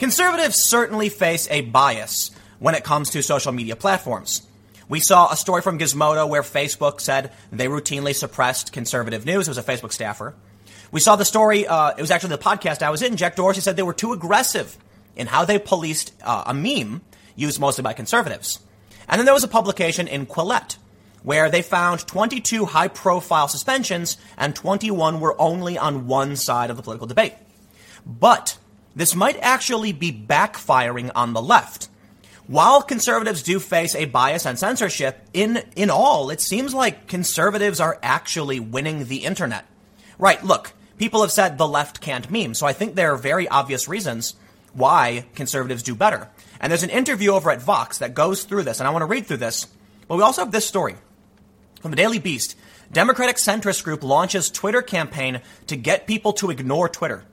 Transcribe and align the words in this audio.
Conservatives 0.00 0.58
certainly 0.58 1.10
face 1.10 1.46
a 1.50 1.60
bias 1.60 2.30
when 2.58 2.74
it 2.74 2.84
comes 2.84 3.10
to 3.10 3.22
social 3.22 3.52
media 3.52 3.76
platforms. 3.76 4.40
We 4.88 4.98
saw 4.98 5.30
a 5.30 5.36
story 5.36 5.60
from 5.60 5.78
Gizmodo 5.78 6.26
where 6.26 6.40
Facebook 6.40 7.02
said 7.02 7.32
they 7.52 7.66
routinely 7.66 8.14
suppressed 8.14 8.72
conservative 8.72 9.26
news. 9.26 9.46
It 9.46 9.50
was 9.50 9.58
a 9.58 9.62
Facebook 9.62 9.92
staffer. 9.92 10.34
We 10.90 11.00
saw 11.00 11.16
the 11.16 11.26
story, 11.26 11.66
uh, 11.66 11.90
it 11.90 12.00
was 12.00 12.10
actually 12.10 12.30
the 12.30 12.42
podcast 12.42 12.80
I 12.80 12.88
was 12.88 13.02
in. 13.02 13.18
Jack 13.18 13.36
Dorsey 13.36 13.60
said 13.60 13.76
they 13.76 13.82
were 13.82 13.92
too 13.92 14.14
aggressive 14.14 14.78
in 15.16 15.26
how 15.26 15.44
they 15.44 15.58
policed 15.58 16.14
uh, 16.22 16.44
a 16.46 16.54
meme 16.54 17.02
used 17.36 17.60
mostly 17.60 17.82
by 17.82 17.92
conservatives. 17.92 18.58
And 19.06 19.18
then 19.18 19.26
there 19.26 19.34
was 19.34 19.44
a 19.44 19.48
publication 19.48 20.08
in 20.08 20.24
Quillette 20.24 20.78
where 21.24 21.50
they 21.50 21.60
found 21.60 22.06
22 22.06 22.64
high 22.64 22.88
profile 22.88 23.48
suspensions 23.48 24.16
and 24.38 24.56
21 24.56 25.20
were 25.20 25.38
only 25.38 25.76
on 25.76 26.06
one 26.06 26.36
side 26.36 26.70
of 26.70 26.78
the 26.78 26.82
political 26.82 27.06
debate. 27.06 27.34
But 28.06 28.56
this 28.94 29.14
might 29.14 29.38
actually 29.40 29.92
be 29.92 30.12
backfiring 30.12 31.10
on 31.14 31.32
the 31.32 31.42
left. 31.42 31.88
While 32.46 32.82
conservatives 32.82 33.44
do 33.44 33.60
face 33.60 33.94
a 33.94 34.06
bias 34.06 34.44
and 34.44 34.58
censorship, 34.58 35.24
in, 35.32 35.62
in 35.76 35.88
all, 35.88 36.30
it 36.30 36.40
seems 36.40 36.74
like 36.74 37.06
conservatives 37.06 37.78
are 37.78 37.98
actually 38.02 38.58
winning 38.58 39.04
the 39.04 39.24
internet. 39.24 39.66
Right, 40.18 40.42
look, 40.42 40.72
people 40.98 41.20
have 41.20 41.30
said 41.30 41.56
the 41.56 41.68
left 41.68 42.00
can't 42.00 42.30
meme, 42.30 42.54
so 42.54 42.66
I 42.66 42.72
think 42.72 42.94
there 42.94 43.12
are 43.12 43.16
very 43.16 43.48
obvious 43.48 43.86
reasons 43.88 44.34
why 44.72 45.26
conservatives 45.34 45.84
do 45.84 45.94
better. 45.94 46.28
And 46.60 46.70
there's 46.70 46.82
an 46.82 46.90
interview 46.90 47.30
over 47.30 47.50
at 47.50 47.62
Vox 47.62 47.98
that 47.98 48.14
goes 48.14 48.42
through 48.42 48.64
this, 48.64 48.80
and 48.80 48.88
I 48.88 48.90
want 48.90 49.02
to 49.02 49.06
read 49.06 49.26
through 49.26 49.38
this. 49.38 49.66
But 50.08 50.16
we 50.16 50.22
also 50.22 50.42
have 50.42 50.52
this 50.52 50.66
story 50.66 50.96
from 51.80 51.92
the 51.92 51.96
Daily 51.96 52.18
Beast. 52.18 52.56
Democratic 52.92 53.36
centrist 53.36 53.84
group 53.84 54.02
launches 54.02 54.50
Twitter 54.50 54.82
campaign 54.82 55.40
to 55.68 55.76
get 55.76 56.08
people 56.08 56.32
to 56.34 56.50
ignore 56.50 56.88
Twitter. 56.88 57.24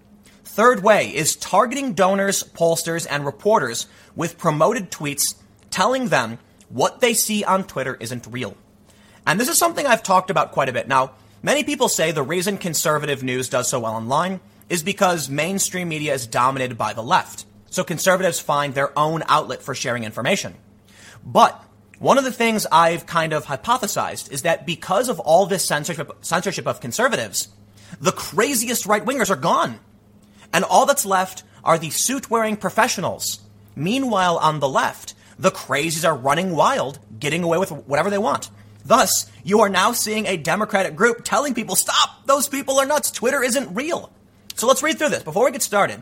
Third 0.57 0.81
way 0.81 1.15
is 1.15 1.35
targeting 1.35 1.93
donors, 1.93 2.41
pollsters, 2.41 3.05
and 3.07 3.23
reporters 3.23 3.85
with 4.15 4.39
promoted 4.39 4.89
tweets 4.89 5.35
telling 5.69 6.07
them 6.07 6.39
what 6.69 6.99
they 6.99 7.13
see 7.13 7.43
on 7.43 7.63
Twitter 7.63 7.95
isn't 7.99 8.25
real. 8.25 8.57
And 9.27 9.39
this 9.39 9.49
is 9.49 9.59
something 9.59 9.85
I've 9.85 10.01
talked 10.01 10.31
about 10.31 10.53
quite 10.53 10.67
a 10.67 10.73
bit. 10.73 10.87
Now, 10.87 11.11
many 11.43 11.63
people 11.63 11.89
say 11.89 12.11
the 12.11 12.23
reason 12.23 12.57
conservative 12.57 13.21
news 13.21 13.49
does 13.49 13.69
so 13.69 13.81
well 13.81 13.93
online 13.93 14.39
is 14.67 14.81
because 14.81 15.29
mainstream 15.29 15.89
media 15.89 16.15
is 16.15 16.25
dominated 16.25 16.75
by 16.75 16.93
the 16.93 17.03
left. 17.03 17.45
So 17.69 17.83
conservatives 17.83 18.39
find 18.39 18.73
their 18.73 18.97
own 18.97 19.21
outlet 19.27 19.61
for 19.61 19.75
sharing 19.75 20.05
information. 20.05 20.55
But 21.23 21.63
one 21.99 22.17
of 22.17 22.23
the 22.23 22.31
things 22.31 22.65
I've 22.71 23.05
kind 23.05 23.31
of 23.31 23.45
hypothesized 23.45 24.31
is 24.31 24.41
that 24.41 24.65
because 24.65 25.07
of 25.07 25.19
all 25.19 25.45
this 25.45 25.63
censorship, 25.63 26.17
censorship 26.21 26.65
of 26.65 26.81
conservatives, 26.81 27.47
the 28.01 28.11
craziest 28.11 28.87
right 28.87 29.05
wingers 29.05 29.29
are 29.29 29.35
gone. 29.35 29.81
And 30.53 30.63
all 30.63 30.85
that's 30.85 31.05
left 31.05 31.43
are 31.63 31.77
the 31.77 31.89
suit 31.89 32.29
wearing 32.29 32.57
professionals. 32.57 33.39
Meanwhile, 33.75 34.37
on 34.37 34.59
the 34.59 34.69
left, 34.69 35.13
the 35.37 35.51
crazies 35.51 36.07
are 36.07 36.15
running 36.15 36.55
wild, 36.55 36.99
getting 37.19 37.43
away 37.43 37.57
with 37.57 37.71
whatever 37.71 38.09
they 38.09 38.17
want. 38.17 38.49
Thus, 38.85 39.29
you 39.43 39.59
are 39.59 39.69
now 39.69 39.91
seeing 39.91 40.25
a 40.25 40.37
Democratic 40.37 40.95
group 40.95 41.23
telling 41.23 41.53
people, 41.53 41.75
stop, 41.75 42.25
those 42.25 42.47
people 42.47 42.79
are 42.79 42.85
nuts, 42.85 43.11
Twitter 43.11 43.43
isn't 43.43 43.75
real. 43.75 44.11
So 44.55 44.65
let's 44.65 44.81
read 44.81 44.97
through 44.97 45.09
this. 45.09 45.23
Before 45.23 45.45
we 45.45 45.51
get 45.51 45.61
started, 45.61 46.01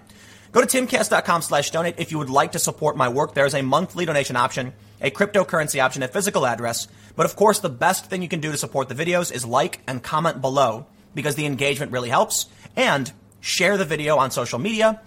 go 0.51 0.63
to 0.63 0.67
timcast.com 0.67 1.41
slash 1.41 1.71
donate 1.71 1.95
if 1.97 2.11
you 2.11 2.19
would 2.19 2.29
like 2.29 2.53
to 2.53 2.59
support 2.59 2.95
my 2.95 3.09
work. 3.09 3.33
There's 3.33 3.55
a 3.55 3.63
monthly 3.63 4.05
donation 4.05 4.35
option, 4.35 4.73
a 5.01 5.11
cryptocurrency 5.11 5.83
option, 5.83 6.03
a 6.03 6.07
physical 6.07 6.45
address. 6.45 6.87
But 7.15 7.25
of 7.25 7.35
course, 7.35 7.59
the 7.59 7.69
best 7.69 8.05
thing 8.05 8.21
you 8.21 8.29
can 8.29 8.39
do 8.39 8.51
to 8.51 8.57
support 8.57 8.87
the 8.87 8.95
videos 8.95 9.33
is 9.33 9.45
like 9.45 9.81
and 9.87 10.01
comment 10.01 10.39
below 10.39 10.85
because 11.13 11.35
the 11.35 11.45
engagement 11.45 11.91
really 11.91 12.09
helps. 12.09 12.45
And 12.75 13.11
share 13.45 13.77
the 13.77 13.85
video 13.85 14.17
on 14.17 14.31
social 14.31 14.57
media. 14.57 14.99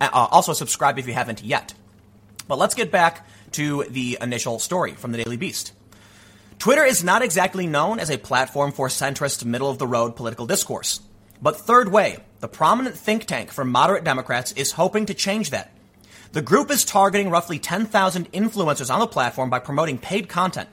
Uh, 0.00 0.08
also 0.12 0.52
subscribe 0.52 0.98
if 0.98 1.06
you 1.06 1.14
haven't 1.14 1.42
yet. 1.42 1.72
But 2.46 2.58
let's 2.58 2.74
get 2.74 2.90
back 2.90 3.26
to 3.52 3.84
the 3.84 4.18
initial 4.20 4.58
story 4.58 4.92
from 4.92 5.12
the 5.12 5.24
Daily 5.24 5.38
Beast. 5.38 5.72
Twitter 6.58 6.84
is 6.84 7.02
not 7.02 7.22
exactly 7.22 7.66
known 7.66 7.98
as 7.98 8.10
a 8.10 8.18
platform 8.18 8.72
for 8.72 8.88
centrist, 8.88 9.44
middle 9.44 9.70
of 9.70 9.78
the 9.78 9.86
road 9.86 10.16
political 10.16 10.46
discourse. 10.46 11.00
But 11.40 11.56
Third 11.56 11.90
Way, 11.90 12.18
the 12.40 12.48
prominent 12.48 12.96
think 12.96 13.24
tank 13.24 13.50
for 13.52 13.64
moderate 13.64 14.04
Democrats, 14.04 14.52
is 14.52 14.72
hoping 14.72 15.06
to 15.06 15.14
change 15.14 15.50
that. 15.50 15.72
The 16.32 16.42
group 16.42 16.70
is 16.70 16.84
targeting 16.84 17.30
roughly 17.30 17.58
10,000 17.58 18.30
influencers 18.32 18.92
on 18.92 19.00
the 19.00 19.06
platform 19.06 19.48
by 19.48 19.60
promoting 19.60 19.96
paid 19.96 20.28
content 20.28 20.68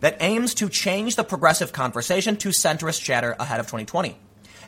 that 0.00 0.18
aims 0.20 0.54
to 0.54 0.68
change 0.68 1.16
the 1.16 1.24
progressive 1.24 1.72
conversation 1.72 2.36
to 2.36 2.50
centrist 2.50 3.02
chatter 3.02 3.34
ahead 3.38 3.58
of 3.58 3.66
2020. 3.66 4.18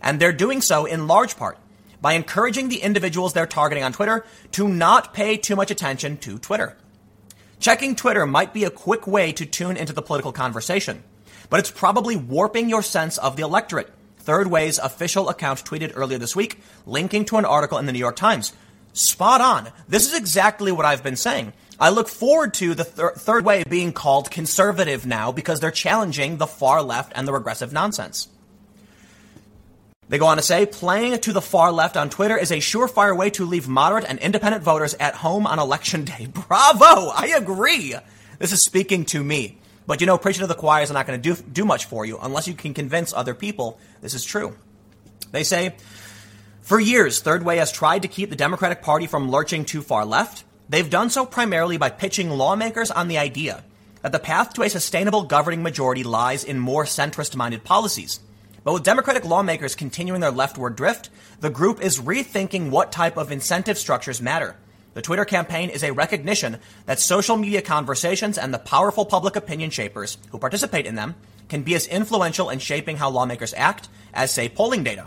And 0.02 0.18
they're 0.18 0.32
doing 0.32 0.62
so 0.62 0.86
in 0.86 1.06
large 1.06 1.36
part 1.36 1.58
by 2.00 2.12
encouraging 2.12 2.68
the 2.68 2.82
individuals 2.82 3.32
they're 3.32 3.46
targeting 3.46 3.84
on 3.84 3.92
Twitter 3.92 4.24
to 4.52 4.68
not 4.68 5.12
pay 5.12 5.36
too 5.36 5.56
much 5.56 5.70
attention 5.70 6.16
to 6.18 6.38
Twitter. 6.38 6.76
Checking 7.58 7.94
Twitter 7.94 8.26
might 8.26 8.54
be 8.54 8.64
a 8.64 8.70
quick 8.70 9.06
way 9.06 9.32
to 9.32 9.44
tune 9.44 9.76
into 9.76 9.92
the 9.92 10.02
political 10.02 10.32
conversation, 10.32 11.02
but 11.50 11.60
it's 11.60 11.70
probably 11.70 12.16
warping 12.16 12.68
your 12.68 12.82
sense 12.82 13.18
of 13.18 13.36
the 13.36 13.42
electorate 13.42 13.92
Third 14.20 14.48
Way's 14.48 14.78
official 14.78 15.28
account 15.28 15.64
tweeted 15.64 15.92
earlier 15.94 16.18
this 16.18 16.36
week, 16.36 16.60
linking 16.86 17.24
to 17.26 17.36
an 17.36 17.44
article 17.44 17.78
in 17.78 17.86
the 17.86 17.92
New 17.92 17.98
York 17.98 18.16
Times. 18.16 18.52
Spot 18.92 19.40
on. 19.40 19.68
This 19.88 20.06
is 20.06 20.14
exactly 20.14 20.72
what 20.72 20.84
I've 20.84 21.02
been 21.02 21.16
saying. 21.16 21.52
I 21.78 21.90
look 21.90 22.08
forward 22.08 22.54
to 22.54 22.74
the 22.74 22.84
thir- 22.84 23.14
Third 23.14 23.44
Way 23.44 23.64
being 23.64 23.92
called 23.92 24.30
conservative 24.30 25.06
now 25.06 25.32
because 25.32 25.60
they're 25.60 25.70
challenging 25.70 26.36
the 26.36 26.46
far 26.46 26.82
left 26.82 27.12
and 27.14 27.26
the 27.26 27.32
regressive 27.32 27.72
nonsense. 27.72 28.28
They 30.10 30.18
go 30.18 30.26
on 30.26 30.38
to 30.38 30.42
say, 30.42 30.66
playing 30.66 31.16
to 31.20 31.32
the 31.32 31.40
far 31.40 31.70
left 31.70 31.96
on 31.96 32.10
Twitter 32.10 32.36
is 32.36 32.50
a 32.50 32.56
surefire 32.56 33.16
way 33.16 33.30
to 33.30 33.44
leave 33.44 33.68
moderate 33.68 34.04
and 34.04 34.18
independent 34.18 34.64
voters 34.64 34.92
at 34.94 35.14
home 35.14 35.46
on 35.46 35.60
election 35.60 36.04
day. 36.04 36.26
Bravo! 36.48 37.10
I 37.14 37.32
agree. 37.36 37.94
This 38.40 38.50
is 38.50 38.64
speaking 38.64 39.04
to 39.06 39.22
me. 39.22 39.58
But 39.86 40.00
you 40.00 40.08
know, 40.08 40.18
preaching 40.18 40.40
to 40.40 40.48
the 40.48 40.56
choir 40.56 40.82
is 40.82 40.90
not 40.90 41.06
going 41.06 41.22
to 41.22 41.34
do, 41.34 41.40
do 41.52 41.64
much 41.64 41.84
for 41.84 42.04
you 42.04 42.18
unless 42.20 42.48
you 42.48 42.54
can 42.54 42.74
convince 42.74 43.12
other 43.12 43.34
people 43.34 43.78
this 44.00 44.14
is 44.14 44.24
true. 44.24 44.56
They 45.30 45.44
say, 45.44 45.76
for 46.60 46.80
years, 46.80 47.20
Third 47.20 47.44
Way 47.44 47.58
has 47.58 47.70
tried 47.70 48.02
to 48.02 48.08
keep 48.08 48.30
the 48.30 48.36
Democratic 48.36 48.82
Party 48.82 49.06
from 49.06 49.30
lurching 49.30 49.64
too 49.64 49.80
far 49.80 50.04
left. 50.04 50.42
They've 50.68 50.90
done 50.90 51.10
so 51.10 51.24
primarily 51.24 51.76
by 51.76 51.90
pitching 51.90 52.30
lawmakers 52.30 52.90
on 52.90 53.06
the 53.06 53.18
idea 53.18 53.62
that 54.02 54.10
the 54.10 54.18
path 54.18 54.54
to 54.54 54.62
a 54.62 54.68
sustainable 54.68 55.22
governing 55.22 55.62
majority 55.62 56.02
lies 56.02 56.42
in 56.42 56.58
more 56.58 56.84
centrist 56.84 57.36
minded 57.36 57.62
policies. 57.62 58.18
But 58.62 58.74
with 58.74 58.82
Democratic 58.84 59.24
lawmakers 59.24 59.74
continuing 59.74 60.20
their 60.20 60.30
leftward 60.30 60.76
drift, 60.76 61.10
the 61.40 61.50
group 61.50 61.80
is 61.80 62.00
rethinking 62.00 62.70
what 62.70 62.92
type 62.92 63.16
of 63.16 63.32
incentive 63.32 63.78
structures 63.78 64.20
matter. 64.20 64.56
The 64.92 65.02
Twitter 65.02 65.24
campaign 65.24 65.70
is 65.70 65.84
a 65.84 65.92
recognition 65.92 66.58
that 66.86 66.98
social 66.98 67.36
media 67.36 67.62
conversations 67.62 68.36
and 68.36 68.52
the 68.52 68.58
powerful 68.58 69.04
public 69.06 69.36
opinion 69.36 69.70
shapers 69.70 70.18
who 70.30 70.38
participate 70.38 70.86
in 70.86 70.96
them 70.96 71.14
can 71.48 71.62
be 71.62 71.74
as 71.74 71.86
influential 71.86 72.50
in 72.50 72.58
shaping 72.58 72.96
how 72.96 73.08
lawmakers 73.10 73.54
act 73.54 73.88
as, 74.12 74.32
say, 74.32 74.48
polling 74.48 74.82
data. 74.82 75.06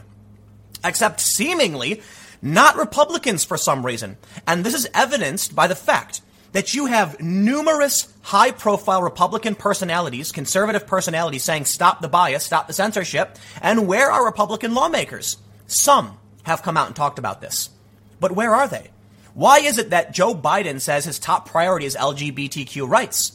Except 0.84 1.20
seemingly 1.20 2.02
not 2.42 2.76
Republicans 2.76 3.44
for 3.44 3.58
some 3.58 3.86
reason. 3.86 4.18
And 4.48 4.64
this 4.64 4.74
is 4.74 4.90
evidenced 4.94 5.56
by 5.56 5.68
the 5.68 5.76
fact 5.76 6.22
that 6.54 6.74
you 6.74 6.86
have 6.86 7.20
numerous 7.20 8.12
high 8.22 8.52
profile 8.52 9.04
Republican 9.04 9.56
personalities, 9.56 10.32
conservative 10.32 10.88
personalities 10.88 11.44
saying 11.44 11.66
stop 11.66 12.00
the 12.00 12.08
bias, 12.08 12.44
stop 12.44 12.68
the 12.68 12.74
censorship. 12.74 13.38
And 13.62 13.88
where 13.88 14.10
are 14.10 14.26
Republican 14.26 14.74
lawmakers? 14.74 15.38
Some 15.68 16.18
have 16.44 16.64
come 16.64 16.78
out 16.78 16.88
and 16.88 16.96
talked 16.96 17.20
about 17.20 17.42
this. 17.42 17.70
But 18.20 18.32
where 18.32 18.56
are 18.56 18.68
they? 18.68 18.90
Why 19.34 19.60
is 19.60 19.80
it 19.80 19.90
that 19.90 20.14
Joe 20.14 20.36
Biden 20.36 20.80
says 20.80 21.06
his 21.06 21.20
top 21.20 21.50
priority 21.50 21.88
is 21.88 21.96
LGBTQ 21.96 22.88
rights? 22.88 23.34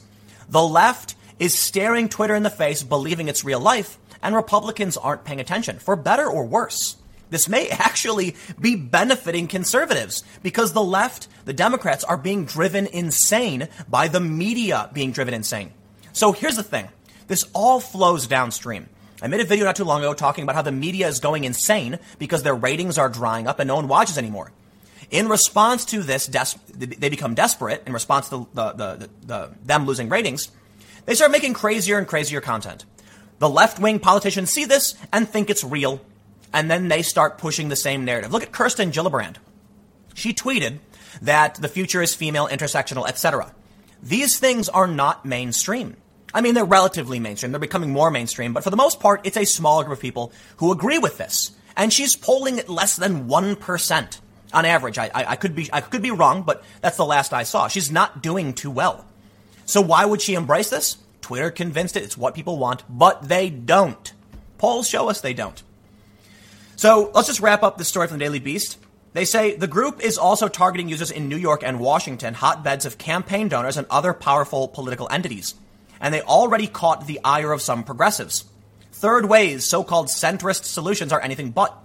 The 0.48 0.62
left 0.62 1.16
is 1.38 1.58
staring 1.58 2.08
Twitter 2.08 2.34
in 2.34 2.44
the 2.44 2.50
face, 2.50 2.82
believing 2.82 3.28
it's 3.28 3.44
real 3.44 3.60
life, 3.60 3.98
and 4.22 4.34
Republicans 4.34 4.96
aren't 4.96 5.24
paying 5.24 5.40
attention, 5.40 5.78
for 5.78 5.96
better 5.96 6.26
or 6.26 6.46
worse. 6.46 6.96
This 7.30 7.48
may 7.48 7.68
actually 7.68 8.36
be 8.60 8.74
benefiting 8.74 9.48
conservatives 9.48 10.24
because 10.42 10.72
the 10.72 10.82
left, 10.82 11.28
the 11.44 11.52
Democrats, 11.52 12.04
are 12.04 12.16
being 12.16 12.44
driven 12.44 12.86
insane 12.86 13.68
by 13.88 14.08
the 14.08 14.20
media 14.20 14.90
being 14.92 15.12
driven 15.12 15.34
insane. 15.34 15.72
So 16.12 16.32
here's 16.32 16.56
the 16.56 16.62
thing 16.62 16.88
this 17.28 17.44
all 17.54 17.80
flows 17.80 18.26
downstream. 18.26 18.88
I 19.20 19.26
made 19.26 19.40
a 19.40 19.44
video 19.44 19.64
not 19.64 19.76
too 19.76 19.84
long 19.84 20.00
ago 20.00 20.14
talking 20.14 20.44
about 20.44 20.54
how 20.54 20.62
the 20.62 20.72
media 20.72 21.08
is 21.08 21.20
going 21.20 21.44
insane 21.44 21.98
because 22.18 22.42
their 22.42 22.54
ratings 22.54 22.98
are 22.98 23.08
drying 23.08 23.46
up 23.46 23.58
and 23.58 23.68
no 23.68 23.76
one 23.76 23.88
watches 23.88 24.16
anymore. 24.16 24.52
In 25.10 25.28
response 25.28 25.84
to 25.86 26.02
this, 26.02 26.26
des- 26.26 26.58
they 26.68 27.08
become 27.08 27.34
desperate 27.34 27.82
in 27.86 27.92
response 27.92 28.28
to 28.28 28.46
the, 28.52 28.72
the, 28.72 29.10
the, 29.26 29.50
them 29.64 29.86
losing 29.86 30.08
ratings. 30.08 30.50
They 31.06 31.14
start 31.14 31.30
making 31.30 31.54
crazier 31.54 31.98
and 31.98 32.06
crazier 32.06 32.40
content. 32.40 32.84
The 33.38 33.48
left 33.48 33.78
wing 33.78 33.98
politicians 33.98 34.50
see 34.50 34.64
this 34.64 34.94
and 35.12 35.28
think 35.28 35.48
it's 35.48 35.64
real, 35.64 36.00
and 36.52 36.70
then 36.70 36.88
they 36.88 37.02
start 37.02 37.38
pushing 37.38 37.68
the 37.68 37.76
same 37.76 38.04
narrative. 38.04 38.32
Look 38.32 38.42
at 38.42 38.52
Kirsten 38.52 38.90
Gillibrand. 38.90 39.36
She 40.14 40.32
tweeted 40.34 40.78
that 41.22 41.56
the 41.56 41.68
future 41.68 42.02
is 42.02 42.14
female, 42.14 42.48
intersectional, 42.48 43.08
etc. 43.08 43.54
These 44.02 44.38
things 44.38 44.68
are 44.68 44.86
not 44.86 45.24
mainstream. 45.24 45.96
I 46.32 46.40
mean, 46.40 46.54
they're 46.54 46.64
relatively 46.64 47.18
mainstream. 47.20 47.52
They're 47.52 47.58
becoming 47.58 47.90
more 47.90 48.10
mainstream, 48.10 48.52
but 48.52 48.62
for 48.62 48.70
the 48.70 48.76
most 48.76 49.00
part, 49.00 49.26
it's 49.26 49.36
a 49.36 49.44
small 49.44 49.82
group 49.82 49.98
of 49.98 50.02
people 50.02 50.32
who 50.58 50.72
agree 50.72 50.98
with 50.98 51.18
this. 51.18 51.52
And 51.76 51.92
she's 51.92 52.16
polling 52.16 52.58
at 52.58 52.68
less 52.68 52.96
than 52.96 53.28
1%. 53.28 54.20
on 54.52 54.64
average. 54.64 54.98
I, 54.98 55.06
I, 55.14 55.32
I 55.32 55.36
could 55.36 55.54
be 55.54 55.68
I 55.72 55.80
could 55.80 56.02
be 56.02 56.10
wrong, 56.10 56.42
but 56.42 56.64
that's 56.80 56.96
the 56.96 57.04
last 57.04 57.32
I 57.32 57.44
saw. 57.44 57.68
She's 57.68 57.90
not 57.90 58.22
doing 58.22 58.54
too 58.54 58.70
well. 58.70 59.06
So 59.64 59.80
why 59.80 60.04
would 60.04 60.22
she 60.22 60.34
embrace 60.34 60.70
this? 60.70 60.96
Twitter 61.20 61.50
convinced 61.50 61.96
it. 61.96 62.02
It's 62.02 62.16
what 62.16 62.34
people 62.34 62.58
want, 62.58 62.84
but 62.88 63.28
they 63.28 63.50
don't. 63.50 64.12
Polls 64.56 64.88
show 64.88 65.08
us 65.08 65.20
they 65.20 65.34
don't. 65.34 65.62
So 66.78 67.10
let's 67.12 67.26
just 67.26 67.40
wrap 67.40 67.64
up 67.64 67.76
this 67.76 67.88
story 67.88 68.06
from 68.06 68.18
the 68.18 68.24
Daily 68.24 68.38
Beast. 68.38 68.78
They 69.12 69.24
say 69.24 69.56
the 69.56 69.66
group 69.66 70.00
is 70.00 70.16
also 70.16 70.46
targeting 70.46 70.88
users 70.88 71.10
in 71.10 71.28
New 71.28 71.36
York 71.36 71.64
and 71.64 71.80
Washington, 71.80 72.34
hotbeds 72.34 72.86
of 72.86 72.98
campaign 72.98 73.48
donors 73.48 73.76
and 73.76 73.84
other 73.90 74.14
powerful 74.14 74.68
political 74.68 75.08
entities. 75.10 75.56
And 76.00 76.14
they 76.14 76.22
already 76.22 76.68
caught 76.68 77.08
the 77.08 77.18
ire 77.24 77.50
of 77.50 77.62
some 77.62 77.82
progressives. 77.82 78.44
Third 78.92 79.28
way's 79.28 79.68
so 79.68 79.82
called 79.82 80.06
centrist 80.06 80.66
solutions 80.66 81.12
are 81.12 81.20
anything 81.20 81.50
but, 81.50 81.76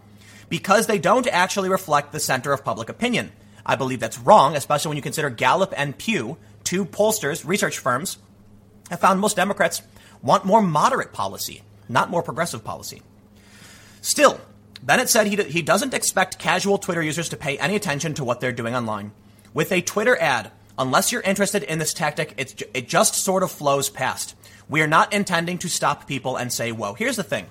because 0.47 0.85
they 0.85 0.99
don't 0.99 1.25
actually 1.25 1.69
reflect 1.69 2.11
the 2.11 2.19
center 2.19 2.53
of 2.53 2.63
public 2.63 2.87
opinion. 2.87 3.31
I 3.65 3.77
believe 3.77 3.99
that's 3.99 4.19
wrong, 4.19 4.55
especially 4.55 4.89
when 4.89 4.97
you 4.97 5.01
consider 5.01 5.31
Gallup 5.31 5.73
and 5.75 5.97
Pew, 5.97 6.37
two 6.63 6.85
pollsters, 6.85 7.47
research 7.47 7.79
firms, 7.79 8.19
have 8.91 8.99
found 8.99 9.19
most 9.19 9.37
Democrats 9.37 9.81
want 10.21 10.45
more 10.45 10.61
moderate 10.61 11.13
policy, 11.13 11.63
not 11.89 12.11
more 12.11 12.21
progressive 12.21 12.63
policy. 12.63 13.01
Still, 14.01 14.39
Bennett 14.83 15.09
said 15.09 15.27
he, 15.27 15.41
he 15.43 15.61
doesn't 15.61 15.93
expect 15.93 16.39
casual 16.39 16.77
Twitter 16.77 17.01
users 17.01 17.29
to 17.29 17.37
pay 17.37 17.57
any 17.57 17.75
attention 17.75 18.13
to 18.15 18.23
what 18.25 18.41
they're 18.41 18.51
doing 18.51 18.75
online. 18.75 19.13
With 19.53 19.71
a 19.71 19.81
Twitter 19.81 20.17
ad, 20.19 20.51
unless 20.77 21.11
you're 21.11 21.21
interested 21.21 21.63
in 21.63 21.79
this 21.79 21.93
tactic, 21.93 22.33
it 22.37 22.87
just 22.87 23.15
sort 23.15 23.43
of 23.43 23.51
flows 23.51 23.89
past. 23.89 24.35
We 24.67 24.81
are 24.81 24.87
not 24.87 25.13
intending 25.13 25.57
to 25.59 25.69
stop 25.69 26.07
people 26.07 26.35
and 26.35 26.51
say, 26.51 26.71
whoa. 26.71 26.93
Here's 26.95 27.15
the 27.15 27.23
thing. 27.23 27.45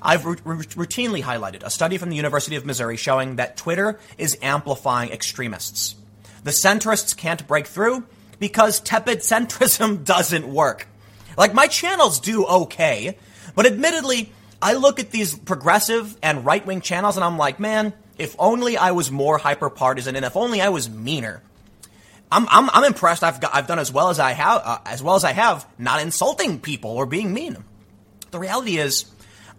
I've 0.00 0.24
r- 0.26 0.36
r- 0.46 0.56
routinely 0.56 1.22
highlighted 1.22 1.62
a 1.62 1.70
study 1.70 1.98
from 1.98 2.08
the 2.08 2.16
University 2.16 2.56
of 2.56 2.66
Missouri 2.66 2.96
showing 2.96 3.36
that 3.36 3.56
Twitter 3.56 4.00
is 4.18 4.38
amplifying 4.42 5.10
extremists. 5.10 5.94
The 6.42 6.50
centrists 6.50 7.16
can't 7.16 7.46
break 7.46 7.66
through 7.66 8.04
because 8.38 8.80
tepid 8.80 9.18
centrism 9.18 10.04
doesn't 10.04 10.48
work. 10.48 10.88
Like, 11.36 11.54
my 11.54 11.66
channels 11.66 12.20
do 12.20 12.44
okay, 12.44 13.16
but 13.54 13.66
admittedly, 13.66 14.32
I 14.62 14.74
look 14.74 15.00
at 15.00 15.10
these 15.10 15.36
progressive 15.36 16.16
and 16.22 16.46
right 16.46 16.64
wing 16.64 16.80
channels 16.80 17.16
and 17.16 17.24
I'm 17.24 17.36
like, 17.36 17.58
man, 17.58 17.92
if 18.16 18.36
only 18.38 18.76
I 18.76 18.92
was 18.92 19.10
more 19.10 19.36
hyper 19.36 19.68
partisan 19.68 20.14
and 20.14 20.24
if 20.24 20.36
only 20.36 20.60
I 20.60 20.68
was 20.68 20.88
meaner. 20.88 21.42
I'm, 22.30 22.46
I'm, 22.48 22.70
I'm 22.70 22.84
impressed. 22.84 23.24
I've 23.24 23.40
got, 23.40 23.54
I've 23.54 23.66
done 23.66 23.80
as 23.80 23.92
well 23.92 24.08
as 24.08 24.18
I 24.20 24.32
have, 24.32 24.62
uh, 24.64 24.78
as 24.86 25.02
well 25.02 25.16
as 25.16 25.24
I 25.24 25.32
have, 25.32 25.66
not 25.78 26.00
insulting 26.00 26.60
people 26.60 26.92
or 26.92 27.04
being 27.04 27.34
mean. 27.34 27.56
The 28.30 28.38
reality 28.38 28.78
is, 28.78 29.04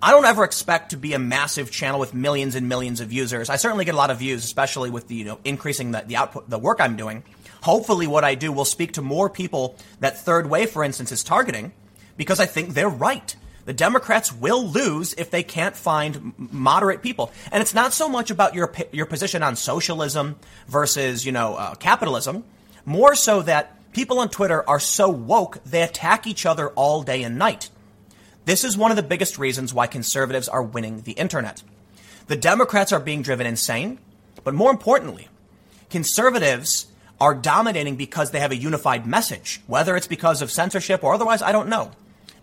I 0.02 0.12
don't 0.12 0.26
ever 0.26 0.44
expect 0.44 0.90
to 0.90 0.98
be 0.98 1.14
a 1.14 1.20
massive 1.20 1.70
channel 1.70 2.00
with 2.00 2.14
millions 2.14 2.56
and 2.56 2.68
millions 2.68 3.00
of 3.00 3.14
users. 3.14 3.50
I 3.50 3.58
certainly 3.58 3.86
get 3.86 3.94
a 3.94 3.98
lot 3.98 4.10
of 4.10 4.20
views, 4.20 4.44
especially 4.44 4.90
with 4.90 5.08
the 5.08 5.16
you 5.16 5.24
know 5.24 5.40
increasing 5.46 5.92
the, 5.92 6.04
the 6.06 6.18
output, 6.18 6.50
the 6.50 6.60
work 6.60 6.82
I'm 6.82 6.98
doing. 6.98 7.24
Hopefully, 7.62 8.08
what 8.08 8.26
I 8.26 8.36
do 8.36 8.52
will 8.52 8.66
speak 8.66 8.94
to 8.94 9.02
more 9.02 9.30
people 9.30 9.78
that 10.02 10.18
Third 10.18 10.50
Way, 10.50 10.66
for 10.66 10.84
instance, 10.84 11.14
is 11.14 11.24
targeting, 11.24 11.72
because 12.18 12.42
I 12.42 12.48
think 12.48 12.74
they're 12.74 12.90
right. 12.90 13.34
The 13.66 13.74
Democrats 13.74 14.34
will 14.34 14.66
lose 14.68 15.14
if 15.14 15.32
they 15.32 15.44
can't 15.44 15.76
find 15.76 16.34
moderate 16.38 17.02
people. 17.02 17.32
And 17.52 17.62
it's 17.62 17.74
not 17.74 17.94
so 17.94 18.10
much 18.10 18.30
about 18.30 18.56
your, 18.56 18.74
your 18.92 19.06
position 19.06 19.42
on 19.42 19.56
socialism 19.56 20.36
versus, 20.68 21.26
you 21.26 21.32
know, 21.32 21.56
uh, 21.56 21.76
capitalism. 21.76 22.44
More 22.86 23.16
so 23.16 23.42
that 23.44 23.78
people 23.94 24.20
on 24.20 24.30
Twitter 24.30 24.68
are 24.70 24.80
so 24.80 25.10
woke, 25.10 25.64
they 25.64 25.82
attack 25.82 26.28
each 26.28 26.46
other 26.46 26.70
all 26.70 27.04
day 27.04 27.24
and 27.24 27.38
night. 27.38 27.70
This 28.46 28.66
is 28.66 28.78
one 28.78 28.92
of 28.92 28.98
the 28.98 29.04
biggest 29.04 29.38
reasons 29.38 29.74
why 29.74 29.88
conservatives 29.88 30.50
are 30.50 30.62
winning 30.62 31.02
the 31.02 31.14
internet. 31.14 31.64
The 32.28 32.36
Democrats 32.36 32.92
are 32.92 33.00
being 33.00 33.22
driven 33.22 33.48
insane, 33.48 34.00
but 34.44 34.54
more 34.54 34.72
importantly, 34.72 35.30
conservatives 35.90 36.88
are 37.22 37.36
dominating 37.36 37.96
because 37.96 38.32
they 38.32 38.40
have 38.42 38.52
a 38.52 38.58
unified 38.58 39.08
message. 39.08 39.62
Whether 39.68 39.96
it's 39.96 40.08
because 40.08 40.42
of 40.42 40.52
censorship 40.52 41.04
or 41.04 41.14
otherwise, 41.14 41.42
I 41.42 41.54
don't 41.54 41.70
know. 41.70 41.92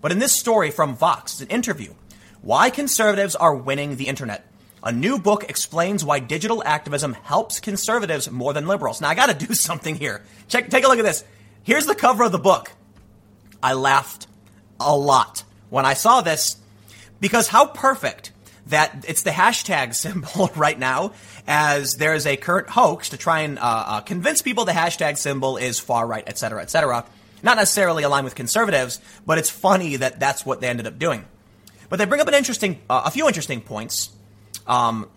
But 0.01 0.13
in 0.13 0.19
this 0.19 0.39
story 0.39 0.71
from 0.71 0.97
Vox, 0.97 1.33
it's 1.33 1.43
an 1.43 1.49
interview. 1.49 1.95
Why 2.43 2.71
conservatives 2.71 3.37
are 3.37 3.55
winning 3.55 3.97
the 3.97 4.09
internet. 4.09 4.47
A 4.83 4.93
new 4.93 5.19
book 5.19 5.45
explains 5.51 6.05
why 6.05 6.21
digital 6.21 6.63
activism 6.65 7.13
helps 7.13 7.61
conservatives 7.61 8.31
more 8.31 8.55
than 8.55 8.67
liberals. 8.67 9.01
Now 9.01 9.11
I 9.11 9.15
got 9.15 9.27
to 9.27 9.47
do 9.47 9.55
something 9.55 9.95
here. 9.95 10.23
Check, 10.49 10.71
take 10.71 10.85
a 10.85 10.89
look 10.89 10.99
at 10.99 11.05
this. 11.05 11.25
Here's 11.63 11.87
the 11.87 11.95
cover 11.95 12.25
of 12.25 12.33
the 12.33 12.39
book. 12.39 12.73
I 13.63 13.75
laughed 13.75 14.27
a 14.79 14.97
lot 14.97 15.45
when 15.69 15.85
I 15.85 15.93
saw 15.93 16.23
this 16.23 16.57
because 17.21 17.49
how 17.49 17.67
perfect 17.67 18.33
that 18.69 19.05
it's 19.07 19.23
the 19.23 19.31
hashtag 19.31 19.95
symbol 19.95 20.51
right 20.57 20.79
now 20.79 21.13
as 21.47 21.95
there 21.95 22.15
is 22.15 22.27
a 22.27 22.39
current 22.39 22.71
hoax 22.71 23.11
to 23.11 23.19
try 23.19 23.41
and 23.41 23.59
uh, 23.59 23.63
uh, 23.63 24.01
convince 24.01 24.41
people 24.41 24.65
the 24.65 24.73
hashtag 24.73 25.19
symbol 25.19 25.59
is 25.59 25.79
far 25.79 26.07
right, 26.07 26.25
et 26.27 26.39
cetera, 26.39 26.63
et 26.63 26.71
cetera 26.71 27.05
not 27.43 27.57
necessarily 27.57 28.03
aligned 28.03 28.25
with 28.25 28.35
conservatives, 28.35 29.01
but 29.27 29.39
it's 29.39 29.51
funny 29.51 29.97
that 29.97 30.21
that's 30.21 30.45
what 30.45 30.61
they 30.61 30.69
ended 30.69 30.87
up 30.87 30.99
doing. 30.99 31.25
But 31.89 31.99
they 31.99 32.05
bring 32.05 32.21
up 32.21 32.29
an 32.29 32.35
interesting, 32.35 32.81
uh, 32.89 33.03
a 33.05 33.11
few 33.11 33.27
interesting 33.27 33.61
points. 33.61 34.11
Um, 34.67 35.09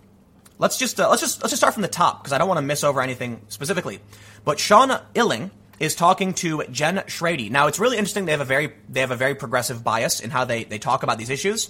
let's 0.58 0.78
just 0.78 1.00
uh, 1.00 1.10
let's 1.10 1.22
just 1.22 1.42
let's 1.42 1.52
just 1.52 1.60
start 1.60 1.74
from 1.74 1.84
the 1.84 1.88
top 1.88 2.24
because 2.24 2.34
I 2.34 2.38
don't 2.38 2.48
want 2.48 2.58
to 2.58 2.64
miss 2.64 2.84
over 2.84 3.02
anything 3.02 3.42
specifically. 3.50 4.00
But 4.44 4.60
Sean 4.60 4.90
Illing 5.14 5.52
is 5.80 5.96
talking 5.96 6.34
to 6.36 6.64
Jen 6.72 6.98
Schradie. 7.08 7.52
Now 7.52 7.68
it's 7.68 7.80
really 7.80 7.98
interesting. 7.98 8.26
They 8.26 8.32
have 8.32 8.42
a 8.42 8.46
very 8.46 8.74
they 8.90 9.02
have 9.02 9.12
a 9.12 9.16
very 9.16 9.36
progressive 9.36 9.84
bias 9.84 10.20
in 10.20 10.30
how 10.32 10.46
they 10.46 10.64
they 10.64 10.80
talk 10.80 11.04
about 11.04 11.18
these 11.18 11.30
issues. 11.30 11.70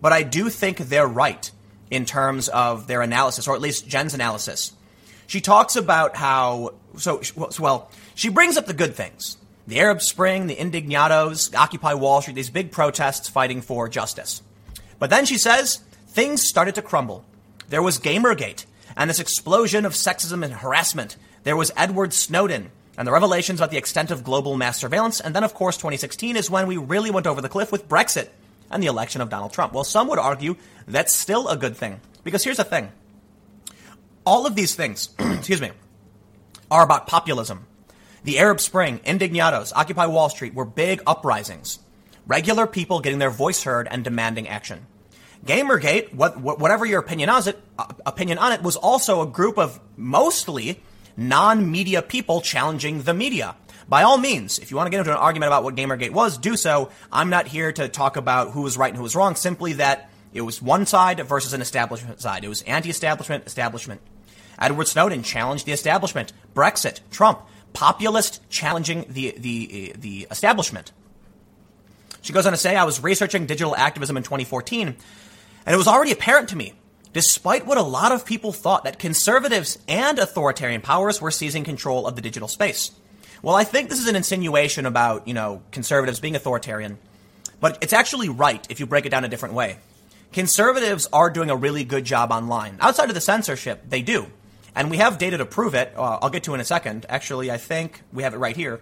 But 0.00 0.12
I 0.12 0.22
do 0.22 0.48
think 0.48 0.78
they're 0.78 1.06
right 1.06 1.50
in 1.90 2.06
terms 2.06 2.48
of 2.48 2.86
their 2.86 3.02
analysis, 3.02 3.48
or 3.48 3.54
at 3.54 3.60
least 3.60 3.86
Jen's 3.86 4.14
analysis. 4.14 4.72
She 5.26 5.40
talks 5.40 5.76
about 5.76 6.16
how 6.16 6.74
so 6.96 7.20
well 7.58 7.90
she 8.14 8.28
brings 8.28 8.56
up 8.56 8.66
the 8.66 8.74
good 8.74 8.94
things 8.94 9.36
the 9.70 9.78
Arab 9.78 10.02
Spring, 10.02 10.48
the 10.48 10.56
Indignados, 10.56 11.54
Occupy 11.54 11.94
Wall 11.94 12.20
Street, 12.20 12.34
these 12.34 12.50
big 12.50 12.72
protests 12.72 13.28
fighting 13.28 13.62
for 13.62 13.88
justice. 13.88 14.42
But 14.98 15.10
then 15.10 15.24
she 15.26 15.38
says 15.38 15.76
things 16.08 16.42
started 16.42 16.74
to 16.74 16.82
crumble. 16.82 17.24
There 17.68 17.80
was 17.80 18.00
Gamergate 18.00 18.66
and 18.96 19.08
this 19.08 19.20
explosion 19.20 19.86
of 19.86 19.92
sexism 19.92 20.44
and 20.44 20.52
harassment. 20.52 21.16
There 21.44 21.56
was 21.56 21.70
Edward 21.76 22.12
Snowden 22.12 22.72
and 22.98 23.06
the 23.06 23.12
revelations 23.12 23.60
about 23.60 23.70
the 23.70 23.76
extent 23.78 24.10
of 24.10 24.24
global 24.24 24.56
mass 24.56 24.80
surveillance. 24.80 25.20
And 25.20 25.36
then, 25.36 25.44
of 25.44 25.54
course, 25.54 25.76
2016 25.76 26.34
is 26.34 26.50
when 26.50 26.66
we 26.66 26.76
really 26.76 27.12
went 27.12 27.28
over 27.28 27.40
the 27.40 27.48
cliff 27.48 27.70
with 27.70 27.88
Brexit 27.88 28.28
and 28.72 28.82
the 28.82 28.88
election 28.88 29.20
of 29.20 29.30
Donald 29.30 29.52
Trump. 29.52 29.72
Well, 29.72 29.84
some 29.84 30.08
would 30.08 30.18
argue 30.18 30.56
that's 30.88 31.14
still 31.14 31.46
a 31.46 31.56
good 31.56 31.76
thing. 31.76 32.00
Because 32.24 32.42
here's 32.42 32.56
the 32.56 32.64
thing 32.64 32.90
all 34.26 34.46
of 34.46 34.56
these 34.56 34.74
things, 34.74 35.10
excuse 35.20 35.60
me, 35.60 35.70
are 36.72 36.82
about 36.82 37.06
populism. 37.06 37.66
The 38.22 38.38
Arab 38.38 38.60
Spring, 38.60 38.98
Indignados, 39.00 39.72
Occupy 39.74 40.06
Wall 40.06 40.28
Street 40.28 40.54
were 40.54 40.66
big 40.66 41.02
uprisings. 41.06 41.78
Regular 42.26 42.66
people 42.66 43.00
getting 43.00 43.18
their 43.18 43.30
voice 43.30 43.62
heard 43.64 43.88
and 43.90 44.04
demanding 44.04 44.46
action. 44.46 44.86
Gamergate, 45.44 46.12
what, 46.14 46.38
whatever 46.38 46.84
your 46.84 47.00
opinion 47.00 47.30
on 47.30 47.48
it, 47.48 47.58
uh, 47.78 47.86
opinion 48.04 48.36
on 48.36 48.52
it, 48.52 48.62
was 48.62 48.76
also 48.76 49.22
a 49.22 49.26
group 49.26 49.58
of 49.58 49.80
mostly 49.96 50.82
non-media 51.16 52.02
people 52.02 52.42
challenging 52.42 53.02
the 53.02 53.14
media. 53.14 53.56
By 53.88 54.02
all 54.02 54.18
means, 54.18 54.58
if 54.58 54.70
you 54.70 54.76
want 54.76 54.86
to 54.86 54.90
get 54.90 54.98
into 54.98 55.12
an 55.12 55.16
argument 55.16 55.48
about 55.48 55.64
what 55.64 55.74
Gamergate 55.74 56.12
was, 56.12 56.36
do 56.36 56.56
so. 56.56 56.90
I'm 57.10 57.30
not 57.30 57.48
here 57.48 57.72
to 57.72 57.88
talk 57.88 58.16
about 58.16 58.50
who 58.52 58.62
was 58.62 58.76
right 58.76 58.90
and 58.90 58.96
who 58.98 59.02
was 59.02 59.16
wrong. 59.16 59.34
Simply 59.34 59.72
that 59.74 60.10
it 60.34 60.42
was 60.42 60.60
one 60.60 60.84
side 60.84 61.26
versus 61.26 61.54
an 61.54 61.62
establishment 61.62 62.20
side. 62.20 62.44
It 62.44 62.48
was 62.48 62.62
anti-establishment, 62.62 63.46
establishment. 63.46 64.02
Edward 64.60 64.88
Snowden 64.88 65.22
challenged 65.22 65.64
the 65.64 65.72
establishment. 65.72 66.34
Brexit, 66.54 67.00
Trump 67.10 67.40
populist 67.72 68.48
challenging 68.50 69.06
the, 69.08 69.34
the, 69.36 69.94
the 69.98 70.26
establishment. 70.30 70.92
She 72.22 72.32
goes 72.32 72.46
on 72.46 72.52
to 72.52 72.58
say, 72.58 72.76
I 72.76 72.84
was 72.84 73.02
researching 73.02 73.46
digital 73.46 73.74
activism 73.74 74.16
in 74.16 74.22
2014, 74.22 74.88
and 74.88 75.74
it 75.74 75.76
was 75.76 75.88
already 75.88 76.12
apparent 76.12 76.50
to 76.50 76.56
me, 76.56 76.74
despite 77.12 77.66
what 77.66 77.78
a 77.78 77.82
lot 77.82 78.12
of 78.12 78.26
people 78.26 78.52
thought, 78.52 78.84
that 78.84 78.98
conservatives 78.98 79.78
and 79.88 80.18
authoritarian 80.18 80.80
powers 80.80 81.20
were 81.20 81.30
seizing 81.30 81.64
control 81.64 82.06
of 82.06 82.16
the 82.16 82.22
digital 82.22 82.48
space. 82.48 82.90
Well, 83.42 83.54
I 83.54 83.64
think 83.64 83.88
this 83.88 84.00
is 84.00 84.08
an 84.08 84.16
insinuation 84.16 84.84
about, 84.84 85.26
you 85.26 85.32
know, 85.32 85.62
conservatives 85.70 86.20
being 86.20 86.36
authoritarian, 86.36 86.98
but 87.60 87.78
it's 87.80 87.94
actually 87.94 88.28
right 88.28 88.66
if 88.70 88.80
you 88.80 88.86
break 88.86 89.06
it 89.06 89.10
down 89.10 89.24
a 89.24 89.28
different 89.28 89.54
way. 89.54 89.78
Conservatives 90.32 91.08
are 91.12 91.30
doing 91.30 91.50
a 91.50 91.56
really 91.56 91.84
good 91.84 92.04
job 92.04 92.30
online. 92.30 92.76
Outside 92.80 93.08
of 93.08 93.14
the 93.14 93.20
censorship, 93.20 93.82
they 93.88 94.02
do. 94.02 94.26
And 94.80 94.90
we 94.90 94.96
have 94.96 95.18
data 95.18 95.36
to 95.36 95.44
prove 95.44 95.74
it. 95.74 95.92
Uh, 95.94 96.20
I'll 96.22 96.30
get 96.30 96.44
to 96.44 96.54
in 96.54 96.60
a 96.60 96.64
second. 96.64 97.04
Actually, 97.10 97.50
I 97.50 97.58
think 97.58 98.00
we 98.14 98.22
have 98.22 98.32
it 98.32 98.38
right 98.38 98.56
here. 98.56 98.80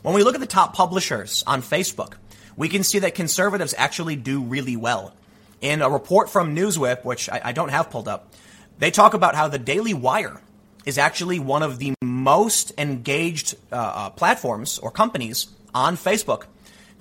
When 0.00 0.14
we 0.14 0.22
look 0.22 0.34
at 0.34 0.40
the 0.40 0.46
top 0.46 0.72
publishers 0.72 1.44
on 1.46 1.60
Facebook, 1.60 2.14
we 2.56 2.70
can 2.70 2.82
see 2.82 3.00
that 3.00 3.14
conservatives 3.14 3.74
actually 3.76 4.16
do 4.16 4.40
really 4.40 4.76
well. 4.76 5.12
In 5.60 5.82
a 5.82 5.90
report 5.90 6.30
from 6.30 6.56
Newswhip, 6.56 7.04
which 7.04 7.28
I, 7.28 7.42
I 7.44 7.52
don't 7.52 7.68
have 7.68 7.90
pulled 7.90 8.08
up, 8.08 8.32
they 8.78 8.90
talk 8.90 9.12
about 9.12 9.34
how 9.34 9.46
the 9.46 9.58
Daily 9.58 9.92
Wire 9.92 10.40
is 10.86 10.96
actually 10.96 11.38
one 11.38 11.62
of 11.62 11.78
the 11.78 11.92
most 12.02 12.72
engaged 12.78 13.56
uh, 13.70 13.74
uh, 13.76 14.10
platforms 14.10 14.78
or 14.78 14.90
companies 14.90 15.48
on 15.74 15.98
Facebook. 15.98 16.44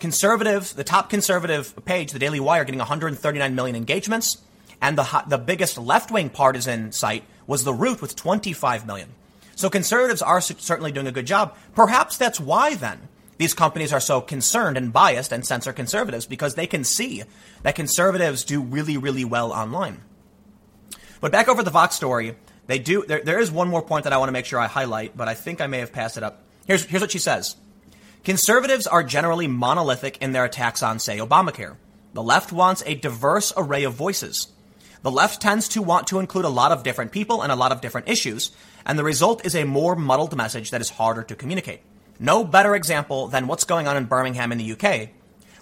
Conservative, 0.02 0.76
the 0.76 0.84
top 0.84 1.10
conservative 1.10 1.74
page, 1.86 2.12
the 2.12 2.20
Daily 2.20 2.42
Wire, 2.42 2.66
getting 2.66 2.80
139 2.80 3.56
million 3.56 3.78
engagements, 3.78 4.40
and 4.82 4.98
the 4.98 5.24
the 5.26 5.38
biggest 5.38 5.78
left 5.78 6.12
wing 6.12 6.30
partisan 6.30 6.92
site 6.92 7.24
was 7.48 7.64
the 7.64 7.74
Root 7.74 8.02
with 8.02 8.16
25 8.16 8.86
million. 8.86 9.10
So 9.56 9.70
conservatives 9.70 10.22
are 10.22 10.42
certainly 10.42 10.92
doing 10.92 11.08
a 11.08 11.12
good 11.12 11.28
job. 11.28 11.56
Perhaps 11.76 12.18
that's 12.18 12.40
why 12.40 12.76
then 12.76 13.08
these 13.38 13.54
companies 13.54 13.94
are 13.94 14.00
so 14.00 14.22
concerned 14.22 14.78
and 14.78 14.94
biased 14.94 15.32
and 15.32 15.46
censor 15.46 15.74
conservatives 15.74 16.26
because 16.26 16.56
they 16.56 16.68
can 16.68 16.84
see 16.84 17.24
that 17.64 17.76
conservatives 17.76 18.44
do 18.44 18.62
really, 18.62 18.98
really 18.98 19.26
well 19.26 19.52
online. 19.52 20.02
But 21.22 21.32
back 21.32 21.48
over 21.48 21.64
the 21.64 21.72
Vox 21.72 21.96
story, 21.96 22.36
they 22.68 22.80
do. 22.80 23.06
There, 23.06 23.22
there 23.22 23.40
is 23.40 23.52
one 23.52 23.68
more 23.68 23.82
point 23.82 24.04
that 24.04 24.14
I 24.14 24.18
want 24.18 24.30
to 24.30 24.34
make 24.34 24.46
sure 24.46 24.60
I 24.60 24.68
highlight, 24.68 25.16
but 25.16 25.28
I 25.28 25.34
think 25.34 25.62
I 25.62 25.68
may 25.68 25.80
have 25.80 25.94
passed 25.94 26.18
it 26.18 26.24
up. 26.24 26.44
Here's, 26.66 26.84
here's 26.86 27.02
what 27.02 27.12
she 27.12 27.20
says. 27.20 27.56
Conservatives 28.24 28.88
are 28.88 29.04
generally 29.04 29.48
monolithic 29.48 30.18
in 30.20 30.32
their 30.32 30.46
attacks 30.46 30.82
on, 30.82 31.00
say, 31.00 31.20
Obamacare. 31.20 31.76
The 32.14 32.24
left 32.24 32.52
wants 32.52 32.82
a 32.86 32.96
diverse 32.96 33.54
array 33.56 33.84
of 33.84 33.94
voices. 33.94 34.48
The 35.06 35.12
left 35.12 35.40
tends 35.40 35.68
to 35.70 35.84
want 35.84 36.08
to 36.08 36.18
include 36.18 36.46
a 36.46 36.50
lot 36.50 36.72
of 36.72 36.82
different 36.82 37.12
people 37.12 37.44
and 37.44 37.52
a 37.52 37.56
lot 37.56 37.72
of 37.72 37.80
different 37.80 38.10
issues, 38.10 38.50
and 38.88 38.98
the 38.98 39.04
result 39.04 39.46
is 39.46 39.54
a 39.56 39.64
more 39.64 39.96
muddled 39.96 40.36
message 40.36 40.72
that 40.72 40.82
is 40.82 40.90
harder 40.90 41.22
to 41.22 41.36
communicate. 41.36 41.82
No 42.18 42.44
better 42.44 42.74
example 42.74 43.28
than 43.28 43.46
what's 43.46 43.66
going 43.66 43.88
on 43.88 43.98
in 43.98 44.06
Birmingham 44.06 44.52
in 44.52 44.58
the 44.58 44.72
UK, 44.72 45.10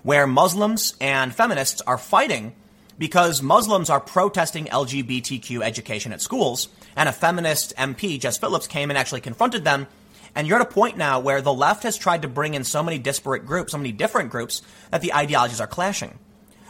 where 0.02 0.26
Muslims 0.28 0.96
and 1.02 1.36
feminists 1.36 1.82
are 1.82 1.98
fighting 1.98 2.56
because 2.98 3.42
Muslims 3.42 3.90
are 3.90 4.00
protesting 4.00 4.68
LGBTQ 4.68 5.62
education 5.62 6.14
at 6.14 6.22
schools, 6.22 6.70
and 6.96 7.10
a 7.10 7.12
feminist 7.12 7.76
MP, 7.76 8.18
Jess 8.22 8.38
Phillips, 8.38 8.68
came 8.68 8.92
and 8.92 8.98
actually 8.98 9.20
confronted 9.20 9.66
them. 9.66 9.88
And 10.36 10.48
you're 10.48 10.62
at 10.62 10.66
a 10.66 10.74
point 10.74 10.96
now 10.96 11.20
where 11.20 11.42
the 11.42 11.54
left 11.54 11.84
has 11.84 11.98
tried 11.98 12.22
to 12.22 12.30
bring 12.30 12.54
in 12.54 12.64
so 12.64 12.82
many 12.82 12.98
disparate 12.98 13.46
groups, 13.46 13.74
so 13.74 13.78
many 13.78 13.92
different 13.92 14.30
groups, 14.30 14.62
that 14.92 15.02
the 15.02 15.14
ideologies 15.14 15.60
are 15.60 15.68
clashing. 15.68 16.18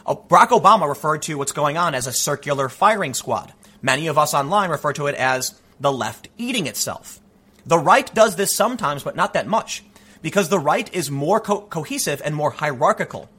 Uh, 0.05 0.15
Barack 0.15 0.49
Obama 0.49 0.87
referred 0.87 1.21
to 1.23 1.37
what's 1.37 1.51
going 1.51 1.77
on 1.77 1.95
as 1.95 2.07
a 2.07 2.13
circular 2.13 2.69
firing 2.69 3.13
squad. 3.13 3.53
Many 3.81 4.07
of 4.07 4.17
us 4.17 4.33
online 4.33 4.69
refer 4.69 4.93
to 4.93 5.07
it 5.07 5.15
as 5.15 5.59
the 5.79 5.91
left 5.91 6.29
eating 6.37 6.67
itself. 6.67 7.19
The 7.65 7.77
right 7.77 8.13
does 8.13 8.35
this 8.35 8.53
sometimes, 8.53 9.03
but 9.03 9.15
not 9.15 9.33
that 9.33 9.47
much, 9.47 9.83
because 10.21 10.49
the 10.49 10.59
right 10.59 10.93
is 10.93 11.09
more 11.09 11.39
co- 11.39 11.61
cohesive 11.61 12.21
and 12.23 12.35
more 12.35 12.51
hierarchical, 12.51 13.29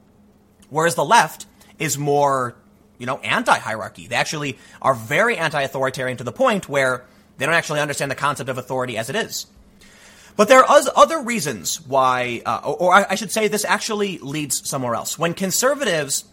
whereas 0.69 0.95
the 0.95 1.05
left 1.05 1.45
is 1.77 1.97
more, 1.97 2.55
you 2.97 3.05
know, 3.05 3.17
anti-hierarchy. 3.17 4.07
They 4.07 4.15
actually 4.15 4.57
are 4.81 4.95
very 4.95 5.37
anti-authoritarian 5.37 6.17
to 6.17 6.23
the 6.23 6.31
point 6.31 6.67
where 6.67 7.05
they 7.37 7.45
don't 7.45 7.55
actually 7.55 7.81
understand 7.81 8.09
the 8.09 8.15
concept 8.15 8.49
of 8.49 8.57
authority 8.57 8.97
as 8.97 9.09
it 9.09 9.15
is. 9.15 9.45
But 10.35 10.47
there 10.47 10.63
are 10.63 10.81
other 10.95 11.21
reasons 11.21 11.79
why, 11.81 12.41
uh, 12.45 12.59
or 12.59 12.93
I 12.93 13.15
should 13.15 13.31
say, 13.31 13.47
this 13.47 13.65
actually 13.65 14.17
leads 14.17 14.67
somewhere 14.67 14.95
else. 14.95 15.17
When 15.17 15.33
conservatives 15.33 16.25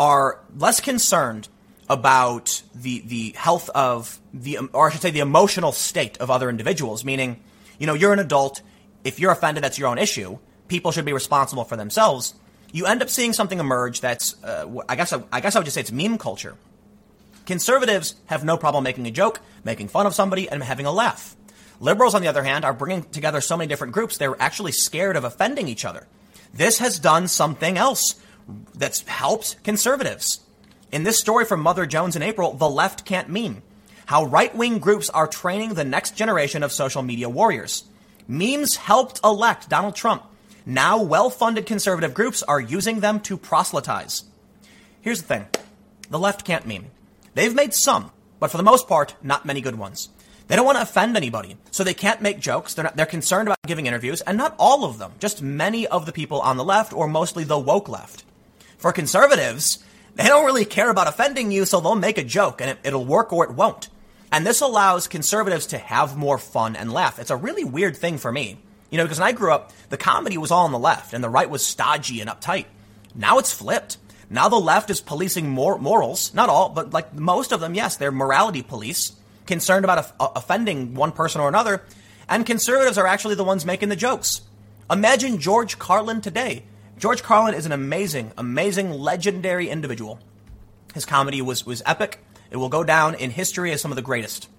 are 0.00 0.40
less 0.56 0.80
concerned 0.80 1.46
about 1.88 2.62
the 2.74 3.02
the 3.06 3.34
health 3.36 3.68
of 3.70 4.18
the 4.32 4.58
or 4.72 4.88
I 4.88 4.90
should 4.90 5.02
say 5.02 5.10
the 5.10 5.20
emotional 5.20 5.72
state 5.72 6.16
of 6.18 6.30
other 6.30 6.48
individuals 6.48 7.04
meaning 7.04 7.42
you 7.78 7.86
know 7.86 7.94
you're 7.94 8.12
an 8.12 8.18
adult. 8.18 8.62
If 9.04 9.20
you're 9.20 9.30
offended 9.30 9.62
that's 9.62 9.78
your 9.78 9.88
own 9.88 9.98
issue. 9.98 10.38
People 10.68 10.92
should 10.92 11.04
be 11.04 11.12
responsible 11.12 11.64
for 11.64 11.76
themselves. 11.76 12.34
You 12.72 12.86
end 12.86 13.02
up 13.02 13.10
seeing 13.10 13.32
something 13.32 13.58
emerge 13.58 14.00
that's 14.00 14.42
uh, 14.42 14.66
I 14.88 14.96
guess 14.96 15.12
I, 15.12 15.22
I 15.30 15.40
guess 15.40 15.54
I 15.54 15.58
would 15.58 15.66
just 15.66 15.74
say 15.74 15.82
it's 15.82 15.92
meme 15.92 16.16
culture. 16.16 16.56
Conservatives 17.44 18.14
have 18.26 18.42
no 18.42 18.56
problem 18.56 18.84
making 18.84 19.06
a 19.06 19.10
joke 19.10 19.40
making 19.64 19.88
fun 19.88 20.06
of 20.06 20.14
somebody 20.14 20.48
and 20.48 20.62
having 20.62 20.86
a 20.86 20.92
laugh. 20.92 21.36
Liberals 21.78 22.14
on 22.14 22.22
the 22.22 22.28
other 22.28 22.42
hand 22.42 22.64
are 22.64 22.72
bringing 22.72 23.02
together 23.02 23.42
so 23.42 23.56
many 23.56 23.68
different 23.68 23.92
groups 23.92 24.16
they're 24.16 24.40
actually 24.40 24.72
scared 24.72 25.16
of 25.16 25.24
offending 25.24 25.68
each 25.68 25.84
other. 25.84 26.06
This 26.54 26.78
has 26.78 26.98
done 26.98 27.28
something 27.28 27.76
else 27.76 28.14
that's 28.74 29.02
helped 29.02 29.62
conservatives. 29.62 30.40
In 30.92 31.04
this 31.04 31.20
story 31.20 31.44
from 31.44 31.60
Mother 31.60 31.86
Jones 31.86 32.16
in 32.16 32.22
April, 32.22 32.52
the 32.52 32.68
left 32.68 33.04
can't 33.04 33.28
meme. 33.28 33.62
How 34.06 34.24
right 34.24 34.54
wing 34.54 34.78
groups 34.78 35.08
are 35.10 35.26
training 35.26 35.74
the 35.74 35.84
next 35.84 36.16
generation 36.16 36.62
of 36.62 36.72
social 36.72 37.02
media 37.02 37.28
warriors. 37.28 37.84
Memes 38.26 38.76
helped 38.76 39.20
elect 39.22 39.68
Donald 39.68 39.94
Trump. 39.94 40.24
Now 40.66 41.02
well 41.02 41.30
funded 41.30 41.66
conservative 41.66 42.12
groups 42.12 42.42
are 42.42 42.60
using 42.60 43.00
them 43.00 43.20
to 43.20 43.36
proselytize. 43.36 44.24
Here's 45.00 45.22
the 45.22 45.28
thing 45.28 45.46
the 46.10 46.18
left 46.18 46.44
can't 46.44 46.66
meme. 46.66 46.86
They've 47.34 47.54
made 47.54 47.72
some, 47.72 48.10
but 48.40 48.50
for 48.50 48.56
the 48.56 48.62
most 48.64 48.88
part, 48.88 49.14
not 49.22 49.46
many 49.46 49.60
good 49.60 49.78
ones. 49.78 50.08
They 50.48 50.56
don't 50.56 50.66
want 50.66 50.78
to 50.78 50.82
offend 50.82 51.16
anybody, 51.16 51.56
so 51.70 51.84
they 51.84 51.94
can't 51.94 52.20
make 52.20 52.40
jokes. 52.40 52.74
They're, 52.74 52.82
not, 52.82 52.96
they're 52.96 53.06
concerned 53.06 53.46
about 53.46 53.58
giving 53.64 53.86
interviews, 53.86 54.20
and 54.22 54.36
not 54.36 54.56
all 54.58 54.84
of 54.84 54.98
them, 54.98 55.12
just 55.20 55.40
many 55.40 55.86
of 55.86 56.06
the 56.06 56.12
people 56.12 56.40
on 56.40 56.56
the 56.56 56.64
left, 56.64 56.92
or 56.92 57.06
mostly 57.06 57.44
the 57.44 57.56
woke 57.56 57.88
left. 57.88 58.24
For 58.80 58.92
conservatives, 58.92 59.84
they 60.14 60.24
don't 60.24 60.46
really 60.46 60.64
care 60.64 60.88
about 60.88 61.06
offending 61.06 61.52
you, 61.52 61.66
so 61.66 61.80
they'll 61.80 61.94
make 61.94 62.16
a 62.16 62.24
joke 62.24 62.62
and 62.62 62.78
it, 62.82 62.94
will 62.94 63.04
work 63.04 63.30
or 63.30 63.44
it 63.44 63.50
won't. 63.50 63.90
And 64.32 64.46
this 64.46 64.62
allows 64.62 65.06
conservatives 65.06 65.66
to 65.66 65.78
have 65.78 66.16
more 66.16 66.38
fun 66.38 66.76
and 66.76 66.90
laugh. 66.90 67.18
It's 67.18 67.30
a 67.30 67.36
really 67.36 67.62
weird 67.62 67.94
thing 67.94 68.16
for 68.16 68.32
me. 68.32 68.58
You 68.88 68.96
know, 68.96 69.04
because 69.04 69.20
when 69.20 69.28
I 69.28 69.32
grew 69.32 69.52
up, 69.52 69.70
the 69.90 69.98
comedy 69.98 70.38
was 70.38 70.50
all 70.50 70.64
on 70.64 70.72
the 70.72 70.78
left 70.78 71.12
and 71.12 71.22
the 71.22 71.28
right 71.28 71.50
was 71.50 71.64
stodgy 71.64 72.22
and 72.22 72.30
uptight. 72.30 72.64
Now 73.14 73.36
it's 73.36 73.52
flipped. 73.52 73.98
Now 74.30 74.48
the 74.48 74.56
left 74.56 74.88
is 74.88 75.02
policing 75.02 75.50
more 75.50 75.78
morals. 75.78 76.32
Not 76.32 76.48
all, 76.48 76.70
but 76.70 76.90
like 76.90 77.14
most 77.14 77.52
of 77.52 77.60
them, 77.60 77.74
yes, 77.74 77.98
they're 77.98 78.10
morality 78.10 78.62
police, 78.62 79.12
concerned 79.44 79.84
about 79.84 80.10
uh, 80.18 80.28
offending 80.34 80.94
one 80.94 81.12
person 81.12 81.42
or 81.42 81.48
another. 81.48 81.82
And 82.30 82.46
conservatives 82.46 82.96
are 82.96 83.06
actually 83.06 83.34
the 83.34 83.44
ones 83.44 83.66
making 83.66 83.90
the 83.90 83.96
jokes. 83.96 84.40
Imagine 84.90 85.38
George 85.38 85.78
Carlin 85.78 86.22
today 86.22 86.64
George 87.00 87.22
Carlin 87.22 87.54
is 87.54 87.64
an 87.64 87.72
amazing, 87.72 88.30
amazing, 88.36 88.90
legendary 88.90 89.70
individual. 89.70 90.20
His 90.92 91.06
comedy 91.06 91.40
was, 91.40 91.64
was 91.64 91.82
epic. 91.86 92.22
It 92.50 92.58
will 92.58 92.68
go 92.68 92.84
down 92.84 93.14
in 93.14 93.30
history 93.30 93.72
as 93.72 93.80
some 93.80 93.90
of 93.90 93.96
the 93.96 94.02
greatest. 94.02 94.50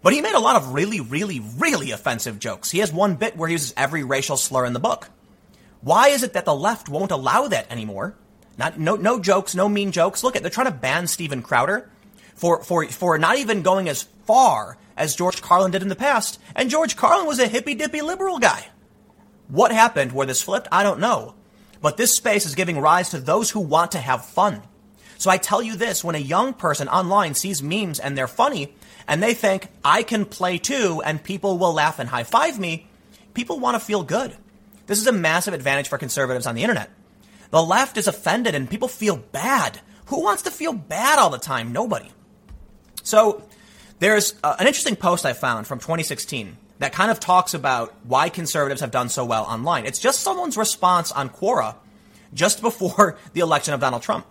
But 0.00 0.12
he 0.12 0.20
made 0.20 0.36
a 0.36 0.40
lot 0.40 0.54
of 0.54 0.72
really, 0.72 1.00
really, 1.00 1.40
really 1.40 1.90
offensive 1.90 2.38
jokes. 2.38 2.70
He 2.70 2.78
has 2.78 2.92
one 2.92 3.16
bit 3.16 3.36
where 3.36 3.48
he 3.48 3.54
uses 3.54 3.74
every 3.76 4.04
racial 4.04 4.36
slur 4.36 4.66
in 4.66 4.72
the 4.72 4.78
book. 4.78 5.10
Why 5.80 6.10
is 6.10 6.22
it 6.22 6.34
that 6.34 6.44
the 6.44 6.54
left 6.54 6.88
won't 6.88 7.10
allow 7.10 7.48
that 7.48 7.72
anymore? 7.72 8.14
Not, 8.56 8.78
no, 8.78 8.94
no 8.94 9.18
jokes, 9.18 9.56
no 9.56 9.68
mean 9.68 9.90
jokes. 9.90 10.22
Look 10.22 10.36
at, 10.36 10.42
they're 10.42 10.50
trying 10.52 10.70
to 10.70 10.78
ban 10.78 11.08
Steven 11.08 11.42
Crowder 11.42 11.90
for, 12.36 12.62
for, 12.62 12.86
for 12.86 13.18
not 13.18 13.38
even 13.38 13.62
going 13.62 13.88
as 13.88 14.04
far 14.26 14.78
as 14.96 15.16
George 15.16 15.42
Carlin 15.42 15.72
did 15.72 15.82
in 15.82 15.88
the 15.88 15.96
past. 15.96 16.40
And 16.54 16.70
George 16.70 16.94
Carlin 16.94 17.26
was 17.26 17.40
a 17.40 17.48
hippy 17.48 17.74
dippy 17.74 18.00
liberal 18.00 18.38
guy. 18.38 18.64
What 19.48 19.72
happened 19.72 20.12
where 20.12 20.24
this 20.24 20.40
flipped? 20.40 20.68
I 20.70 20.84
don't 20.84 21.00
know. 21.00 21.34
But 21.84 21.98
this 21.98 22.16
space 22.16 22.46
is 22.46 22.54
giving 22.54 22.80
rise 22.80 23.10
to 23.10 23.20
those 23.20 23.50
who 23.50 23.60
want 23.60 23.92
to 23.92 23.98
have 23.98 24.24
fun. 24.24 24.62
So 25.18 25.30
I 25.30 25.36
tell 25.36 25.60
you 25.60 25.76
this, 25.76 26.02
when 26.02 26.14
a 26.14 26.18
young 26.18 26.54
person 26.54 26.88
online 26.88 27.34
sees 27.34 27.62
memes 27.62 28.00
and 28.00 28.16
they're 28.16 28.26
funny, 28.26 28.74
and 29.06 29.22
they 29.22 29.34
think, 29.34 29.68
I 29.84 30.02
can 30.02 30.24
play 30.24 30.56
too, 30.56 31.02
and 31.04 31.22
people 31.22 31.58
will 31.58 31.74
laugh 31.74 31.98
and 31.98 32.08
high 32.08 32.22
five 32.22 32.58
me, 32.58 32.86
people 33.34 33.60
want 33.60 33.74
to 33.74 33.84
feel 33.84 34.02
good. 34.02 34.34
This 34.86 34.98
is 34.98 35.06
a 35.06 35.12
massive 35.12 35.52
advantage 35.52 35.88
for 35.88 35.98
conservatives 35.98 36.46
on 36.46 36.54
the 36.54 36.62
internet. 36.62 36.88
The 37.50 37.62
left 37.62 37.98
is 37.98 38.08
offended 38.08 38.54
and 38.54 38.70
people 38.70 38.88
feel 38.88 39.18
bad. 39.18 39.78
Who 40.06 40.22
wants 40.22 40.44
to 40.44 40.50
feel 40.50 40.72
bad 40.72 41.18
all 41.18 41.28
the 41.28 41.36
time? 41.36 41.70
Nobody. 41.70 42.10
So 43.02 43.46
there's 43.98 44.32
uh, 44.42 44.56
an 44.58 44.66
interesting 44.66 44.96
post 44.96 45.26
I 45.26 45.34
found 45.34 45.66
from 45.66 45.80
2016 45.80 46.56
that 46.78 46.92
kind 46.92 47.10
of 47.10 47.20
talks 47.20 47.54
about 47.54 47.94
why 48.04 48.28
conservatives 48.28 48.80
have 48.80 48.90
done 48.90 49.08
so 49.08 49.24
well 49.24 49.44
online. 49.44 49.86
It's 49.86 49.98
just 49.98 50.20
someone's 50.20 50.56
response 50.56 51.12
on 51.12 51.30
Quora 51.30 51.76
just 52.32 52.60
before 52.68 53.16
the 53.32 53.40
election 53.40 53.74
of 53.74 53.80
Donald 53.80 54.02
Trump. 54.02 54.26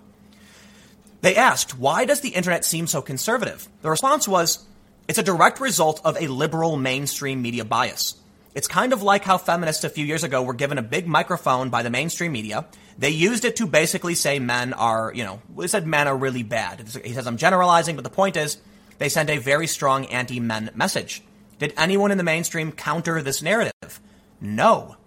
They 1.22 1.36
asked, 1.38 1.78
why 1.78 2.04
does 2.04 2.20
the 2.20 2.30
internet 2.30 2.66
seem 2.66 2.86
so 2.86 3.02
conservative? 3.02 3.70
The 3.82 3.90
response 3.90 4.28
was, 4.28 4.66
it's 5.08 5.20
a 5.20 5.24
direct 5.24 5.62
result 5.62 6.02
of 6.04 6.18
a 6.22 6.28
liberal 6.28 6.76
mainstream 6.76 7.42
media 7.42 7.64
bias. 7.64 8.16
It's 8.56 8.68
kind 8.68 8.94
of 8.94 9.02
like 9.02 9.24
how 9.24 9.38
feminists 9.38 9.84
a 9.84 9.90
few 9.90 10.06
years 10.06 10.24
ago 10.24 10.44
were 10.44 10.54
given 10.54 10.78
a 10.78 10.84
big 10.84 11.08
microphone 11.08 11.70
by 11.70 11.82
the 11.82 11.90
mainstream 11.90 12.34
media. 12.34 12.66
They 12.98 13.10
used 13.10 13.46
it 13.46 13.56
to 13.56 13.66
basically 13.66 14.16
say 14.16 14.38
men 14.38 14.74
are, 14.74 15.12
you 15.16 15.24
know, 15.24 15.42
they 15.58 15.68
said 15.68 15.88
men 15.88 16.08
are 16.08 16.16
really 16.16 16.44
bad. 16.44 16.88
He 17.04 17.14
says 17.14 17.26
I'm 17.26 17.38
generalizing, 17.38 17.96
but 17.96 18.04
the 18.04 18.12
point 18.12 18.38
is 18.38 18.58
they 19.00 19.10
sent 19.10 19.30
a 19.30 19.38
very 19.38 19.66
strong 19.66 20.06
anti 20.06 20.40
men 20.40 20.70
message. 20.76 21.24
Did 21.64 21.76
anyone 21.78 22.12
in 22.12 22.18
the 22.18 22.26
mainstream 22.26 22.74
counter 22.74 23.22
this 23.22 23.42
narrative? 23.42 24.02
No. 24.42 24.98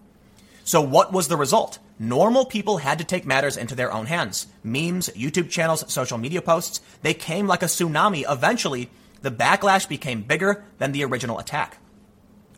So 0.64 0.80
what 0.80 1.12
was 1.12 1.28
the 1.28 1.36
result? 1.36 1.78
Normal 1.98 2.46
people 2.46 2.78
had 2.78 2.96
to 2.96 3.04
take 3.04 3.26
matters 3.26 3.58
into 3.58 3.74
their 3.74 3.92
own 3.92 4.06
hands. 4.06 4.46
Memes, 4.64 5.10
YouTube 5.10 5.50
channels, 5.50 5.84
social 5.92 6.16
media 6.16 6.40
posts, 6.40 6.80
they 7.02 7.12
came 7.12 7.46
like 7.46 7.62
a 7.62 7.66
tsunami. 7.66 8.24
Eventually, 8.26 8.88
the 9.20 9.30
backlash 9.30 9.86
became 9.86 10.22
bigger 10.22 10.64
than 10.78 10.92
the 10.92 11.04
original 11.04 11.38
attack. 11.38 11.76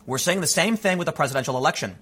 We're 0.05 0.17
saying 0.17 0.39
the 0.39 0.47
same 0.47 0.77
thing 0.77 0.97
with 0.97 1.07
the 1.07 1.11
presidential 1.11 1.57
election. 1.57 1.97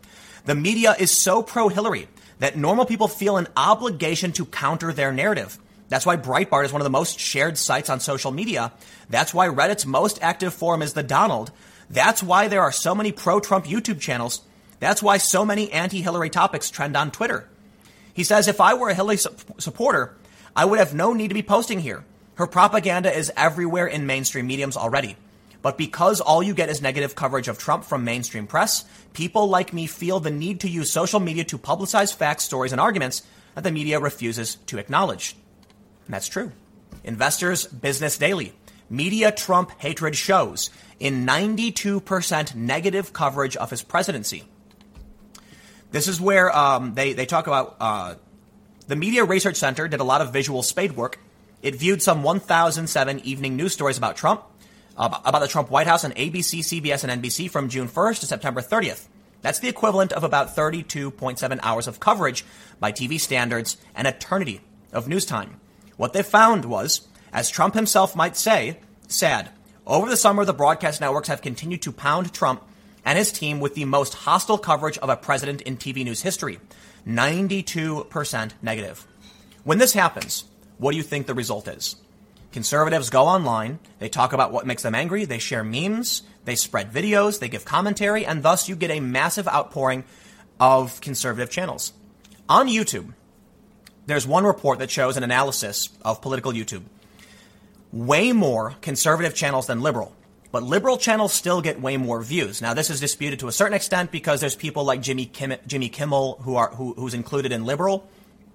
The 0.45 0.53
media 0.53 0.95
is 0.99 1.09
so 1.09 1.41
pro 1.41 1.67
Hillary 1.67 2.07
that 2.37 2.55
normal 2.55 2.85
people 2.85 3.07
feel 3.07 3.37
an 3.37 3.47
obligation 3.57 4.33
to 4.33 4.45
counter 4.45 4.93
their 4.93 5.11
narrative. 5.11 5.57
That's 5.89 6.05
why 6.05 6.17
Breitbart 6.17 6.65
is 6.65 6.71
one 6.71 6.81
of 6.81 6.85
the 6.85 6.91
most 6.91 7.17
shared 7.19 7.57
sites 7.57 7.89
on 7.89 8.01
social 8.01 8.31
media. 8.31 8.71
That's 9.09 9.33
why 9.33 9.47
Reddit's 9.47 9.87
most 9.87 10.19
active 10.21 10.53
forum 10.53 10.83
is 10.83 10.93
the 10.93 11.01
Donald. 11.01 11.51
That's 11.89 12.21
why 12.21 12.47
there 12.47 12.61
are 12.61 12.71
so 12.71 12.93
many 12.93 13.11
pro 13.11 13.39
Trump 13.39 13.65
YouTube 13.65 13.99
channels. 13.99 14.41
That's 14.79 15.01
why 15.01 15.17
so 15.17 15.45
many 15.45 15.71
anti 15.71 16.01
Hillary 16.01 16.29
topics 16.29 16.69
trend 16.69 16.95
on 16.95 17.11
Twitter. 17.11 17.47
He 18.13 18.23
says, 18.23 18.47
if 18.47 18.59
I 18.59 18.73
were 18.73 18.89
a 18.89 18.95
Hillary 18.95 19.17
su- 19.17 19.35
supporter, 19.57 20.15
I 20.55 20.65
would 20.65 20.79
have 20.79 20.93
no 20.93 21.13
need 21.13 21.27
to 21.29 21.33
be 21.33 21.43
posting 21.43 21.79
here. 21.79 22.03
Her 22.35 22.47
propaganda 22.47 23.15
is 23.15 23.31
everywhere 23.35 23.87
in 23.87 24.05
mainstream 24.05 24.47
mediums 24.47 24.77
already. 24.77 25.15
But 25.61 25.77
because 25.77 26.21
all 26.21 26.43
you 26.43 26.53
get 26.53 26.69
is 26.69 26.81
negative 26.81 27.15
coverage 27.15 27.47
of 27.47 27.57
Trump 27.57 27.83
from 27.83 28.03
mainstream 28.03 28.47
press, 28.47 28.85
people 29.13 29.47
like 29.47 29.73
me 29.73 29.87
feel 29.87 30.19
the 30.19 30.29
need 30.29 30.61
to 30.61 30.69
use 30.69 30.91
social 30.91 31.19
media 31.19 31.43
to 31.45 31.57
publicize 31.57 32.13
facts, 32.13 32.43
stories, 32.43 32.71
and 32.71 32.81
arguments 32.81 33.23
that 33.55 33.63
the 33.63 33.71
media 33.71 33.99
refuses 33.99 34.55
to 34.67 34.77
acknowledge. 34.77 35.35
And 36.05 36.13
that's 36.13 36.27
true. 36.27 36.51
Investors 37.03 37.65
Business 37.65 38.17
Daily. 38.17 38.53
Media 38.89 39.31
Trump 39.31 39.71
hatred 39.79 40.15
shows 40.15 40.69
in 40.99 41.25
92% 41.25 42.55
negative 42.55 43.13
coverage 43.13 43.55
of 43.55 43.69
his 43.69 43.83
presidency. 43.83 44.43
This 45.91 46.07
is 46.07 46.19
where 46.19 46.55
um, 46.55 46.93
they, 46.95 47.13
they 47.13 47.25
talk 47.25 47.47
about 47.47 47.77
uh, 47.79 48.15
the 48.87 48.95
Media 48.95 49.23
Research 49.23 49.55
Center 49.55 49.87
did 49.87 49.99
a 49.99 50.03
lot 50.03 50.21
of 50.21 50.33
visual 50.33 50.63
spade 50.63 50.93
work. 50.93 51.19
It 51.61 51.75
viewed 51.75 52.01
some 52.01 52.23
1,007 52.23 53.19
evening 53.21 53.55
news 53.55 53.73
stories 53.73 53.97
about 53.97 54.15
Trump 54.15 54.43
about 54.97 55.39
the 55.39 55.47
Trump 55.47 55.69
White 55.69 55.87
House 55.87 56.03
on 56.03 56.11
ABC, 56.13 56.59
CBS, 56.59 57.03
and 57.03 57.21
NBC 57.21 57.49
from 57.49 57.69
June 57.69 57.87
1st 57.87 58.21
to 58.21 58.25
September 58.25 58.61
30th. 58.61 59.07
That's 59.41 59.59
the 59.59 59.67
equivalent 59.69 60.11
of 60.11 60.23
about 60.23 60.55
32.7 60.55 61.59
hours 61.61 61.87
of 61.87 61.99
coverage 61.99 62.43
by 62.79 62.91
TV 62.91 63.19
standards, 63.19 63.77
an 63.95 64.07
eternity 64.07 64.61
of 64.91 65.07
news 65.07 65.25
time. 65.25 65.59
What 65.95 66.13
they 66.13 66.23
found 66.23 66.65
was, 66.65 67.07
as 67.31 67.49
Trump 67.49 67.75
himself 67.75 68.15
might 68.15 68.35
say, 68.35 68.79
sad. 69.07 69.51
Over 69.87 70.09
the 70.09 70.17
summer, 70.17 70.43
the 70.43 70.53
broadcast 70.53 70.99
networks 70.99 71.29
have 71.29 71.41
continued 71.41 71.81
to 71.83 71.93
pound 71.93 72.33
Trump 72.33 72.61
and 73.05 73.17
his 73.17 73.31
team 73.31 73.61
with 73.61 73.73
the 73.73 73.85
most 73.85 74.13
hostile 74.13 74.57
coverage 74.57 74.97
of 74.97 75.07
a 75.07 75.15
president 75.15 75.61
in 75.61 75.77
TV 75.77 76.03
news 76.03 76.21
history 76.21 76.59
92% 77.07 78.51
negative. 78.61 79.07
When 79.63 79.77
this 79.77 79.93
happens, 79.93 80.43
what 80.77 80.91
do 80.91 80.97
you 80.97 81.03
think 81.03 81.25
the 81.25 81.33
result 81.33 81.69
is? 81.69 81.95
Conservatives 82.51 83.09
go 83.09 83.23
online, 83.23 83.79
they 83.99 84.09
talk 84.09 84.33
about 84.33 84.51
what 84.51 84.67
makes 84.67 84.83
them 84.83 84.93
angry, 84.93 85.23
they 85.23 85.39
share 85.39 85.63
memes, 85.63 86.23
they 86.43 86.55
spread 86.55 86.91
videos, 86.91 87.39
they 87.39 87.47
give 87.47 87.63
commentary, 87.63 88.25
and 88.25 88.43
thus 88.43 88.67
you 88.67 88.75
get 88.75 88.91
a 88.91 88.99
massive 88.99 89.47
outpouring 89.47 90.03
of 90.59 90.99
conservative 90.99 91.49
channels. 91.49 91.93
On 92.49 92.67
YouTube, 92.67 93.13
there's 94.05 94.27
one 94.27 94.43
report 94.43 94.79
that 94.79 94.91
shows 94.91 95.15
an 95.15 95.23
analysis 95.23 95.87
of 96.01 96.21
political 96.21 96.51
YouTube. 96.51 96.83
Way 97.91 98.31
more 98.31 98.75
conservative 98.81 99.33
channels 99.33 99.67
than 99.67 99.81
liberal. 99.81 100.13
But 100.51 100.63
liberal 100.63 100.97
channels 100.97 101.33
still 101.33 101.61
get 101.61 101.81
way 101.81 101.97
more 101.97 102.21
views. 102.21 102.61
Now, 102.61 102.73
this 102.73 102.89
is 102.89 102.99
disputed 102.99 103.39
to 103.39 103.47
a 103.47 103.51
certain 103.51 103.73
extent 103.73 104.11
because 104.11 104.39
there's 104.39 104.55
people 104.55 104.83
like 104.83 105.01
Jimmy, 105.01 105.25
Kim, 105.25 105.53
Jimmy 105.67 105.89
Kimmel 105.89 106.39
who 106.41 106.55
are 106.55 106.69
who, 106.69 106.93
who's 106.93 107.13
included 107.13 107.51
in 107.51 107.65
liberal, 107.65 108.07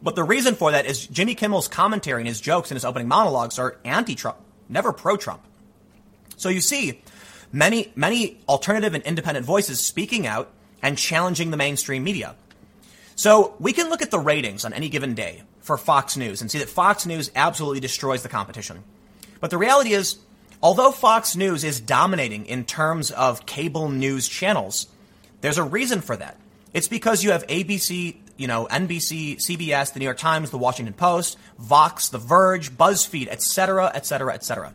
but 0.03 0.17
the 0.17 0.25
reason 0.25 0.55
for 0.55 0.73
that 0.73 0.87
is 0.87 1.07
Jimmy 1.07 1.35
Kimmel's 1.35 1.69
commentary 1.69 2.21
and 2.21 2.29
his 2.29 2.41
jokes 2.41 2.71
and 2.71 2.77
his 2.77 2.85
opening 2.85 3.09
monologues 3.09 3.59
are 3.59 3.79
anti-Trump, 3.85 4.39
never 4.69 4.93
pro-Trump. 4.93 5.43
So 6.37 6.49
you 6.49 6.61
see 6.61 7.03
many, 7.53 7.93
many 7.95 8.41
alternative 8.49 8.95
and 8.95 9.05
independent 9.05 9.47
voices 9.47 9.85
speaking 9.85 10.27
out 10.27 10.51
and 10.83 10.99
challenging 10.99 11.53
the 11.53 11.57
mainstream 11.57 12.03
media. 12.03 12.35
So 13.15 13.55
we 13.61 13.73
can 13.73 13.91
look 13.91 14.03
at 14.03 14.11
the 14.11 14.19
ratings 14.19 14.65
on 14.65 14.73
any 14.73 14.89
given 14.89 15.15
day 15.15 15.43
for 15.61 15.79
Fox 15.79 16.17
News 16.17 16.41
and 16.41 16.51
see 16.51 16.59
that 16.59 16.69
Fox 16.69 17.07
News 17.07 17.31
absolutely 17.37 17.79
destroys 17.79 18.25
the 18.25 18.29
competition. 18.29 18.83
But 19.43 19.51
the 19.51 19.59
reality 19.59 19.93
is, 19.93 20.19
although 20.63 20.93
Fox 20.93 21.35
News 21.35 21.65
is 21.65 21.81
dominating 21.81 22.47
in 22.47 22.65
terms 22.65 23.11
of 23.11 23.45
cable 23.45 23.89
news 23.89 24.29
channels, 24.29 24.87
there's 25.41 25.59
a 25.59 25.65
reason 25.65 26.01
for 26.01 26.17
that. 26.17 26.39
It's 26.73 26.87
because 26.87 27.25
you 27.25 27.33
have 27.33 27.45
ABC, 27.49 28.19
you 28.37 28.47
know, 28.47 28.69
NBC, 28.71 29.39
CBS, 29.39 29.93
the 29.93 29.99
New 29.99 30.05
York 30.05 30.19
Times, 30.19 30.51
the 30.51 30.59
Washington 30.59 30.95
Post, 30.95 31.39
Vox, 31.59 32.09
The 32.09 32.19
Verge, 32.19 32.71
BuzzFeed, 32.71 33.27
etc., 33.27 33.91
etc., 33.93 34.33
etc. 34.33 34.75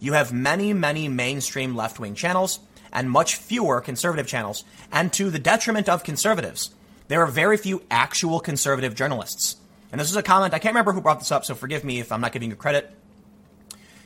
You 0.00 0.14
have 0.14 0.32
many, 0.32 0.72
many 0.72 1.06
mainstream 1.06 1.76
left-wing 1.76 2.16
channels 2.16 2.58
and 2.92 3.08
much 3.08 3.36
fewer 3.36 3.80
conservative 3.80 4.26
channels, 4.26 4.64
and 4.90 5.12
to 5.12 5.30
the 5.30 5.38
detriment 5.38 5.88
of 5.88 6.02
conservatives, 6.02 6.74
there 7.06 7.22
are 7.22 7.28
very 7.28 7.56
few 7.56 7.84
actual 7.92 8.40
conservative 8.40 8.96
journalists. 8.96 9.54
And 9.92 10.00
this 10.00 10.10
is 10.10 10.16
a 10.16 10.22
comment, 10.24 10.52
I 10.52 10.58
can't 10.58 10.74
remember 10.74 10.92
who 10.92 11.00
brought 11.00 11.20
this 11.20 11.30
up, 11.30 11.44
so 11.44 11.54
forgive 11.54 11.84
me 11.84 12.00
if 12.00 12.10
I'm 12.10 12.20
not 12.20 12.32
giving 12.32 12.50
you 12.50 12.56
credit. 12.56 12.92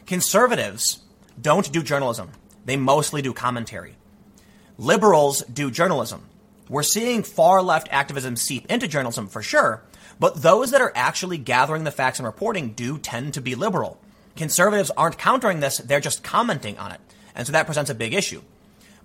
Conservatives 0.07 1.01
don't 1.41 1.73
do 1.73 1.83
journalism. 1.83 2.31
They 2.67 2.77
mostly 2.77 3.23
do 3.23 3.33
commentary. 3.33 3.97
Liberals 4.77 5.43
do 5.45 5.71
journalism. 5.71 6.29
We're 6.69 6.83
seeing 6.83 7.23
far 7.23 7.63
left 7.63 7.89
activism 7.91 8.37
seep 8.37 8.71
into 8.71 8.87
journalism 8.87 9.29
for 9.29 9.43
sure, 9.43 9.83
but 10.21 10.43
those 10.43 10.73
that 10.73 10.81
are 10.81 10.93
actually 10.95 11.39
gathering 11.39 11.85
the 11.85 11.91
facts 11.91 12.19
and 12.19 12.27
reporting 12.27 12.73
do 12.73 12.99
tend 12.99 13.35
to 13.35 13.41
be 13.41 13.55
liberal. 13.55 13.99
Conservatives 14.37 14.91
aren't 14.97 15.19
countering 15.19 15.61
this, 15.61 15.79
they're 15.79 16.01
just 16.01 16.23
commenting 16.23 16.79
on 16.79 16.93
it. 16.93 17.01
And 17.35 17.47
so 17.47 17.53
that 17.53 17.67
presents 17.67 17.91
a 17.91 17.95
big 17.95 18.13
issue. 18.13 18.43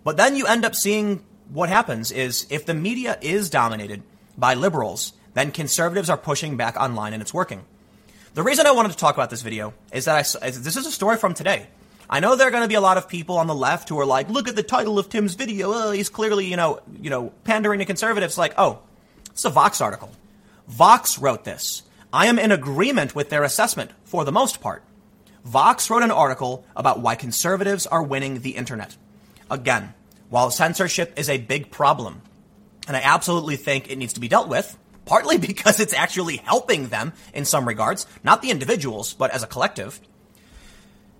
But 0.03 0.17
then 0.17 0.35
you 0.35 0.47
end 0.47 0.65
up 0.65 0.75
seeing 0.75 1.23
what 1.49 1.69
happens 1.69 2.11
is 2.11 2.45
if 2.49 2.65
the 2.65 2.73
media 2.73 3.17
is 3.21 3.49
dominated 3.49 4.03
by 4.37 4.53
liberals, 4.53 5.13
then 5.33 5.51
conservatives 5.51 6.09
are 6.09 6.17
pushing 6.17 6.57
back 6.57 6.75
online 6.77 7.13
and 7.13 7.21
it's 7.21 7.33
working. 7.33 7.63
The 8.39 8.43
reason 8.43 8.65
I 8.65 8.71
wanted 8.71 8.93
to 8.93 8.97
talk 8.97 9.15
about 9.15 9.29
this 9.29 9.41
video 9.41 9.73
is 9.91 10.05
that 10.05 10.33
I, 10.41 10.49
this 10.49 10.77
is 10.77 10.85
a 10.85 10.91
story 10.93 11.17
from 11.17 11.33
today. 11.33 11.67
I 12.09 12.21
know 12.21 12.37
there 12.37 12.47
are 12.47 12.51
going 12.51 12.63
to 12.63 12.69
be 12.69 12.75
a 12.75 12.79
lot 12.79 12.95
of 12.95 13.09
people 13.09 13.37
on 13.37 13.47
the 13.47 13.53
left 13.53 13.89
who 13.89 13.99
are 13.99 14.05
like, 14.05 14.29
look 14.29 14.47
at 14.47 14.55
the 14.55 14.63
title 14.63 14.97
of 14.97 15.09
Tim's 15.09 15.33
video. 15.33 15.73
Oh, 15.73 15.91
he's 15.91 16.07
clearly, 16.07 16.45
you 16.45 16.55
know, 16.55 16.79
you 17.01 17.09
know, 17.09 17.33
pandering 17.43 17.79
to 17.79 17.85
conservatives. 17.85 18.37
Like, 18.37 18.53
oh, 18.57 18.79
it's 19.31 19.43
a 19.43 19.49
Vox 19.49 19.81
article. 19.81 20.09
Vox 20.69 21.19
wrote 21.19 21.43
this. 21.43 21.83
I 22.13 22.27
am 22.27 22.39
in 22.39 22.53
agreement 22.53 23.13
with 23.13 23.29
their 23.29 23.43
assessment 23.43 23.91
for 24.05 24.23
the 24.23 24.31
most 24.31 24.61
part. 24.61 24.83
Vox 25.43 25.89
wrote 25.89 26.03
an 26.03 26.09
article 26.09 26.63
about 26.77 27.01
why 27.01 27.15
conservatives 27.15 27.87
are 27.87 28.01
winning 28.01 28.39
the 28.39 28.51
internet. 28.51 28.95
Again, 29.51 29.93
while 30.29 30.49
censorship 30.49 31.19
is 31.19 31.27
a 31.27 31.39
big 31.39 31.71
problem, 31.71 32.21
and 32.87 32.95
I 32.95 33.01
absolutely 33.01 33.57
think 33.57 33.91
it 33.91 33.97
needs 33.97 34.13
to 34.13 34.21
be 34.21 34.29
dealt 34.29 34.47
with, 34.47 34.77
partly 35.09 35.37
because 35.49 35.79
it's 35.79 35.93
actually 35.93 36.37
helping 36.37 36.87
them 36.87 37.11
in 37.33 37.43
some 37.43 37.67
regards, 37.67 38.05
not 38.23 38.41
the 38.41 38.51
individuals, 38.51 39.13
but 39.13 39.31
as 39.31 39.43
a 39.43 39.47
collective. 39.47 39.99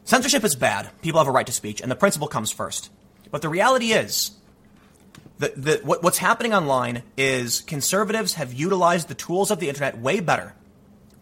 Censorship 0.05 0.43
is 0.43 0.55
bad. 0.55 0.89
People 1.01 1.19
have 1.19 1.27
a 1.27 1.31
right 1.31 1.45
to 1.45 1.51
speech, 1.51 1.81
and 1.81 1.91
the 1.91 1.95
principle 1.95 2.27
comes 2.27 2.51
first. 2.51 2.89
But 3.31 3.41
the 3.41 3.49
reality 3.49 3.91
is, 3.91 4.31
that 5.39 5.61
the, 5.61 5.81
what, 5.83 6.03
what's 6.03 6.17
happening 6.17 6.53
online 6.53 7.03
is 7.17 7.61
conservatives 7.61 8.35
have 8.35 8.53
utilized 8.53 9.07
the 9.07 9.15
tools 9.15 9.51
of 9.51 9.59
the 9.59 9.69
internet 9.69 9.97
way 9.97 10.19
better, 10.19 10.53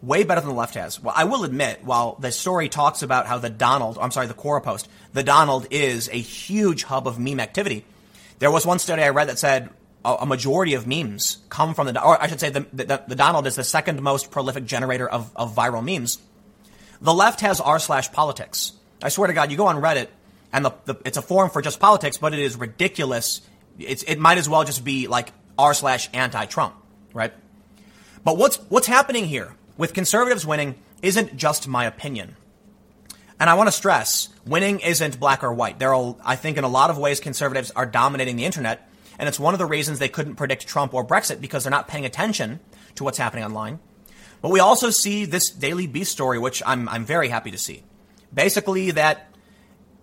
way 0.02 0.24
better 0.24 0.40
than 0.40 0.50
the 0.50 0.56
left 0.56 0.74
has. 0.74 1.00
Well, 1.00 1.14
I 1.16 1.24
will 1.24 1.44
admit, 1.44 1.84
while 1.84 2.16
the 2.18 2.32
story 2.32 2.68
talks 2.68 3.02
about 3.02 3.26
how 3.26 3.38
the 3.38 3.50
Donald, 3.50 3.98
I'm 4.00 4.10
sorry, 4.10 4.26
the 4.26 4.34
Quora 4.34 4.62
post, 4.62 4.88
the 5.12 5.22
Donald 5.22 5.68
is 5.70 6.08
a 6.08 6.18
huge 6.18 6.82
hub 6.82 7.06
of 7.06 7.18
meme 7.18 7.40
activity. 7.40 7.84
There 8.40 8.50
was 8.50 8.66
one 8.66 8.78
study 8.78 9.02
I 9.02 9.10
read 9.10 9.28
that 9.28 9.38
said 9.38 9.70
a, 10.04 10.26
majority 10.26 10.74
of 10.74 10.86
memes 10.86 11.38
come 11.48 11.74
from 11.74 11.86
the, 11.86 12.02
or 12.02 12.20
I 12.20 12.28
should 12.28 12.40
say, 12.40 12.50
the, 12.50 12.66
the, 12.72 13.02
the 13.08 13.14
Donald 13.14 13.46
is 13.46 13.56
the 13.56 13.64
second 13.64 14.00
most 14.00 14.30
prolific 14.30 14.64
generator 14.64 15.08
of, 15.08 15.30
of 15.36 15.54
viral 15.54 15.84
memes. 15.84 16.18
The 17.00 17.14
left 17.14 17.40
has 17.40 17.60
r 17.60 17.78
slash 17.78 18.12
politics. 18.12 18.72
I 19.02 19.08
swear 19.08 19.28
to 19.28 19.34
God, 19.34 19.50
you 19.50 19.56
go 19.56 19.66
on 19.66 19.76
Reddit 19.76 20.08
and 20.52 20.64
the, 20.64 20.72
the, 20.84 20.96
it's 21.04 21.16
a 21.16 21.22
forum 21.22 21.50
for 21.50 21.62
just 21.62 21.78
politics, 21.78 22.16
but 22.16 22.32
it 22.32 22.40
is 22.40 22.56
ridiculous. 22.56 23.40
It's, 23.78 24.02
it 24.04 24.18
might 24.18 24.38
as 24.38 24.48
well 24.48 24.64
just 24.64 24.84
be 24.84 25.06
like 25.06 25.32
r 25.58 25.74
slash 25.74 26.08
anti 26.12 26.46
Trump, 26.46 26.74
right? 27.12 27.32
But 28.24 28.36
what's 28.36 28.56
what's 28.68 28.86
happening 28.86 29.26
here 29.26 29.54
with 29.76 29.94
conservatives 29.94 30.44
winning 30.44 30.74
isn't 31.02 31.36
just 31.36 31.68
my 31.68 31.84
opinion. 31.84 32.36
And 33.40 33.48
I 33.48 33.54
want 33.54 33.68
to 33.68 33.72
stress, 33.72 34.28
winning 34.44 34.80
isn't 34.80 35.20
black 35.20 35.44
or 35.44 35.52
white. 35.52 35.78
There 35.78 35.94
are, 35.94 36.16
I 36.24 36.34
think, 36.34 36.56
in 36.56 36.64
a 36.64 36.68
lot 36.68 36.90
of 36.90 36.98
ways, 36.98 37.20
conservatives 37.20 37.70
are 37.70 37.86
dominating 37.86 38.34
the 38.34 38.44
internet, 38.44 38.87
and 39.18 39.28
it's 39.28 39.40
one 39.40 39.54
of 39.54 39.58
the 39.58 39.66
reasons 39.66 39.98
they 39.98 40.08
couldn't 40.08 40.36
predict 40.36 40.66
Trump 40.66 40.94
or 40.94 41.04
Brexit 41.04 41.40
because 41.40 41.64
they're 41.64 41.70
not 41.70 41.88
paying 41.88 42.04
attention 42.04 42.60
to 42.94 43.04
what's 43.04 43.18
happening 43.18 43.44
online. 43.44 43.80
But 44.40 44.50
we 44.50 44.60
also 44.60 44.90
see 44.90 45.24
this 45.24 45.50
Daily 45.50 45.86
Beast 45.86 46.12
story, 46.12 46.38
which 46.38 46.62
I'm, 46.64 46.88
I'm 46.88 47.04
very 47.04 47.28
happy 47.28 47.50
to 47.50 47.58
see. 47.58 47.82
Basically, 48.32 48.92
that 48.92 49.28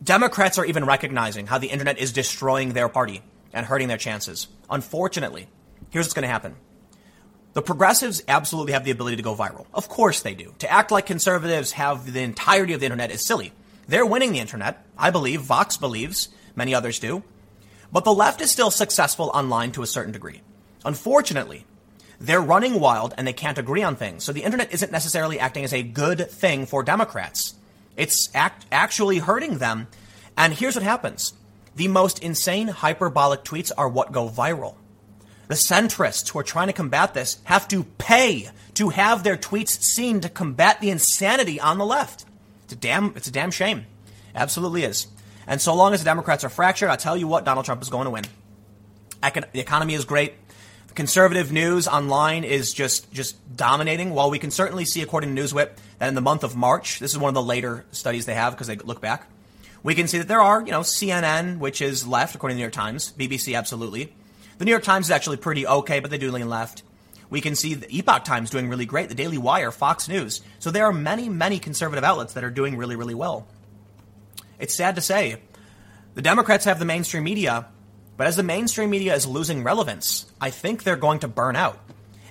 Democrats 0.04 0.58
are 0.58 0.66
even 0.66 0.86
recognizing 0.86 1.48
how 1.48 1.58
the 1.58 1.68
internet 1.68 1.98
is 1.98 2.12
destroying 2.12 2.74
their 2.74 2.90
party 2.90 3.22
and 3.54 3.66
hurting 3.66 3.88
their 3.88 3.98
chances. 3.98 4.48
Unfortunately, 4.70 5.48
here's 5.90 6.06
what's 6.06 6.14
going 6.14 6.24
to 6.24 6.30
happen. 6.30 6.56
The 7.54 7.62
progressives 7.62 8.22
absolutely 8.28 8.74
have 8.74 8.84
the 8.84 8.92
ability 8.92 9.16
to 9.16 9.24
go 9.24 9.34
viral. 9.34 9.66
Of 9.74 9.88
course 9.88 10.22
they 10.22 10.34
do. 10.34 10.54
To 10.60 10.70
act 10.70 10.92
like 10.92 11.06
conservatives 11.06 11.72
have 11.72 12.12
the 12.12 12.22
entirety 12.22 12.74
of 12.74 12.82
the 12.82 12.86
internet 12.86 13.12
is 13.12 13.26
silly. 13.26 13.54
They're 13.88 14.06
winning 14.06 14.34
the 14.34 14.40
internet. 14.40 14.86
I 14.98 15.10
believe. 15.12 15.42
Vox 15.42 15.78
believes. 15.78 16.28
Many 16.56 16.76
others 16.76 17.00
do. 17.00 17.24
But 17.96 18.04
the 18.04 18.14
left 18.14 18.42
is 18.42 18.52
still 18.52 18.72
successful 18.72 19.32
online 19.34 19.72
to 19.72 19.82
a 19.82 19.88
certain 19.88 20.12
degree. 20.12 20.42
Unfortunately, 20.84 21.66
they're 22.20 22.42
running 22.42 22.82
wild 22.82 23.14
and 23.18 23.26
they 23.26 23.32
can't 23.32 23.58
agree 23.58 23.84
on 23.84 23.96
things. 23.96 24.26
So 24.26 24.34
the 24.34 24.44
internet 24.44 24.74
isn't 24.74 24.92
necessarily 24.92 25.40
acting 25.40 25.64
as 25.64 25.72
a 25.72 25.82
good 25.82 26.30
thing 26.30 26.66
for 26.66 26.84
Democrats. 26.84 27.54
It's 27.96 28.30
act- 28.36 28.66
actually 28.70 29.20
hurting 29.20 29.60
them. 29.60 29.88
And 30.36 30.54
here's 30.54 30.76
what 30.76 30.84
happens. 30.84 31.36
The 31.78 31.88
most 31.88 32.20
insane 32.20 32.68
hyperbolic 32.68 33.46
tweets 33.46 33.72
are 33.78 33.88
what 33.88 34.12
go 34.12 34.28
viral. 34.28 34.76
The 35.48 35.56
centrists 35.56 36.28
who 36.28 36.40
are 36.40 36.44
trying 36.44 36.68
to 36.68 36.74
combat 36.74 37.14
this 37.14 37.38
have 37.46 37.66
to 37.70 37.86
pay 37.98 38.50
to 38.74 38.90
have 38.90 39.24
their 39.24 39.38
tweets 39.38 39.82
seen 39.82 40.20
to 40.20 40.28
combat 40.28 40.82
the 40.82 40.90
insanity 40.90 41.62
on 41.62 41.78
the 41.78 41.86
left. 41.86 42.26
It's 42.66 42.74
a 42.74 42.76
damn, 42.76 43.14
it's 43.16 43.28
a 43.28 43.32
damn 43.32 43.52
shame. 43.52 43.86
Absolutely 44.36 44.84
is. 44.84 45.08
And 45.48 45.62
so 45.62 45.76
long 45.76 45.94
as 45.94 46.02
the 46.02 46.06
Democrats 46.06 46.44
are 46.44 46.50
fractured, 46.50 46.90
I 46.90 46.96
tell 46.96 47.16
you 47.16 47.28
what, 47.28 47.46
Donald 47.46 47.66
Trump 47.66 47.82
is 47.82 47.90
going 47.90 48.06
to 48.06 48.12
win. 48.12 48.26
Econ- 49.22 49.52
the 49.52 49.60
economy 49.60 49.94
is 49.94 50.06
great. 50.06 50.34
Conservative 50.96 51.52
news 51.52 51.90
online 51.90 52.46
is 52.46 52.74
just 52.74 53.12
just 53.12 53.36
dominating. 53.56 54.12
While 54.12 54.30
we 54.32 54.40
can 54.40 54.50
certainly 54.50 54.86
see, 54.86 55.02
according 55.02 55.36
to 55.36 55.42
Newswhip, 55.42 55.72
that 56.00 56.08
in 56.08 56.16
the 56.16 56.22
month 56.22 56.44
of 56.44 56.56
March, 56.56 57.00
this 57.00 57.12
is 57.12 57.18
one 57.18 57.28
of 57.30 57.36
the 57.36 57.44
later 57.44 57.86
studies 57.92 58.26
they 58.26 58.34
have 58.34 58.54
because 58.54 58.68
they 58.68 58.78
look 58.78 59.02
back, 59.02 59.30
we 59.84 59.94
can 59.94 60.08
see 60.08 60.18
that 60.18 60.28
there 60.28 60.42
are, 60.42 60.62
you 60.62 60.72
know, 60.72 60.82
CNN, 60.82 61.60
which 61.60 61.82
is 61.82 62.08
left, 62.08 62.34
according 62.34 62.56
to 62.56 62.58
the 62.58 62.60
New 62.60 62.64
York 62.64 62.74
Times, 62.74 63.14
BBC, 63.18 63.58
absolutely. 63.58 64.16
The 64.58 64.66
New 64.66 64.72
York 64.72 64.84
Times 64.84 65.08
is 65.08 65.12
actually 65.12 65.38
pretty 65.38 65.68
okay, 65.68 66.00
but 66.00 66.12
they 66.12 66.18
do 66.18 66.32
lean 66.32 66.50
left. 66.50 66.82
We 67.30 67.42
can 67.42 67.56
see 67.56 67.74
the 67.74 67.94
Epoch 67.96 68.24
Times 68.24 68.50
doing 68.50 68.70
really 68.70 68.86
great, 68.86 69.10
the 69.10 69.16
Daily 69.16 69.38
Wire, 69.38 69.72
Fox 69.72 70.08
News. 70.08 70.42
So 70.60 70.72
there 70.72 70.86
are 70.86 70.94
many, 70.94 71.28
many 71.28 71.60
conservative 71.60 72.04
outlets 72.04 72.34
that 72.34 72.44
are 72.44 72.50
doing 72.50 72.78
really, 72.78 72.96
really 72.96 73.14
well. 73.14 73.46
It's 74.60 74.76
sad 74.76 74.96
to 74.96 75.02
say. 75.02 75.38
The 76.14 76.22
Democrats 76.22 76.66
have 76.66 76.80
the 76.80 76.86
mainstream 76.86 77.24
media, 77.24 77.68
but 78.18 78.28
as 78.28 78.36
the 78.36 78.44
mainstream 78.44 78.90
media 78.90 79.14
is 79.16 79.28
losing 79.28 79.64
relevance, 79.64 80.26
I 80.40 80.50
think 80.50 80.84
they're 80.84 80.96
going 80.96 81.20
to 81.20 81.28
burn 81.28 81.56
out. 81.56 81.78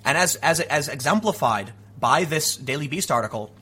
And 0.05 0.17
as, 0.17 0.37
as, 0.37 0.61
as 0.61 0.89
exemplified 0.89 1.73
by 1.99 2.25
this 2.25 2.57
Daily 2.57 2.89
Beast 2.89 3.11
article, 3.11 3.55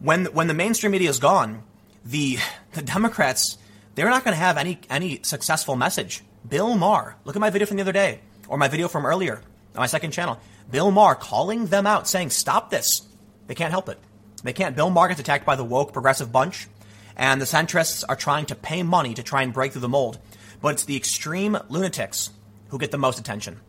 when, 0.00 0.26
when 0.26 0.46
the 0.46 0.54
mainstream 0.54 0.92
media 0.92 1.10
is 1.10 1.18
gone, 1.18 1.62
the, 2.04 2.38
the 2.72 2.82
Democrats, 2.82 3.58
they're 3.94 4.10
not 4.10 4.24
going 4.24 4.34
to 4.34 4.40
have 4.40 4.58
any, 4.58 4.78
any 4.88 5.20
successful 5.22 5.76
message. 5.76 6.22
Bill 6.48 6.74
Maher, 6.76 7.16
look 7.24 7.36
at 7.36 7.40
my 7.40 7.50
video 7.50 7.66
from 7.66 7.76
the 7.76 7.82
other 7.82 7.92
day, 7.92 8.20
or 8.48 8.56
my 8.56 8.68
video 8.68 8.88
from 8.88 9.06
earlier 9.06 9.42
on 9.74 9.80
my 9.80 9.86
second 9.86 10.12
channel. 10.12 10.38
Bill 10.70 10.90
Maher 10.90 11.14
calling 11.14 11.66
them 11.66 11.86
out, 11.86 12.08
saying, 12.08 12.30
stop 12.30 12.70
this. 12.70 13.02
They 13.46 13.54
can't 13.54 13.70
help 13.70 13.88
it. 13.88 13.98
They 14.42 14.52
can't. 14.52 14.76
Bill 14.76 14.90
Maher 14.90 15.08
gets 15.08 15.20
attacked 15.20 15.44
by 15.44 15.56
the 15.56 15.64
woke 15.64 15.92
progressive 15.92 16.32
bunch, 16.32 16.68
and 17.16 17.40
the 17.40 17.46
centrists 17.46 18.04
are 18.08 18.16
trying 18.16 18.46
to 18.46 18.54
pay 18.54 18.82
money 18.82 19.14
to 19.14 19.22
try 19.22 19.42
and 19.42 19.52
break 19.52 19.72
through 19.72 19.80
the 19.80 19.88
mold 19.88 20.18
but 20.60 20.74
it's 20.74 20.84
the 20.84 20.96
extreme 20.96 21.58
lunatics 21.68 22.30
who 22.68 22.78
get 22.78 22.90
the 22.90 22.98
most 22.98 23.18
attention. 23.18 23.60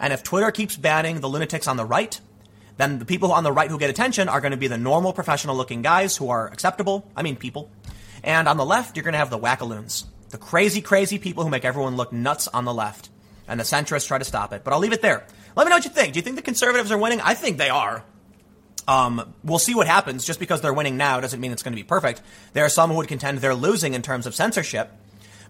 And 0.00 0.12
if 0.12 0.22
Twitter 0.22 0.50
keeps 0.50 0.76
banning 0.76 1.20
the 1.20 1.28
lunatics 1.28 1.68
on 1.68 1.76
the 1.76 1.84
right, 1.84 2.18
then 2.76 2.98
the 2.98 3.04
people 3.04 3.32
on 3.32 3.44
the 3.44 3.52
right 3.52 3.70
who 3.70 3.78
get 3.78 3.90
attention 3.90 4.28
are 4.28 4.40
going 4.40 4.52
to 4.52 4.56
be 4.56 4.68
the 4.68 4.78
normal 4.78 5.12
professional 5.12 5.56
looking 5.56 5.82
guys 5.82 6.16
who 6.16 6.30
are 6.30 6.48
acceptable. 6.48 7.10
I 7.16 7.22
mean, 7.22 7.36
people. 7.36 7.70
And 8.22 8.48
on 8.48 8.56
the 8.56 8.64
left, 8.64 8.96
you're 8.96 9.04
going 9.04 9.12
to 9.12 9.18
have 9.18 9.30
the 9.30 9.38
wackaloons, 9.38 10.04
the 10.30 10.38
crazy, 10.38 10.80
crazy 10.80 11.18
people 11.18 11.44
who 11.44 11.50
make 11.50 11.64
everyone 11.64 11.96
look 11.96 12.12
nuts 12.12 12.48
on 12.48 12.64
the 12.64 12.74
left. 12.74 13.10
And 13.46 13.58
the 13.58 13.64
centrists 13.64 14.06
try 14.06 14.18
to 14.18 14.24
stop 14.24 14.52
it. 14.52 14.62
But 14.64 14.72
I'll 14.72 14.80
leave 14.80 14.92
it 14.92 15.02
there. 15.02 15.26
Let 15.56 15.64
me 15.64 15.70
know 15.70 15.76
what 15.76 15.84
you 15.84 15.90
think. 15.90 16.12
Do 16.12 16.18
you 16.18 16.22
think 16.22 16.36
the 16.36 16.42
conservatives 16.42 16.92
are 16.92 16.98
winning? 16.98 17.20
I 17.20 17.34
think 17.34 17.58
they 17.58 17.70
are. 17.70 18.04
Um, 18.88 19.34
we'll 19.44 19.58
see 19.58 19.74
what 19.74 19.86
happens. 19.86 20.24
Just 20.24 20.40
because 20.40 20.62
they're 20.62 20.74
winning 20.74 20.96
now 20.96 21.20
doesn't 21.20 21.40
mean 21.40 21.52
it's 21.52 21.62
going 21.62 21.74
to 21.74 21.76
be 21.76 21.86
perfect. 21.86 22.22
There 22.54 22.64
are 22.64 22.70
some 22.70 22.90
who 22.90 22.96
would 22.96 23.06
contend 23.06 23.38
they're 23.38 23.54
losing 23.54 23.94
in 23.94 24.02
terms 24.02 24.26
of 24.26 24.34
censorship. 24.34 24.90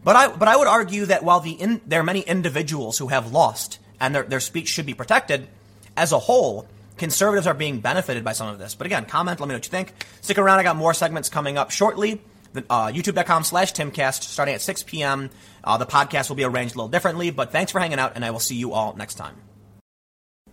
But 0.05 0.17
I, 0.17 0.29
but 0.29 0.49
I 0.49 0.57
would 0.57 0.67
argue 0.67 1.07
that 1.07 1.23
while 1.23 1.41
the 1.41 1.53
in, 1.53 1.81
there 1.87 2.01
are 2.01 2.05
many 2.05 2.21
individuals 2.21 2.99
who 2.99 3.09
have 3.09 3.33
lost 3.33 3.79
and 4.01 4.15
their, 4.15 4.25
their 4.25 4.41
speech 4.41 4.69
should 4.69 4.87
be 4.87 4.95
protected, 4.95 5.49
as 5.97 6.13
a 6.13 6.19
whole, 6.19 6.69
conservatives 6.97 7.47
are 7.47 7.55
being 7.55 7.81
benefited 7.81 8.25
by 8.25 8.33
some 8.33 8.49
of 8.49 8.59
this. 8.59 8.75
But 8.75 8.87
again, 8.87 9.05
comment, 9.05 9.41
let 9.41 9.47
me 9.47 9.53
know 9.53 9.57
what 9.57 9.67
you 9.67 9.71
think. 9.71 9.93
Stick 10.21 10.39
around, 10.39 10.59
I 10.59 10.63
got 10.63 10.77
more 10.77 10.95
segments 10.95 11.29
coming 11.29 11.59
up 11.59 11.71
shortly. 11.71 12.21
Uh, 12.55 12.87
YouTube.com 12.87 13.45
slash 13.45 13.73
Timcast 13.73 14.23
starting 14.23 14.55
at 14.55 14.63
6 14.63 14.83
p.m. 14.85 15.31
Uh, 15.63 15.77
the 15.77 15.87
podcast 15.87 16.29
will 16.29 16.37
be 16.37 16.45
arranged 16.45 16.75
a 16.75 16.79
little 16.79 16.89
differently, 16.89 17.31
but 17.31 17.53
thanks 17.53 17.73
for 17.73 17.79
hanging 17.79 17.99
out, 17.99 18.13
and 18.15 18.25
I 18.25 18.31
will 18.31 18.41
see 18.41 18.57
you 18.57 18.73
all 18.73 18.95
next 18.95 19.15
time. 19.15 19.48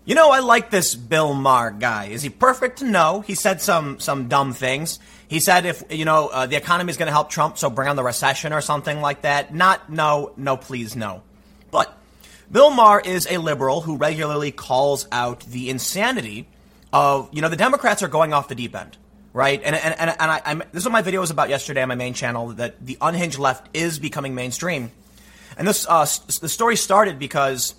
You 0.07 0.13
know, 0.13 0.29
I 0.29 0.39
like 0.39 0.69
this 0.69 0.93
Bill 0.93 1.33
Maher 1.33 1.71
guy. 1.71 2.05
Is 2.05 2.21
he 2.21 2.29
perfect? 2.29 2.83
No. 2.83 3.21
He 3.21 3.33
said 3.33 3.59
some 3.59 3.99
some 3.99 4.27
dumb 4.27 4.53
things. 4.53 4.99
He 5.27 5.39
said 5.39 5.65
if 5.65 5.83
you 5.89 6.05
know 6.05 6.27
uh, 6.27 6.45
the 6.45 6.55
economy 6.55 6.91
is 6.91 6.97
going 6.97 7.07
to 7.07 7.11
help 7.11 7.31
Trump, 7.31 7.57
so 7.57 7.71
bring 7.71 7.87
on 7.87 7.95
the 7.95 8.03
recession 8.03 8.53
or 8.53 8.61
something 8.61 9.01
like 9.01 9.23
that. 9.23 9.53
Not 9.53 9.89
no 9.89 10.31
no 10.37 10.57
please 10.57 10.95
no. 10.95 11.23
But 11.71 11.97
Bill 12.51 12.69
Maher 12.69 12.99
is 12.99 13.27
a 13.27 13.39
liberal 13.39 13.81
who 13.81 13.97
regularly 13.97 14.51
calls 14.51 15.07
out 15.11 15.39
the 15.39 15.71
insanity 15.71 16.47
of 16.93 17.27
you 17.31 17.41
know 17.41 17.49
the 17.49 17.57
Democrats 17.57 18.03
are 18.03 18.07
going 18.07 18.31
off 18.31 18.47
the 18.47 18.53
deep 18.53 18.75
end, 18.75 18.97
right? 19.33 19.59
And 19.63 19.75
and 19.75 19.99
and, 19.99 20.09
and 20.11 20.31
I, 20.31 20.41
I'm, 20.45 20.59
this 20.71 20.83
is 20.83 20.85
what 20.85 20.91
my 20.91 21.01
video 21.01 21.21
was 21.21 21.31
about 21.31 21.49
yesterday 21.49 21.81
on 21.81 21.89
my 21.89 21.95
main 21.95 22.13
channel 22.13 22.49
that 22.49 22.85
the 22.85 22.99
unhinged 23.01 23.39
left 23.39 23.75
is 23.75 23.97
becoming 23.97 24.35
mainstream, 24.35 24.91
and 25.57 25.67
this 25.67 25.87
uh, 25.89 26.05
the 26.41 26.49
story 26.49 26.75
started 26.75 27.17
because. 27.17 27.73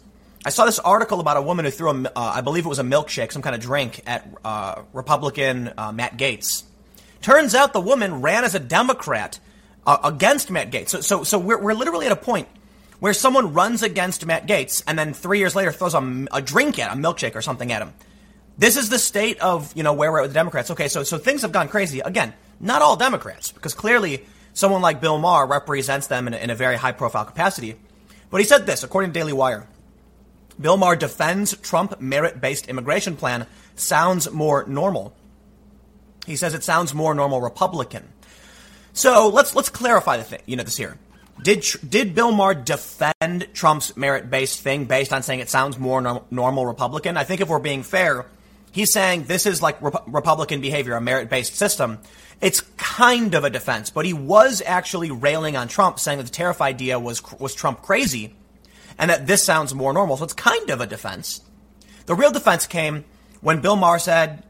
I 0.47 0.51
saw 0.51 0.65
this 0.65 0.79
article 0.79 1.19
about 1.19 1.37
a 1.37 1.43
woman 1.43 1.65
who 1.65 1.73
threw 1.73 1.91
a, 1.91 2.03
uh, 2.05 2.11
I 2.15 2.41
believe 2.41 2.67
it 2.67 2.69
was 2.69 2.79
a 2.79 2.85
milkshake, 2.85 3.33
some 3.33 3.43
kind 3.43 3.57
of 3.57 3.61
drink, 3.61 4.01
at 4.07 4.25
uh, 4.45 4.83
Republican 4.93 5.73
uh, 5.77 5.91
Matt 5.91 6.17
Gaetz. 6.17 6.63
Turns 7.21 7.53
out 7.53 7.73
the 7.73 7.81
woman 7.81 8.23
ran 8.23 8.45
as 8.45 8.55
a 8.55 8.61
Democrat 8.61 9.41
uh, 9.89 9.99
against 10.05 10.53
Matt 10.53 10.71
Gaetz. 10.71 10.91
So, 10.91 11.01
so, 11.01 11.25
so 11.25 11.41
we're, 11.41 11.61
we're 11.61 11.75
literally 11.75 12.07
at 12.07 12.13
a 12.13 12.17
point 12.17 12.47
where 13.01 13.13
someone 13.13 13.55
runs 13.55 13.83
against 13.83 14.25
Matt 14.25 14.47
Gaetz 14.47 14.85
and 14.87 14.97
then 14.97 15.15
three 15.15 15.41
years 15.41 15.57
later 15.57 15.73
throws 15.73 15.95
a, 15.95 16.27
a 16.31 16.41
drink 16.41 16.79
at 16.79 16.93
him, 16.93 17.05
a 17.05 17.09
milkshake 17.09 17.35
or 17.35 17.43
something 17.43 17.73
at 17.73 17.83
him. 17.83 17.93
This 18.57 18.77
is 18.77 18.89
the 18.89 19.01
state 19.01 19.41
of 19.41 19.77
you 19.77 19.83
know 19.83 19.95
where 19.95 20.13
we're 20.13 20.19
at 20.21 20.23
with 20.23 20.31
the 20.31 20.35
Democrats. 20.35 20.71
Okay, 20.71 20.87
so 20.87 21.03
so 21.03 21.19
things 21.19 21.43
have 21.43 21.51
gone 21.51 21.67
crazy 21.67 21.99
again. 21.99 22.33
Not 22.61 22.83
all 22.83 22.95
Democrats, 22.95 23.51
because 23.51 23.75
clearly 23.75 24.25
someone 24.55 24.81
like 24.81 25.01
Bill 25.01 25.19
Maher 25.19 25.45
represents 25.45 26.07
them 26.07 26.29
in 26.29 26.35
a, 26.35 26.37
in 26.37 26.51
a 26.51 26.55
very 26.55 26.77
high 26.77 26.93
profile 26.93 27.25
capacity. 27.25 27.75
But 28.31 28.41
he 28.41 28.45
said 28.45 28.65
this, 28.65 28.85
according 28.85 29.11
to 29.11 29.19
Daily 29.19 29.33
Wire. 29.33 29.67
Bill 30.61 30.77
Maher 30.77 30.97
defends 30.97 31.57
Trump 31.59 32.01
merit 32.01 32.41
based 32.41 32.69
immigration 32.69 33.17
plan, 33.17 33.47
sounds 33.75 34.31
more 34.31 34.65
normal. 34.67 35.15
He 36.27 36.37
says 36.37 36.55
it 36.55 36.65
sounds 36.65 36.95
more 36.95 37.15
normal 37.15 37.41
Republican. 37.41 38.09
So 38.93 39.29
let's 39.29 39.55
let's 39.55 39.69
clarify 39.69 40.17
the 40.17 40.25
thing. 40.25 40.41
You 40.47 40.57
know 40.57 40.63
this 40.63 40.77
here. 40.77 40.99
Did 41.43 41.65
did 41.87 42.15
Bill 42.15 42.33
Maher 42.33 42.55
defend 42.55 43.49
Trump's 43.53 43.97
merit 43.97 44.31
based 44.31 44.61
thing 44.61 44.87
based 44.87 45.13
on 45.13 45.23
saying 45.23 45.41
it 45.41 45.51
sounds 45.51 45.79
more 45.79 46.01
norm, 46.01 46.25
normal 46.31 46.67
Republican? 46.67 47.17
I 47.17 47.25
think 47.25 47.41
if 47.41 47.49
we're 47.49 47.59
being 47.59 47.83
fair, 47.83 48.25
he's 48.73 48.93
saying 48.93 49.25
this 49.25 49.45
is 49.45 49.61
like 49.61 49.81
Rep- 49.83 50.05
Republican 50.07 50.61
behavior, 50.61 50.95
a 50.95 51.01
merit 51.01 51.29
based 51.29 51.55
system. 51.55 51.99
It's 52.41 52.61
kind 52.79 53.35
of 53.35 53.45
a 53.45 53.51
defense, 53.51 53.91
but 53.91 54.05
he 54.05 54.13
was 54.13 54.63
actually 54.65 55.11
railing 55.11 55.57
on 55.57 55.69
Trump, 55.69 55.99
saying 55.99 56.19
that 56.19 56.25
the 56.25 56.31
tariff 56.31 56.61
idea 56.63 56.99
was 56.99 57.23
was 57.39 57.55
Trump 57.55 57.83
crazy, 57.83 58.35
and 58.99 59.11
that 59.11 59.27
this 59.27 59.45
sounds 59.45 59.75
more 59.75 59.93
normal. 59.93 60.17
So 60.17 60.25
it's 60.25 60.33
kind 60.33 60.71
of 60.71 60.81
a 60.81 60.87
defense. 60.87 61.41
The 62.07 62.15
real 62.15 62.31
defense 62.31 62.67
came 62.67 63.05
when 63.41 63.61
Bill 63.61 63.77
Maher 63.77 63.99
said 63.99 64.45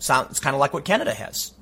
Sounds 0.00 0.40
kind 0.40 0.56
of 0.56 0.60
like 0.60 0.72
what 0.72 0.86
Canada 0.86 1.12
has. 1.12 1.52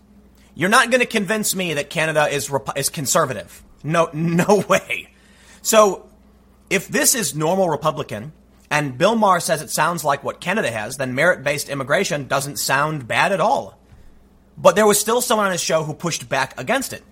You're 0.55 0.69
not 0.69 0.91
going 0.91 1.01
to 1.01 1.07
convince 1.07 1.57
me 1.57 1.75
that 1.75 1.91
Canada 1.91 2.29
is 2.29 2.51
is 2.77 2.89
conservative. 2.89 3.63
No, 3.83 4.09
no 4.15 4.65
way. 4.69 5.11
So, 5.61 6.09
if 6.71 6.89
this 6.89 7.15
is 7.15 7.35
normal 7.35 7.69
Republican, 7.69 8.33
and 8.71 8.97
Bill 8.97 9.17
Maher 9.17 9.41
says 9.41 9.61
it 9.61 9.71
sounds 9.71 10.05
like 10.05 10.23
what 10.23 10.41
Canada 10.41 10.71
has, 10.71 10.99
then 10.99 11.15
merit-based 11.15 11.69
immigration 11.69 12.29
doesn't 12.29 12.59
sound 12.59 13.09
bad 13.09 13.33
at 13.33 13.41
all. 13.41 13.77
But 14.57 14.77
there 14.77 14.87
was 14.87 15.01
still 15.01 15.21
someone 15.21 15.47
on 15.47 15.53
his 15.53 15.61
show 15.61 15.83
who 15.83 15.95
pushed 15.95 16.29
back 16.29 16.59
against 16.61 16.93
it. 16.93 17.03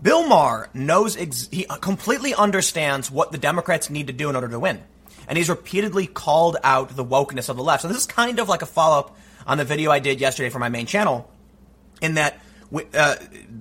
Bill 0.00 0.26
Maher 0.26 0.68
knows 0.74 1.16
ex- 1.16 1.48
he 1.50 1.66
completely 1.80 2.34
understands 2.34 3.10
what 3.10 3.32
the 3.32 3.38
Democrats 3.38 3.90
need 3.90 4.08
to 4.08 4.12
do 4.12 4.28
in 4.28 4.36
order 4.36 4.48
to 4.48 4.58
win, 4.60 4.82
and 5.28 5.38
he's 5.38 5.48
repeatedly 5.48 6.06
called 6.06 6.56
out 6.62 6.94
the 6.96 7.04
wokeness 7.04 7.48
of 7.48 7.56
the 7.56 7.62
left. 7.62 7.82
So 7.82 7.88
this 7.88 7.96
is 7.98 8.06
kind 8.06 8.38
of 8.38 8.48
like 8.48 8.62
a 8.62 8.66
follow-up 8.66 9.16
on 9.46 9.58
the 9.58 9.64
video 9.64 9.90
I 9.90 9.98
did 9.98 10.20
yesterday 10.20 10.50
for 10.50 10.58
my 10.58 10.68
main 10.68 10.86
channel, 10.86 11.30
in 12.00 12.14
that 12.14 12.38
uh, 12.94 13.16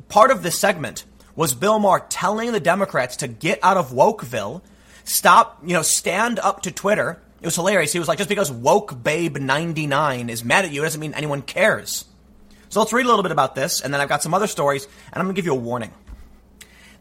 part 0.10 0.32
of 0.32 0.44
this 0.44 0.58
segment 0.58 1.06
was 1.36 1.54
Bill 1.54 1.80
Maher 1.80 2.06
telling 2.10 2.52
the 2.52 2.60
Democrats 2.60 3.18
to 3.18 3.28
get 3.28 3.60
out 3.64 3.78
of 3.78 3.92
Wokeville, 3.92 4.62
stop, 5.04 5.62
you 5.66 5.74
know, 5.74 5.82
stand 5.82 6.40
up 6.40 6.62
to 6.64 6.72
Twitter. 6.72 7.22
It 7.42 7.46
was 7.46 7.56
hilarious. 7.56 7.92
He 7.92 8.00
was 8.00 8.08
like, 8.08 8.18
just 8.18 8.30
because 8.30 8.52
woke 8.52 9.04
babe 9.04 9.38
99 9.38 10.30
is 10.30 10.44
mad 10.44 10.66
at 10.66 10.72
you 10.72 10.82
it 10.82 10.86
doesn't 10.86 11.02
mean 11.02 11.14
anyone 11.14 11.42
cares. 11.42 12.06
So 12.70 12.80
let's 12.80 12.94
read 12.94 13.06
a 13.06 13.10
little 13.10 13.24
bit 13.24 13.32
about 13.32 13.56
this, 13.56 13.82
and 13.82 13.94
then 13.94 14.02
I've 14.02 14.10
got 14.10 14.24
some 14.24 14.34
other 14.34 14.48
stories, 14.48 14.86
and 14.86 15.16
I'm 15.16 15.26
going 15.26 15.36
to 15.36 15.40
give 15.40 15.46
you 15.46 15.52
a 15.52 15.56
warning. 15.56 15.92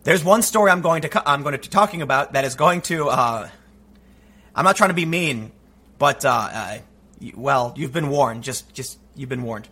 There's 0.05 0.25
one 0.25 0.43
story 0.43 0.71
I'm 0.71 0.81
going 0.81 1.03
to 1.03 1.29
I'm 1.29 1.43
going 1.43 1.53
to 1.53 1.59
be 1.59 1.69
talking 1.69 2.03
about 2.03 2.33
that 2.33 2.45
is 2.45 2.55
going 2.55 2.81
to. 2.83 3.09
Uh, 3.09 3.49
I'm 4.55 4.65
not 4.65 4.77
trying 4.77 4.91
to 4.91 4.95
be 4.95 5.07
mean, 5.07 5.53
but 5.99 6.25
uh, 6.25 6.49
uh 6.53 6.79
well, 7.35 7.73
you've 7.77 7.93
been 7.93 8.09
warned. 8.09 8.43
Just, 8.43 8.73
just, 8.75 8.99
you've 9.15 9.29
been 9.29 9.43
warned. 9.43 9.69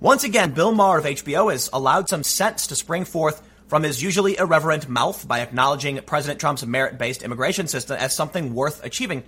Once 0.00 0.24
again, 0.24 0.52
Bill 0.52 0.72
Maher 0.72 0.98
of 0.98 1.04
HBO 1.04 1.50
has 1.50 1.68
allowed 1.72 2.08
some 2.08 2.22
sense 2.22 2.68
to 2.68 2.76
spring 2.76 3.04
forth 3.04 3.42
from 3.66 3.82
his 3.82 4.02
usually 4.02 4.38
irreverent 4.38 4.88
mouth 4.88 5.26
by 5.26 5.40
acknowledging 5.40 6.00
President 6.02 6.40
Trump's 6.40 6.64
merit-based 6.64 7.22
immigration 7.22 7.66
system 7.66 7.96
as 7.98 8.14
something 8.14 8.54
worth 8.54 8.84
achieving. 8.84 9.24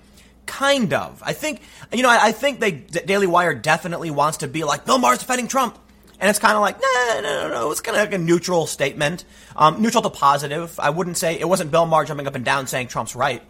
Kind 0.47 0.95
of. 0.95 1.23
I 1.25 1.33
think, 1.33 1.61
you 1.93 2.03
know, 2.03 2.09
I, 2.09 2.29
I 2.29 2.33
think 2.33 2.61
they, 2.61 2.71
Daily 2.71 3.27
Wire 3.27 3.55
definitely 3.55 4.11
wants 4.11 4.39
to 4.39 4.49
be 4.49 4.65
like, 4.65 4.87
Bill 4.87 4.99
Maher's 4.99 5.19
defending 5.19 5.49
Trump. 5.49 5.79
And 6.21 6.29
it's 6.29 6.39
kind 6.39 6.55
of 6.55 6.61
like, 6.61 6.79
no, 6.81 7.21
no, 7.23 7.23
no, 7.23 7.49
no. 7.49 7.71
it's 7.71 7.81
kind 7.81 7.97
of 7.97 8.03
like 8.03 8.13
a 8.13 8.19
neutral 8.19 8.67
statement. 8.67 9.25
Um, 9.57 9.81
neutral 9.81 10.03
to 10.03 10.11
positive. 10.11 10.79
I 10.79 10.91
wouldn't 10.91 11.17
say, 11.17 11.41
it 11.41 11.49
wasn't 11.49 11.71
Bill 11.71 11.87
Maher 11.87 12.05
jumping 12.05 12.27
up 12.27 12.35
and 12.35 12.45
down 12.45 12.67
saying 12.67 12.89
Trump's 12.89 13.17
right. 13.17 13.43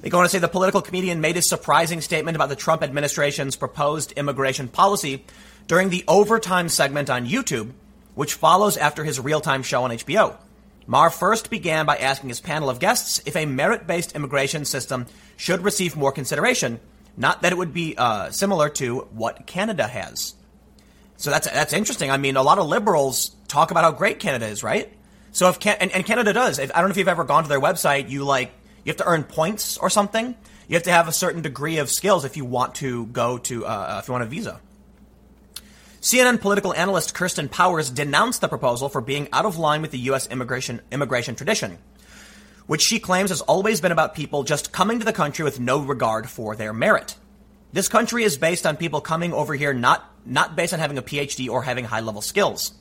They 0.00 0.10
go 0.10 0.18
on 0.18 0.24
to 0.24 0.28
say 0.28 0.38
the 0.38 0.48
political 0.48 0.82
comedian 0.82 1.20
made 1.20 1.36
a 1.36 1.42
surprising 1.42 2.00
statement 2.00 2.34
about 2.34 2.48
the 2.48 2.56
Trump 2.56 2.82
administration's 2.82 3.54
proposed 3.54 4.12
immigration 4.12 4.66
policy 4.66 5.24
during 5.68 5.90
the 5.90 6.04
overtime 6.08 6.68
segment 6.68 7.10
on 7.10 7.28
YouTube, 7.28 7.70
which 8.14 8.34
follows 8.34 8.76
after 8.76 9.04
his 9.04 9.20
real 9.20 9.40
time 9.40 9.62
show 9.62 9.84
on 9.84 9.90
HBO. 9.90 10.36
Maher 10.86 11.10
first 11.10 11.50
began 11.50 11.86
by 11.86 11.96
asking 11.96 12.30
his 12.30 12.40
panel 12.40 12.70
of 12.70 12.80
guests 12.80 13.20
if 13.24 13.36
a 13.36 13.46
merit 13.46 13.86
based 13.86 14.16
immigration 14.16 14.64
system 14.64 15.06
should 15.36 15.62
receive 15.62 15.94
more 15.94 16.10
consideration, 16.10 16.80
not 17.16 17.42
that 17.42 17.52
it 17.52 17.58
would 17.58 17.74
be 17.74 17.94
uh, 17.96 18.30
similar 18.30 18.68
to 18.70 19.00
what 19.12 19.46
Canada 19.46 19.86
has. 19.86 20.34
So 21.20 21.30
that's, 21.30 21.46
that's 21.50 21.74
interesting. 21.74 22.10
I 22.10 22.16
mean, 22.16 22.36
a 22.36 22.42
lot 22.42 22.58
of 22.58 22.66
liberals 22.66 23.36
talk 23.46 23.70
about 23.70 23.84
how 23.84 23.92
great 23.92 24.20
Canada 24.20 24.46
is, 24.46 24.62
right? 24.62 24.90
So 25.32 25.50
if 25.50 25.60
Can- 25.60 25.76
and, 25.78 25.92
and 25.92 26.06
Canada 26.06 26.32
does. 26.32 26.58
If, 26.58 26.74
I 26.74 26.78
don't 26.78 26.88
know 26.88 26.92
if 26.92 26.96
you've 26.96 27.08
ever 27.08 27.24
gone 27.24 27.42
to 27.42 27.48
their 27.50 27.60
website. 27.60 28.08
You 28.08 28.24
like 28.24 28.52
you 28.84 28.90
have 28.90 28.96
to 28.96 29.06
earn 29.06 29.24
points 29.24 29.76
or 29.76 29.90
something. 29.90 30.34
You 30.66 30.76
have 30.76 30.84
to 30.84 30.90
have 30.90 31.08
a 31.08 31.12
certain 31.12 31.42
degree 31.42 31.76
of 31.76 31.90
skills 31.90 32.24
if 32.24 32.38
you 32.38 32.46
want 32.46 32.76
to 32.76 33.04
go 33.06 33.36
to 33.36 33.66
uh, 33.66 33.98
if 34.02 34.08
you 34.08 34.12
want 34.12 34.24
a 34.24 34.28
visa. 34.28 34.62
CNN 36.00 36.40
political 36.40 36.72
analyst 36.72 37.12
Kirsten 37.12 37.50
Powers 37.50 37.90
denounced 37.90 38.40
the 38.40 38.48
proposal 38.48 38.88
for 38.88 39.02
being 39.02 39.28
out 39.30 39.44
of 39.44 39.58
line 39.58 39.82
with 39.82 39.90
the 39.90 39.98
U.S. 39.98 40.26
immigration 40.26 40.80
immigration 40.90 41.34
tradition, 41.34 41.76
which 42.66 42.80
she 42.80 42.98
claims 42.98 43.28
has 43.28 43.42
always 43.42 43.82
been 43.82 43.92
about 43.92 44.14
people 44.14 44.42
just 44.42 44.72
coming 44.72 45.00
to 45.00 45.04
the 45.04 45.12
country 45.12 45.44
with 45.44 45.60
no 45.60 45.80
regard 45.80 46.30
for 46.30 46.56
their 46.56 46.72
merit. 46.72 47.14
This 47.72 47.88
country 47.88 48.24
is 48.24 48.36
based 48.36 48.66
on 48.66 48.76
people 48.76 49.00
coming 49.00 49.32
over 49.32 49.54
here 49.54 49.72
not 49.72 50.04
not 50.26 50.56
based 50.56 50.74
on 50.74 50.80
having 50.80 50.98
a 50.98 51.02
PhD 51.02 51.48
or 51.48 51.62
having 51.62 51.84
high 51.84 52.00
level 52.00 52.20
skills. 52.20 52.72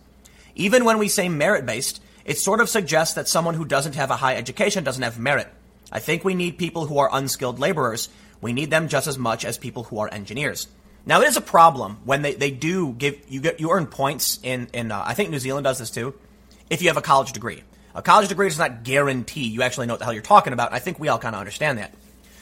Even 0.56 0.84
when 0.84 0.97
we 0.97 1.08
say 1.08 1.30
merit 1.30 1.65
based, 1.65 2.02
it 2.25 2.38
sort 2.38 2.60
of 2.60 2.69
suggests 2.69 3.15
that 3.15 3.28
someone 3.28 3.56
who 3.56 3.65
doesn't 3.65 3.95
have 3.95 4.12
a 4.12 4.15
high 4.15 4.36
education 4.36 4.84
doesn't 4.84 5.04
have 5.04 5.19
merit. 5.19 5.47
I 5.91 5.99
think 5.99 6.23
we 6.23 6.34
need 6.34 6.58
people 6.58 6.86
who 6.86 6.97
are 6.97 7.10
unskilled 7.12 7.60
laborers. 7.60 8.10
We 8.41 8.54
need 8.54 8.69
them 8.69 8.88
just 8.88 9.08
as 9.08 9.17
much 9.17 9.45
as 9.45 9.58
people 9.58 9.84
who 9.84 9.99
are 9.99 10.13
engineers. 10.13 10.67
Now, 11.06 11.21
it 11.21 11.28
is 11.28 11.38
a 11.38 11.41
problem 11.41 11.97
when 12.04 12.21
they, 12.21 12.36
they 12.36 12.52
do 12.52 12.93
give 12.93 13.19
you 13.30 13.41
get 13.41 13.60
you 13.60 13.71
earn 13.71 13.88
points 13.88 14.39
in 14.43 14.67
in 14.73 14.91
uh, 14.91 15.04
I 15.06 15.13
think 15.13 15.30
New 15.30 15.39
Zealand 15.39 15.63
does 15.63 15.80
this 15.80 15.89
too. 15.89 16.13
If 16.69 16.82
you 16.82 16.89
have 16.89 16.97
a 16.97 17.02
college 17.02 17.32
degree, 17.32 17.63
a 17.95 18.02
college 18.02 18.28
degree 18.28 18.49
does 18.49 18.60
not 18.60 18.84
guarantee 18.84 19.47
you 19.47 19.62
actually 19.62 19.88
know 19.88 19.93
what 19.93 19.99
the 19.99 20.06
hell 20.06 20.13
you're 20.13 20.21
talking 20.21 20.54
about. 20.54 20.73
I 20.73 20.80
think 20.80 20.99
we 20.99 21.08
all 21.08 21.19
kind 21.19 21.36
of 21.36 21.39
understand 21.39 21.78
that. 21.78 21.93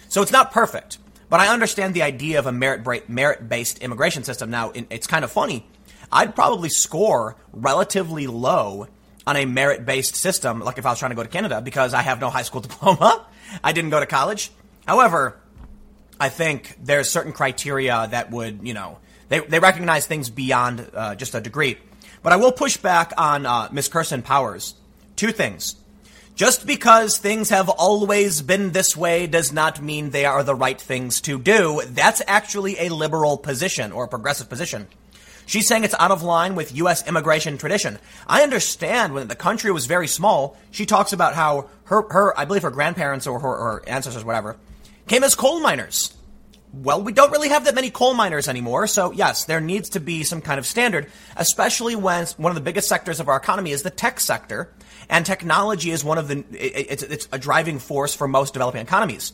So 0.10 0.22
it's 0.22 0.32
not 0.32 0.52
perfect, 0.52 0.98
but 1.30 1.40
I 1.40 1.48
understand 1.48 1.94
the 1.94 2.04
idea 2.04 2.40
of 2.40 2.46
a 2.46 2.52
merit 2.52 3.10
merit 3.10 3.50
based 3.50 3.80
immigration 3.80 4.24
system. 4.24 4.50
Now, 4.50 4.72
it's 4.74 5.08
kind 5.08 5.24
of 5.26 5.32
funny. 5.32 5.66
I'd 6.12 6.36
probably 6.36 6.70
score 6.70 7.36
relatively 7.52 8.28
low 8.28 8.88
on 9.26 9.36
a 9.36 9.46
merit 9.46 9.86
based 9.86 10.16
system, 10.16 10.62
like 10.62 10.78
if 10.78 10.86
I 10.86 10.92
was 10.92 11.00
trying 11.00 11.12
to 11.12 11.16
go 11.16 11.24
to 11.24 11.30
Canada, 11.30 11.60
because 11.62 11.94
I 11.94 12.02
have 12.02 12.22
no 12.22 12.30
high 12.30 12.44
school 12.44 12.62
diploma. 12.68 13.26
I 13.64 13.74
didn't 13.74 13.90
go 13.90 14.00
to 14.00 14.06
college. 14.06 14.52
However, 14.86 15.38
I 16.20 16.30
think 16.30 16.78
there's 16.82 17.10
certain 17.10 17.34
criteria 17.34 18.08
that 18.10 18.32
would, 18.32 18.66
you 18.66 18.74
know, 18.74 19.00
they, 19.30 19.40
they 19.40 19.60
recognize 19.60 20.08
things 20.08 20.30
beyond 20.30 20.90
uh, 20.94 21.16
just 21.16 21.36
a 21.36 21.42
degree. 21.42 21.78
But 22.24 22.34
I 22.34 22.38
will 22.38 22.52
push 22.52 22.78
back 22.78 23.12
on 23.18 23.46
uh, 23.46 23.70
Miss 23.72 23.88
Kirsten 23.88 24.22
Powers. 24.22 24.74
Two 25.16 25.32
things. 25.32 25.76
Just 26.38 26.68
because 26.68 27.18
things 27.18 27.50
have 27.50 27.68
always 27.68 28.44
been 28.44 28.72
this 28.72 28.96
way 28.96 29.26
does 29.26 29.52
not 29.52 29.82
mean 29.82 30.12
they 30.12 30.26
are 30.26 30.44
the 30.44 30.54
right 30.54 30.80
things 30.80 31.20
to 31.22 31.40
do. 31.40 31.82
That's 31.88 32.22
actually 32.28 32.78
a 32.78 32.90
liberal 32.90 33.40
position 33.40 33.92
or 33.92 34.04
a 34.04 34.08
progressive 34.08 34.48
position. 34.48 34.88
She's 35.48 35.66
saying 35.66 35.84
it's 35.84 35.96
out 35.98 36.12
of 36.12 36.22
line 36.22 36.54
with 36.54 36.76
U.S. 36.76 37.08
immigration 37.08 37.58
tradition. 37.58 37.98
I 38.28 38.44
understand 38.44 39.16
when 39.16 39.30
the 39.30 39.36
country 39.36 39.72
was 39.72 39.88
very 39.88 40.08
small, 40.08 40.56
she 40.70 40.86
talks 40.86 41.12
about 41.12 41.34
how 41.34 41.70
her, 41.86 42.04
her 42.12 42.40
I 42.40 42.46
believe 42.46 42.62
her 42.62 42.70
grandparents 42.70 43.26
or 43.26 43.40
her, 43.40 43.50
her 43.58 43.84
ancestors, 43.88 44.24
whatever, 44.24 44.58
came 45.08 45.24
as 45.24 45.34
coal 45.34 45.60
miners. 45.60 46.16
Well, 46.72 47.02
we 47.02 47.14
don't 47.14 47.32
really 47.32 47.50
have 47.50 47.66
that 47.66 47.74
many 47.74 47.90
coal 47.90 48.14
miners 48.14 48.48
anymore, 48.48 48.86
so 48.86 49.12
yes, 49.12 49.46
there 49.46 49.62
needs 49.62 49.90
to 49.92 50.00
be 50.00 50.24
some 50.24 50.42
kind 50.42 50.60
of 50.60 50.68
standard, 50.68 51.10
especially 51.36 51.96
when 51.96 52.28
one 52.38 52.52
of 52.52 52.56
the 52.56 52.62
biggest 52.62 52.88
sectors 52.88 53.20
of 53.20 53.28
our 53.28 53.38
economy 53.38 53.72
is 53.72 53.82
the 53.82 53.90
tech 53.90 54.20
sector, 54.20 54.72
and 55.10 55.26
technology 55.26 55.92
is 55.92 56.04
one 56.04 56.18
of 56.18 56.28
the, 56.28 56.44
it's, 56.52 57.04
it's 57.04 57.28
a 57.32 57.40
driving 57.40 57.80
force 57.80 58.14
for 58.14 58.28
most 58.28 58.54
developing 58.54 58.82
economies. 58.82 59.34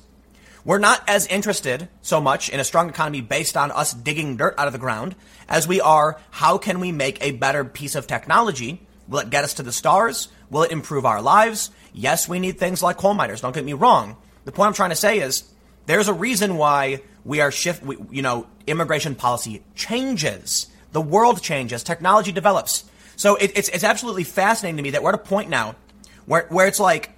We're 0.66 0.80
not 0.80 1.04
as 1.10 1.28
interested 1.28 1.90
so 2.02 2.22
much 2.22 2.50
in 2.50 2.60
a 2.60 2.64
strong 2.64 2.90
economy 2.90 3.22
based 3.22 3.58
on 3.58 3.72
us 3.72 3.94
digging 3.94 4.38
dirt 4.38 4.56
out 4.58 4.68
of 4.68 4.74
the 4.74 4.80
ground 4.80 5.16
as 5.50 5.68
we 5.68 5.82
are 5.82 6.20
how 6.32 6.58
can 6.58 6.80
we 6.80 6.92
make 6.92 7.22
a 7.22 7.32
better 7.32 7.66
piece 7.66 7.96
of 7.96 8.08
technology? 8.08 8.82
Will 9.10 9.20
it 9.20 9.30
get 9.30 9.44
us 9.44 9.56
to 9.56 9.64
the 9.64 9.74
stars? 9.74 10.30
Will 10.50 10.64
it 10.64 10.72
improve 10.72 11.06
our 11.06 11.22
lives? 11.22 11.70
Yes, 11.94 12.30
we 12.30 12.40
need 12.40 12.58
things 12.60 12.82
like 12.82 12.98
coal 12.98 13.14
miners. 13.14 13.42
Don't 13.42 13.54
get 13.54 13.66
me 13.66 13.74
wrong. 13.74 14.16
The 14.46 14.54
point 14.54 14.68
I'm 14.68 14.74
trying 14.74 14.92
to 14.92 14.96
say 14.96 15.20
is 15.20 15.44
there's 15.86 16.08
a 16.08 16.14
reason 16.14 16.56
why 16.56 17.02
we 17.26 17.42
are 17.42 17.52
shift, 17.52 17.84
we, 17.84 17.98
you 18.10 18.22
know, 18.22 18.48
immigration 18.66 19.16
policy 19.16 19.64
changes. 19.76 20.68
The 20.94 21.02
world 21.02 21.42
changes. 21.42 21.84
Technology 21.84 22.32
develops. 22.32 22.86
So 23.16 23.36
it, 23.36 23.52
it's, 23.56 23.70
it's 23.70 23.84
absolutely 23.84 24.24
fascinating 24.24 24.78
to 24.78 24.84
me 24.84 24.92
that 24.92 25.04
we're 25.04 25.10
at 25.10 25.16
a 25.16 25.20
point 25.20 25.50
now 25.50 25.76
where, 26.26 26.46
where 26.50 26.68
it's 26.68 26.80
like 26.80 27.12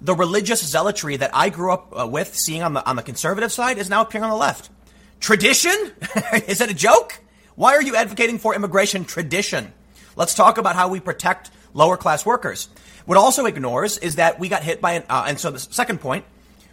the 0.00 0.14
religious 0.14 0.64
zealotry 0.64 1.16
that 1.16 1.30
I 1.34 1.48
grew 1.48 1.72
up 1.72 1.92
uh, 1.98 2.06
with, 2.06 2.34
seeing 2.34 2.62
on 2.62 2.74
the 2.74 2.84
on 2.88 2.96
the 2.96 3.02
conservative 3.02 3.52
side, 3.52 3.78
is 3.78 3.88
now 3.88 4.02
appearing 4.02 4.24
on 4.24 4.30
the 4.30 4.36
left. 4.36 4.70
Tradition? 5.20 5.72
is 6.48 6.60
it 6.60 6.70
a 6.70 6.74
joke? 6.74 7.20
Why 7.54 7.74
are 7.74 7.82
you 7.82 7.94
advocating 7.94 8.38
for 8.38 8.54
immigration 8.54 9.04
tradition? 9.04 9.72
Let's 10.16 10.34
talk 10.34 10.58
about 10.58 10.74
how 10.74 10.88
we 10.88 11.00
protect 11.00 11.50
lower 11.74 11.96
class 11.96 12.26
workers. 12.26 12.68
What 13.04 13.18
also 13.18 13.46
ignores 13.46 13.98
is 13.98 14.16
that 14.16 14.38
we 14.38 14.48
got 14.48 14.62
hit 14.62 14.80
by 14.80 14.92
an, 14.92 15.04
uh, 15.08 15.24
and 15.28 15.38
so 15.38 15.50
the 15.50 15.58
second 15.58 16.00
point, 16.00 16.24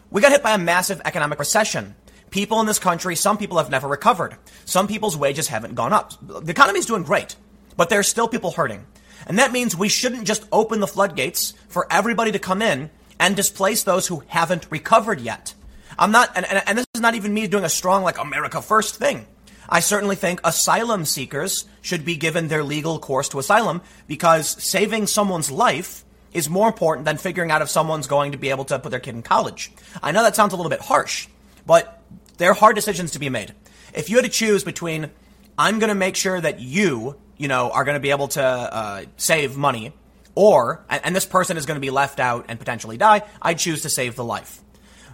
we 0.10 0.22
got 0.22 0.32
hit 0.32 0.44
by 0.44 0.52
a 0.52 0.58
massive 0.58 1.02
economic 1.06 1.39
recession. 1.39 1.96
People 2.32 2.60
in 2.62 2.68
this 2.68 2.80
country, 2.80 3.15
some 3.15 3.38
people 3.38 3.58
have 3.58 3.70
never 3.70 3.88
recovered. 3.88 4.36
Some 4.65 4.88
people's 4.88 5.18
wages 5.18 5.48
haven't 5.48 5.76
gone 5.76 5.94
up. 5.94 6.13
The 6.22 6.52
economy 6.52 6.80
is 6.80 6.86
doing 6.86 7.04
great, 7.04 7.36
but 7.80 7.88
there's 7.88 8.10
still 8.10 8.28
people 8.28 8.52
hurting. 8.52 8.86
And 9.26 9.39
that 9.39 9.54
means 9.54 9.74
we 9.74 9.88
shouldn't 9.88 10.28
just 10.28 10.46
open 10.52 10.82
the 10.82 10.86
floodgates 10.86 11.54
for 11.70 11.88
everybody 11.89 12.34
to 12.34 12.38
come 12.38 12.62
in 12.62 12.89
and 13.18 13.38
displace 13.38 13.84
those 13.84 14.06
who 14.06 14.22
haven't 14.28 14.68
recovered 14.70 15.22
yet. 15.22 15.54
I'm 15.98 16.12
not, 16.12 16.30
and, 16.36 16.46
and, 16.46 16.62
and 16.68 16.78
this 16.78 16.86
is 16.94 17.00
not 17.00 17.15
even 17.15 17.34
me 17.34 17.48
doing 17.48 17.63
a 17.63 17.70
strong, 17.70 18.04
like, 18.04 18.20
America 18.20 18.62
first 18.62 18.96
thing. 18.96 19.28
I 19.70 19.80
certainly 19.80 20.18
think 20.18 20.42
asylum 20.44 21.06
seekers 21.06 21.70
should 21.82 22.04
be 22.04 22.18
given 22.18 22.50
their 22.50 22.65
legal 22.65 23.00
course 23.00 23.30
to 23.30 23.39
asylum 23.39 23.82
because 24.08 24.62
saving 24.62 25.08
someone's 25.08 25.50
life 25.50 26.04
is 26.34 26.50
more 26.50 26.68
important 26.68 27.06
than 27.06 27.15
figuring 27.15 27.50
out 27.50 27.62
if 27.62 27.70
someone's 27.70 28.08
going 28.08 28.34
to 28.34 28.38
be 28.38 28.50
able 28.50 28.65
to 28.65 28.80
put 28.80 28.89
their 28.92 29.00
kid 29.00 29.15
in 29.15 29.22
college. 29.22 29.72
I 30.04 30.12
know 30.12 30.24
that 30.24 30.36
sounds 30.36 30.52
a 30.52 30.58
little 30.58 30.70
bit 30.70 30.82
harsh, 30.82 31.30
but 31.65 32.04
they're 32.36 32.54
hard 32.54 32.76
decisions 32.76 33.12
to 33.12 33.20
be 33.20 33.30
made. 33.30 33.54
If 33.94 34.10
you 34.10 34.18
had 34.18 34.26
to 34.26 34.32
choose 34.32 34.65
between, 34.65 35.12
I'm 35.58 35.80
going 35.80 35.88
to 35.88 35.96
make 35.96 36.18
sure 36.18 36.42
that 36.42 36.60
you, 36.60 37.15
you 37.39 37.47
know, 37.47 37.71
are 37.71 37.84
going 37.84 37.95
to 37.95 37.99
be 37.99 38.12
able 38.12 38.28
to 38.28 38.43
uh, 38.43 39.06
save 39.17 39.58
money 39.58 39.93
or, 40.36 40.86
and 40.89 41.15
this 41.15 41.25
person 41.25 41.58
is 41.58 41.65
going 41.65 41.75
to 41.75 41.82
be 41.82 41.89
left 41.89 42.19
out 42.19 42.45
and 42.49 42.60
potentially 42.60 42.97
die, 42.97 43.23
I 43.41 43.56
choose 43.56 43.82
to 43.82 43.89
save 43.89 44.15
the 44.15 44.23
life. 44.23 44.62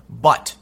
But 0.09 0.55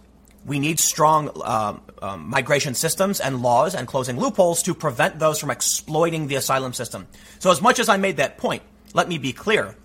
we 0.46 0.60
need 0.60 0.80
strong 0.80 1.32
um, 1.44 1.82
um, 2.02 2.30
migration 2.30 2.74
systems 2.74 3.20
and 3.20 3.42
laws 3.42 3.76
and 3.76 3.88
closing 3.88 4.20
loopholes 4.20 4.64
to 4.64 4.74
prevent 4.74 5.20
those 5.20 5.40
from 5.40 5.52
exploiting 5.52 6.28
the 6.28 6.36
asylum 6.36 6.74
system. 6.74 7.08
So, 7.40 7.52
as 7.52 7.62
much 7.62 7.80
as 7.80 7.90
I 7.90 7.98
made 7.98 8.18
that 8.18 8.38
point, 8.38 8.64
let 8.94 9.08
me 9.08 9.18
be 9.18 9.34
clear. 9.34 9.76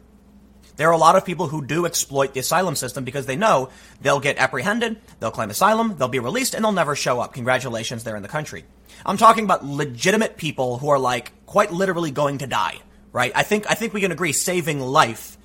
There 0.76 0.88
are 0.88 0.92
a 0.92 0.98
lot 0.98 1.16
of 1.16 1.24
people 1.24 1.48
who 1.48 1.64
do 1.64 1.86
exploit 1.86 2.34
the 2.34 2.40
asylum 2.40 2.76
system 2.76 3.02
because 3.02 3.26
they 3.26 3.34
know 3.34 3.70
they'll 4.00 4.20
get 4.20 4.38
apprehended, 4.38 5.00
they'll 5.18 5.32
claim 5.32 5.50
asylum, 5.50 5.96
they'll 5.96 6.06
be 6.06 6.20
released, 6.20 6.54
and 6.54 6.64
they'll 6.64 6.70
never 6.70 6.94
show 6.94 7.18
up. 7.18 7.32
Congratulations, 7.32 8.04
they're 8.04 8.14
in 8.14 8.22
the 8.22 8.28
country. 8.28 8.64
I'm 9.06 9.16
talking 9.16 9.44
about 9.44 9.64
legitimate 9.64 10.36
people 10.36 10.78
who 10.78 10.88
are 10.88 10.98
like 10.98 11.32
quite 11.46 11.72
literally 11.72 12.10
going 12.10 12.38
to 12.38 12.46
die 12.46 12.80
right? 13.12 13.32
I 13.34 13.42
think 13.42 13.70
I 13.70 13.74
think 13.74 13.94
we 13.94 14.00
can 14.00 14.12
agree 14.12 14.32
saving 14.32 14.80
life, 14.80 15.36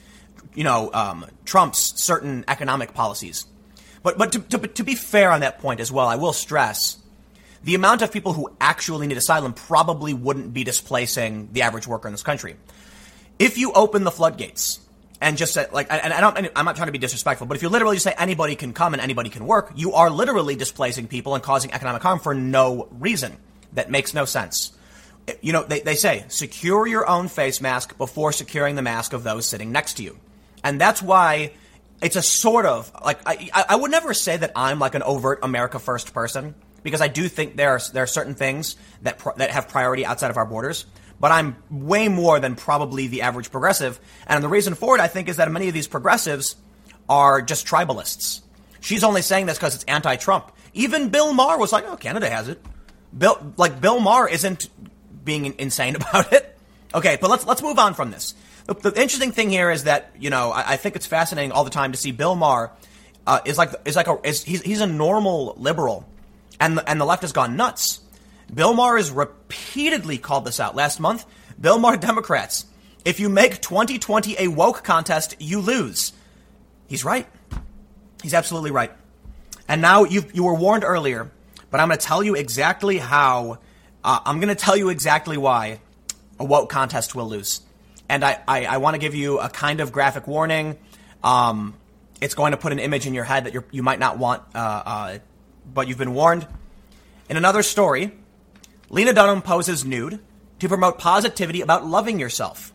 you 0.54 0.64
know, 0.64 0.92
um, 0.94 1.26
trumps 1.46 2.02
certain 2.02 2.46
economic 2.48 2.94
policies. 2.94 3.46
But 4.02 4.18
but 4.18 4.32
to, 4.34 4.40
to, 4.40 4.68
to 4.68 4.84
be 4.84 4.96
fair 4.96 5.32
on 5.32 5.42
that 5.42 5.60
point 5.60 5.80
as 5.80 5.92
well, 5.92 6.08
I 6.08 6.16
will 6.16 6.34
stress 6.34 6.98
the 7.64 7.76
amount 7.76 8.02
of 8.02 8.12
people 8.12 8.34
who 8.34 8.52
actually 8.60 9.08
need 9.08 9.18
asylum 9.18 9.54
probably 9.54 10.14
wouldn't 10.14 10.54
be 10.54 10.64
displacing 10.64 11.50
the 11.54 11.62
average 11.62 11.88
worker 11.88 12.08
in 12.08 12.14
this 12.14 12.24
country. 12.24 12.56
If 13.40 13.58
you 13.58 13.72
open 13.72 14.04
the 14.04 14.12
floodgates 14.12 14.80
and 15.24 15.38
just 15.38 15.54
say, 15.54 15.66
like, 15.72 15.88
and 15.90 16.14
I 16.14 16.22
don't, 16.22 16.52
I'm 16.56 16.66
not 16.66 16.76
trying 16.76 16.88
to 16.88 16.92
be 16.92 17.00
disrespectful, 17.00 17.48
but 17.48 17.58
if 17.58 17.64
you 17.64 17.70
literally 17.70 17.98
say 17.98 18.14
anybody 18.18 18.56
can 18.56 18.74
come 18.74 18.94
and 18.94 19.02
anybody 19.02 19.30
can 19.30 19.48
work, 19.48 19.72
you 19.76 19.94
are 19.94 20.10
literally 20.10 20.56
displacing 20.56 21.08
people 21.08 21.34
and 21.34 21.44
causing 21.44 21.74
economic 21.74 22.04
harm 22.04 22.20
for 22.20 22.36
no 22.36 22.88
reason. 22.92 23.38
That 23.74 23.90
makes 23.90 24.14
no 24.14 24.26
sense 24.26 24.74
you 25.42 25.54
know, 25.54 25.64
they, 25.64 25.80
they 25.80 25.96
say 25.96 26.26
secure 26.28 26.86
your 26.88 27.08
own 27.08 27.28
face 27.28 27.62
mask 27.62 27.98
before 27.98 28.32
securing 28.32 28.76
the 28.76 28.82
mask 28.82 29.14
of 29.14 29.24
those 29.24 29.46
sitting 29.46 29.72
next 29.72 29.96
to 29.96 30.04
you. 30.04 30.18
And 30.64 30.80
that's 30.80 31.02
why 31.02 31.54
it's 32.02 32.16
a 32.16 32.22
sort 32.22 32.66
of 32.66 32.92
like 33.04 33.20
I, 33.26 33.66
I 33.70 33.76
would 33.76 33.92
never 33.92 34.14
say 34.14 34.36
that 34.36 34.52
I'm 34.56 34.80
like 34.80 34.96
an 34.96 35.04
overt 35.04 35.40
America 35.44 35.80
first 35.80 36.14
person 36.14 36.56
because 36.84 37.02
I 37.02 37.08
do 37.08 37.28
think 37.30 37.56
there 37.56 37.72
are 37.72 37.80
there 37.94 38.04
are 38.04 38.08
certain 38.08 38.36
things 38.36 38.76
that 39.02 39.22
that 39.38 39.52
have 39.52 39.70
priority 39.70 40.06
outside 40.06 40.32
of 40.32 40.38
our 40.38 40.46
borders. 40.46 40.86
But 41.24 41.32
I'm 41.32 41.56
way 41.72 42.10
more 42.10 42.42
than 42.42 42.58
probably 42.58 43.08
the 43.08 43.22
average 43.22 43.50
progressive, 43.50 43.98
and 44.28 44.44
the 44.44 44.50
reason 44.50 44.76
for 44.76 44.94
it, 44.98 45.00
I 45.00 45.08
think, 45.08 45.30
is 45.30 45.38
that 45.38 45.50
many 45.50 45.70
of 45.70 45.74
these 45.74 45.88
progressives 45.88 46.58
are 47.08 47.42
just 47.42 47.66
tribalists. 47.66 48.42
She's 48.82 49.06
only 49.06 49.22
saying 49.22 49.46
this 49.46 49.58
because 49.58 49.74
it's 49.74 49.86
anti-Trump. 49.86 50.52
Even 50.74 51.08
Bill 51.08 51.34
Maher 51.34 51.58
was 51.58 51.72
like, 51.72 51.86
"Oh, 51.88 51.96
Canada 51.96 52.30
has 52.30 52.50
it." 52.50 52.62
Bill, 53.18 53.54
like 53.56 53.80
Bill 53.80 54.02
Maher, 54.02 54.28
isn't 54.28 54.68
being 55.24 55.56
insane 55.60 55.96
about 56.02 56.34
it. 56.34 56.58
Okay, 56.94 57.18
but 57.22 57.30
let's 57.30 57.46
let's 57.46 57.62
move 57.62 57.80
on 57.80 57.94
from 57.94 58.12
this. 58.12 58.34
The, 58.66 58.74
the 58.74 59.02
interesting 59.02 59.32
thing 59.32 59.50
here 59.50 59.72
is 59.72 59.86
that 59.86 60.12
you 60.20 60.30
know 60.30 60.52
I, 60.52 60.74
I, 60.74 60.76
think 60.76 60.98
it's 60.98 61.08
fascinating 61.08 61.54
all 61.54 61.64
the 61.64 61.70
time 61.70 61.94
to 61.94 61.98
see 61.98 62.12
Bill 62.12 62.36
Maher 62.36 62.70
uh, 63.26 63.40
is 63.46 63.58
like 63.58 63.70
is 63.86 63.96
like 63.96 64.10
a 64.10 64.20
is, 64.26 64.44
he's 64.44 64.62
he's 64.62 64.82
a 64.82 64.88
normal 64.88 65.56
liberal, 65.58 66.06
and 66.60 66.80
the, 66.80 66.90
and 66.90 67.00
the 67.00 67.06
left 67.06 67.22
has 67.22 67.32
gone 67.32 67.56
nuts. 67.56 68.02
Bill 68.52 68.74
Maher 68.74 68.98
has 68.98 69.12
repeatedly 69.12 70.18
called 70.18 70.46
this 70.46 70.60
out. 70.60 70.76
Last 70.76 71.00
month, 71.00 71.26
Bill 71.60 71.78
Maher 71.78 71.98
Democrats, 71.98 72.66
if 73.06 73.20
you 73.20 73.30
make 73.30 73.62
2020 73.62 74.36
a 74.40 74.48
woke 74.48 74.84
contest, 74.84 75.36
you 75.40 75.60
lose. 75.60 76.14
He's 76.88 77.04
right. 77.04 77.28
He's 78.22 78.34
absolutely 78.34 78.72
right. 78.72 78.92
And 79.68 79.82
now 79.82 80.04
you 80.04 80.24
you 80.34 80.44
were 80.44 80.56
warned 80.56 80.84
earlier, 80.84 81.32
but 81.70 81.80
I'm 81.80 81.88
going 81.88 82.00
to 82.00 82.06
tell 82.06 82.24
you 82.24 82.36
exactly 82.36 82.98
how. 82.98 83.60
Uh, 84.04 84.20
I'm 84.26 84.40
going 84.40 84.50
to 84.50 84.56
tell 84.56 84.76
you 84.76 84.90
exactly 84.90 85.38
why 85.38 85.80
a 86.40 86.44
woke 86.44 86.70
contest 86.70 87.16
will 87.16 87.28
lose. 87.28 87.62
And 88.10 88.24
I, 88.24 88.42
I, 88.48 88.66
I 88.66 88.78
want 88.78 88.96
to 88.96 88.98
give 88.98 89.16
you 89.16 89.40
a 89.40 89.50
kind 89.50 89.80
of 89.80 89.92
graphic 89.94 90.28
warning. 90.28 90.78
Um, 91.24 91.74
it's 92.20 92.36
going 92.36 92.52
to 92.52 92.58
put 92.58 92.74
an 92.74 92.80
image 92.80 93.08
in 93.08 93.14
your 93.14 93.24
head 93.24 93.46
that 93.46 93.54
you 93.72 93.82
might 93.82 94.00
not 94.00 94.18
want, 94.18 94.44
uh, 94.54 94.58
uh, 94.58 95.18
but 95.74 95.88
you've 95.88 95.98
been 95.98 96.14
warned. 96.14 96.46
In 97.30 97.38
another 97.38 97.64
story, 97.64 98.12
Lena 98.94 99.12
Dunham 99.12 99.42
poses 99.42 99.84
nude 99.84 100.20
to 100.60 100.68
promote 100.68 101.00
positivity 101.00 101.62
about 101.62 101.84
loving 101.84 102.20
yourself. 102.20 102.72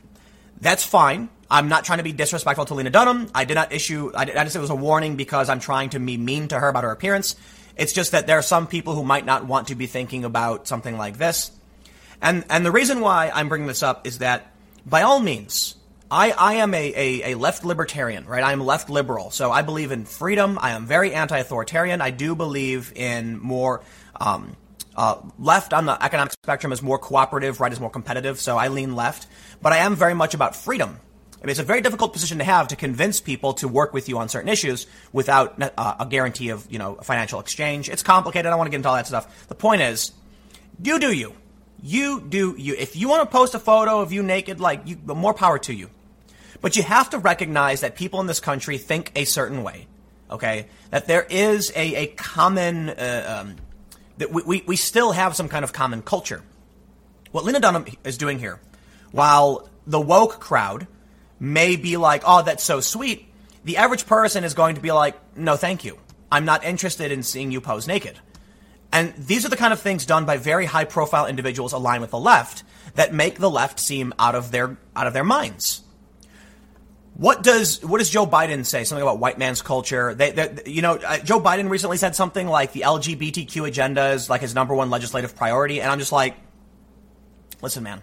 That's 0.60 0.82
fine. 0.82 1.28
I'm 1.48 1.68
not 1.68 1.84
trying 1.84 1.98
to 1.98 2.02
be 2.02 2.10
disrespectful 2.10 2.64
to 2.64 2.74
Lena 2.74 2.90
Dunham. 2.90 3.30
I 3.36 3.44
did 3.44 3.54
not 3.54 3.70
issue, 3.70 4.10
I, 4.16 4.24
did, 4.24 4.36
I 4.36 4.42
just 4.42 4.56
it 4.56 4.58
was 4.58 4.70
a 4.70 4.74
warning 4.74 5.14
because 5.14 5.48
I'm 5.48 5.60
trying 5.60 5.90
to 5.90 6.00
be 6.00 6.16
mean 6.16 6.48
to 6.48 6.58
her 6.58 6.68
about 6.68 6.82
her 6.82 6.90
appearance. 6.90 7.36
It's 7.76 7.92
just 7.92 8.10
that 8.10 8.26
there 8.26 8.36
are 8.36 8.42
some 8.42 8.66
people 8.66 8.96
who 8.96 9.04
might 9.04 9.26
not 9.26 9.46
want 9.46 9.68
to 9.68 9.76
be 9.76 9.86
thinking 9.86 10.24
about 10.24 10.66
something 10.66 10.98
like 10.98 11.18
this. 11.18 11.52
And, 12.20 12.44
and 12.50 12.66
the 12.66 12.72
reason 12.72 12.98
why 12.98 13.30
I'm 13.32 13.48
bringing 13.48 13.68
this 13.68 13.84
up 13.84 14.04
is 14.04 14.18
that, 14.18 14.52
by 14.84 15.02
all 15.02 15.20
means, 15.20 15.76
I, 16.10 16.32
I 16.32 16.54
am 16.54 16.74
a, 16.74 16.94
a, 16.96 17.30
a, 17.30 17.34
left 17.36 17.64
libertarian, 17.64 18.26
right? 18.26 18.42
I 18.42 18.50
am 18.50 18.66
left 18.66 18.90
liberal. 18.90 19.30
So 19.30 19.52
I 19.52 19.62
believe 19.62 19.92
in 19.92 20.04
freedom. 20.04 20.58
I 20.60 20.72
am 20.72 20.84
very 20.84 21.14
anti 21.14 21.38
authoritarian. 21.38 22.00
I 22.00 22.10
do 22.10 22.34
believe 22.34 22.92
in 22.96 23.38
more. 23.38 23.84
Um, 24.20 24.56
uh, 24.98 25.22
left 25.38 25.72
on 25.72 25.86
the 25.86 26.02
economic 26.04 26.32
spectrum 26.32 26.72
is 26.72 26.82
more 26.82 26.98
cooperative, 26.98 27.60
right 27.60 27.72
is 27.72 27.78
more 27.78 27.88
competitive, 27.88 28.40
so 28.40 28.58
I 28.58 28.66
lean 28.66 28.96
left. 28.96 29.28
But 29.62 29.72
I 29.72 29.78
am 29.78 29.94
very 29.94 30.12
much 30.12 30.34
about 30.34 30.56
freedom. 30.56 30.98
I 31.40 31.46
mean, 31.46 31.50
it's 31.50 31.60
a 31.60 31.62
very 31.62 31.80
difficult 31.80 32.12
position 32.12 32.38
to 32.38 32.44
have 32.44 32.66
to 32.68 32.76
convince 32.76 33.20
people 33.20 33.52
to 33.54 33.68
work 33.68 33.94
with 33.94 34.08
you 34.08 34.18
on 34.18 34.28
certain 34.28 34.48
issues 34.48 34.88
without 35.12 35.62
uh, 35.62 35.94
a 36.00 36.06
guarantee 36.06 36.48
of, 36.48 36.66
you 36.68 36.80
know, 36.80 36.96
financial 36.96 37.38
exchange. 37.38 37.88
It's 37.88 38.02
complicated. 38.02 38.46
I 38.46 38.50
don't 38.50 38.58
want 38.58 38.66
to 38.66 38.72
get 38.72 38.78
into 38.78 38.88
all 38.88 38.96
that 38.96 39.06
stuff. 39.06 39.46
The 39.46 39.54
point 39.54 39.82
is, 39.82 40.10
you 40.82 40.98
do 40.98 41.12
you. 41.12 41.32
You 41.80 42.20
do 42.20 42.56
you. 42.58 42.74
If 42.76 42.96
you 42.96 43.08
want 43.08 43.22
to 43.22 43.32
post 43.32 43.54
a 43.54 43.60
photo 43.60 44.00
of 44.00 44.12
you 44.12 44.24
naked, 44.24 44.58
like 44.58 44.82
you, 44.84 44.96
more 45.06 45.32
power 45.32 45.60
to 45.60 45.72
you. 45.72 45.90
But 46.60 46.74
you 46.74 46.82
have 46.82 47.10
to 47.10 47.18
recognize 47.18 47.82
that 47.82 47.94
people 47.94 48.20
in 48.20 48.26
this 48.26 48.40
country 48.40 48.78
think 48.78 49.12
a 49.14 49.24
certain 49.24 49.62
way. 49.62 49.86
Okay, 50.28 50.66
that 50.90 51.06
there 51.06 51.22
is 51.22 51.70
a, 51.76 51.94
a 51.94 52.06
common 52.08 52.90
uh, 52.90 53.44
um, 53.46 53.56
that 54.18 54.32
we, 54.32 54.42
we, 54.42 54.64
we 54.66 54.76
still 54.76 55.12
have 55.12 55.34
some 55.34 55.48
kind 55.48 55.64
of 55.64 55.72
common 55.72 56.02
culture. 56.02 56.42
What 57.32 57.44
Lena 57.44 57.60
Dunham 57.60 57.86
is 58.04 58.18
doing 58.18 58.38
here, 58.38 58.60
while 59.10 59.68
the 59.86 60.00
woke 60.00 60.40
crowd 60.40 60.86
may 61.40 61.76
be 61.76 61.96
like, 61.96 62.22
"Oh, 62.26 62.42
that's 62.42 62.64
so 62.64 62.80
sweet," 62.80 63.32
the 63.64 63.76
average 63.76 64.06
person 64.06 64.44
is 64.44 64.54
going 64.54 64.74
to 64.76 64.80
be 64.80 64.92
like, 64.92 65.16
"No, 65.36 65.56
thank 65.56 65.84
you. 65.84 65.98
I'm 66.30 66.44
not 66.44 66.64
interested 66.64 67.12
in 67.12 67.22
seeing 67.22 67.50
you 67.50 67.60
pose 67.60 67.86
naked." 67.86 68.18
And 68.92 69.14
these 69.18 69.44
are 69.44 69.50
the 69.50 69.56
kind 69.56 69.72
of 69.72 69.80
things 69.80 70.06
done 70.06 70.24
by 70.24 70.38
very 70.38 70.64
high 70.64 70.84
profile 70.84 71.26
individuals 71.26 71.72
aligned 71.72 72.00
with 72.00 72.10
the 72.10 72.18
left 72.18 72.62
that 72.94 73.12
make 73.12 73.38
the 73.38 73.50
left 73.50 73.78
seem 73.78 74.14
out 74.18 74.34
of 74.34 74.50
their 74.50 74.78
out 74.96 75.06
of 75.06 75.12
their 75.12 75.24
minds. 75.24 75.82
What 77.18 77.42
does 77.42 77.84
what 77.84 77.98
does 77.98 78.10
Joe 78.10 78.26
Biden 78.26 78.64
say? 78.64 78.84
Something 78.84 79.02
about 79.02 79.18
white 79.18 79.38
man's 79.38 79.60
culture. 79.60 80.14
They, 80.14 80.30
they 80.30 80.62
you 80.66 80.82
know, 80.82 80.94
uh, 80.94 81.18
Joe 81.18 81.40
Biden 81.40 81.68
recently 81.68 81.96
said 81.96 82.14
something 82.14 82.46
like 82.46 82.72
the 82.72 82.82
LGBTQ 82.82 83.66
agenda 83.66 84.10
is 84.10 84.30
like 84.30 84.40
his 84.40 84.54
number 84.54 84.72
one 84.72 84.88
legislative 84.88 85.34
priority, 85.34 85.80
and 85.80 85.90
I'm 85.90 85.98
just 85.98 86.12
like, 86.12 86.36
listen, 87.60 87.82
man, 87.82 88.02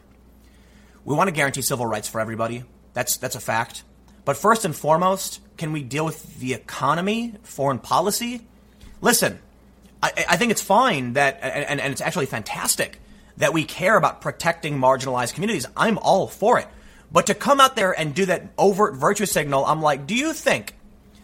we 1.06 1.16
want 1.16 1.30
to 1.30 1.32
guarantee 1.32 1.62
civil 1.62 1.86
rights 1.86 2.10
for 2.10 2.20
everybody. 2.20 2.66
That's 2.92 3.16
that's 3.16 3.38
a 3.38 3.40
fact. 3.40 3.84
But 4.26 4.36
first 4.36 4.66
and 4.66 4.76
foremost, 4.76 5.40
can 5.56 5.72
we 5.72 5.82
deal 5.82 6.04
with 6.04 6.40
the 6.40 6.54
economy, 6.54 7.36
foreign 7.44 7.80
policy? 7.80 8.42
Listen, 9.00 9.40
I, 10.04 10.12
I 10.30 10.36
think 10.36 10.52
it's 10.52 10.62
fine 10.62 11.14
that, 11.14 11.40
and, 11.42 11.80
and 11.80 11.92
it's 11.92 12.02
actually 12.02 12.26
fantastic 12.26 13.00
that 13.38 13.54
we 13.54 13.64
care 13.64 13.96
about 13.96 14.20
protecting 14.20 14.78
marginalized 14.78 15.36
communities. 15.36 15.68
I'm 15.78 15.98
all 16.00 16.28
for 16.28 16.60
it. 16.60 16.68
But 17.12 17.28
to 17.28 17.34
come 17.34 17.60
out 17.60 17.76
there 17.76 17.98
and 17.98 18.14
do 18.14 18.26
that 18.26 18.50
overt 18.58 18.96
virtue 18.96 19.26
signal, 19.26 19.66
I'm 19.66 19.82
like, 19.82 20.08
do 20.08 20.16
you 20.16 20.34
think 20.34 20.74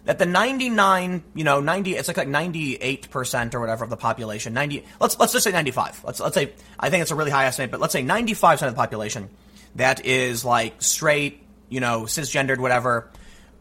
that 0.06 0.18
the 0.18 0.26
99, 0.26 1.24
you 1.36 1.44
know, 1.44 1.60
90, 1.62 1.96
it's 1.96 2.08
like 2.08 2.18
like 2.18 2.28
98% 2.28 3.54
or 3.54 3.60
whatever 3.60 3.84
of 3.84 3.90
the 3.90 3.98
population, 3.98 4.54
90, 4.54 4.86
let's, 5.00 5.20
let's 5.20 5.34
just 5.34 5.44
say 5.44 5.52
95. 5.52 6.04
Let's, 6.04 6.20
let's 6.20 6.36
say, 6.36 6.54
I 6.80 6.90
think 6.90 7.02
it's 7.02 7.12
a 7.12 7.16
really 7.16 7.32
high 7.32 7.46
estimate, 7.46 7.72
but 7.72 7.80
let's 7.80 7.94
say 7.94 8.04
95% 8.04 8.68
of 8.68 8.74
the 8.74 8.78
population 8.78 9.30
that 9.76 10.06
is 10.06 10.44
like 10.44 10.82
straight, 10.82 11.44
you 11.70 11.80
know, 11.80 12.04
cisgendered, 12.04 12.58
whatever, 12.58 13.10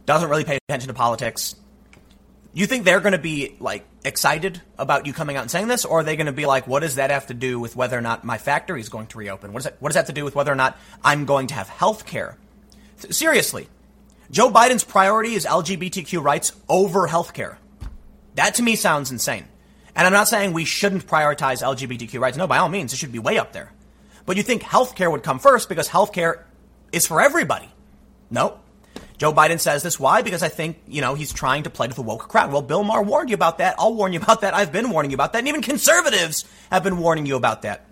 doesn't 0.07 0.31
really 0.31 0.45
pay 0.45 0.59
attention 0.69 0.89
to 0.89 0.95
politics, 0.95 1.55
you 2.53 2.67
think 2.67 2.85
they're 2.85 3.01
going 3.01 3.13
to 3.13 3.19
be 3.19 3.57
like 3.61 3.87
excited 4.05 4.61
about 4.79 5.07
you 5.07 5.13
coming 5.13 5.37
out 5.37 5.43
and 5.43 5.51
saying 5.51 5.69
this, 5.69 5.85
or 5.85 6.01
are 6.01 6.05
they 6.05 6.17
going 6.17 6.27
to 6.27 6.33
be 6.33 6.47
like, 6.47 6.67
what 6.67 6.81
does 6.81 6.97
that 6.97 7.11
have 7.11 7.29
to 7.29 7.35
do 7.35 7.61
with 7.61 7.77
whether 7.77 7.97
or 7.97 8.01
not 8.01 8.25
my 8.25 8.39
factory 8.39 8.81
is 8.81 8.89
going 8.89 9.07
to 9.09 9.19
reopen? 9.19 9.53
What 9.53 9.61
does 9.61 9.65
that, 9.65 9.81
what 9.81 9.91
does 9.91 9.95
that 9.95 10.01
have 10.01 10.15
to 10.15 10.21
do 10.21 10.25
with 10.25 10.35
whether 10.35 10.51
or 10.51 10.57
not 10.57 10.77
I'm 11.05 11.27
going 11.27 11.47
to 11.49 11.55
have 11.55 11.69
health 11.69 12.07
care? 12.07 12.37
Seriously, 12.97 13.69
Joe 14.31 14.51
Biden's 14.51 14.85
priority 14.85 15.35
is 15.35 15.47
LGBTQ 15.47 16.23
rights 16.23 16.53
over 16.69 17.07
health 17.07 17.35
care. 17.35 17.59
That 18.35 18.57
to 18.57 18.63
me 18.63 18.77
sounds 18.77 19.11
insane. 19.11 19.47
And 19.95 20.07
I'm 20.07 20.13
not 20.13 20.29
saying 20.29 20.53
we 20.53 20.65
shouldn't 20.65 21.07
prioritize 21.07 21.63
LGBTQ 21.63 22.21
rights. 22.21 22.37
No, 22.37 22.47
by 22.47 22.59
all 22.59 22.69
means, 22.69 22.93
it 22.93 22.97
should 22.97 23.13
be 23.13 23.19
way 23.19 23.39
up 23.39 23.53
there. 23.53 23.73
But 24.27 24.37
you 24.37 24.43
think 24.43 24.63
health 24.63 24.95
care 24.95 25.11
would 25.11 25.23
come 25.23 25.39
first 25.39 25.69
because 25.69 25.89
health 25.89 26.13
care 26.13 26.47
is 26.93 27.07
for 27.07 27.21
everybody. 27.21 27.69
No, 28.31 28.61
Joe 29.21 29.35
Biden 29.35 29.61
says 29.61 29.83
this. 29.83 30.01
Why? 30.01 30.23
Because 30.23 30.43
I 30.43 30.49
think, 30.49 30.81
you 30.89 31.03
know, 31.03 31.13
he's 31.13 31.31
trying 31.31 31.65
to 31.65 31.71
play 31.71 31.87
to 31.87 31.93
the 31.93 32.01
woke 32.01 32.27
crowd. 32.27 32.51
Well, 32.51 32.63
Bill 32.63 32.83
Maher 32.83 33.03
warned 33.03 33.29
you 33.29 33.35
about 33.35 33.59
that. 33.59 33.75
I'll 33.79 33.95
warn 33.95 34.15
you 34.15 34.21
about 34.23 34.41
that. 34.41 34.55
I've 34.55 34.73
been 34.73 34.89
warning 34.89 35.11
you 35.11 35.15
about 35.15 35.35
that. 35.35 35.41
And 35.41 35.49
even 35.49 35.61
conservatives 35.61 36.47
have 36.73 36.83
been 36.83 36.97
warning 36.97 37.27
you 37.27 37.37
about 37.37 37.61
that. 37.63 37.85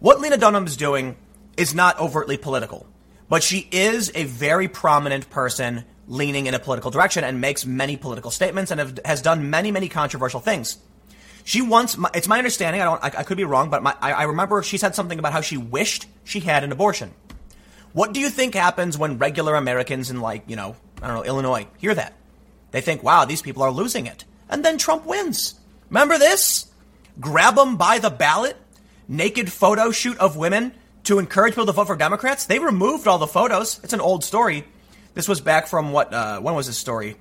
What 0.00 0.20
Lena 0.20 0.36
Dunham 0.36 0.66
is 0.66 0.76
doing 0.76 1.16
is 1.56 1.76
not 1.76 2.00
overtly 2.00 2.36
political, 2.36 2.88
but 3.28 3.44
she 3.44 3.68
is 3.70 4.10
a 4.16 4.24
very 4.24 4.66
prominent 4.66 5.30
person 5.30 5.84
leaning 6.08 6.46
in 6.46 6.54
a 6.54 6.58
political 6.58 6.90
direction 6.90 7.22
and 7.22 7.40
makes 7.40 7.64
many 7.64 7.96
political 7.96 8.32
statements 8.32 8.72
and 8.72 8.80
have, 8.80 8.98
has 9.04 9.22
done 9.22 9.50
many, 9.50 9.70
many 9.70 9.88
controversial 9.88 10.40
things. 10.40 10.76
She 11.44 11.62
once, 11.62 11.96
it's 12.14 12.26
my 12.26 12.38
understanding, 12.38 12.82
I 12.82 12.84
don't, 12.84 13.04
I, 13.04 13.20
I 13.20 13.22
could 13.22 13.36
be 13.36 13.44
wrong, 13.44 13.70
but 13.70 13.80
my, 13.84 13.94
I, 14.00 14.12
I 14.12 14.22
remember 14.24 14.60
she 14.64 14.76
said 14.76 14.96
something 14.96 15.20
about 15.20 15.32
how 15.32 15.40
she 15.40 15.56
wished 15.56 16.06
she 16.24 16.40
had 16.40 16.64
an 16.64 16.72
abortion. 16.72 17.14
What 17.94 18.12
do 18.12 18.18
you 18.18 18.28
think 18.28 18.54
happens 18.54 18.98
when 18.98 19.18
regular 19.18 19.54
Americans 19.54 20.10
in, 20.10 20.20
like, 20.20 20.42
you 20.48 20.56
know, 20.56 20.74
I 21.00 21.06
don't 21.06 21.16
know, 21.16 21.24
Illinois 21.24 21.68
hear 21.78 21.94
that? 21.94 22.12
They 22.72 22.80
think, 22.80 23.04
wow, 23.04 23.24
these 23.24 23.40
people 23.40 23.62
are 23.62 23.70
losing 23.70 24.06
it. 24.06 24.24
And 24.50 24.64
then 24.64 24.78
Trump 24.78 25.06
wins. 25.06 25.54
Remember 25.90 26.18
this? 26.18 26.66
Grab 27.20 27.54
them 27.54 27.76
by 27.76 28.00
the 28.00 28.10
ballot, 28.10 28.56
naked 29.06 29.50
photo 29.50 29.92
shoot 29.92 30.18
of 30.18 30.36
women 30.36 30.72
to 31.04 31.20
encourage 31.20 31.52
people 31.52 31.66
to 31.66 31.72
vote 31.72 31.86
for 31.86 31.94
Democrats. 31.94 32.46
They 32.46 32.58
removed 32.58 33.06
all 33.06 33.18
the 33.18 33.28
photos. 33.28 33.80
It's 33.84 33.92
an 33.92 34.00
old 34.00 34.24
story. 34.24 34.64
This 35.14 35.28
was 35.28 35.40
back 35.40 35.68
from 35.68 35.92
what, 35.92 36.12
uh, 36.12 36.40
when 36.40 36.56
was 36.56 36.66
this 36.66 36.76
story? 36.76 37.16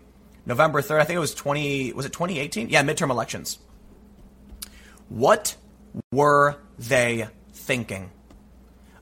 November 0.48 0.82
3rd. 0.82 1.02
I 1.02 1.04
think 1.04 1.18
it 1.18 1.20
was 1.20 1.36
20, 1.36 1.94
was 1.94 2.08
it 2.08 2.14
2018? 2.14 2.70
Yeah, 2.70 2.82
midterm 2.82 3.12
elections. 3.12 3.60
What 5.10 5.56
were 6.12 6.56
they 6.80 7.28
thinking? 7.54 8.10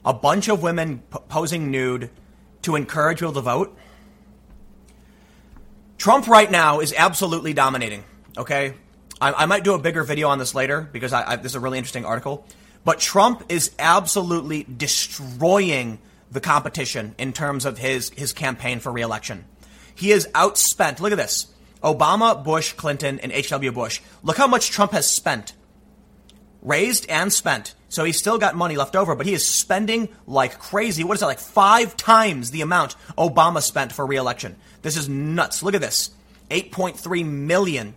A 0.05 0.13
bunch 0.13 0.47
of 0.47 0.61
women 0.61 0.99
p- 1.11 1.19
posing 1.29 1.71
nude 1.71 2.09
to 2.63 2.75
encourage 2.75 3.19
people 3.19 3.34
to 3.34 3.41
vote. 3.41 3.78
Trump 5.97 6.28
right 6.28 6.49
now 6.49 6.80
is 6.80 6.93
absolutely 6.97 7.53
dominating. 7.53 8.03
Okay, 8.38 8.73
I, 9.19 9.34
I 9.34 9.45
might 9.45 9.63
do 9.63 9.73
a 9.73 9.80
bigger 9.80 10.03
video 10.03 10.30
on 10.30 10.39
this 10.39 10.55
later 10.55 10.82
because 10.82 11.13
I, 11.13 11.34
I, 11.34 11.36
this 11.36 11.51
is 11.51 11.55
a 11.55 11.59
really 11.59 11.78
interesting 11.78 12.05
article. 12.05 12.45
But 12.84 12.99
Trump 12.99 13.43
is 13.49 13.71
absolutely 13.78 14.63
destroying 14.63 15.99
the 16.32 16.41
competition 16.41 17.13
in 17.19 17.34
terms 17.34 17.65
of 17.65 17.78
his 17.78 18.09
his 18.09 18.34
campaign 18.34 18.80
for 18.80 18.91
reelection. 18.91 19.45
He 19.93 20.11
is 20.11 20.28
outspent. 20.34 20.99
Look 20.99 21.11
at 21.11 21.17
this: 21.17 21.53
Obama, 21.84 22.43
Bush, 22.43 22.73
Clinton, 22.73 23.19
and 23.19 23.32
H.W. 23.32 23.71
Bush. 23.71 24.01
Look 24.23 24.38
how 24.38 24.47
much 24.47 24.71
Trump 24.71 24.93
has 24.93 25.07
spent, 25.07 25.53
raised 26.63 27.07
and 27.09 27.32
spent 27.32 27.76
so 27.91 28.05
he's 28.05 28.17
still 28.17 28.37
got 28.37 28.55
money 28.55 28.77
left 28.77 28.95
over, 28.95 29.15
but 29.15 29.25
he 29.25 29.33
is 29.33 29.45
spending 29.45 30.07
like 30.25 30.57
crazy. 30.59 31.03
What 31.03 31.15
is 31.15 31.19
that, 31.19 31.25
like 31.25 31.39
five 31.39 31.97
times 31.97 32.49
the 32.49 32.61
amount 32.61 32.95
Obama 33.17 33.61
spent 33.61 33.91
for 33.91 34.05
reelection? 34.05 34.55
This 34.81 34.95
is 34.95 35.09
nuts. 35.09 35.61
Look 35.61 35.75
at 35.75 35.81
this 35.81 36.11
8.3 36.49 37.25
million. 37.25 37.93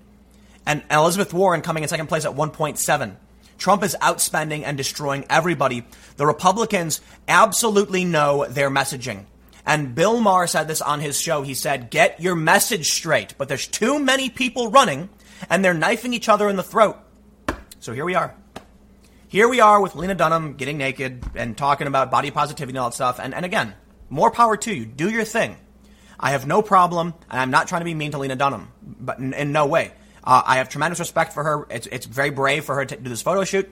And 0.67 0.83
Elizabeth 0.91 1.33
Warren 1.33 1.61
coming 1.61 1.85
in 1.85 1.89
second 1.89 2.09
place 2.09 2.25
at 2.25 2.35
1.7. 2.35 3.15
Trump 3.57 3.85
is 3.85 3.97
outspending 4.03 4.65
and 4.65 4.77
destroying 4.77 5.27
everybody. 5.31 5.85
The 6.17 6.27
Republicans 6.27 7.01
absolutely 7.29 8.05
know 8.05 8.47
their 8.47 8.71
messaging. 8.71 9.27
And 9.65 9.95
Bill 9.95 10.21
Maher 10.21 10.49
said 10.49 10.67
this 10.67 10.83
on 10.83 10.99
his 10.99 11.21
show. 11.21 11.43
He 11.43 11.55
said, 11.55 11.91
get 11.91 12.19
your 12.19 12.35
message 12.35 12.91
straight. 12.91 13.35
But 13.39 13.49
there's 13.49 13.69
too 13.69 14.01
many 14.01 14.29
people 14.29 14.73
running 14.73 15.09
and 15.49 15.65
they're 15.65 15.73
knifing 15.73 16.15
each 16.15 16.29
other 16.29 16.49
in 16.49 16.57
the 16.57 16.65
throat. 16.65 16.97
So 17.79 17.93
here 17.93 18.05
we 18.05 18.17
are. 18.17 18.35
Here 19.35 19.49
we 19.49 19.59
are 19.59 19.81
with 19.81 19.97
Lena 19.97 20.15
Dunham 20.15 20.55
getting 20.55 20.79
naked 20.79 21.25
and 21.35 21.59
talking 21.59 21.89
about 21.89 22.09
body 22.09 22.31
positivity 22.31 22.71
and 22.71 22.79
all 22.79 22.91
that 22.91 22.95
stuff. 22.95 23.19
And, 23.19 23.35
and 23.35 23.45
again, 23.45 23.75
more 24.09 24.31
power 24.31 24.57
to 24.59 24.73
you. 24.73 24.87
Do 24.87 25.11
your 25.11 25.25
thing. 25.25 25.57
I 26.21 26.31
have 26.31 26.47
no 26.47 26.63
problem, 26.63 27.15
and 27.29 27.41
I'm 27.41 27.51
not 27.51 27.67
trying 27.67 27.81
to 27.81 27.85
be 27.85 27.95
mean 27.95 28.13
to 28.13 28.19
Lena 28.19 28.37
Dunham, 28.37 28.69
but 28.81 29.19
in, 29.19 29.33
in 29.35 29.51
no 29.51 29.67
way. 29.67 29.91
Uh, 30.23 30.41
I 30.47 30.59
have 30.59 30.69
tremendous 30.69 31.01
respect 31.01 31.33
for 31.33 31.43
her. 31.43 31.67
It's, 31.69 31.89
it's 31.89 32.07
very 32.07 32.31
brave 32.31 32.65
for 32.65 32.77
her 32.77 32.85
to 32.85 32.97
do 32.97 33.11
this 33.11 33.23
photo 33.23 33.43
shoot. 33.43 33.69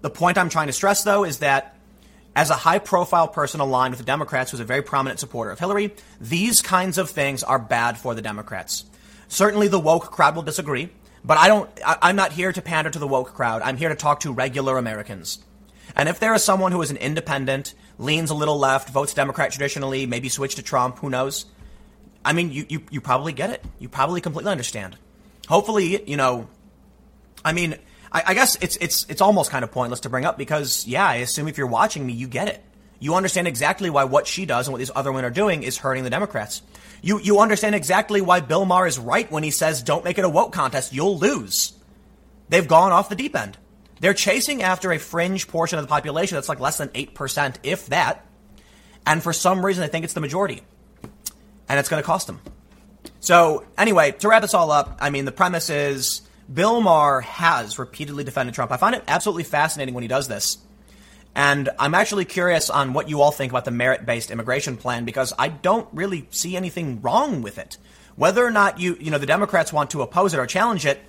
The 0.00 0.08
point 0.08 0.38
I'm 0.38 0.48
trying 0.48 0.68
to 0.68 0.72
stress, 0.72 1.04
though, 1.04 1.24
is 1.24 1.40
that 1.40 1.76
as 2.34 2.48
a 2.48 2.54
high 2.54 2.78
profile 2.78 3.28
person 3.28 3.60
aligned 3.60 3.92
with 3.92 3.98
the 3.98 4.06
Democrats 4.06 4.52
who's 4.52 4.60
a 4.60 4.64
very 4.64 4.80
prominent 4.80 5.20
supporter 5.20 5.50
of 5.50 5.58
Hillary, 5.58 5.94
these 6.18 6.62
kinds 6.62 6.96
of 6.96 7.10
things 7.10 7.42
are 7.42 7.58
bad 7.58 7.98
for 7.98 8.14
the 8.14 8.22
Democrats. 8.22 8.84
Certainly 9.28 9.68
the 9.68 9.78
woke 9.78 10.10
crowd 10.10 10.34
will 10.34 10.44
disagree, 10.44 10.88
but 11.24 11.38
I 11.38 11.48
don't, 11.48 11.70
I, 11.84 12.10
am 12.10 12.16
not 12.16 12.32
here 12.32 12.52
to 12.52 12.62
pander 12.62 12.90
to 12.90 12.98
the 12.98 13.08
woke 13.08 13.34
crowd. 13.34 13.62
I'm 13.62 13.76
here 13.76 13.88
to 13.88 13.94
talk 13.94 14.20
to 14.20 14.32
regular 14.32 14.78
Americans. 14.78 15.38
And 15.96 16.08
if 16.08 16.20
there 16.20 16.34
is 16.34 16.44
someone 16.44 16.72
who 16.72 16.82
is 16.82 16.90
an 16.90 16.96
independent, 16.96 17.74
leans 17.98 18.30
a 18.30 18.34
little 18.34 18.58
left, 18.58 18.90
votes 18.90 19.14
Democrat 19.14 19.50
traditionally, 19.50 20.06
maybe 20.06 20.28
switch 20.28 20.54
to 20.56 20.62
Trump, 20.62 20.98
who 20.98 21.10
knows? 21.10 21.46
I 22.24 22.32
mean, 22.32 22.52
you, 22.52 22.66
you, 22.68 22.82
you 22.90 23.00
probably 23.00 23.32
get 23.32 23.50
it. 23.50 23.64
You 23.78 23.88
probably 23.88 24.20
completely 24.20 24.52
understand. 24.52 24.96
Hopefully, 25.48 26.08
you 26.08 26.16
know, 26.16 26.48
I 27.44 27.52
mean, 27.52 27.76
I, 28.12 28.22
I 28.26 28.34
guess 28.34 28.56
it's, 28.60 28.76
it's, 28.76 29.06
it's 29.08 29.20
almost 29.20 29.50
kind 29.50 29.64
of 29.64 29.72
pointless 29.72 30.00
to 30.00 30.08
bring 30.08 30.24
up 30.24 30.36
because, 30.36 30.86
yeah, 30.86 31.06
I 31.06 31.16
assume 31.16 31.48
if 31.48 31.58
you're 31.58 31.66
watching 31.66 32.06
me, 32.06 32.12
you 32.12 32.28
get 32.28 32.48
it. 32.48 32.62
You 33.00 33.14
understand 33.14 33.46
exactly 33.46 33.90
why 33.90 34.04
what 34.04 34.26
she 34.26 34.44
does 34.44 34.66
and 34.66 34.72
what 34.72 34.78
these 34.78 34.90
other 34.94 35.12
women 35.12 35.24
are 35.24 35.30
doing 35.30 35.62
is 35.62 35.76
hurting 35.76 36.04
the 36.04 36.10
Democrats. 36.10 36.62
You, 37.00 37.20
you 37.20 37.38
understand 37.38 37.74
exactly 37.74 38.20
why 38.20 38.40
Bill 38.40 38.64
Maher 38.64 38.86
is 38.86 38.98
right 38.98 39.30
when 39.30 39.44
he 39.44 39.50
says, 39.50 39.82
don't 39.82 40.04
make 40.04 40.18
it 40.18 40.24
a 40.24 40.28
woke 40.28 40.52
contest. 40.52 40.92
You'll 40.92 41.18
lose. 41.18 41.74
They've 42.48 42.66
gone 42.66 42.92
off 42.92 43.08
the 43.08 43.14
deep 43.14 43.36
end. 43.36 43.56
They're 44.00 44.14
chasing 44.14 44.62
after 44.62 44.92
a 44.92 44.98
fringe 44.98 45.48
portion 45.48 45.78
of 45.78 45.84
the 45.84 45.88
population 45.88 46.36
that's 46.36 46.48
like 46.48 46.60
less 46.60 46.78
than 46.78 46.88
8%, 46.88 47.56
if 47.62 47.86
that. 47.86 48.24
And 49.06 49.22
for 49.22 49.32
some 49.32 49.64
reason, 49.64 49.82
they 49.82 49.88
think 49.88 50.04
it's 50.04 50.14
the 50.14 50.20
majority 50.20 50.62
and 51.68 51.78
it's 51.78 51.88
going 51.88 52.02
to 52.02 52.06
cost 52.06 52.26
them. 52.26 52.40
So, 53.20 53.64
anyway, 53.76 54.12
to 54.12 54.28
wrap 54.28 54.42
this 54.42 54.54
all 54.54 54.70
up, 54.70 54.98
I 55.00 55.10
mean, 55.10 55.24
the 55.24 55.32
premise 55.32 55.70
is 55.70 56.22
Bill 56.52 56.80
Maher 56.80 57.20
has 57.20 57.78
repeatedly 57.78 58.24
defended 58.24 58.54
Trump. 58.54 58.72
I 58.72 58.76
find 58.76 58.94
it 58.94 59.02
absolutely 59.06 59.44
fascinating 59.44 59.94
when 59.94 60.02
he 60.02 60.08
does 60.08 60.28
this. 60.28 60.58
And 61.38 61.70
I'm 61.78 61.94
actually 61.94 62.24
curious 62.24 62.68
on 62.68 62.94
what 62.94 63.08
you 63.08 63.22
all 63.22 63.30
think 63.30 63.52
about 63.52 63.64
the 63.64 63.70
merit 63.70 64.04
based 64.04 64.32
immigration 64.32 64.76
plan 64.76 65.04
because 65.04 65.32
I 65.38 65.46
don't 65.46 65.88
really 65.92 66.26
see 66.30 66.56
anything 66.56 67.00
wrong 67.00 67.42
with 67.42 67.58
it. 67.58 67.78
Whether 68.16 68.44
or 68.44 68.50
not 68.50 68.80
you, 68.80 68.96
you 68.98 69.12
know, 69.12 69.18
the 69.18 69.26
Democrats 69.26 69.72
want 69.72 69.90
to 69.90 70.02
oppose 70.02 70.34
it 70.34 70.40
or 70.40 70.48
challenge 70.48 70.84
it, 70.84 71.00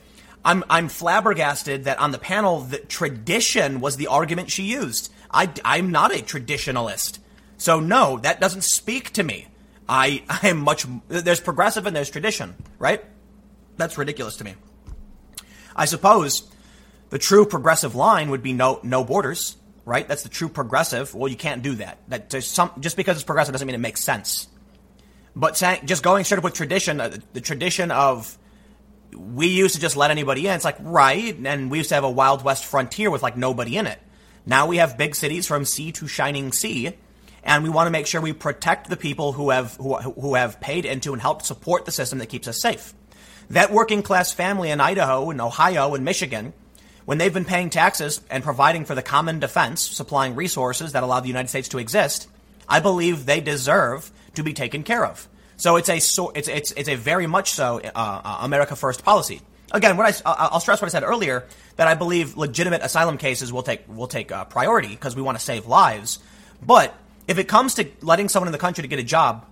I'm, 0.46 0.64
I'm 0.70 0.88
flabbergasted 0.88 1.86
that 1.86 1.98
on 1.98 2.12
the 2.12 2.20
panel, 2.20 2.60
the 2.60 2.78
tradition 2.78 3.82
was 3.82 3.98
the 3.98 4.06
argument 4.06 4.52
she 4.52 4.66
used. 4.66 5.12
I, 5.32 5.50
I'm 5.66 5.90
not 5.90 6.14
a 6.14 6.20
traditionalist. 6.22 7.18
So, 7.58 7.80
no, 7.80 8.20
that 8.20 8.40
doesn't 8.40 8.66
speak 8.66 9.14
to 9.14 9.24
me. 9.24 9.48
I, 9.88 10.22
I 10.30 10.50
am 10.50 10.60
much, 10.60 10.86
there's 11.08 11.42
progressive 11.42 11.88
and 11.88 11.96
there's 11.96 12.12
tradition, 12.12 12.54
right? 12.78 13.04
That's 13.78 13.98
ridiculous 13.98 14.38
to 14.38 14.44
me. 14.44 14.54
I 15.76 15.86
suppose 15.86 16.48
the 17.10 17.18
true 17.18 17.48
progressive 17.48 17.96
line 17.96 18.30
would 18.30 18.44
be 18.44 18.54
no, 18.54 18.80
no 18.84 19.04
borders, 19.04 19.56
right? 19.90 20.08
That's 20.08 20.24
the 20.24 20.30
true 20.30 20.50
progressive. 20.50 21.14
Well, 21.14 21.28
you 21.28 21.36
can't 21.36 21.64
do 21.64 21.76
that. 21.76 21.98
That 22.08 22.32
some, 22.44 22.72
just 22.80 22.96
because 22.96 23.18
it's 23.18 23.24
progressive 23.24 23.54
doesn't 23.54 23.66
mean 23.66 23.76
it 23.76 23.80
makes 23.80 24.02
sense. 24.02 24.48
But 25.36 25.58
saying, 25.58 25.86
just 25.86 26.04
going 26.04 26.24
straight 26.24 26.38
up 26.38 26.44
with 26.44 26.54
tradition, 26.54 27.02
uh, 27.02 27.18
the 27.34 27.42
tradition 27.42 27.92
of 27.92 28.38
we 29.16 29.48
used 29.48 29.76
to 29.76 29.82
just 29.82 29.98
let 29.98 30.12
anybody 30.12 30.48
in. 30.48 30.54
It's 30.54 30.66
like, 30.66 30.78
right. 30.80 31.36
And 31.44 31.72
we 31.72 31.80
used 31.80 31.90
to 31.90 31.96
have 31.96 32.04
a 32.04 32.10
Wild 32.10 32.44
West 32.44 32.66
frontier 32.66 33.10
with 33.10 33.24
like 33.24 33.36
nobody 33.36 33.78
in 33.78 33.88
it. 33.88 34.00
Now 34.46 34.68
we 34.68 34.78
have 34.78 34.98
big 34.98 35.16
cities 35.16 35.48
from 35.48 35.66
sea 35.66 35.92
to 35.94 36.08
shining 36.08 36.52
sea 36.52 36.94
and 37.44 37.64
we 37.64 37.70
want 37.70 37.88
to 37.88 37.92
make 37.92 38.08
sure 38.08 38.22
we 38.22 38.34
protect 38.34 38.90
the 38.90 38.98
people 38.98 39.34
who 39.34 39.50
have 39.50 39.76
who, 39.76 39.96
who 39.98 40.36
have 40.36 40.60
paid 40.60 40.86
into 40.86 41.14
and 41.14 41.22
helped 41.22 41.46
support 41.46 41.86
the 41.86 41.92
system 41.92 42.20
that 42.20 42.28
keeps 42.28 42.48
us 42.48 42.62
safe. 42.62 42.94
That 43.50 43.72
working 43.72 44.04
class 44.04 44.32
family 44.32 44.70
in 44.70 44.80
Idaho 44.80 45.30
and 45.32 45.42
Ohio 45.42 45.96
and 45.96 46.06
Michigan, 46.06 46.54
when 47.10 47.18
they've 47.18 47.34
been 47.34 47.44
paying 47.44 47.72
taxes 47.72 48.22
and 48.30 48.44
providing 48.44 48.86
for 48.86 48.94
the 48.94 49.02
common 49.02 49.40
defense, 49.40 49.82
supplying 49.82 50.36
resources 50.36 50.92
that 50.92 51.02
allow 51.02 51.20
the 51.20 51.28
United 51.28 51.48
States 51.48 51.70
to 51.70 51.80
exist, 51.80 52.28
I 52.68 52.82
believe 52.82 53.26
they 53.26 53.42
deserve 53.42 54.12
to 54.36 54.44
be 54.44 54.54
taken 54.54 54.84
care 54.84 55.04
of. 55.04 55.28
So 55.58 55.78
it's 55.78 55.90
a 55.90 55.96
it's 55.96 56.48
it's 56.48 56.72
it's 56.74 56.88
a 56.88 56.94
very 56.94 57.26
much 57.26 57.50
so 57.50 57.80
uh, 57.80 57.90
uh, 57.96 58.38
America 58.42 58.76
First 58.76 59.04
policy. 59.04 59.42
Again, 59.72 59.98
what 59.98 60.06
I 60.06 60.22
I'll 60.24 60.60
stress 60.60 60.84
what 60.84 60.86
I 60.86 60.92
said 60.92 61.02
earlier 61.02 61.48
that 61.78 61.88
I 61.88 61.96
believe 61.96 62.38
legitimate 62.38 62.84
asylum 62.84 63.18
cases 63.18 63.52
will 63.52 63.64
take 63.64 63.86
will 63.88 64.06
take 64.06 64.32
uh, 64.32 64.46
priority 64.46 64.90
because 64.90 65.16
we 65.16 65.24
want 65.24 65.36
to 65.36 65.44
save 65.44 65.66
lives, 65.66 66.20
but 66.62 66.96
if 67.28 67.40
it 67.40 67.48
comes 67.48 67.74
to 67.74 67.90
letting 68.02 68.30
someone 68.30 68.50
in 68.50 68.52
the 68.52 68.60
country 68.60 68.84
to 68.84 68.88
get 68.88 69.00
a 69.00 69.04
job, 69.18 69.48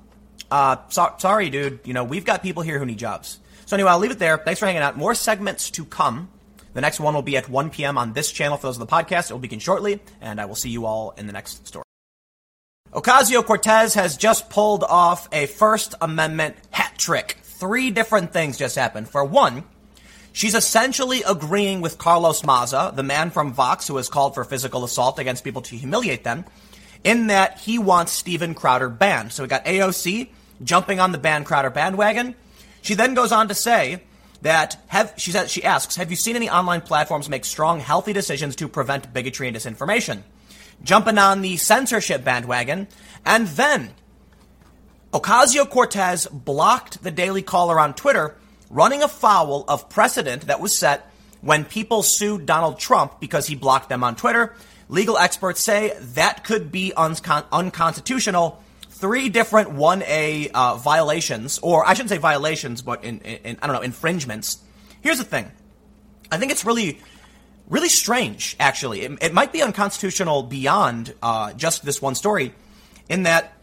uh, 0.51 0.75
so, 0.89 1.11
sorry, 1.17 1.49
dude. 1.49 1.79
You 1.85 1.95
know, 1.95 2.03
we've 2.03 2.23
got 2.23 2.43
people 2.43 2.61
here 2.61 2.77
who 2.77 2.85
need 2.85 2.99
jobs. 2.99 3.39
So 3.65 3.75
anyway, 3.75 3.89
I'll 3.89 3.97
leave 3.97 4.11
it 4.11 4.19
there. 4.19 4.37
Thanks 4.37 4.59
for 4.59 4.67
hanging 4.67 4.83
out. 4.83 4.95
More 4.95 5.15
segments 5.15 5.71
to 5.71 5.85
come. 5.85 6.29
The 6.77 6.81
next 6.81 6.99
one 6.99 7.15
will 7.15 7.23
be 7.23 7.35
at 7.37 7.49
1 7.49 7.71
p.m. 7.71 7.97
on 7.97 8.13
this 8.13 8.31
channel 8.31 8.55
for 8.55 8.67
those 8.67 8.79
of 8.79 8.87
the 8.87 8.93
podcast. 8.95 9.31
It 9.31 9.33
will 9.33 9.39
begin 9.39 9.57
shortly, 9.57 9.99
and 10.21 10.39
I 10.39 10.45
will 10.45 10.53
see 10.53 10.69
you 10.69 10.85
all 10.85 11.09
in 11.17 11.25
the 11.25 11.33
next 11.33 11.65
story. 11.65 11.85
Ocasio 12.93 13.43
Cortez 13.43 13.95
has 13.95 14.15
just 14.15 14.51
pulled 14.51 14.83
off 14.83 15.27
a 15.31 15.47
First 15.47 15.95
Amendment 16.01 16.55
hat 16.69 16.93
trick. 16.99 17.39
Three 17.41 17.89
different 17.89 18.31
things 18.31 18.59
just 18.59 18.75
happened. 18.75 19.09
For 19.09 19.25
one, 19.25 19.63
she's 20.33 20.53
essentially 20.53 21.23
agreeing 21.23 21.81
with 21.81 21.97
Carlos 21.97 22.43
Maza, 22.43 22.93
the 22.95 23.01
man 23.01 23.31
from 23.31 23.53
Vox 23.53 23.87
who 23.87 23.97
has 23.97 24.07
called 24.07 24.35
for 24.35 24.43
physical 24.43 24.83
assault 24.83 25.17
against 25.17 25.43
people 25.43 25.63
to 25.63 25.75
humiliate 25.75 26.23
them 26.23 26.45
in 27.03 27.25
that 27.25 27.57
he 27.57 27.79
wants 27.79 28.11
Steven 28.11 28.53
Crowder 28.53 28.89
banned. 28.89 29.31
So 29.31 29.41
we 29.41 29.49
got 29.49 29.65
AOC 29.65 30.29
jumping 30.63 30.99
on 30.99 31.11
the 31.11 31.17
ban 31.17 31.43
Crowder 31.43 31.71
bandwagon. 31.71 32.35
She 32.83 32.93
then 32.93 33.15
goes 33.15 33.31
on 33.31 33.47
to 33.47 33.55
say 33.55 34.03
that 34.41 34.77
have 34.87 35.13
she 35.17 35.31
says 35.31 35.51
she 35.51 35.63
asks, 35.63 35.95
have 35.95 36.09
you 36.09 36.15
seen 36.15 36.35
any 36.35 36.49
online 36.49 36.81
platforms 36.81 37.29
make 37.29 37.45
strong, 37.45 37.79
healthy 37.79 38.13
decisions 38.13 38.55
to 38.57 38.67
prevent 38.67 39.13
bigotry 39.13 39.47
and 39.47 39.57
disinformation? 39.57 40.23
Jumping 40.83 41.17
on 41.17 41.41
the 41.41 41.57
censorship 41.57 42.23
bandwagon, 42.23 42.87
and 43.25 43.47
then 43.47 43.91
Ocasio 45.11 45.67
Cortez 45.69 46.27
blocked 46.27 47.03
the 47.03 47.11
Daily 47.11 47.41
Caller 47.41 47.79
on 47.79 47.93
Twitter, 47.93 48.35
running 48.69 49.01
afoul 49.01 49.65
of 49.67 49.89
precedent 49.89 50.47
that 50.47 50.59
was 50.59 50.77
set 50.77 51.11
when 51.41 51.65
people 51.65 52.03
sued 52.03 52.45
Donald 52.45 52.79
Trump 52.79 53.19
because 53.19 53.47
he 53.47 53.55
blocked 53.55 53.89
them 53.89 54.03
on 54.03 54.15
Twitter 54.15 54.55
Legal 54.89 55.17
experts 55.17 55.63
say 55.63 55.97
that 56.13 56.43
could 56.43 56.71
be 56.71 56.93
uncon- 56.95 57.45
unconstitutional. 57.51 58.63
Three 58.99 59.29
different 59.29 59.69
1A 59.69 60.51
uh, 60.53 60.75
violations, 60.75 61.59
or 61.59 61.85
I 61.85 61.93
shouldn't 61.93 62.09
say 62.09 62.17
violations, 62.17 62.81
but 62.81 63.03
in, 63.03 63.19
in, 63.19 63.57
I 63.61 63.67
don't 63.67 63.75
know, 63.75 63.81
infringements. 63.81 64.59
Here's 65.01 65.17
the 65.19 65.23
thing. 65.23 65.51
I 66.31 66.37
think 66.37 66.51
it's 66.51 66.65
really, 66.65 66.99
really 67.69 67.89
strange, 67.89 68.55
actually. 68.59 69.01
It, 69.01 69.17
it 69.21 69.33
might 69.33 69.51
be 69.51 69.61
unconstitutional 69.61 70.43
beyond 70.43 71.13
uh, 71.21 71.53
just 71.53 71.85
this 71.85 72.01
one 72.01 72.15
story, 72.15 72.53
in 73.07 73.23
that 73.23 73.53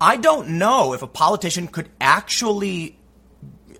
I 0.00 0.16
don't 0.16 0.58
know 0.58 0.94
if 0.94 1.02
a 1.02 1.06
politician 1.06 1.68
could 1.68 1.88
actually 2.00 2.96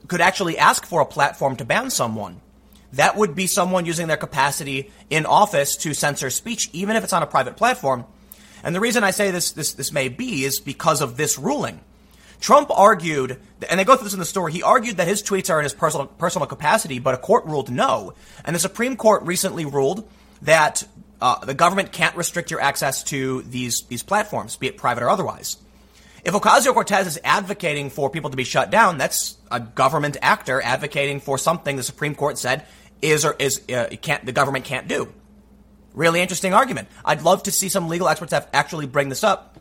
could 0.06 0.20
actually 0.20 0.58
ask 0.58 0.84
for 0.84 1.00
a 1.00 1.06
platform 1.06 1.56
to 1.56 1.64
ban 1.64 1.88
someone 1.88 2.40
that 2.92 3.16
would 3.16 3.34
be 3.34 3.46
someone 3.46 3.86
using 3.86 4.08
their 4.08 4.16
capacity 4.16 4.90
in 5.08 5.26
office 5.26 5.76
to 5.76 5.94
censor 5.94 6.30
speech, 6.30 6.68
even 6.72 6.96
if 6.96 7.04
it's 7.04 7.12
on 7.12 7.22
a 7.22 7.26
private 7.26 7.56
platform. 7.56 8.04
And 8.62 8.74
the 8.74 8.80
reason 8.80 9.04
I 9.04 9.10
say 9.10 9.30
this, 9.30 9.52
this, 9.52 9.74
this 9.74 9.92
may 9.92 10.08
be 10.08 10.44
is 10.44 10.60
because 10.60 11.00
of 11.00 11.16
this 11.16 11.38
ruling. 11.38 11.80
Trump 12.40 12.70
argued, 12.70 13.38
and 13.68 13.78
they 13.78 13.84
go 13.84 13.96
through 13.96 14.04
this 14.04 14.14
in 14.14 14.18
the 14.18 14.24
story, 14.24 14.52
he 14.52 14.62
argued 14.62 14.96
that 14.96 15.06
his 15.06 15.22
tweets 15.22 15.50
are 15.50 15.58
in 15.58 15.64
his 15.64 15.74
personal, 15.74 16.06
personal 16.06 16.46
capacity, 16.46 16.98
but 16.98 17.14
a 17.14 17.18
court 17.18 17.44
ruled 17.44 17.70
no. 17.70 18.14
And 18.44 18.56
the 18.56 18.60
Supreme 18.60 18.96
Court 18.96 19.22
recently 19.24 19.66
ruled 19.66 20.08
that 20.42 20.82
uh, 21.20 21.44
the 21.44 21.54
government 21.54 21.92
can't 21.92 22.16
restrict 22.16 22.50
your 22.50 22.60
access 22.60 23.04
to 23.04 23.42
these, 23.42 23.82
these 23.88 24.02
platforms, 24.02 24.56
be 24.56 24.68
it 24.68 24.78
private 24.78 25.02
or 25.02 25.10
otherwise. 25.10 25.58
If 26.24 26.34
Ocasio 26.34 26.72
Cortez 26.72 27.06
is 27.06 27.20
advocating 27.24 27.90
for 27.90 28.10
people 28.10 28.30
to 28.30 28.36
be 28.36 28.44
shut 28.44 28.70
down, 28.70 28.98
that's 28.98 29.36
a 29.50 29.60
government 29.60 30.16
actor 30.20 30.60
advocating 30.62 31.20
for 31.20 31.38
something 31.38 31.76
the 31.76 31.82
Supreme 31.82 32.14
Court 32.14 32.38
said 32.38 32.66
is 33.00 33.24
or 33.24 33.34
is 33.38 33.62
uh, 33.70 33.88
can't 34.02 34.24
the 34.26 34.32
government 34.32 34.66
can't 34.66 34.86
do. 34.86 35.10
Really 35.94 36.20
interesting 36.20 36.54
argument. 36.54 36.88
I'd 37.04 37.22
love 37.22 37.42
to 37.44 37.52
see 37.52 37.68
some 37.68 37.88
legal 37.88 38.08
experts 38.08 38.32
have 38.32 38.48
actually 38.52 38.86
bring 38.86 39.08
this 39.08 39.24
up. 39.24 39.58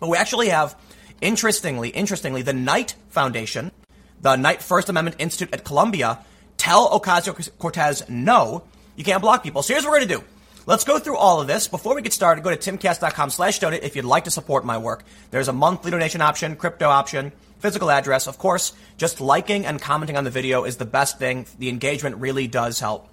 But 0.00 0.08
we 0.08 0.16
actually 0.16 0.48
have, 0.48 0.76
interestingly, 1.20 1.90
interestingly, 1.90 2.42
the 2.42 2.52
Knight 2.52 2.94
Foundation, 3.08 3.72
the 4.20 4.36
Knight 4.36 4.62
First 4.62 4.88
Amendment 4.88 5.16
Institute 5.18 5.52
at 5.52 5.64
Columbia, 5.64 6.18
tell 6.56 6.98
Ocasio 6.98 7.58
Cortez 7.58 8.08
no 8.08 8.64
You 8.96 9.04
can't 9.04 9.20
block 9.20 9.42
people. 9.42 9.62
So 9.62 9.74
here's 9.74 9.84
what 9.84 9.90
we're 9.90 9.98
going 9.98 10.08
to 10.08 10.14
do. 10.16 10.24
Let's 10.64 10.84
go 10.84 10.98
through 10.98 11.16
all 11.16 11.40
of 11.40 11.46
this. 11.46 11.68
Before 11.68 11.94
we 11.94 12.02
get 12.02 12.12
started, 12.12 12.42
go 12.42 12.54
to 12.54 12.56
timcast.com 12.56 13.30
slash 13.30 13.60
donate 13.60 13.84
if 13.84 13.94
you'd 13.94 14.04
like 14.04 14.24
to 14.24 14.30
support 14.30 14.64
my 14.64 14.78
work. 14.78 15.04
There's 15.30 15.48
a 15.48 15.52
monthly 15.52 15.92
donation 15.92 16.20
option, 16.20 16.56
crypto 16.56 16.88
option, 16.88 17.30
physical 17.60 17.90
address. 17.90 18.26
Of 18.26 18.38
course, 18.38 18.72
just 18.96 19.20
liking 19.20 19.64
and 19.64 19.80
commenting 19.80 20.16
on 20.16 20.24
the 20.24 20.30
video 20.30 20.64
is 20.64 20.78
the 20.78 20.84
best 20.84 21.18
thing. 21.18 21.46
The 21.58 21.68
engagement 21.68 22.16
really 22.16 22.48
does 22.48 22.80
help. 22.80 23.08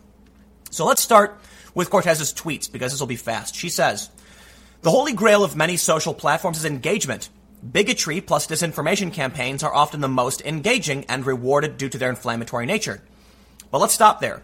So 0.72 0.86
let's 0.86 1.04
start 1.04 1.40
with 1.74 1.90
Cortez's 1.90 2.34
tweets 2.34 2.72
because 2.72 2.92
this 2.92 3.00
will 3.00 3.08
be 3.08 3.16
fast. 3.16 3.56
She 3.56 3.70
says, 3.70 4.10
the 4.82 4.92
holy 4.92 5.14
grail 5.14 5.44
of 5.44 5.56
many 5.56 5.78
social 5.78 6.14
platforms 6.14 6.58
is 6.58 6.66
engagement. 6.66 7.30
Bigotry 7.72 8.20
plus 8.20 8.48
disinformation 8.48 9.14
campaigns 9.14 9.64
are 9.64 9.74
often 9.74 10.02
the 10.02 10.10
most 10.10 10.42
engaging 10.42 11.06
and 11.06 11.26
rewarded 11.26 11.78
due 11.78 11.88
to 11.90 11.98
their 11.98 12.10
inflammatory 12.10 12.66
nature. 12.66 13.02
But 13.72 13.80
let's 13.80 13.94
stop 13.94 14.20
there. 14.20 14.44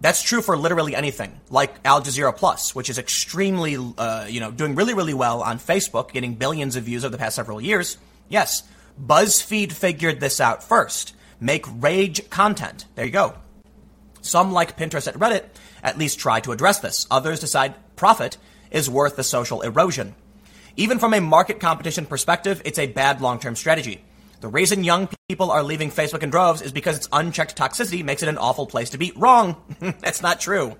That's 0.00 0.22
true 0.22 0.42
for 0.42 0.56
literally 0.56 0.94
anything, 0.94 1.40
like 1.50 1.74
Al 1.84 2.02
Jazeera 2.02 2.36
Plus, 2.36 2.74
which 2.74 2.90
is 2.90 2.98
extremely, 2.98 3.76
uh, 3.98 4.26
you 4.28 4.38
know, 4.38 4.50
doing 4.50 4.74
really, 4.74 4.94
really 4.94 5.14
well 5.14 5.42
on 5.42 5.58
Facebook, 5.58 6.12
getting 6.12 6.34
billions 6.34 6.76
of 6.76 6.84
views 6.84 7.04
over 7.04 7.12
the 7.12 7.18
past 7.18 7.36
several 7.36 7.60
years. 7.60 7.96
Yes, 8.28 8.62
BuzzFeed 9.02 9.72
figured 9.72 10.20
this 10.20 10.40
out 10.40 10.62
first. 10.62 11.14
Make 11.40 11.64
rage 11.82 12.28
content. 12.30 12.84
There 12.94 13.04
you 13.04 13.10
go. 13.10 13.34
Some, 14.20 14.52
like 14.52 14.76
Pinterest 14.78 15.08
at 15.08 15.14
Reddit, 15.14 15.44
at 15.84 15.98
least 15.98 16.18
try 16.18 16.40
to 16.40 16.50
address 16.50 16.80
this. 16.80 17.06
Others 17.10 17.40
decide 17.40 17.74
profit 17.94 18.38
is 18.70 18.90
worth 18.90 19.14
the 19.14 19.22
social 19.22 19.60
erosion. 19.60 20.16
Even 20.76 20.98
from 20.98 21.14
a 21.14 21.20
market 21.20 21.60
competition 21.60 22.06
perspective, 22.06 22.60
it's 22.64 22.78
a 22.78 22.88
bad 22.88 23.20
long 23.20 23.38
term 23.38 23.54
strategy. 23.54 24.02
The 24.40 24.48
reason 24.48 24.82
young 24.82 25.08
people 25.28 25.50
are 25.50 25.62
leaving 25.62 25.90
Facebook 25.90 26.22
in 26.22 26.30
droves 26.30 26.60
is 26.60 26.72
because 26.72 26.96
its 26.96 27.08
unchecked 27.12 27.56
toxicity 27.56 28.04
makes 28.04 28.22
it 28.22 28.28
an 28.28 28.38
awful 28.38 28.66
place 28.66 28.90
to 28.90 28.98
be. 28.98 29.12
Wrong. 29.14 29.56
That's 29.78 30.20
not 30.20 30.40
true. 30.40 30.76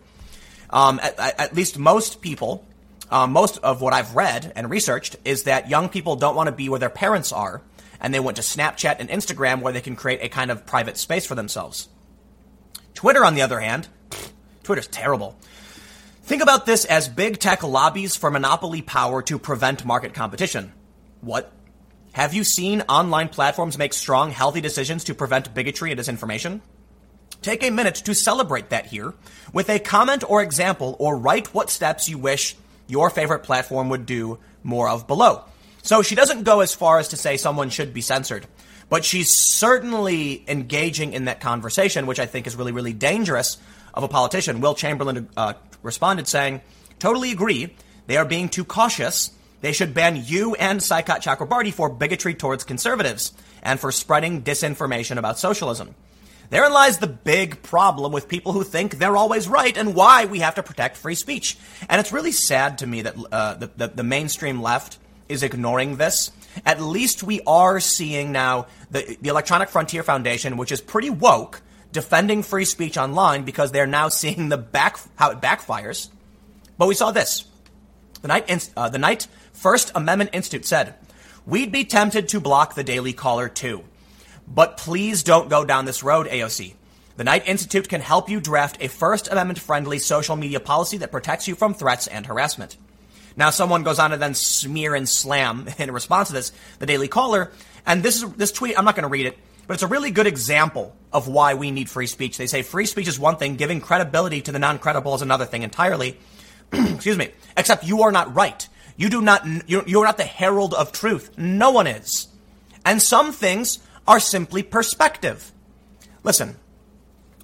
Um, 0.70 0.98
at, 1.00 1.18
at, 1.18 1.55
least 1.55 1.78
most 1.78 2.20
people, 2.20 2.66
um, 3.11 3.32
most 3.32 3.59
of 3.59 3.80
what 3.80 3.92
I've 3.92 4.16
read 4.16 4.52
and 4.57 4.68
researched 4.68 5.16
is 5.24 5.44
that 5.44 5.70
young 5.70 5.88
people 5.88 6.16
don't 6.16 6.34
want 6.34 6.48
to 6.48 6.52
be 6.52 6.68
where 6.68 6.80
their 6.80 6.90
parents 6.90 7.32
are, 7.32 7.62
and 8.00 8.12
they 8.12 8.20
went 8.20 8.36
to 8.36 8.42
Snapchat 8.42 8.96
and 8.98 9.09
Instagram 9.09 9.61
where 9.61 9.72
they 9.72 9.80
can 9.80 9.94
create 9.94 10.20
a 10.20 10.28
kind 10.28 10.50
of 10.50 10.66
private 10.66 10.98
space 10.98 11.24
for 11.24 11.36
themselves. 11.36 11.88
Twitter, 12.94 13.24
on 13.24 13.34
the 13.34 13.42
other 13.42 13.61
hand, 13.61 13.88
Twitter's 14.64 14.88
terrible. 14.88 15.36
Think 16.22 16.42
about 16.42 16.64
this 16.64 16.86
as 16.86 17.06
big 17.06 17.38
tech 17.38 17.62
lobbies 17.62 18.16
for 18.16 18.30
monopoly 18.30 18.80
power 18.80 19.22
to 19.22 19.38
prevent 19.38 19.84
market 19.84 20.14
competition. 20.14 20.72
What 21.20 21.52
have 22.12 22.32
you 22.32 22.44
seen 22.44 22.80
online 22.82 23.28
platforms 23.28 23.76
make 23.76 23.92
strong, 23.92 24.30
healthy 24.30 24.62
decisions 24.62 25.04
to 25.04 25.14
prevent 25.14 25.52
bigotry 25.52 25.90
and 25.92 26.00
disinformation? 26.00 26.62
Take 27.42 27.62
a 27.62 27.70
minute 27.70 27.96
to 27.96 28.14
celebrate 28.14 28.70
that 28.70 28.86
here 28.86 29.12
with 29.52 29.68
a 29.68 29.78
comment 29.78 30.24
or 30.26 30.42
example 30.42 30.96
or 30.98 31.18
write 31.18 31.52
what 31.52 31.68
steps 31.68 32.08
you 32.08 32.16
wish 32.16 32.56
your 32.86 33.10
favorite 33.10 33.42
platform 33.42 33.90
would 33.90 34.06
do 34.06 34.38
more 34.62 34.88
of 34.88 35.06
below. 35.06 35.44
So 35.82 36.00
she 36.00 36.14
doesn't 36.14 36.44
go 36.44 36.60
as 36.60 36.74
far 36.74 36.98
as 36.98 37.08
to 37.08 37.18
say 37.18 37.36
someone 37.36 37.68
should 37.68 37.92
be 37.92 38.00
censored, 38.00 38.46
but 38.88 39.04
she's 39.04 39.28
certainly 39.28 40.42
engaging 40.48 41.12
in 41.12 41.26
that 41.26 41.40
conversation, 41.40 42.06
which 42.06 42.18
I 42.18 42.24
think 42.24 42.46
is 42.46 42.56
really, 42.56 42.72
really 42.72 42.94
dangerous 42.94 43.58
of 43.95 44.03
a 44.03 44.09
politician. 44.09 44.61
Will 44.61 44.74
Chamberlain 44.74 45.28
uh, 45.36 45.55
responded 45.82 46.28
saying, 46.28 46.61
totally 46.99 47.32
agree. 47.32 47.74
They 48.07 48.18
are 48.18 48.26
being 48.26 48.51
too 48.51 48.64
cautious 48.64 49.30
they 49.64 49.72
should 49.72 49.95
ban 49.95 50.22
you 50.22 50.55
and 50.57 50.78
Saikat 50.78 51.22
Chakrabarti 51.22 51.72
for 51.72 51.88
bigotry 51.88 52.34
towards 52.34 52.64
conservatives 52.64 53.32
and 53.62 53.80
for 53.80 53.90
spreading 53.90 54.42
disinformation 54.42 55.16
about 55.16 55.38
socialism. 55.38 55.95
Therein 56.51 56.70
lies 56.70 56.99
the 56.99 57.07
big 57.07 57.62
problem 57.62 58.12
with 58.12 58.28
people 58.28 58.53
who 58.53 58.62
think 58.62 58.99
they're 58.99 59.16
always 59.16 59.49
right 59.49 59.74
and 59.74 59.95
why 59.95 60.26
we 60.26 60.40
have 60.40 60.57
to 60.57 60.62
protect 60.62 60.99
free 60.99 61.14
speech. 61.14 61.57
And 61.88 61.99
it's 61.99 62.12
really 62.12 62.30
sad 62.30 62.76
to 62.78 62.86
me 62.86 63.01
that 63.01 63.16
uh, 63.32 63.55
the, 63.55 63.70
the, 63.74 63.88
the 63.88 64.03
mainstream 64.03 64.61
left 64.61 64.99
is 65.30 65.42
ignoring 65.42 65.97
this. 65.97 66.30
At 66.66 66.82
least 66.82 67.22
we 67.22 67.40
are 67.47 67.80
seeing 67.80 68.32
now 68.32 68.66
the, 68.90 69.16
the 69.22 69.30
Electronic 69.30 69.70
Frontier 69.70 70.03
Foundation, 70.03 70.59
which 70.59 70.72
is 70.72 70.82
pretty 70.82 71.09
woke, 71.09 71.62
defending 71.95 72.42
free 72.42 72.66
speech 72.66 72.99
online 72.99 73.45
because 73.45 73.72
they're 73.72 73.86
now 73.86 74.09
seeing 74.09 74.51
the 74.51 74.59
back 74.59 74.99
how 75.16 75.30
it 75.30 75.40
backfires. 75.40 76.11
But 76.76 76.88
we 76.88 76.95
saw 76.95 77.11
this. 77.11 77.47
The 78.20 78.28
Knight, 78.28 78.70
uh, 78.76 78.90
the 78.90 78.99
Knight 78.99 79.26
First 79.53 79.92
Amendment 79.95 80.30
Institute 80.34 80.66
said, 80.66 80.95
We'd 81.47 81.72
be 81.72 81.84
tempted 81.84 82.28
to 82.28 82.40
block 82.40 82.74
the 82.74 82.84
Daily 82.84 83.12
Caller 83.12 83.49
too. 83.49 83.84
But 84.47 84.76
please 84.76 85.22
don't 85.22 85.49
go 85.49 85.64
down 85.64 85.84
this 85.84 86.03
road, 86.03 86.26
AOC. 86.26 86.74
The 87.16 87.24
Knight 87.24 87.47
Institute 87.47 87.88
can 87.88 88.01
help 88.01 88.28
you 88.28 88.40
draft 88.40 88.78
a 88.80 88.88
First 88.88 89.28
Amendment 89.28 89.61
friendly 89.61 89.99
social 89.99 90.36
media 90.36 90.59
policy 90.59 90.99
that 90.99 91.12
protects 91.12 91.47
you 91.47 91.55
from 91.55 91.74
threats 91.74 92.07
and 92.07 92.26
harassment. 92.26 92.76
Now, 93.36 93.51
someone 93.51 93.82
goes 93.82 93.99
on 93.99 94.11
to 94.11 94.16
then 94.16 94.34
smear 94.34 94.95
and 94.95 95.09
slam 95.09 95.68
in 95.78 95.90
response 95.92 96.28
to 96.28 96.34
this 96.34 96.53
the 96.78 96.86
Daily 96.86 97.09
Caller, 97.09 97.53
and 97.86 98.03
this 98.03 98.22
is 98.22 98.32
this 98.32 98.53
tweet. 98.53 98.78
I'm 98.78 98.84
not 98.84 98.97
going 98.97 99.05
to 99.05 99.09
read 99.09 99.26
it, 99.26 99.38
but 99.66 99.74
it's 99.74 99.82
a 99.82 99.88
really 99.88 100.10
good 100.10 100.26
example 100.26 100.94
of 101.12 101.28
why 101.28 101.54
we 101.54 101.70
need 101.70 101.88
free 101.88 102.06
speech. 102.06 102.36
They 102.36 102.46
say 102.46 102.62
free 102.62 102.86
speech 102.86 103.08
is 103.08 103.18
one 103.18 103.36
thing, 103.36 103.56
giving 103.56 103.80
credibility 103.80 104.40
to 104.42 104.52
the 104.52 104.58
non-credible 104.58 105.14
is 105.14 105.22
another 105.22 105.46
thing 105.46 105.62
entirely. 105.62 106.18
Excuse 106.72 107.16
me. 107.16 107.30
Except 107.56 107.84
you 107.84 108.02
are 108.02 108.12
not 108.12 108.34
right. 108.34 108.68
You 108.96 109.08
do 109.08 109.20
not, 109.20 109.46
you're 109.68 110.04
not 110.04 110.16
the 110.16 110.24
herald 110.24 110.74
of 110.74 110.92
truth. 110.92 111.36
No 111.36 111.70
one 111.70 111.86
is. 111.86 112.28
And 112.84 113.00
some 113.00 113.32
things 113.32 113.78
are 114.06 114.20
simply 114.20 114.62
perspective. 114.62 115.52
Listen, 116.22 116.56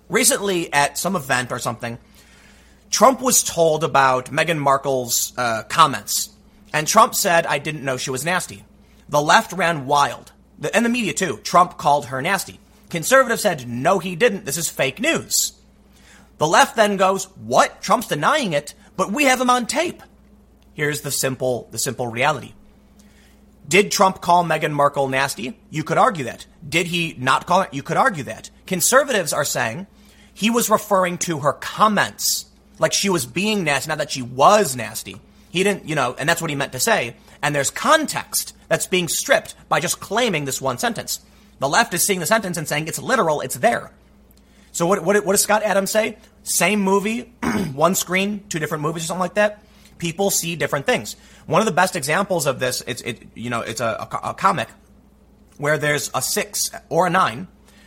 recently 0.09 0.73
at 0.73 0.99
some 0.99 1.17
event 1.17 1.51
or 1.51 1.59
something, 1.59 1.99
Trump 2.91 3.21
was 3.21 3.43
told 3.43 3.85
about 3.85 4.27
Meghan 4.27 4.59
Markle's 4.59 5.33
uh, 5.37 5.63
comments. 5.69 6.31
And 6.73 6.87
Trump 6.87 7.15
said, 7.15 7.47
I 7.47 7.59
didn't 7.59 7.85
know 7.85 7.97
she 7.97 8.11
was 8.11 8.25
nasty. 8.25 8.65
The 9.09 9.21
left 9.21 9.53
ran 9.53 9.87
wild. 9.87 10.33
The, 10.61 10.75
and 10.75 10.85
the 10.85 10.91
media 10.91 11.13
too. 11.13 11.39
Trump 11.39 11.79
called 11.79 12.07
her 12.07 12.23
nasty. 12.23 12.61
Conservatives 12.89 13.43
said, 13.43 13.69
no, 13.69 13.99
he 13.99 14.17
didn't. 14.17 14.45
This 14.45 14.57
is 14.57 14.69
fake 14.69 15.01
news. 15.01 15.53
The 16.39 16.47
left 16.47 16.77
then 16.77 16.97
goes, 16.97 17.25
what? 17.37 17.83
Trump's 17.83 18.09
denying 18.09 18.53
it, 18.53 18.75
but 18.97 19.13
we 19.13 19.25
have 19.25 19.41
him 19.41 19.51
on 19.51 19.67
tape. 19.67 20.03
Here's 20.75 21.03
the 21.03 21.11
simple, 21.11 21.69
the 21.71 21.79
simple 21.79 22.07
reality. 22.07 22.53
Did 23.69 23.93
Trump 23.93 24.21
call 24.21 24.45
Meghan 24.45 24.73
Markle 24.73 25.09
nasty? 25.09 25.57
You 25.71 25.85
could 25.85 25.99
argue 25.99 26.25
that. 26.25 26.47
Did 26.67 26.89
he 26.89 27.15
not 27.19 27.47
call 27.47 27.63
it? 27.63 27.73
You 27.73 27.83
could 27.83 27.97
argue 27.97 28.25
that. 28.25 28.51
Conservatives 28.67 29.33
are 29.33 29.45
saying 29.45 29.87
he 30.33 30.51
was 30.51 30.71
referring 30.71 31.19
to 31.19 31.41
her 31.41 31.53
comments 31.53 32.47
like 32.79 32.93
she 32.93 33.11
was 33.11 33.27
being 33.27 33.63
nasty, 33.63 33.89
not 33.89 33.99
that 33.99 34.11
she 34.11 34.23
was 34.23 34.75
nasty. 34.75 35.21
He 35.51 35.63
didn't, 35.63 35.89
you 35.89 35.95
know, 35.95 36.17
and 36.19 36.29
that's 36.29 36.41
what 36.41 36.51
he 36.51 36.57
meant 36.57 36.73
to 36.73 36.81
say. 36.81 37.17
And 37.43 37.55
there's 37.55 37.71
context 37.71 38.57
that's 38.71 38.87
being 38.87 39.09
stripped 39.09 39.55
by 39.69 39.81
just 39.81 40.01
claiming 40.01 40.47
this 40.47 40.63
one 40.63 40.79
sentence. 40.79 41.21
The 41.59 41.69
left 41.69 41.93
is 41.93 42.03
seeing 42.03 42.21
the 42.21 42.27
sentence 42.27 42.57
and 42.57 42.67
saying 42.67 42.89
it's 42.89 42.99
literal, 42.99 43.43
it's 43.43 43.57
there. 43.57 43.93
So 44.73 44.87
what, 44.87 45.05
what, 45.05 45.23
what 45.27 45.33
does 45.33 45.43
Scott 45.43 45.63
Adams 45.63 45.91
say? 45.91 46.17
Same 46.45 46.81
movie, 46.81 47.35
one 47.75 47.95
screen, 47.95 48.45
two 48.49 48.59
different 48.59 48.81
movies 48.81 49.05
or 49.05 49.07
something 49.09 49.21
like 49.21 49.35
that 49.35 49.63
people 50.01 50.31
see 50.31 50.57
different 50.57 50.87
things. 50.87 51.15
One 51.47 51.61
of 51.61 51.67
the 51.67 51.73
best 51.73 51.95
examples 51.95 52.47
of 52.47 52.59
this, 52.59 52.83
it's 52.87 53.03
it, 53.03 53.29
you 53.35 53.51
know, 53.51 53.61
it's 53.61 53.81
a, 53.81 54.09
a, 54.11 54.31
a 54.31 54.35
comic 54.35 54.69
where 55.59 55.79
there's 55.79 56.11
a 56.15 56.23
six 56.23 56.71
or 56.89 57.07
a 57.07 57.11
nine 57.11 57.47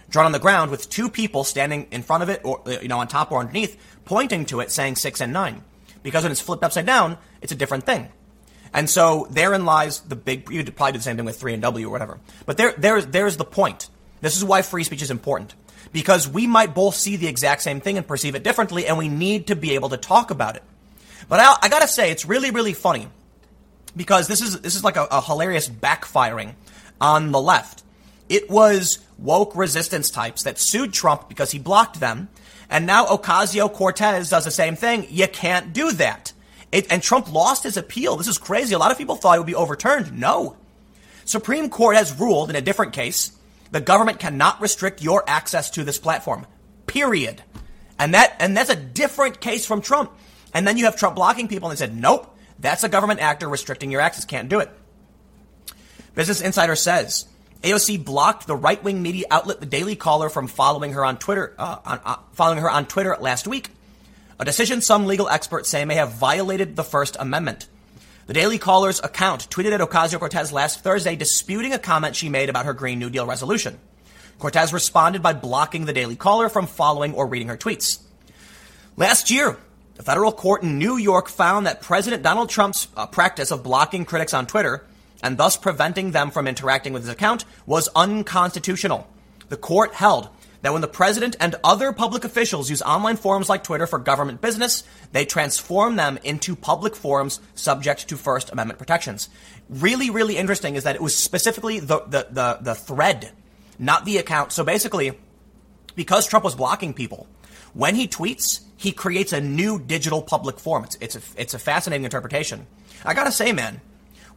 drawn 0.09 0.27
on 0.27 0.31
the 0.31 0.39
ground 0.39 0.71
with 0.71 0.89
two 0.89 1.09
people 1.09 1.43
standing 1.43 1.87
in 1.91 2.03
front 2.03 2.23
of 2.23 2.29
it, 2.29 2.39
or 2.45 2.61
uh, 2.67 2.79
you 2.81 2.87
know, 2.87 2.99
on 2.99 3.07
top 3.07 3.31
or 3.31 3.39
underneath, 3.39 3.77
pointing 4.05 4.45
to 4.45 4.59
it, 4.61 4.71
saying 4.71 4.95
six 4.95 5.19
and 5.19 5.33
nine. 5.33 5.63
Because 6.03 6.23
when 6.23 6.31
it's 6.31 6.41
flipped 6.41 6.63
upside 6.63 6.85
down, 6.85 7.17
it's 7.41 7.51
a 7.51 7.55
different 7.55 7.85
thing. 7.85 8.07
And 8.73 8.89
so 8.89 9.27
therein 9.29 9.65
lies 9.65 9.99
the 10.01 10.15
big. 10.15 10.49
You 10.49 10.63
could 10.63 10.75
probably 10.75 10.93
do 10.93 10.97
the 10.97 11.03
same 11.03 11.15
thing 11.15 11.25
with 11.25 11.39
three 11.39 11.53
and 11.53 11.61
W 11.61 11.87
or 11.87 11.91
whatever. 11.91 12.19
But 12.45 12.57
there, 12.57 12.73
there, 12.77 13.01
there's 13.01 13.37
the 13.37 13.45
point. 13.45 13.87
This 14.21 14.35
is 14.35 14.43
why 14.43 14.61
free 14.61 14.83
speech 14.83 15.01
is 15.01 15.11
important 15.11 15.53
because 15.91 16.27
we 16.27 16.47
might 16.47 16.73
both 16.73 16.95
see 16.95 17.15
the 17.15 17.27
exact 17.27 17.61
same 17.61 17.79
thing 17.79 17.97
and 17.97 18.07
perceive 18.07 18.35
it 18.35 18.43
differently, 18.43 18.87
and 18.87 18.97
we 18.97 19.07
need 19.07 19.47
to 19.47 19.55
be 19.55 19.75
able 19.75 19.89
to 19.89 19.97
talk 19.97 20.31
about 20.31 20.55
it. 20.55 20.63
But 21.29 21.39
I, 21.39 21.55
I 21.61 21.69
gotta 21.69 21.87
say, 21.87 22.11
it's 22.11 22.25
really, 22.25 22.51
really 22.51 22.73
funny 22.73 23.07
because 23.95 24.27
this 24.27 24.41
is 24.41 24.59
this 24.61 24.75
is 24.75 24.83
like 24.83 24.97
a, 24.97 25.07
a 25.11 25.21
hilarious 25.21 25.69
backfiring 25.69 26.53
on 26.99 27.31
the 27.31 27.39
left. 27.39 27.83
It 28.27 28.49
was 28.49 28.99
woke 29.17 29.55
resistance 29.55 30.09
types 30.09 30.43
that 30.43 30.57
sued 30.57 30.91
Trump 30.93 31.29
because 31.29 31.51
he 31.51 31.59
blocked 31.59 31.99
them, 31.99 32.29
and 32.69 32.85
now 32.85 33.05
Ocasio 33.05 33.71
Cortez 33.71 34.29
does 34.29 34.45
the 34.45 34.51
same 34.51 34.75
thing. 34.75 35.05
You 35.09 35.27
can't 35.27 35.73
do 35.73 35.91
that. 35.93 36.32
It, 36.73 36.91
and 36.91 37.03
Trump 37.03 37.31
lost 37.31 37.63
his 37.63 37.77
appeal. 37.77 38.17
This 38.17 38.27
is 38.27 38.39
crazy. 38.39 38.73
A 38.73 38.79
lot 38.79 38.91
of 38.91 38.97
people 38.97 39.15
thought 39.15 39.35
it 39.35 39.39
would 39.39 39.47
be 39.47 39.53
overturned. 39.55 40.19
No. 40.19 40.57
Supreme 41.23 41.69
Court 41.69 41.95
has 41.95 42.19
ruled 42.19 42.49
in 42.49 42.55
a 42.55 42.61
different 42.61 42.93
case 42.93 43.31
the 43.69 43.79
government 43.79 44.19
cannot 44.19 44.59
restrict 44.59 45.01
your 45.01 45.23
access 45.27 45.69
to 45.71 45.83
this 45.83 45.97
platform. 45.97 46.45
Period. 46.87 47.41
And 47.97 48.15
that 48.15 48.35
and 48.39 48.57
that's 48.57 48.71
a 48.71 48.75
different 48.75 49.39
case 49.39 49.65
from 49.65 49.81
Trump. 49.81 50.11
And 50.53 50.67
then 50.67 50.77
you 50.77 50.85
have 50.85 50.95
Trump 50.95 51.15
blocking 51.15 51.47
people, 51.47 51.69
and 51.69 51.77
they 51.77 51.79
said, 51.79 51.95
nope, 51.95 52.35
that's 52.59 52.83
a 52.83 52.89
government 52.89 53.19
actor 53.19 53.47
restricting 53.47 53.91
your 53.91 54.01
access. 54.01 54.25
Can't 54.25 54.49
do 54.49 54.59
it. 54.59 54.69
Business 56.15 56.41
Insider 56.41 56.75
says 56.75 57.27
AOC 57.61 58.03
blocked 58.03 58.45
the 58.45 58.55
right 58.55 58.83
wing 58.83 59.01
media 59.01 59.25
outlet 59.29 59.59
The 59.59 59.65
Daily 59.67 59.95
Caller 59.95 60.29
from 60.29 60.47
following 60.47 60.93
her 60.93 61.05
on 61.05 61.17
Twitter, 61.17 61.55
uh, 61.57 61.77
on, 61.85 61.99
uh, 62.03 62.17
following 62.33 62.59
her 62.59 62.69
on 62.69 62.87
Twitter 62.87 63.15
last 63.19 63.47
week. 63.47 63.69
A 64.39 64.45
decision 64.45 64.81
some 64.81 65.05
legal 65.05 65.29
experts 65.29 65.69
say 65.69 65.85
may 65.85 65.95
have 65.95 66.13
violated 66.13 66.75
the 66.75 66.83
First 66.83 67.15
Amendment. 67.19 67.67
The 68.25 68.33
Daily 68.33 68.57
Caller's 68.57 69.01
account 69.01 69.49
tweeted 69.49 69.73
at 69.73 69.81
Ocasio 69.81 70.17
Cortez 70.19 70.51
last 70.51 70.81
Thursday 70.81 71.15
disputing 71.15 71.73
a 71.73 71.79
comment 71.79 72.15
she 72.15 72.29
made 72.29 72.49
about 72.49 72.65
her 72.65 72.73
Green 72.73 72.99
New 72.99 73.09
Deal 73.09 73.25
resolution. 73.25 73.79
Cortez 74.39 74.73
responded 74.73 75.21
by 75.21 75.33
blocking 75.33 75.85
the 75.85 75.93
Daily 75.93 76.15
Caller 76.15 76.49
from 76.49 76.67
following 76.67 77.13
or 77.13 77.27
reading 77.27 77.49
her 77.49 77.57
tweets. 77.57 78.01
Last 78.95 79.29
year, 79.29 79.57
the 79.95 80.03
federal 80.03 80.31
court 80.31 80.63
in 80.63 80.79
New 80.79 80.97
York 80.97 81.29
found 81.29 81.67
that 81.67 81.81
President 81.81 82.23
Donald 82.23 82.49
Trump's 82.49 82.87
uh, 82.95 83.05
practice 83.05 83.51
of 83.51 83.63
blocking 83.63 84.05
critics 84.05 84.33
on 84.33 84.47
Twitter 84.47 84.85
and 85.21 85.37
thus 85.37 85.55
preventing 85.55 86.11
them 86.11 86.31
from 86.31 86.47
interacting 86.47 86.93
with 86.93 87.03
his 87.03 87.11
account 87.11 87.45
was 87.65 87.87
unconstitutional. 87.95 89.07
The 89.49 89.57
court 89.57 89.93
held 89.93 90.29
that 90.63 90.71
when 90.71 90.81
the 90.81 90.87
president 90.87 91.35
and 91.39 91.55
other 91.63 91.91
public 91.91 92.23
officials 92.23 92.69
use 92.69 92.81
online 92.81 93.17
forums 93.17 93.49
like 93.49 93.63
Twitter 93.63 93.85
for 93.85 93.99
government 93.99 94.41
business, 94.41 94.83
they 95.11 95.25
transform 95.25 95.97
them 95.97 96.17
into 96.23 96.55
public 96.55 96.95
forums 96.95 97.41
subject 97.53 98.07
to 98.07 98.17
First 98.17 98.51
Amendment 98.51 98.79
protections. 98.79 99.29
Really, 99.69 100.09
really 100.09 100.37
interesting 100.37 100.75
is 100.75 100.85
that 100.85 100.95
it 100.95 101.01
was 101.01 101.15
specifically 101.15 101.79
the, 101.79 101.99
the, 102.07 102.27
the, 102.31 102.57
the 102.61 102.75
thread, 102.75 103.33
not 103.77 104.05
the 104.05 104.17
account. 104.17 104.53
So 104.53 104.63
basically, 104.63 105.19
because 105.95 106.27
Trump 106.27 106.45
was 106.45 106.55
blocking 106.55 106.93
people, 106.93 107.27
when 107.73 107.95
he 107.95 108.07
tweets, 108.07 108.61
he 108.77 108.93
creates 108.93 109.33
a 109.33 109.41
new 109.41 109.79
digital 109.79 110.21
public 110.21 110.59
forum. 110.59 110.85
It's, 110.85 110.97
it's, 111.01 111.15
a, 111.17 111.21
it's 111.35 111.53
a 111.53 111.59
fascinating 111.59 112.05
interpretation. 112.05 112.67
I 113.03 113.13
gotta 113.13 113.33
say, 113.33 113.51
man, 113.51 113.81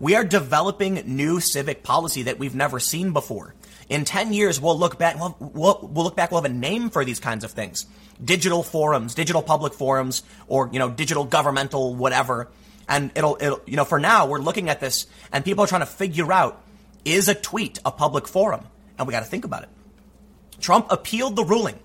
we 0.01 0.17
are 0.17 0.25
developing 0.25 1.03
new 1.07 1.39
civic 1.39 1.85
policy 1.85 2.25
that 2.25 2.41
we've 2.41 2.55
never 2.55 2.81
seen 2.81 3.13
before. 3.13 3.55
In 3.89 4.05
10 4.05 4.33
years, 4.33 4.61
we'll 4.61 4.79
look 4.79 4.99
back, 4.99 5.19
we'll, 5.19 5.37
we'll, 5.39 5.79
we'll, 5.93 6.05
look 6.05 6.17
back, 6.17 6.33
we'll 6.33 6.43
have 6.43 6.51
a 6.51 6.55
name 6.55 6.91
for 6.91 7.05
these 7.05 7.21
kinds 7.21 7.45
of 7.45 7.53
things. 7.53 7.87
Digital 8.23 8.63
forums, 8.63 9.15
digital 9.15 9.43
public 9.43 9.75
forums, 9.75 10.25
or, 10.49 10.69
you 10.73 10.79
know, 10.79 10.91
digital 10.91 11.25
governmental 11.25 11.95
whatever. 11.95 12.49
And 12.89 13.13
it'll, 13.15 13.37
it'll, 13.41 13.61
you 13.67 13.77
know, 13.77 13.85
for 13.85 14.01
now, 14.01 14.27
we're 14.27 14.41
looking 14.41 14.69
at 14.69 14.81
this 14.81 15.07
and 15.33 15.45
people 15.45 15.65
are 15.65 15.67
trying 15.69 15.83
to 15.83 15.87
figure 15.87 16.33
out, 16.33 16.63
is 17.05 17.29
a 17.29 17.35
tweet 17.35 17.79
a 17.85 17.93
public 17.93 18.27
forum? 18.27 18.67
And 18.99 19.07
we 19.07 19.13
gotta 19.13 19.27
think 19.27 19.45
about 19.45 19.63
it. 19.63 19.69
Trump 20.61 20.87
appealed 20.91 21.37
the 21.37 21.45
ruling, 21.45 21.79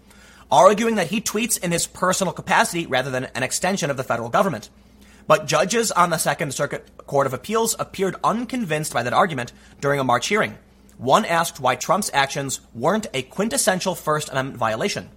arguing 0.50 0.96
that 0.96 1.08
he 1.08 1.22
tweets 1.22 1.62
in 1.62 1.72
his 1.72 1.86
personal 1.86 2.34
capacity 2.34 2.88
rather 2.88 3.12
than 3.12 3.26
an 3.26 3.44
extension 3.44 3.92
of 3.92 3.98
the 3.98 4.04
federal 4.04 4.30
government. 4.30 4.70
But 5.28 5.46
judges 5.46 5.92
on 5.92 6.10
the 6.10 6.18
Second 6.18 6.54
Circuit 6.54 6.90
Court 7.06 7.28
of 7.28 7.34
Appeals 7.34 7.76
appeared 7.78 8.16
unconvinced 8.24 8.94
by 8.94 9.04
that 9.04 9.14
argument 9.14 9.54
during 9.80 10.00
a 10.00 10.04
March 10.04 10.28
hearing. 10.28 10.58
One 11.02 11.26
asked 11.26 11.60
why 11.60 11.78
Trump's 11.78 12.12
actions 12.14 12.62
weren't 12.76 13.08
a 13.12 13.24
quintessential 13.24 13.96
First 13.96 14.30
Amendment 14.30 14.60
violation. 14.60 15.10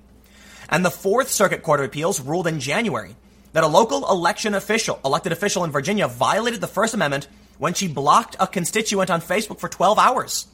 And 0.70 0.82
the 0.82 0.90
Fourth 0.90 1.28
Circuit 1.28 1.62
Court 1.62 1.80
of 1.80 1.84
Appeals 1.84 2.22
ruled 2.22 2.46
in 2.46 2.58
January 2.58 3.14
that 3.52 3.64
a 3.64 3.66
local 3.66 4.10
election 4.10 4.54
official, 4.54 4.98
elected 5.04 5.30
official 5.30 5.62
in 5.62 5.70
Virginia 5.70 6.08
violated 6.08 6.62
the 6.62 6.66
First 6.66 6.94
Amendment 6.94 7.28
when 7.58 7.74
she 7.74 7.86
blocked 7.86 8.34
a 8.40 8.46
constituent 8.46 9.10
on 9.10 9.20
Facebook 9.20 9.60
for 9.60 9.68
12 9.68 9.98
hours. 9.98 10.46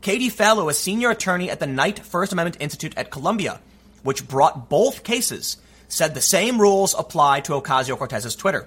Katie 0.00 0.30
Fallow, 0.30 0.70
a 0.70 0.74
senior 0.74 1.10
attorney 1.10 1.50
at 1.50 1.60
the 1.60 1.66
Knight 1.66 1.98
First 1.98 2.32
Amendment 2.32 2.56
Institute 2.58 2.96
at 2.96 3.10
Columbia, 3.10 3.60
which 4.04 4.26
brought 4.26 4.70
both 4.70 5.04
cases, 5.04 5.58
said 5.88 6.14
the 6.14 6.22
same 6.22 6.58
rules 6.58 6.94
apply 6.98 7.40
to 7.40 7.52
Ocasio 7.52 7.98
Cortez's 7.98 8.34
Twitter. 8.34 8.66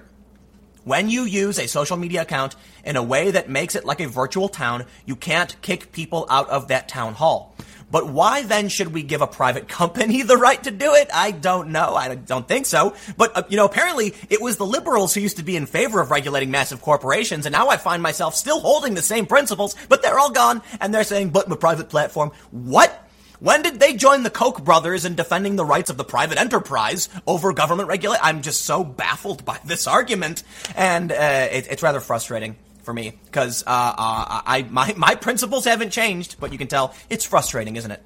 When 0.84 1.10
you 1.10 1.24
use 1.24 1.58
a 1.58 1.68
social 1.68 1.96
media 1.96 2.22
account 2.22 2.56
in 2.84 2.96
a 2.96 3.02
way 3.02 3.30
that 3.30 3.50
makes 3.50 3.74
it 3.74 3.84
like 3.84 4.00
a 4.00 4.08
virtual 4.08 4.48
town, 4.48 4.86
you 5.04 5.14
can't 5.14 5.54
kick 5.60 5.92
people 5.92 6.26
out 6.30 6.48
of 6.48 6.68
that 6.68 6.88
town 6.88 7.14
hall. 7.14 7.54
But 7.90 8.08
why 8.08 8.42
then 8.42 8.68
should 8.68 8.94
we 8.94 9.02
give 9.02 9.20
a 9.20 9.26
private 9.26 9.68
company 9.80 10.22
the 10.22 10.36
right 10.36 10.62
to 10.64 10.70
do 10.70 10.94
it? 10.94 11.10
I 11.12 11.32
don't 11.32 11.70
know. 11.70 11.94
I 11.94 12.14
don't 12.14 12.46
think 12.46 12.66
so. 12.66 12.94
But, 13.16 13.36
uh, 13.36 13.42
you 13.48 13.56
know, 13.56 13.64
apparently 13.64 14.14
it 14.28 14.40
was 14.40 14.56
the 14.56 14.66
liberals 14.66 15.12
who 15.12 15.20
used 15.20 15.36
to 15.38 15.42
be 15.42 15.56
in 15.56 15.66
favor 15.66 16.00
of 16.00 16.10
regulating 16.10 16.50
massive 16.50 16.80
corporations, 16.80 17.46
and 17.46 17.52
now 17.52 17.68
I 17.68 17.76
find 17.76 18.02
myself 18.02 18.34
still 18.34 18.60
holding 18.60 18.94
the 18.94 19.02
same 19.02 19.26
principles, 19.26 19.76
but 19.88 20.02
they're 20.02 20.18
all 20.18 20.30
gone, 20.30 20.62
and 20.80 20.94
they're 20.94 21.04
saying, 21.04 21.30
but 21.30 21.50
a 21.50 21.56
private 21.56 21.88
platform. 21.88 22.30
What? 22.52 23.09
When 23.40 23.62
did 23.62 23.80
they 23.80 23.94
join 23.94 24.22
the 24.22 24.30
Koch 24.30 24.62
brothers 24.62 25.06
in 25.06 25.14
defending 25.14 25.56
the 25.56 25.64
rights 25.64 25.88
of 25.88 25.96
the 25.96 26.04
private 26.04 26.38
enterprise 26.38 27.08
over 27.26 27.54
government 27.54 27.88
regulation? 27.88 28.22
I'm 28.22 28.42
just 28.42 28.64
so 28.64 28.84
baffled 28.84 29.46
by 29.46 29.58
this 29.64 29.86
argument, 29.86 30.42
and 30.76 31.10
uh, 31.10 31.48
it, 31.50 31.66
it's 31.70 31.82
rather 31.82 32.00
frustrating 32.00 32.56
for 32.82 32.92
me 32.92 33.18
because 33.24 33.62
uh, 33.66 33.70
uh, 33.70 34.42
I 34.44 34.66
my 34.70 34.92
my 34.94 35.14
principles 35.14 35.64
haven't 35.64 35.88
changed, 35.88 36.36
but 36.38 36.52
you 36.52 36.58
can 36.58 36.68
tell 36.68 36.94
it's 37.08 37.24
frustrating, 37.24 37.76
isn't 37.76 37.90
it? 37.90 38.02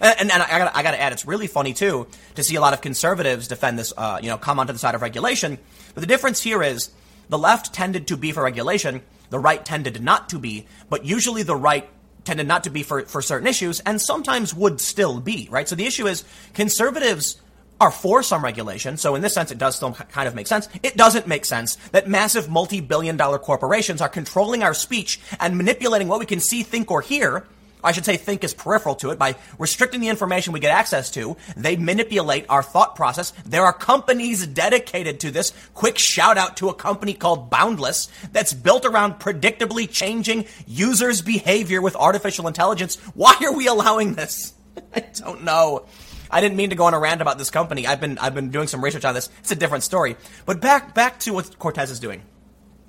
And, 0.00 0.32
and, 0.32 0.42
I 0.42 0.58
got 0.58 0.76
I 0.76 0.82
got 0.82 0.90
to 0.90 1.00
add, 1.00 1.12
it's 1.12 1.24
really 1.24 1.46
funny 1.46 1.72
too 1.72 2.08
to 2.34 2.42
see 2.42 2.56
a 2.56 2.60
lot 2.60 2.74
of 2.74 2.80
conservatives 2.80 3.46
defend 3.46 3.78
this, 3.78 3.92
uh, 3.96 4.18
you 4.20 4.28
know, 4.28 4.38
come 4.38 4.58
onto 4.58 4.72
the 4.72 4.78
side 4.80 4.96
of 4.96 5.02
regulation. 5.02 5.56
But 5.94 6.00
the 6.00 6.08
difference 6.08 6.42
here 6.42 6.64
is 6.64 6.90
the 7.28 7.38
left 7.38 7.72
tended 7.72 8.08
to 8.08 8.16
be 8.16 8.32
for 8.32 8.42
regulation, 8.42 9.02
the 9.30 9.38
right 9.38 9.64
tended 9.64 10.02
not 10.02 10.30
to 10.30 10.38
be. 10.40 10.66
But 10.90 11.04
usually 11.04 11.44
the 11.44 11.54
right 11.54 11.88
tended 12.24 12.48
not 12.48 12.64
to 12.64 12.70
be 12.70 12.82
for, 12.82 13.02
for 13.02 13.22
certain 13.22 13.46
issues 13.46 13.80
and 13.80 14.00
sometimes 14.00 14.54
would 14.54 14.80
still 14.80 15.20
be, 15.20 15.48
right? 15.50 15.68
So 15.68 15.76
the 15.76 15.86
issue 15.86 16.06
is 16.06 16.24
conservatives 16.54 17.40
are 17.80 17.90
for 17.90 18.22
some 18.22 18.42
regulation. 18.44 18.96
So 18.96 19.14
in 19.14 19.22
this 19.22 19.34
sense, 19.34 19.50
it 19.50 19.58
does 19.58 19.76
still 19.76 19.92
kind 19.92 20.28
of 20.28 20.34
make 20.34 20.46
sense. 20.46 20.68
It 20.82 20.96
doesn't 20.96 21.26
make 21.26 21.44
sense 21.44 21.76
that 21.92 22.08
massive 22.08 22.48
multi-billion 22.48 23.16
dollar 23.16 23.38
corporations 23.38 24.00
are 24.00 24.08
controlling 24.08 24.62
our 24.62 24.74
speech 24.74 25.20
and 25.40 25.56
manipulating 25.56 26.08
what 26.08 26.20
we 26.20 26.26
can 26.26 26.40
see, 26.40 26.62
think, 26.62 26.90
or 26.90 27.02
hear 27.02 27.44
I 27.84 27.92
should 27.92 28.04
say 28.04 28.16
think 28.16 28.42
is 28.42 28.54
peripheral 28.54 28.94
to 28.96 29.10
it 29.10 29.18
by 29.18 29.36
restricting 29.58 30.00
the 30.00 30.08
information 30.08 30.52
we 30.52 30.60
get 30.60 30.72
access 30.72 31.10
to. 31.12 31.36
They 31.56 31.76
manipulate 31.76 32.46
our 32.48 32.62
thought 32.62 32.96
process. 32.96 33.32
There 33.44 33.64
are 33.64 33.72
companies 33.72 34.46
dedicated 34.46 35.20
to 35.20 35.30
this. 35.30 35.52
Quick 35.74 35.98
shout 35.98 36.38
out 36.38 36.56
to 36.56 36.68
a 36.70 36.74
company 36.74 37.14
called 37.14 37.50
Boundless 37.50 38.08
that's 38.32 38.54
built 38.54 38.84
around 38.84 39.20
predictably 39.20 39.88
changing 39.90 40.46
users' 40.66 41.22
behavior 41.22 41.82
with 41.82 41.96
artificial 41.96 42.48
intelligence. 42.48 42.96
Why 43.14 43.36
are 43.42 43.52
we 43.52 43.66
allowing 43.66 44.14
this? 44.14 44.54
I 44.94 45.00
don't 45.00 45.44
know. 45.44 45.86
I 46.30 46.40
didn't 46.40 46.56
mean 46.56 46.70
to 46.70 46.76
go 46.76 46.84
on 46.84 46.94
a 46.94 46.98
rant 46.98 47.20
about 47.20 47.38
this 47.38 47.50
company. 47.50 47.86
I've 47.86 48.00
been 48.00 48.18
I've 48.18 48.34
been 48.34 48.50
doing 48.50 48.66
some 48.66 48.82
research 48.82 49.04
on 49.04 49.14
this. 49.14 49.28
It's 49.40 49.52
a 49.52 49.56
different 49.56 49.84
story. 49.84 50.16
But 50.46 50.60
back 50.60 50.94
back 50.94 51.20
to 51.20 51.32
what 51.32 51.58
Cortez 51.58 51.90
is 51.90 52.00
doing. 52.00 52.22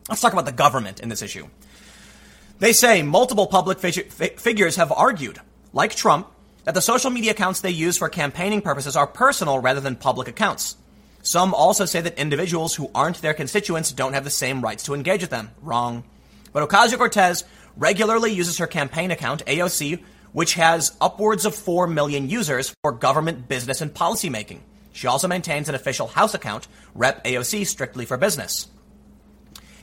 Let's 0.10 0.22
talk 0.22 0.34
about 0.34 0.46
the 0.46 0.52
government 0.52 1.00
in 1.00 1.10
this 1.10 1.22
issue. 1.22 1.48
They 2.60 2.74
say 2.74 3.02
multiple 3.02 3.48
public 3.48 3.80
figures 3.80 4.76
have 4.78 4.92
argued, 4.92 5.40
like 5.74 5.96
Trump, 5.96 6.28
that 6.64 6.74
the 6.74 6.82
social 6.82 7.12
media 7.12 7.32
accounts 7.32 7.62
they 7.62 7.70
use 7.70 7.98
for 7.98 8.10
campaigning 8.10 8.62
purposes 8.62 8.96
are 8.96 9.06
personal 9.06 9.60
rather 9.60 9.82
than 9.82 9.96
public 9.96 10.28
accounts. 10.28 10.78
Some 11.22 11.54
also 11.54 11.86
say 11.86 12.02
that 12.02 12.18
individuals 12.18 12.76
who 12.76 12.90
aren't 12.96 13.22
their 13.22 13.34
constituents 13.34 13.92
don't 13.92 14.14
have 14.14 14.24
the 14.24 14.30
same 14.30 14.62
rights 14.62 14.84
to 14.84 14.94
engage 14.94 15.22
with 15.22 15.32
them. 15.32 15.52
Wrong. 15.62 16.04
But 16.54 16.68
Ocasio 16.68 16.98
Cortez 16.98 17.44
regularly 17.76 18.32
uses 18.32 18.60
her 18.60 18.68
campaign 18.68 19.12
account, 19.12 19.46
AOC, 19.46 20.04
which 20.32 20.54
has 20.54 20.96
upwards 21.02 21.46
of 21.46 21.56
4 21.56 21.88
million 21.88 22.30
users 22.30 22.74
for 22.82 22.92
government, 22.92 23.48
business, 23.48 23.82
and 23.82 23.94
policymaking. 23.94 24.60
She 24.94 25.08
also 25.08 25.28
maintains 25.28 25.68
an 25.68 25.76
official 25.76 26.08
House 26.08 26.34
account, 26.34 26.68
Rep 26.94 27.24
AOC, 27.26 27.68
strictly 27.68 28.06
for 28.06 28.18
business. 28.18 28.70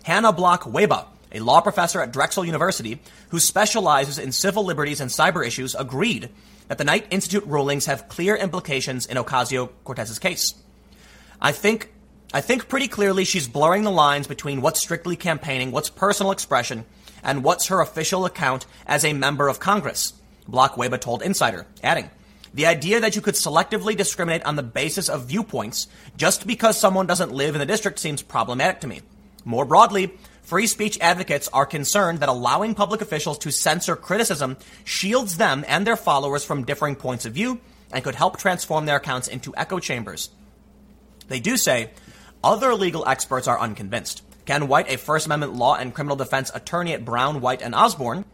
Hannah 0.05 0.33
Bloch-Wehba 0.33 1.07
a 1.33 1.41
law 1.41 1.61
professor 1.61 2.01
at 2.01 2.13
Drexel 2.13 2.45
University 2.45 3.01
who 3.31 3.41
specializes 3.41 4.19
in 4.19 4.33
civil 4.33 4.65
liberties 4.65 5.01
and 5.01 5.11
cyber 5.11 5.47
issues, 5.47 5.75
agreed 5.75 6.29
that 6.69 6.79
the 6.79 6.85
Knight 6.85 7.07
Institute 7.11 7.47
rulings 7.47 7.87
have 7.87 8.09
clear 8.09 8.37
implications 8.37 9.07
in 9.07 9.17
Ocasio 9.17 9.71
Cortez's 9.85 10.19
case. 10.19 10.55
I 11.41 11.53
think 11.53 11.93
I 12.35 12.41
think 12.41 12.69
pretty 12.69 12.89
clearly 12.89 13.25
she's 13.25 13.47
blurring 13.47 13.83
the 13.83 13.91
lines 13.91 14.27
between 14.27 14.63
what's 14.63 14.81
strictly 14.81 15.17
campaigning, 15.17 15.71
what's 15.71 15.91
personal 15.91 16.33
expression, 16.33 16.87
and 17.23 17.45
what's 17.45 17.67
her 17.67 17.81
official 17.81 18.25
account 18.25 18.65
as 18.87 19.05
a 19.05 19.13
member 19.13 19.49
of 19.49 19.61
Congress, 19.61 20.15
Bloch-Wehba 20.49 20.99
told 20.99 21.21
Insider, 21.21 21.67
adding, 21.83 22.11
the 22.55 22.67
idea 22.67 23.01
that 23.01 23.17
you 23.17 23.23
could 23.23 23.35
selectively 23.35 23.95
discriminate 23.95 24.45
on 24.45 24.57
the 24.57 24.63
basis 24.63 25.11
of 25.11 25.27
viewpoints 25.27 25.89
just 26.17 26.47
because 26.47 26.79
someone 26.79 27.07
doesn't 27.07 27.33
live 27.33 27.55
in 27.55 27.59
the 27.59 27.67
district 27.67 27.99
seems 27.99 28.23
problematic 28.23 28.81
to 28.81 28.87
me. 28.87 29.01
More 29.45 29.65
broadly, 29.67 30.13
Free 30.53 30.67
speech 30.67 30.99
advocates 31.01 31.49
are 31.55 31.65
concerned 31.65 32.21
that 32.21 32.29
allowing 32.29 32.75
public 32.75 33.01
officials 33.01 33.39
to 33.39 33.51
censor 33.51 33.97
criticism 33.97 34.59
shields 34.85 35.39
them 35.39 35.65
and 35.67 35.87
their 35.87 35.97
followers 35.97 36.45
from 36.45 36.67
differing 36.67 36.95
points 36.95 37.25
of 37.25 37.33
view 37.33 37.59
and 37.91 38.05
could 38.05 38.15
help 38.15 38.37
transform 38.37 38.85
their 38.85 38.97
accounts 38.97 39.29
into 39.29 39.55
echo 39.57 39.79
chambers. 39.79 40.29
They 41.29 41.41
do 41.41 41.57
say 41.57 41.89
other 42.45 42.75
legal 42.75 43.09
experts 43.09 43.49
are 43.49 43.59
unconvinced. 43.59 44.21
Ken 44.45 44.69
White, 44.69 44.91
a 44.91 44.99
First 44.99 45.25
Amendment 45.25 45.55
law 45.55 45.75
and 45.75 45.95
criminal 45.95 46.17
defense 46.17 46.51
attorney 46.55 46.93
at 46.93 47.03
Brown, 47.03 47.41
White, 47.41 47.63
and 47.63 47.75
Osborn, 47.75 48.27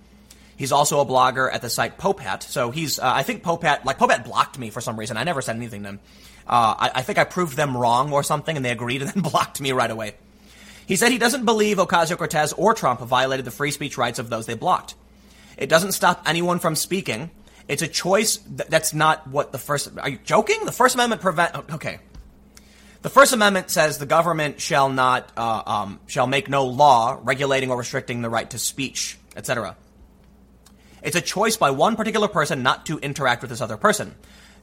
He's 0.56 0.72
also 0.72 0.98
a 0.98 1.06
blogger 1.06 1.48
at 1.54 1.62
the 1.62 1.70
site 1.70 1.98
Popehat. 1.98 2.42
So 2.42 2.72
he's, 2.72 2.98
uh, 2.98 3.02
I 3.04 3.22
think 3.22 3.44
Popehat, 3.44 3.84
like 3.84 3.96
Popehat 3.96 4.24
blocked 4.24 4.58
me 4.58 4.70
for 4.70 4.80
some 4.80 4.98
reason. 4.98 5.16
I 5.16 5.22
never 5.22 5.40
said 5.40 5.54
anything 5.54 5.84
to 5.84 5.90
him. 5.90 6.00
Uh, 6.48 6.74
I, 6.76 6.90
I, 6.96 7.02
think 7.02 7.16
I 7.16 7.22
proved 7.22 7.56
them 7.56 7.76
wrong 7.76 8.12
or 8.12 8.24
something 8.24 8.56
and 8.56 8.64
they 8.64 8.72
agreed 8.72 9.02
and 9.02 9.08
then 9.12 9.22
blocked 9.30 9.60
me 9.60 9.70
right 9.70 9.88
away. 9.88 10.16
He 10.88 10.96
said 10.96 11.12
he 11.12 11.18
doesn't 11.18 11.44
believe 11.44 11.76
Ocasio 11.76 12.16
Cortez 12.16 12.54
or 12.54 12.72
Trump 12.72 13.00
violated 13.00 13.44
the 13.44 13.50
free 13.50 13.70
speech 13.70 13.98
rights 13.98 14.18
of 14.18 14.30
those 14.30 14.46
they 14.46 14.54
blocked. 14.54 14.94
It 15.58 15.68
doesn't 15.68 15.92
stop 15.92 16.22
anyone 16.24 16.60
from 16.60 16.74
speaking. 16.74 17.30
It's 17.68 17.82
a 17.82 17.88
choice 17.88 18.38
th- 18.38 18.70
that's 18.70 18.94
not 18.94 19.26
what 19.26 19.52
the 19.52 19.58
First. 19.58 19.90
Are 19.98 20.08
you 20.08 20.18
joking? 20.24 20.64
The 20.64 20.72
First 20.72 20.94
Amendment 20.94 21.20
prevent. 21.20 21.54
Okay. 21.72 22.00
The 23.02 23.08
The 23.08 23.10
First 23.10 23.34
Amendment 23.34 23.68
says 23.68 23.98
the 23.98 24.06
government 24.06 24.62
shall 24.62 24.88
not 24.88 25.30
uh, 25.36 25.62
um, 25.66 26.00
shall 26.06 26.26
make 26.26 26.48
no 26.48 26.64
law 26.64 27.20
regulating 27.22 27.70
or 27.70 27.76
restricting 27.76 28.22
the 28.22 28.30
right 28.30 28.48
to 28.48 28.58
speech, 28.58 29.18
etc. 29.36 29.76
It's 31.02 31.16
a 31.16 31.20
choice 31.20 31.58
by 31.58 31.70
one 31.70 31.96
particular 31.96 32.28
person 32.28 32.62
not 32.62 32.86
to 32.86 32.98
interact 32.98 33.42
with 33.42 33.50
this 33.50 33.60
other 33.60 33.76
person. 33.76 34.14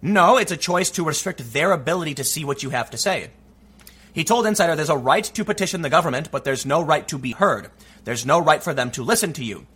No, 0.02 0.38
it's 0.38 0.52
a 0.52 0.58
choice 0.58 0.90
to 0.92 1.04
restrict 1.04 1.54
their 1.54 1.72
ability 1.72 2.16
to 2.16 2.24
see 2.24 2.44
what 2.46 2.64
you 2.64 2.72
have 2.72 2.90
to 2.90 2.98
say. 2.98 3.30
He 4.16 4.24
told 4.24 4.46
Insider 4.46 4.78
there's 4.78 4.90
a 4.90 4.96
right 4.96 5.26
to 5.26 5.44
petition 5.44 5.82
the 5.82 5.90
government, 5.90 6.32
but 6.32 6.46
there's 6.46 6.66
no 6.66 6.82
right 6.82 7.06
to 7.10 7.18
be 7.18 7.34
heard. 7.34 7.70
There's 8.06 8.26
no 8.26 8.40
right 8.40 8.64
for 8.64 8.74
them 8.74 8.90
to 8.92 9.04
listen 9.04 9.34
to 9.34 9.44
you. 9.44 9.68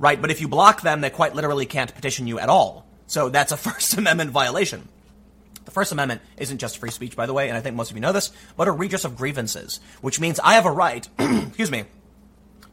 Right, 0.00 0.20
but 0.20 0.32
if 0.32 0.40
you 0.40 0.48
block 0.48 0.82
them, 0.82 1.00
they 1.00 1.10
quite 1.10 1.36
literally 1.36 1.64
can't 1.64 1.94
petition 1.94 2.26
you 2.26 2.40
at 2.40 2.48
all. 2.48 2.86
So 3.06 3.28
that's 3.28 3.52
a 3.52 3.56
First 3.68 3.96
Amendment 3.96 4.32
violation. 4.32 4.88
The 5.64 5.70
First 5.70 5.92
Amendment 5.92 6.22
isn't 6.36 6.58
just 6.58 6.78
free 6.78 6.90
speech, 6.90 7.14
by 7.14 7.26
the 7.26 7.32
way, 7.32 7.48
and 7.48 7.56
I 7.56 7.60
think 7.60 7.76
most 7.76 7.92
of 7.92 7.96
you 7.96 8.00
know 8.00 8.10
this, 8.10 8.32
but 8.56 8.66
a 8.66 8.72
redress 8.72 9.04
of 9.04 9.16
grievances, 9.16 9.78
which 10.00 10.18
means 10.18 10.40
I 10.40 10.54
have 10.54 10.66
a 10.66 10.72
right, 10.72 11.08
excuse 11.18 11.70
me, 11.70 11.84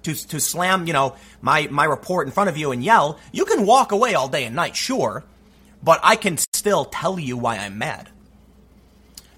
to, 0.02 0.16
to 0.16 0.40
slam, 0.40 0.88
you 0.88 0.94
know, 0.94 1.16
my, 1.40 1.68
my 1.70 1.86
report 1.86 2.26
in 2.26 2.34
front 2.34 2.50
of 2.50 2.58
you 2.58 2.72
and 2.72 2.84
yell, 2.84 3.20
you 3.32 3.46
can 3.46 3.68
walk 3.68 3.92
away 3.92 4.16
all 4.16 4.28
day 4.28 4.44
and 4.46 4.56
night, 4.56 4.76
sure, 4.76 5.24
but 5.84 6.00
I 6.02 6.16
can 6.16 6.38
still 6.52 6.86
tell 6.86 7.20
you 7.20 7.38
why 7.38 7.58
I'm 7.58 7.78
mad. 7.78 8.10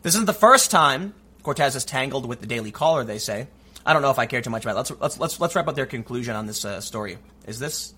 This 0.02 0.16
isn't 0.16 0.28
the 0.28 0.34
first 0.34 0.72
time 0.72 1.14
Cortez 1.44 1.76
is 1.76 1.86
tangled 1.86 2.26
with 2.26 2.42
the 2.42 2.48
Daily 2.48 2.72
Caller, 2.72 3.04
they 3.04 3.20
say. 3.20 3.48
I 3.86 3.94
don't 3.94 4.02
know 4.02 4.12
if 4.12 4.20
I 4.20 4.26
care 4.26 4.42
too 4.42 4.50
much 4.50 4.64
about 4.64 4.72
it. 4.72 4.78
Let's, 4.78 4.92
let's, 4.92 5.20
let's, 5.20 5.40
let's 5.40 5.56
wrap 5.56 5.68
up 5.68 5.76
their 5.76 5.86
conclusion 5.86 6.36
on 6.36 6.48
this 6.48 6.64
uh, 6.64 6.80
story. 6.82 7.18
Is 7.46 7.60
this. 7.60 7.94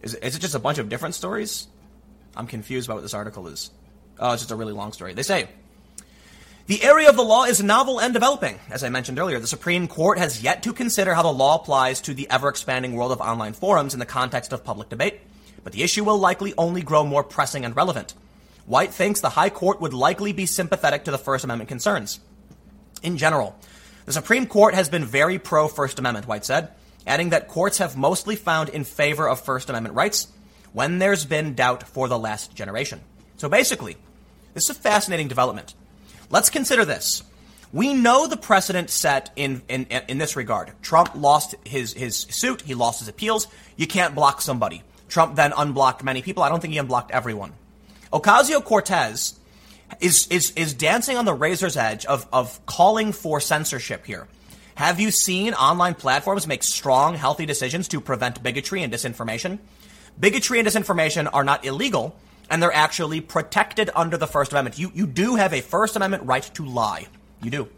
Is, 0.00 0.14
is 0.14 0.34
it 0.34 0.40
just 0.40 0.54
a 0.54 0.58
bunch 0.58 0.78
of 0.78 0.88
different 0.88 1.14
stories? 1.14 1.68
I'm 2.34 2.46
confused 2.46 2.88
about 2.88 2.94
what 2.96 3.02
this 3.02 3.14
article 3.14 3.46
is. 3.46 3.70
Oh, 4.18 4.32
it's 4.32 4.42
just 4.42 4.50
a 4.50 4.56
really 4.56 4.72
long 4.72 4.92
story. 4.92 5.12
They 5.12 5.22
say 5.22 5.48
the 6.66 6.82
area 6.82 7.08
of 7.08 7.16
the 7.16 7.22
law 7.22 7.44
is 7.44 7.62
novel 7.62 8.00
and 8.00 8.14
developing. 8.14 8.58
As 8.70 8.82
I 8.82 8.88
mentioned 8.88 9.18
earlier, 9.18 9.38
the 9.38 9.46
Supreme 9.46 9.88
Court 9.88 10.18
has 10.18 10.42
yet 10.42 10.62
to 10.62 10.72
consider 10.72 11.12
how 11.12 11.22
the 11.22 11.32
law 11.32 11.56
applies 11.56 12.00
to 12.02 12.14
the 12.14 12.30
ever 12.30 12.48
expanding 12.48 12.94
world 12.94 13.12
of 13.12 13.20
online 13.20 13.52
forums 13.52 13.94
in 13.94 14.00
the 14.00 14.06
context 14.06 14.52
of 14.52 14.64
public 14.64 14.88
debate, 14.88 15.20
but 15.64 15.72
the 15.72 15.82
issue 15.82 16.04
will 16.04 16.18
likely 16.18 16.54
only 16.56 16.80
grow 16.80 17.04
more 17.04 17.24
pressing 17.24 17.64
and 17.64 17.76
relevant. 17.76 18.14
White 18.66 18.94
thinks 18.94 19.20
the 19.20 19.28
High 19.30 19.50
Court 19.50 19.80
would 19.80 19.92
likely 19.92 20.32
be 20.32 20.46
sympathetic 20.46 21.04
to 21.04 21.10
the 21.10 21.18
First 21.18 21.44
Amendment 21.44 21.68
concerns. 21.68 22.20
In 23.02 23.16
general, 23.18 23.56
the 24.04 24.12
Supreme 24.12 24.46
Court 24.46 24.74
has 24.74 24.88
been 24.88 25.04
very 25.04 25.38
pro 25.38 25.68
First 25.68 25.98
Amendment, 25.98 26.26
White 26.26 26.44
said, 26.44 26.68
adding 27.06 27.30
that 27.30 27.48
courts 27.48 27.78
have 27.78 27.96
mostly 27.96 28.36
found 28.36 28.68
in 28.68 28.84
favor 28.84 29.28
of 29.28 29.40
First 29.40 29.68
Amendment 29.68 29.96
rights 29.96 30.28
when 30.72 30.98
there's 30.98 31.24
been 31.24 31.54
doubt 31.54 31.82
for 31.82 32.08
the 32.08 32.18
last 32.18 32.54
generation. 32.54 33.00
So 33.36 33.48
basically, 33.48 33.96
this 34.54 34.64
is 34.64 34.76
a 34.76 34.80
fascinating 34.80 35.28
development. 35.28 35.74
Let's 36.30 36.50
consider 36.50 36.84
this. 36.84 37.22
We 37.72 37.94
know 37.94 38.26
the 38.26 38.36
precedent 38.36 38.90
set 38.90 39.30
in, 39.34 39.62
in, 39.68 39.86
in 39.86 40.18
this 40.18 40.36
regard. 40.36 40.72
Trump 40.82 41.12
lost 41.14 41.54
his, 41.64 41.94
his 41.94 42.16
suit, 42.16 42.60
he 42.60 42.74
lost 42.74 43.00
his 43.00 43.08
appeals. 43.08 43.48
You 43.76 43.86
can't 43.86 44.14
block 44.14 44.40
somebody. 44.40 44.82
Trump 45.08 45.36
then 45.36 45.52
unblocked 45.56 46.04
many 46.04 46.22
people. 46.22 46.42
I 46.42 46.48
don't 46.48 46.60
think 46.60 46.72
he 46.72 46.78
unblocked 46.78 47.10
everyone. 47.10 47.52
Ocasio 48.12 48.62
Cortez 48.62 49.38
is, 50.00 50.26
is, 50.28 50.52
is 50.56 50.74
dancing 50.74 51.16
on 51.16 51.24
the 51.24 51.34
razor's 51.34 51.76
edge 51.76 52.04
of, 52.04 52.26
of 52.32 52.64
calling 52.66 53.12
for 53.12 53.40
censorship 53.40 54.04
here. 54.04 54.28
Have 54.74 55.00
you 55.00 55.10
seen 55.10 55.54
online 55.54 55.94
platforms 55.94 56.46
make 56.46 56.62
strong, 56.62 57.14
healthy 57.14 57.46
decisions 57.46 57.88
to 57.88 58.00
prevent 58.00 58.42
bigotry 58.42 58.82
and 58.82 58.92
disinformation? 58.92 59.58
Bigotry 60.18 60.58
and 60.58 60.68
disinformation 60.68 61.28
are 61.32 61.44
not 61.44 61.64
illegal, 61.64 62.16
and 62.50 62.62
they're 62.62 62.72
actually 62.72 63.20
protected 63.20 63.90
under 63.94 64.16
the 64.16 64.26
First 64.26 64.52
Amendment. 64.52 64.78
You, 64.78 64.92
you 64.94 65.06
do 65.06 65.36
have 65.36 65.52
a 65.54 65.60
First 65.60 65.96
Amendment 65.96 66.24
right 66.24 66.42
to 66.54 66.64
lie. 66.64 67.06
You 67.42 67.50
do. 67.50 67.68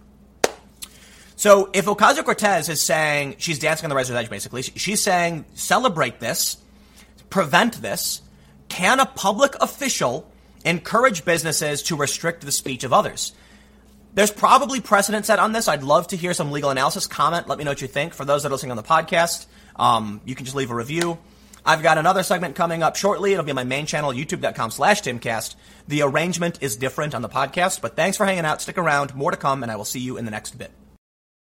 So 1.36 1.70
if 1.72 1.86
Ocasio 1.86 2.24
Cortez 2.24 2.68
is 2.68 2.80
saying 2.80 3.36
she's 3.38 3.58
dancing 3.58 3.86
on 3.86 3.90
the 3.90 3.96
razor's 3.96 4.16
edge, 4.16 4.30
basically, 4.30 4.62
she's 4.62 5.02
saying 5.02 5.44
celebrate 5.54 6.20
this, 6.20 6.56
prevent 7.30 7.82
this. 7.82 8.22
Can 8.74 8.98
a 8.98 9.06
public 9.06 9.54
official 9.60 10.28
encourage 10.64 11.24
businesses 11.24 11.80
to 11.84 11.96
restrict 11.96 12.44
the 12.44 12.50
speech 12.50 12.82
of 12.82 12.92
others? 12.92 13.32
There's 14.14 14.32
probably 14.32 14.80
precedent 14.80 15.26
set 15.26 15.38
on 15.38 15.52
this. 15.52 15.68
I'd 15.68 15.84
love 15.84 16.08
to 16.08 16.16
hear 16.16 16.34
some 16.34 16.50
legal 16.50 16.70
analysis. 16.70 17.06
Comment. 17.06 17.46
Let 17.46 17.56
me 17.56 17.62
know 17.62 17.70
what 17.70 17.82
you 17.82 17.86
think. 17.86 18.14
For 18.14 18.24
those 18.24 18.42
that 18.42 18.48
are 18.48 18.52
listening 18.52 18.72
on 18.72 18.76
the 18.76 18.82
podcast, 18.82 19.46
um, 19.76 20.20
you 20.24 20.34
can 20.34 20.44
just 20.44 20.56
leave 20.56 20.72
a 20.72 20.74
review. 20.74 21.18
I've 21.64 21.84
got 21.84 21.98
another 21.98 22.24
segment 22.24 22.56
coming 22.56 22.82
up 22.82 22.96
shortly. 22.96 23.32
It'll 23.32 23.44
be 23.44 23.52
on 23.52 23.54
my 23.54 23.62
main 23.62 23.86
channel, 23.86 24.10
youtube.com 24.10 24.72
slash 24.72 25.02
timcast. 25.02 25.54
The 25.86 26.02
arrangement 26.02 26.58
is 26.60 26.74
different 26.74 27.14
on 27.14 27.22
the 27.22 27.28
podcast, 27.28 27.80
but 27.80 27.94
thanks 27.94 28.16
for 28.16 28.26
hanging 28.26 28.44
out. 28.44 28.60
Stick 28.60 28.76
around. 28.76 29.14
More 29.14 29.30
to 29.30 29.36
come, 29.36 29.62
and 29.62 29.70
I 29.70 29.76
will 29.76 29.84
see 29.84 30.00
you 30.00 30.16
in 30.16 30.24
the 30.24 30.32
next 30.32 30.58
bit. 30.58 30.72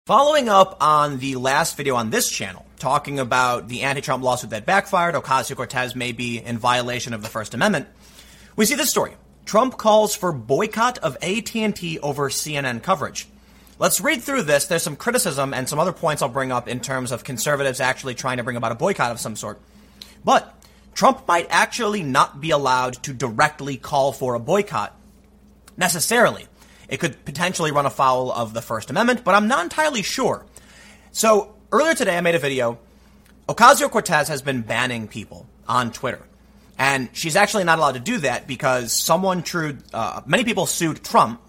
Following 0.06 0.48
up 0.48 0.78
on 0.80 1.18
the 1.18 1.36
last 1.36 1.76
video 1.76 1.94
on 1.94 2.08
this 2.08 2.30
channel, 2.30 2.64
talking 2.78 3.18
about 3.18 3.68
the 3.68 3.82
anti-Trump 3.82 4.22
lawsuit 4.22 4.50
that 4.50 4.66
backfired, 4.66 5.14
Ocasio-Cortez 5.14 5.94
may 5.94 6.12
be 6.12 6.38
in 6.38 6.58
violation 6.58 7.12
of 7.12 7.22
the 7.22 7.28
First 7.28 7.54
Amendment, 7.54 7.88
we 8.56 8.64
see 8.64 8.74
this 8.74 8.90
story. 8.90 9.14
Trump 9.44 9.76
calls 9.76 10.14
for 10.14 10.32
boycott 10.32 10.98
of 10.98 11.16
AT&T 11.22 11.98
over 12.00 12.28
CNN 12.28 12.82
coverage. 12.82 13.26
Let's 13.78 14.00
read 14.00 14.22
through 14.22 14.42
this. 14.42 14.66
There's 14.66 14.82
some 14.82 14.96
criticism 14.96 15.54
and 15.54 15.68
some 15.68 15.78
other 15.78 15.92
points 15.92 16.20
I'll 16.20 16.28
bring 16.28 16.50
up 16.50 16.68
in 16.68 16.80
terms 16.80 17.12
of 17.12 17.24
conservatives 17.24 17.80
actually 17.80 18.14
trying 18.14 18.38
to 18.38 18.42
bring 18.42 18.56
about 18.56 18.72
a 18.72 18.74
boycott 18.74 19.12
of 19.12 19.20
some 19.20 19.36
sort. 19.36 19.60
But 20.24 20.52
Trump 20.94 21.28
might 21.28 21.46
actually 21.48 22.02
not 22.02 22.40
be 22.40 22.50
allowed 22.50 22.94
to 23.04 23.12
directly 23.12 23.76
call 23.76 24.12
for 24.12 24.34
a 24.34 24.40
boycott 24.40 24.94
necessarily. 25.76 26.46
It 26.88 26.98
could 26.98 27.24
potentially 27.24 27.70
run 27.70 27.86
afoul 27.86 28.32
of 28.32 28.52
the 28.52 28.62
First 28.62 28.90
Amendment, 28.90 29.22
but 29.22 29.34
I'm 29.34 29.46
not 29.46 29.62
entirely 29.62 30.02
sure. 30.02 30.44
So 31.12 31.54
earlier 31.72 31.94
today, 31.94 32.16
I 32.16 32.20
made 32.20 32.34
a 32.34 32.38
video. 32.38 32.78
Ocasio 33.48 33.90
Cortez 33.90 34.28
has 34.28 34.42
been 34.42 34.62
banning 34.62 35.08
people 35.08 35.46
on 35.66 35.92
Twitter. 35.92 36.20
And 36.78 37.08
she's 37.12 37.34
actually 37.34 37.64
not 37.64 37.78
allowed 37.78 37.92
to 37.92 38.00
do 38.00 38.18
that 38.18 38.46
because 38.46 38.92
someone 38.92 39.42
trued, 39.42 39.82
uh, 39.92 40.22
many 40.26 40.44
people 40.44 40.66
sued 40.66 41.02
Trump, 41.02 41.40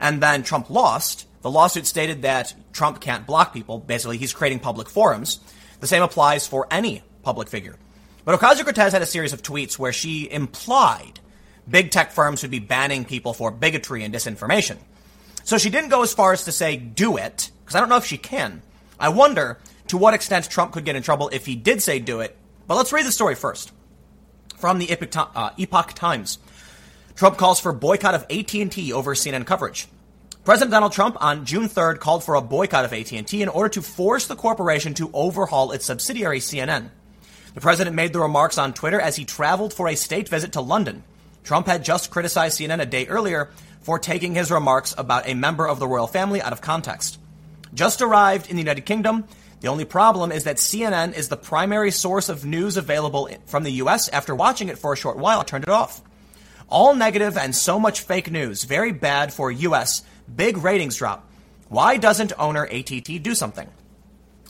and 0.00 0.20
then 0.22 0.42
Trump 0.42 0.68
lost. 0.68 1.26
The 1.42 1.50
lawsuit 1.50 1.86
stated 1.86 2.22
that 2.22 2.54
Trump 2.72 3.00
can't 3.00 3.26
block 3.26 3.54
people. 3.54 3.78
Basically, 3.78 4.18
he's 4.18 4.32
creating 4.32 4.58
public 4.58 4.88
forums. 4.88 5.38
The 5.80 5.86
same 5.86 6.02
applies 6.02 6.46
for 6.46 6.66
any 6.70 7.04
public 7.22 7.48
figure. 7.48 7.76
But 8.24 8.38
Ocasio 8.40 8.64
Cortez 8.64 8.92
had 8.92 9.02
a 9.02 9.06
series 9.06 9.32
of 9.32 9.42
tweets 9.42 9.78
where 9.78 9.92
she 9.92 10.30
implied 10.30 11.20
big 11.68 11.90
tech 11.90 12.10
firms 12.10 12.42
would 12.42 12.50
be 12.50 12.58
banning 12.58 13.04
people 13.04 13.32
for 13.32 13.50
bigotry 13.50 14.02
and 14.02 14.12
disinformation. 14.12 14.78
So 15.44 15.56
she 15.56 15.70
didn't 15.70 15.90
go 15.90 16.02
as 16.02 16.12
far 16.12 16.32
as 16.32 16.44
to 16.44 16.52
say 16.52 16.76
do 16.76 17.16
it, 17.16 17.50
because 17.64 17.76
I 17.76 17.80
don't 17.80 17.88
know 17.88 17.96
if 17.96 18.04
she 18.04 18.18
can. 18.18 18.62
I 18.98 19.10
wonder 19.10 19.58
to 19.88 19.96
what 19.96 20.14
extent 20.14 20.50
Trump 20.50 20.72
could 20.72 20.84
get 20.84 20.96
in 20.96 21.02
trouble 21.02 21.28
if 21.32 21.46
he 21.46 21.56
did 21.56 21.82
say 21.82 21.98
do 21.98 22.20
it. 22.20 22.36
But 22.66 22.76
let's 22.76 22.92
read 22.92 23.06
the 23.06 23.12
story 23.12 23.34
first. 23.34 23.72
From 24.56 24.78
the 24.78 24.90
Epoch, 24.90 25.30
uh, 25.34 25.50
Epoch 25.56 25.94
Times. 25.94 26.38
Trump 27.14 27.36
calls 27.36 27.60
for 27.60 27.72
boycott 27.72 28.14
of 28.14 28.26
AT&T 28.30 28.92
over 28.92 29.14
CNN 29.14 29.46
coverage. 29.46 29.88
President 30.44 30.70
Donald 30.70 30.92
Trump 30.92 31.16
on 31.20 31.44
June 31.44 31.68
3rd 31.68 32.00
called 32.00 32.24
for 32.24 32.34
a 32.34 32.40
boycott 32.40 32.84
of 32.84 32.92
AT&T 32.92 33.42
in 33.42 33.48
order 33.48 33.68
to 33.68 33.82
force 33.82 34.26
the 34.26 34.36
corporation 34.36 34.94
to 34.94 35.10
overhaul 35.12 35.72
its 35.72 35.86
subsidiary 35.86 36.40
CNN. 36.40 36.90
The 37.54 37.60
president 37.60 37.96
made 37.96 38.12
the 38.12 38.20
remarks 38.20 38.58
on 38.58 38.72
Twitter 38.72 39.00
as 39.00 39.16
he 39.16 39.24
traveled 39.24 39.74
for 39.74 39.88
a 39.88 39.96
state 39.96 40.28
visit 40.28 40.52
to 40.52 40.60
London. 40.60 41.02
Trump 41.44 41.66
had 41.66 41.84
just 41.84 42.10
criticized 42.10 42.58
CNN 42.58 42.80
a 42.80 42.86
day 42.86 43.06
earlier 43.06 43.50
for 43.80 43.98
taking 43.98 44.34
his 44.34 44.50
remarks 44.50 44.94
about 44.96 45.28
a 45.28 45.34
member 45.34 45.66
of 45.66 45.78
the 45.78 45.88
royal 45.88 46.06
family 46.06 46.40
out 46.40 46.52
of 46.52 46.60
context. 46.60 47.18
Just 47.74 48.02
arrived 48.02 48.48
in 48.48 48.56
the 48.56 48.62
United 48.62 48.86
Kingdom, 48.86 49.24
the 49.60 49.68
only 49.68 49.84
problem 49.84 50.30
is 50.30 50.44
that 50.44 50.56
CNN 50.56 51.16
is 51.16 51.28
the 51.28 51.36
primary 51.36 51.90
source 51.90 52.28
of 52.28 52.44
news 52.44 52.76
available 52.76 53.28
from 53.46 53.64
the 53.64 53.72
US. 53.72 54.08
After 54.08 54.34
watching 54.34 54.68
it 54.68 54.78
for 54.78 54.92
a 54.92 54.96
short 54.96 55.18
while, 55.18 55.40
I 55.40 55.44
turned 55.44 55.64
it 55.64 55.70
off. 55.70 56.00
All 56.68 56.94
negative 56.94 57.36
and 57.36 57.54
so 57.54 57.80
much 57.80 58.02
fake 58.02 58.30
news. 58.30 58.64
Very 58.64 58.92
bad 58.92 59.32
for 59.32 59.50
US. 59.50 60.02
Big 60.34 60.58
ratings 60.58 60.96
drop. 60.96 61.28
Why 61.68 61.96
doesn't 61.96 62.32
owner 62.38 62.64
ATT 62.64 63.22
do 63.22 63.34
something? 63.34 63.68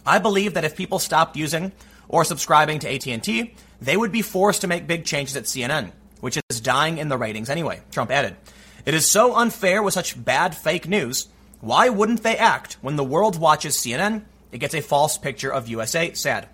I 0.04 0.18
believe 0.18 0.54
that 0.54 0.64
if 0.64 0.76
people 0.76 0.98
stopped 0.98 1.36
using 1.36 1.72
or 2.08 2.24
subscribing 2.24 2.78
to 2.80 2.92
AT&T, 2.92 3.54
they 3.80 3.96
would 3.96 4.12
be 4.12 4.22
forced 4.22 4.62
to 4.62 4.66
make 4.66 4.86
big 4.86 5.04
changes 5.04 5.36
at 5.36 5.44
CNN, 5.44 5.92
which 6.20 6.38
is 6.48 6.60
dying 6.60 6.98
in 6.98 7.08
the 7.08 7.18
ratings 7.18 7.50
anyway, 7.50 7.80
Trump 7.90 8.10
added. 8.10 8.36
It 8.86 8.94
is 8.94 9.10
so 9.10 9.36
unfair 9.36 9.82
with 9.82 9.94
such 9.94 10.22
bad 10.22 10.56
fake 10.56 10.88
news. 10.88 11.28
Why 11.60 11.88
wouldn't 11.88 12.22
they 12.22 12.36
act 12.36 12.78
when 12.80 12.96
the 12.96 13.04
world 13.04 13.38
watches 13.38 13.76
CNN? 13.76 14.22
It 14.52 14.58
gets 14.58 14.74
a 14.74 14.80
false 14.80 15.18
picture 15.18 15.52
of 15.52 15.68
USA. 15.68 16.12
Sad. 16.14 16.48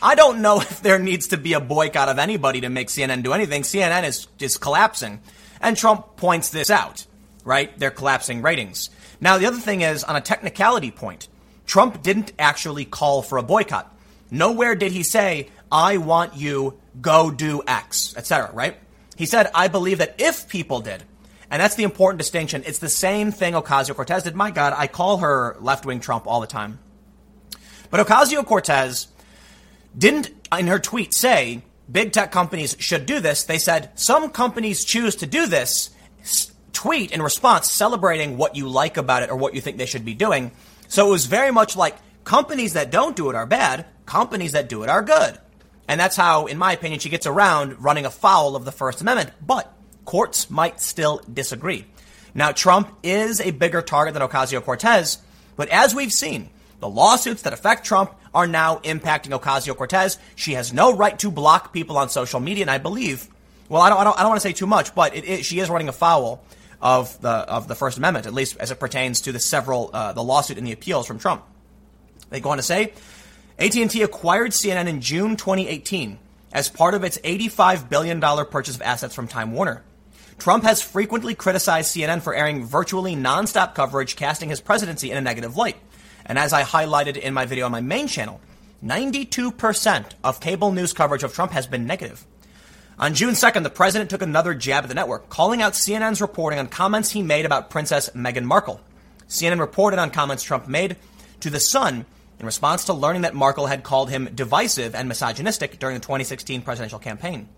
I 0.00 0.14
don't 0.14 0.40
know 0.40 0.60
if 0.60 0.82
there 0.82 0.98
needs 0.98 1.28
to 1.28 1.36
be 1.36 1.52
a 1.52 1.60
boycott 1.60 2.08
of 2.08 2.18
anybody 2.18 2.62
to 2.62 2.68
make 2.68 2.88
CNN 2.88 3.22
do 3.22 3.32
anything. 3.32 3.62
CNN 3.62 4.04
is 4.04 4.26
just 4.38 4.60
collapsing. 4.60 5.20
And 5.60 5.76
Trump 5.76 6.16
points 6.16 6.50
this 6.50 6.70
out, 6.70 7.06
right? 7.44 7.76
They're 7.78 7.90
collapsing 7.90 8.42
ratings. 8.42 8.90
Now, 9.20 9.38
the 9.38 9.46
other 9.46 9.58
thing 9.58 9.80
is, 9.82 10.04
on 10.04 10.16
a 10.16 10.20
technicality 10.20 10.92
point, 10.92 11.28
Trump 11.66 12.02
didn't 12.02 12.32
actually 12.38 12.84
call 12.84 13.22
for 13.22 13.38
a 13.38 13.42
boycott. 13.42 13.94
Nowhere 14.30 14.74
did 14.74 14.92
he 14.92 15.02
say, 15.02 15.48
I 15.70 15.96
want 15.96 16.36
you, 16.36 16.78
go 17.00 17.30
do 17.30 17.62
X, 17.66 18.16
etc., 18.16 18.50
right? 18.52 18.76
He 19.16 19.26
said, 19.26 19.50
I 19.54 19.68
believe 19.68 19.98
that 19.98 20.14
if 20.18 20.48
people 20.48 20.80
did, 20.80 21.02
And 21.50 21.60
that's 21.60 21.76
the 21.76 21.84
important 21.84 22.18
distinction. 22.18 22.62
It's 22.66 22.78
the 22.78 22.88
same 22.88 23.32
thing 23.32 23.54
Ocasio 23.54 23.94
Cortez 23.94 24.24
did. 24.24 24.34
My 24.34 24.50
God, 24.50 24.74
I 24.76 24.86
call 24.86 25.18
her 25.18 25.56
left 25.60 25.86
wing 25.86 26.00
Trump 26.00 26.26
all 26.26 26.40
the 26.40 26.46
time. 26.46 26.78
But 27.90 28.06
Ocasio 28.06 28.44
Cortez 28.44 29.08
didn't, 29.96 30.30
in 30.56 30.66
her 30.66 30.78
tweet, 30.78 31.14
say 31.14 31.62
big 31.90 32.12
tech 32.12 32.32
companies 32.32 32.76
should 32.78 33.06
do 33.06 33.20
this. 33.20 33.44
They 33.44 33.58
said 33.58 33.98
some 33.98 34.30
companies 34.30 34.84
choose 34.84 35.16
to 35.16 35.26
do 35.26 35.46
this. 35.46 35.90
Tweet 36.74 37.12
in 37.12 37.22
response, 37.22 37.72
celebrating 37.72 38.36
what 38.36 38.54
you 38.54 38.68
like 38.68 38.98
about 38.98 39.22
it 39.22 39.30
or 39.30 39.36
what 39.36 39.54
you 39.54 39.60
think 39.60 39.78
they 39.78 39.86
should 39.86 40.04
be 40.04 40.14
doing. 40.14 40.52
So 40.86 41.08
it 41.08 41.10
was 41.10 41.26
very 41.26 41.50
much 41.50 41.76
like 41.76 41.96
companies 42.24 42.74
that 42.74 42.90
don't 42.90 43.16
do 43.16 43.30
it 43.30 43.34
are 43.34 43.46
bad, 43.46 43.86
companies 44.04 44.52
that 44.52 44.68
do 44.68 44.82
it 44.82 44.90
are 44.90 45.02
good. 45.02 45.38
And 45.88 45.98
that's 45.98 46.16
how, 46.16 46.46
in 46.46 46.58
my 46.58 46.72
opinion, 46.72 47.00
she 47.00 47.08
gets 47.08 47.26
around 47.26 47.82
running 47.82 48.04
afoul 48.04 48.54
of 48.54 48.66
the 48.66 48.70
First 48.72 49.00
Amendment. 49.00 49.30
But 49.44 49.72
courts 50.08 50.48
might 50.48 50.80
still 50.80 51.20
disagree. 51.30 51.84
Now, 52.34 52.52
Trump 52.52 52.90
is 53.02 53.42
a 53.42 53.50
bigger 53.50 53.82
target 53.82 54.14
than 54.14 54.26
Ocasio 54.26 54.64
Cortez, 54.64 55.18
but 55.54 55.68
as 55.68 55.94
we've 55.94 56.12
seen, 56.12 56.48
the 56.80 56.88
lawsuits 56.88 57.42
that 57.42 57.52
affect 57.52 57.84
Trump 57.84 58.14
are 58.32 58.46
now 58.46 58.78
impacting 58.78 59.38
Ocasio 59.38 59.76
Cortez. 59.76 60.18
She 60.34 60.54
has 60.54 60.72
no 60.72 60.96
right 60.96 61.18
to 61.18 61.30
block 61.30 61.74
people 61.74 61.98
on 61.98 62.08
social 62.08 62.40
media, 62.40 62.62
and 62.62 62.70
I 62.70 62.78
believe, 62.78 63.28
well, 63.68 63.82
I 63.82 63.90
don't, 63.90 63.98
I 63.98 64.04
don't, 64.04 64.18
I 64.18 64.22
don't 64.22 64.30
want 64.30 64.40
to 64.40 64.48
say 64.48 64.54
too 64.54 64.66
much, 64.66 64.94
but 64.94 65.14
it, 65.14 65.28
it, 65.28 65.44
she 65.44 65.60
is 65.60 65.68
running 65.68 65.90
afoul 65.90 66.42
of 66.80 67.20
the 67.20 67.28
of 67.28 67.68
the 67.68 67.74
First 67.74 67.98
Amendment, 67.98 68.24
at 68.24 68.32
least 68.32 68.56
as 68.56 68.70
it 68.70 68.80
pertains 68.80 69.20
to 69.22 69.32
the 69.32 69.40
several 69.40 69.90
uh, 69.92 70.14
the 70.14 70.24
lawsuit 70.24 70.56
and 70.56 70.66
the 70.66 70.72
appeals 70.72 71.06
from 71.06 71.18
Trump. 71.18 71.44
They 72.30 72.40
go 72.40 72.48
on 72.48 72.56
to 72.56 72.62
say, 72.62 72.94
AT&T 73.58 74.00
acquired 74.00 74.52
CNN 74.52 74.86
in 74.86 75.02
June 75.02 75.36
2018 75.36 76.18
as 76.50 76.70
part 76.70 76.94
of 76.94 77.04
its 77.04 77.18
$85 77.18 77.90
billion 77.90 78.22
purchase 78.22 78.74
of 78.74 78.80
assets 78.80 79.14
from 79.14 79.28
Time 79.28 79.52
Warner. 79.52 79.84
Trump 80.38 80.62
has 80.62 80.80
frequently 80.80 81.34
criticized 81.34 81.94
CNN 81.94 82.22
for 82.22 82.32
airing 82.32 82.64
virtually 82.64 83.16
nonstop 83.16 83.74
coverage, 83.74 84.14
casting 84.14 84.48
his 84.48 84.60
presidency 84.60 85.10
in 85.10 85.18
a 85.18 85.20
negative 85.20 85.56
light. 85.56 85.76
And 86.24 86.38
as 86.38 86.52
I 86.52 86.62
highlighted 86.62 87.16
in 87.16 87.34
my 87.34 87.44
video 87.44 87.66
on 87.66 87.72
my 87.72 87.80
main 87.80 88.06
channel, 88.06 88.40
92% 88.84 90.04
of 90.22 90.40
cable 90.40 90.70
news 90.70 90.92
coverage 90.92 91.24
of 91.24 91.34
Trump 91.34 91.50
has 91.52 91.66
been 91.66 91.86
negative. 91.86 92.24
On 93.00 93.14
June 93.14 93.34
2nd, 93.34 93.64
the 93.64 93.70
president 93.70 94.10
took 94.10 94.22
another 94.22 94.54
jab 94.54 94.84
at 94.84 94.88
the 94.88 94.94
network, 94.94 95.28
calling 95.28 95.60
out 95.60 95.72
CNN's 95.72 96.20
reporting 96.20 96.60
on 96.60 96.68
comments 96.68 97.10
he 97.10 97.22
made 97.22 97.44
about 97.44 97.70
Princess 97.70 98.10
Meghan 98.10 98.44
Markle. 98.44 98.80
CNN 99.28 99.58
reported 99.58 99.98
on 99.98 100.10
comments 100.10 100.44
Trump 100.44 100.68
made 100.68 100.96
to 101.40 101.50
The 101.50 101.60
Sun 101.60 102.06
in 102.38 102.46
response 102.46 102.84
to 102.84 102.92
learning 102.92 103.22
that 103.22 103.34
Markle 103.34 103.66
had 103.66 103.82
called 103.82 104.10
him 104.10 104.28
divisive 104.34 104.94
and 104.94 105.08
misogynistic 105.08 105.80
during 105.80 105.94
the 105.94 106.00
2016 106.00 106.62
presidential 106.62 107.00
campaign. 107.00 107.48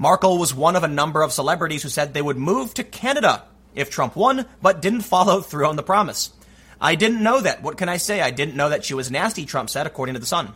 Markle 0.00 0.38
was 0.38 0.54
one 0.54 0.76
of 0.76 0.82
a 0.82 0.88
number 0.88 1.20
of 1.20 1.30
celebrities 1.30 1.82
who 1.82 1.90
said 1.90 2.14
they 2.14 2.22
would 2.22 2.38
move 2.38 2.72
to 2.72 2.82
Canada 2.82 3.44
if 3.74 3.90
Trump 3.90 4.16
won, 4.16 4.46
but 4.62 4.80
didn't 4.80 5.02
follow 5.02 5.40
through 5.42 5.66
on 5.66 5.76
the 5.76 5.82
promise. 5.82 6.32
I 6.80 6.94
didn't 6.94 7.22
know 7.22 7.38
that. 7.38 7.62
What 7.62 7.76
can 7.76 7.90
I 7.90 7.98
say? 7.98 8.22
I 8.22 8.30
didn't 8.30 8.56
know 8.56 8.70
that 8.70 8.82
she 8.82 8.94
was 8.94 9.10
nasty, 9.10 9.44
Trump 9.44 9.68
said, 9.68 9.86
according 9.86 10.14
to 10.14 10.18
The 10.18 10.24
Sun. 10.24 10.54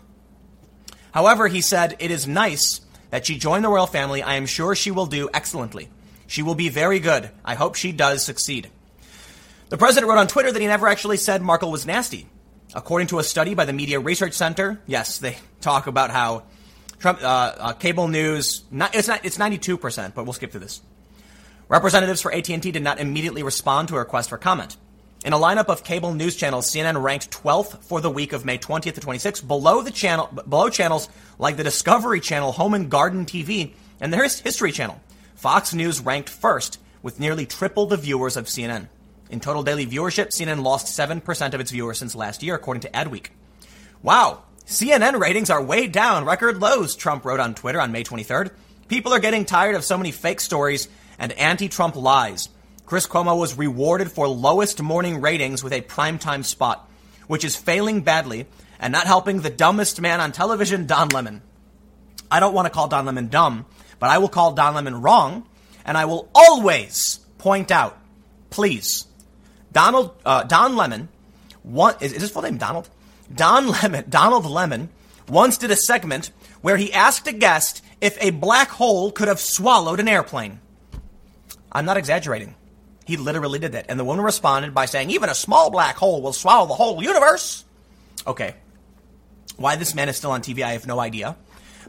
However, 1.13 1.47
he 1.47 1.61
said, 1.61 1.95
it 1.99 2.11
is 2.11 2.27
nice 2.27 2.81
that 3.11 3.27
she 3.27 3.37
joined 3.37 3.67
the 3.67 3.69
royal 3.69 3.87
family. 3.87 4.23
I 4.23 4.37
am 4.37 4.47
sure 4.47 4.75
she 4.75 4.91
will 4.91 5.05
do 5.05 5.29
excellently. 5.35 5.91
She 6.27 6.41
will 6.43 6.55
be 6.55 6.71
very 6.71 6.99
good. 6.99 7.29
I 7.45 7.55
hope 7.55 7.75
she 7.75 7.93
does 7.93 8.25
succeed. 8.25 8.71
The 9.69 9.77
president 9.77 10.09
wrote 10.09 10.21
on 10.21 10.27
Twitter 10.27 10.53
that 10.53 10.63
he 10.63 10.67
never 10.67 10.89
actually 10.89 11.19
said 11.19 11.43
Markle 11.43 11.71
was 11.71 11.85
nasty. 11.85 12.27
According 12.75 13.09
to 13.09 13.19
a 13.19 13.23
study 13.23 13.53
by 13.53 13.67
the 13.67 13.75
Media 13.75 14.01
Research 14.01 14.33
Center, 14.33 14.81
yes, 14.87 15.19
they 15.19 15.37
talk 15.61 15.87
about 15.87 16.09
how 16.09 16.45
Trump, 17.05 17.23
uh, 17.23 17.27
uh, 17.27 17.73
cable 17.75 18.09
news, 18.09 18.65
not, 18.71 18.95
it's, 18.95 19.09
not, 19.09 19.27
it's 19.27 19.37
92%, 19.37 20.15
but 20.15 20.25
we'll 20.25 20.33
skip 20.33 20.51
through 20.51 20.61
this. 20.61 20.81
Representatives 21.69 22.23
for 22.23 22.33
AT&T 22.33 22.59
did 22.59 22.83
not 22.83 22.99
immediately 22.99 23.43
respond 23.43 23.89
to 23.89 23.97
a 23.97 23.99
request 23.99 24.31
for 24.31 24.39
comment. 24.39 24.79
In 25.23 25.35
a 25.35 25.39
lineup 25.39 25.67
of 25.67 25.85
cable 25.85 26.15
news 26.15 26.35
channels, 26.35 26.73
CNN 26.73 27.03
ranked 27.03 27.31
12th 27.31 27.85
for 27.85 28.01
the 28.01 28.09
week 28.09 28.33
of 28.33 28.47
May 28.47 28.57
20th 28.57 28.95
to 28.95 29.01
26th, 29.03 29.47
below 29.47 29.83
the 29.83 29.91
channel, 29.91 30.31
below 30.49 30.71
channels 30.71 31.11
like 31.39 31.59
the 31.59 31.63
Discovery 31.63 32.21
Channel, 32.21 32.53
Home 32.53 32.73
and 32.73 32.91
Garden 32.91 33.27
TV, 33.27 33.75
and 34.01 34.11
the 34.11 34.17
History 34.17 34.73
Channel. 34.73 34.99
Fox 35.35 35.75
News 35.75 36.01
ranked 36.01 36.31
first 36.31 36.81
with 37.03 37.21
nearly 37.21 37.45
triple 37.45 37.85
the 37.85 37.99
viewers 37.99 38.39
of 38.39 38.47
CNN. 38.47 38.89
In 39.29 39.41
total 39.41 39.63
daily 39.63 39.87
viewership, 39.87 40.29
CNN 40.29 40.63
lost 40.63 40.87
7% 40.99 41.53
of 41.53 41.61
its 41.61 41.71
viewers 41.71 41.99
since 41.99 42.15
last 42.15 42.43
year, 42.43 42.55
according 42.55 42.81
to 42.81 42.91
Adweek. 42.93 43.27
Wow, 44.03 44.45
CNN 44.67 45.21
ratings 45.21 45.51
are 45.51 45.63
way 45.63 45.87
down, 45.87 46.25
record 46.25 46.59
lows, 46.59 46.97
Trump 46.97 47.27
wrote 47.27 47.39
on 47.39 47.55
Twitter 47.55 47.81
on 47.81 47.93
May 47.93 48.03
23rd. 48.03 48.51
People 48.89 49.13
are 49.13 49.19
getting 49.21 49.45
tired 49.45 49.75
of 49.77 49.85
so 49.85 49.99
many 49.99 50.11
fake 50.11 50.41
stories 50.41 50.89
and 51.19 51.33
anti 51.33 51.69
Trump 51.69 51.97
lies. 51.97 52.49
Chris 52.87 53.07
Cuomo 53.07 53.39
was 53.39 53.59
rewarded 53.59 54.11
for 54.11 54.27
lowest 54.27 54.81
morning 54.81 55.21
ratings 55.21 55.63
with 55.63 55.75
a 55.75 55.83
primetime 55.83 56.45
spot, 56.45 56.89
which 57.27 57.45
is 57.45 57.57
failing 57.57 58.01
badly 58.01 58.47
and 58.79 58.91
not 58.91 59.07
helping 59.07 59.41
the 59.41 59.51
dumbest 59.51 60.01
man 60.01 60.21
on 60.21 60.33
television, 60.33 60.87
Don 60.87 61.09
Lemon. 61.11 61.43
I 62.31 62.41
don't 62.41 62.55
want 62.55 62.65
to 62.65 62.73
call 62.73 62.89
Don 62.89 63.05
Lemon 63.05 63.29
dumb, 63.29 63.67
but 63.99 64.09
I 64.09 64.17
will 64.17 64.29
call 64.29 64.53
Don 64.53 64.75
Lemon 64.75 65.03
wrong, 65.03 65.47
and 65.85 65.97
I 65.97 66.07
will 66.07 66.31
always 66.35 67.21
point 67.37 67.71
out, 67.71 67.99
please, 68.49 69.07
Donald, 69.73 70.17
uh, 70.25 70.45
Don 70.45 70.75
Lemon, 70.75 71.09
one, 71.63 71.97
is, 72.01 72.15
is 72.15 72.23
his 72.23 72.31
full 72.31 72.43
name 72.43 72.57
Donald? 72.57 72.89
Don 73.33 73.69
Lemon, 73.69 74.05
Donald 74.09 74.47
Lemon 74.47 74.91
once 75.29 75.59
did 75.59 75.71
a 75.71 75.77
segment 75.77 76.31
where 76.61 76.77
he 76.77 76.93
asked 76.93 77.27
a 77.27 77.33
guest 77.33 77.83
if 78.01 78.17
a 78.21 78.31
black 78.31 78.69
hole 78.69 79.11
could 79.11 79.29
have 79.29 79.41
swallowed 79.41 80.01
an 80.01 80.09
airplane. 80.09 80.61
I'm 81.73 81.85
not 81.85 81.97
exaggerating. 81.97 82.55
He 83.05 83.17
literally 83.17 83.59
did 83.59 83.73
that. 83.73 83.87
And 83.89 83.99
the 83.99 84.05
woman 84.05 84.25
responded 84.25 84.75
by 84.75 84.87
saying, 84.87 85.11
even 85.11 85.29
a 85.29 85.35
small 85.35 85.71
black 85.71 85.97
hole 85.97 86.23
will 86.23 86.33
swallow 86.33 86.67
the 86.67 86.75
whole 86.75 87.03
universe. 87.03 87.65
Okay. 88.27 88.55
Why 89.57 89.77
this 89.77 89.95
man 89.95 90.09
is 90.09 90.17
still 90.17 90.31
on 90.31 90.43
TV, 90.43 90.63
I 90.63 90.73
have 90.73 90.87
no 90.87 91.01
idea. 91.01 91.37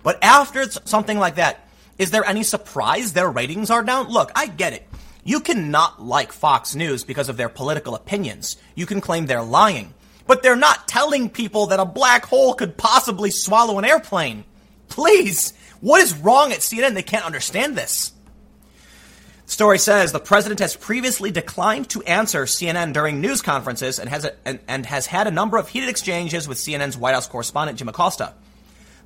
But 0.04 0.24
after 0.24 0.70
something 0.70 1.18
like 1.18 1.36
that, 1.36 1.68
is 1.98 2.12
there 2.12 2.26
any 2.26 2.44
surprise 2.44 3.14
their 3.14 3.30
ratings 3.30 3.70
are 3.70 3.84
down? 3.84 4.10
Look, 4.10 4.32
I 4.36 4.48
get 4.48 4.74
it. 4.74 4.88
You 5.24 5.40
cannot 5.40 6.02
like 6.04 6.32
Fox 6.32 6.76
News 6.76 7.04
because 7.04 7.30
of 7.30 7.38
their 7.38 7.50
political 7.50 7.96
opinions. 7.96 8.58
You 8.76 8.86
can 8.86 9.02
claim 9.02 9.26
they're 9.26 9.42
lying 9.42 9.94
but 10.28 10.44
they're 10.44 10.56
not 10.56 10.88
telling 10.88 11.30
people 11.30 11.68
that 11.68 11.80
a 11.80 11.86
black 11.86 12.26
hole 12.26 12.54
could 12.54 12.78
possibly 12.78 13.32
swallow 13.32 13.78
an 13.78 13.86
airplane. 13.86 14.44
Please, 14.88 15.54
what 15.82 16.02
is 16.02 16.16
wrong 16.18 16.52
at 16.52 16.60
CNN? 16.60 16.94
They 16.94 17.04
can't 17.04 17.26
understand 17.26 17.78
this. 17.78 18.12
The 19.46 19.52
story 19.52 19.78
says 19.78 20.12
the 20.12 20.20
president 20.20 20.60
has 20.60 20.76
previously 20.76 21.30
declined 21.30 21.90
to 21.92 22.02
answer 22.04 22.46
CNN 22.46 22.94
during 22.94 23.22
news 23.22 23.44
conferences 23.44 24.00
and 24.00 24.10
has, 24.10 24.26
a, 24.26 24.34
and, 24.44 24.60
and 24.68 24.86
has 24.88 25.06
had 25.06 25.28
a 25.28 25.32
number 25.32 25.58
of 25.58 25.70
heated 25.70 25.90
exchanges 25.90 26.48
with 26.48 26.58
CNN's 26.58 26.98
White 26.98 27.14
House 27.14 27.28
correspondent 27.28 27.78
Jim 27.78 27.88
Acosta. 27.88 28.34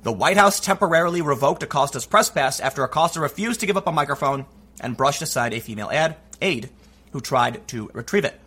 The 0.02 0.12
White 0.12 0.38
House 0.38 0.58
temporarily 0.58 1.20
revoked 1.20 1.62
Acosta's 1.62 2.06
press 2.06 2.30
pass 2.30 2.58
after 2.58 2.82
Acosta 2.84 3.20
refused 3.20 3.60
to 3.60 3.66
give 3.66 3.76
up 3.76 3.86
a 3.86 3.92
microphone 3.92 4.46
and 4.80 4.96
brushed 4.96 5.20
aside 5.20 5.52
a 5.52 5.60
female 5.60 5.90
ad, 5.90 6.16
aide 6.40 6.70
who 7.12 7.20
tried 7.20 7.68
to 7.68 7.90
retrieve 7.92 8.24
it. 8.24 8.40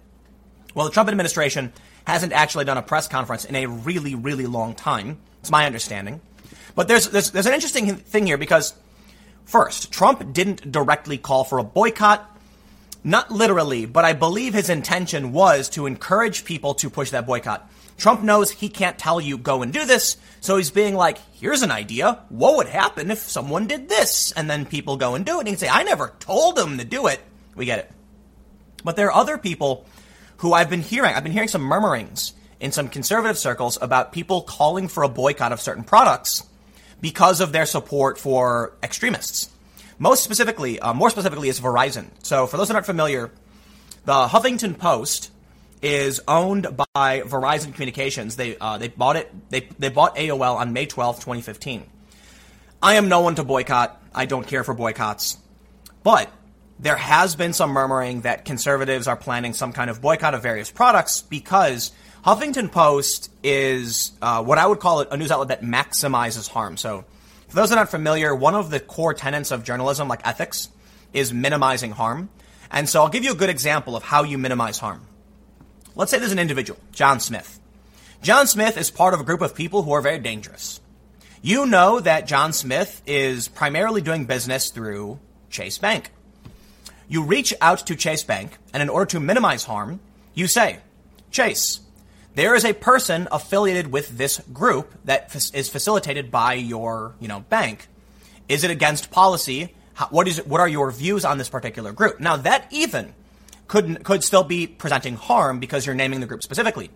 Well, 0.74 0.86
the 0.88 0.92
Trump 0.92 1.10
administration 1.10 1.72
hasn't 2.06 2.34
actually 2.34 2.66
done 2.66 2.78
a 2.78 2.82
press 2.82 3.08
conference 3.08 3.46
in 3.46 3.56
a 3.56 3.66
really, 3.68 4.16
really 4.16 4.46
long 4.46 4.76
time. 4.76 5.18
It's 5.40 5.52
my 5.52 5.66
understanding. 5.66 6.22
But 6.76 6.88
there's, 6.88 7.10
there's, 7.10 7.32
there's 7.32 7.46
an 7.46 7.54
interesting 7.54 7.96
thing 7.96 8.26
here 8.26 8.38
because, 8.38 8.74
first, 9.46 9.92
Trump 9.92 10.34
didn't 10.34 10.72
directly 10.72 11.18
call 11.18 11.44
for 11.44 11.60
a 11.60 11.64
boycott. 11.64 12.30
Not 13.04 13.32
literally, 13.32 13.86
but 13.86 14.06
I 14.06 14.14
believe 14.14 14.54
his 14.54 14.70
intention 14.70 15.34
was 15.34 15.70
to 15.70 15.86
encourage 15.86 16.46
people 16.46 16.74
to 16.76 16.90
push 16.90 17.12
that 17.12 17.28
boycott. 17.28 17.70
Trump 17.98 18.24
knows 18.24 18.50
he 18.50 18.70
can't 18.70 18.98
tell 18.98 19.22
you 19.22 19.38
go 19.38 19.62
and 19.62 19.72
do 19.72 19.86
this, 19.86 20.18
so 20.40 20.58
he's 20.58 20.72
being 20.72 20.96
like, 20.96 21.20
here's 21.34 21.62
an 21.62 21.72
idea. 21.72 22.20
What 22.30 22.58
would 22.58 22.68
happen 22.68 23.12
if 23.12 23.20
someone 23.20 23.68
did 23.68 23.90
this? 23.90 24.32
And 24.32 24.50
then 24.50 24.66
people 24.66 24.98
go 24.98 25.16
and 25.16 25.26
do 25.26 25.36
it. 25.36 25.40
And 25.40 25.48
he 25.48 25.54
can 25.54 25.60
say, 25.60 25.70
I 25.70 25.84
never 25.84 26.14
told 26.20 26.56
them 26.56 26.78
to 26.78 26.86
do 26.86 27.08
it. 27.08 27.20
We 27.56 27.66
get 27.66 27.80
it. 27.80 27.92
But 28.84 28.96
there 28.96 29.08
are 29.08 29.22
other 29.22 29.38
people 29.38 29.86
who 30.44 30.52
I've 30.52 30.70
been 30.70 30.82
hearing. 30.82 31.16
I've 31.16 31.24
been 31.24 31.32
hearing 31.32 31.48
some 31.48 31.62
murmurings 31.62 32.34
in 32.60 32.74
some 32.74 32.90
conservative 32.90 33.38
circles 33.38 33.78
about 33.82 34.12
people 34.12 34.42
calling 34.42 34.90
for 34.90 35.04
a 35.04 35.08
boycott 35.08 35.54
of 35.54 35.62
certain 35.62 35.86
products 35.86 36.44
because 37.00 37.40
of 37.40 37.54
their 37.54 37.66
support 37.66 38.20
for 38.20 38.74
extremists. 38.84 39.50
Most 40.00 40.22
specifically, 40.22 40.82
uh, 40.82 40.94
more 40.94 41.10
specifically, 41.10 41.48
is 41.48 41.62
Verizon. 41.62 42.08
So, 42.24 42.46
for 42.46 42.58
those 42.58 42.68
that 42.68 42.74
aren't 42.74 42.86
familiar, 42.86 43.32
the 44.04 44.28
Huffington 44.28 44.78
Post 44.78 45.32
is 45.82 46.20
owned 46.28 46.68
by 46.76 47.22
Verizon 47.22 47.74
Communications. 47.74 48.36
They 48.36 48.58
uh, 48.58 48.78
they 48.78 48.90
bought 48.90 49.16
it. 49.16 49.32
They 49.50 49.70
they 49.80 49.88
bought 49.88 50.18
AOL 50.18 50.58
on 50.58 50.74
May 50.74 50.88
12, 50.88 51.18
2015. 51.22 51.86
I 52.82 52.96
am 52.96 53.08
no 53.08 53.22
one 53.22 53.36
to 53.36 53.46
boycott. 53.46 53.98
I 54.14 54.26
don't 54.26 54.46
care 54.46 54.66
for 54.66 54.74
boycotts, 54.74 55.38
but 56.04 56.30
there 56.84 56.98
has 56.98 57.36
been 57.36 57.54
some 57.54 57.72
murmuring 57.72 58.22
that 58.22 58.44
conservatives 58.44 59.08
are 59.08 59.16
planning 59.16 59.54
some 59.54 59.72
kind 59.72 59.90
of 59.90 60.02
boycott 60.02 60.34
of 60.34 60.44
various 60.44 60.70
products 60.70 61.22
because 61.22 61.94
Huffington 62.26 62.70
Post 62.72 63.32
is 63.42 64.12
uh, 64.22 64.44
what 64.44 64.58
I 64.58 64.68
would 64.68 64.82
call 64.82 65.00
a 65.00 65.16
news 65.16 65.32
outlet 65.32 65.48
that 65.48 65.62
maximizes 65.62 66.50
harm. 66.50 66.76
So, 66.76 67.06
for 67.48 67.56
those 67.56 67.70
that 67.70 67.78
aren't 67.78 67.90
familiar, 67.90 68.36
one 68.36 68.54
of 68.54 68.70
the 68.70 68.82
core 68.82 69.14
tenets 69.14 69.52
of 69.52 69.64
journalism, 69.64 70.10
like 70.10 70.28
ethics, 70.28 70.70
is 71.14 71.32
minimizing 71.32 71.92
harm. 71.92 72.30
And 72.70 72.90
so 72.90 73.02
I'll 73.02 73.10
give 73.10 73.24
you 73.24 73.32
a 73.32 73.36
good 73.36 73.50
example 73.50 73.96
of 73.96 74.04
how 74.04 74.24
you 74.24 74.38
minimize 74.38 74.80
harm. 74.80 75.06
Let's 75.96 76.12
say 76.12 76.18
there's 76.18 76.32
an 76.32 76.40
individual, 76.40 76.80
John 76.92 77.20
Smith. 77.20 77.60
John 78.24 78.48
Smith 78.48 78.78
is 78.78 78.90
part 78.90 79.14
of 79.14 79.20
a 79.20 79.24
group 79.24 79.42
of 79.42 79.54
people 79.56 79.84
who 79.84 79.92
are 79.92 80.02
very 80.02 80.18
dangerous. 80.18 80.82
You 81.42 81.66
know 81.66 82.00
that 82.00 82.26
John 82.26 82.52
Smith 82.52 83.02
is 83.06 83.48
primarily 83.48 84.02
doing 84.02 84.26
business 84.26 84.72
through 84.72 85.20
Chase 85.50 85.78
Bank. 85.78 86.10
You 87.14 87.22
reach 87.22 87.54
out 87.62 87.86
to 87.86 87.96
Chase 87.96 88.24
Bank, 88.24 88.58
and 88.74 88.82
in 88.82 88.90
order 88.90 89.06
to 89.12 89.20
minimize 89.20 89.66
harm, 89.66 90.00
you 90.34 90.48
say, 90.48 90.80
Chase, 91.30 91.80
there 92.34 92.56
is 92.56 92.66
a 92.66 92.74
person 92.74 93.28
affiliated 93.32 93.92
with 93.92 94.18
this 94.18 94.40
group 94.52 94.92
that 95.06 95.36
is 95.54 95.70
facilitated 95.70 96.32
by 96.32 96.56
your, 96.56 97.14
you 97.20 97.28
know, 97.28 97.42
bank. 97.42 97.88
Is 98.50 98.64
it 98.64 98.72
against 98.72 99.12
policy? 99.12 99.76
How, 99.94 100.08
what 100.08 100.28
is 100.28 100.44
what 100.48 100.60
are 100.60 100.68
your 100.68 100.90
views 100.90 101.24
on 101.24 101.38
this 101.38 101.50
particular 101.50 101.92
group? 101.92 102.20
Now 102.20 102.38
that 102.38 102.66
even 102.72 103.14
could 103.68 104.04
could 104.04 104.24
still 104.24 104.44
be 104.44 104.66
presenting 104.66 105.16
harm 105.16 105.60
because 105.60 105.86
you're 105.86 105.94
naming 105.94 106.20
the 106.20 106.26
group 106.26 106.42
specifically. 106.42 106.90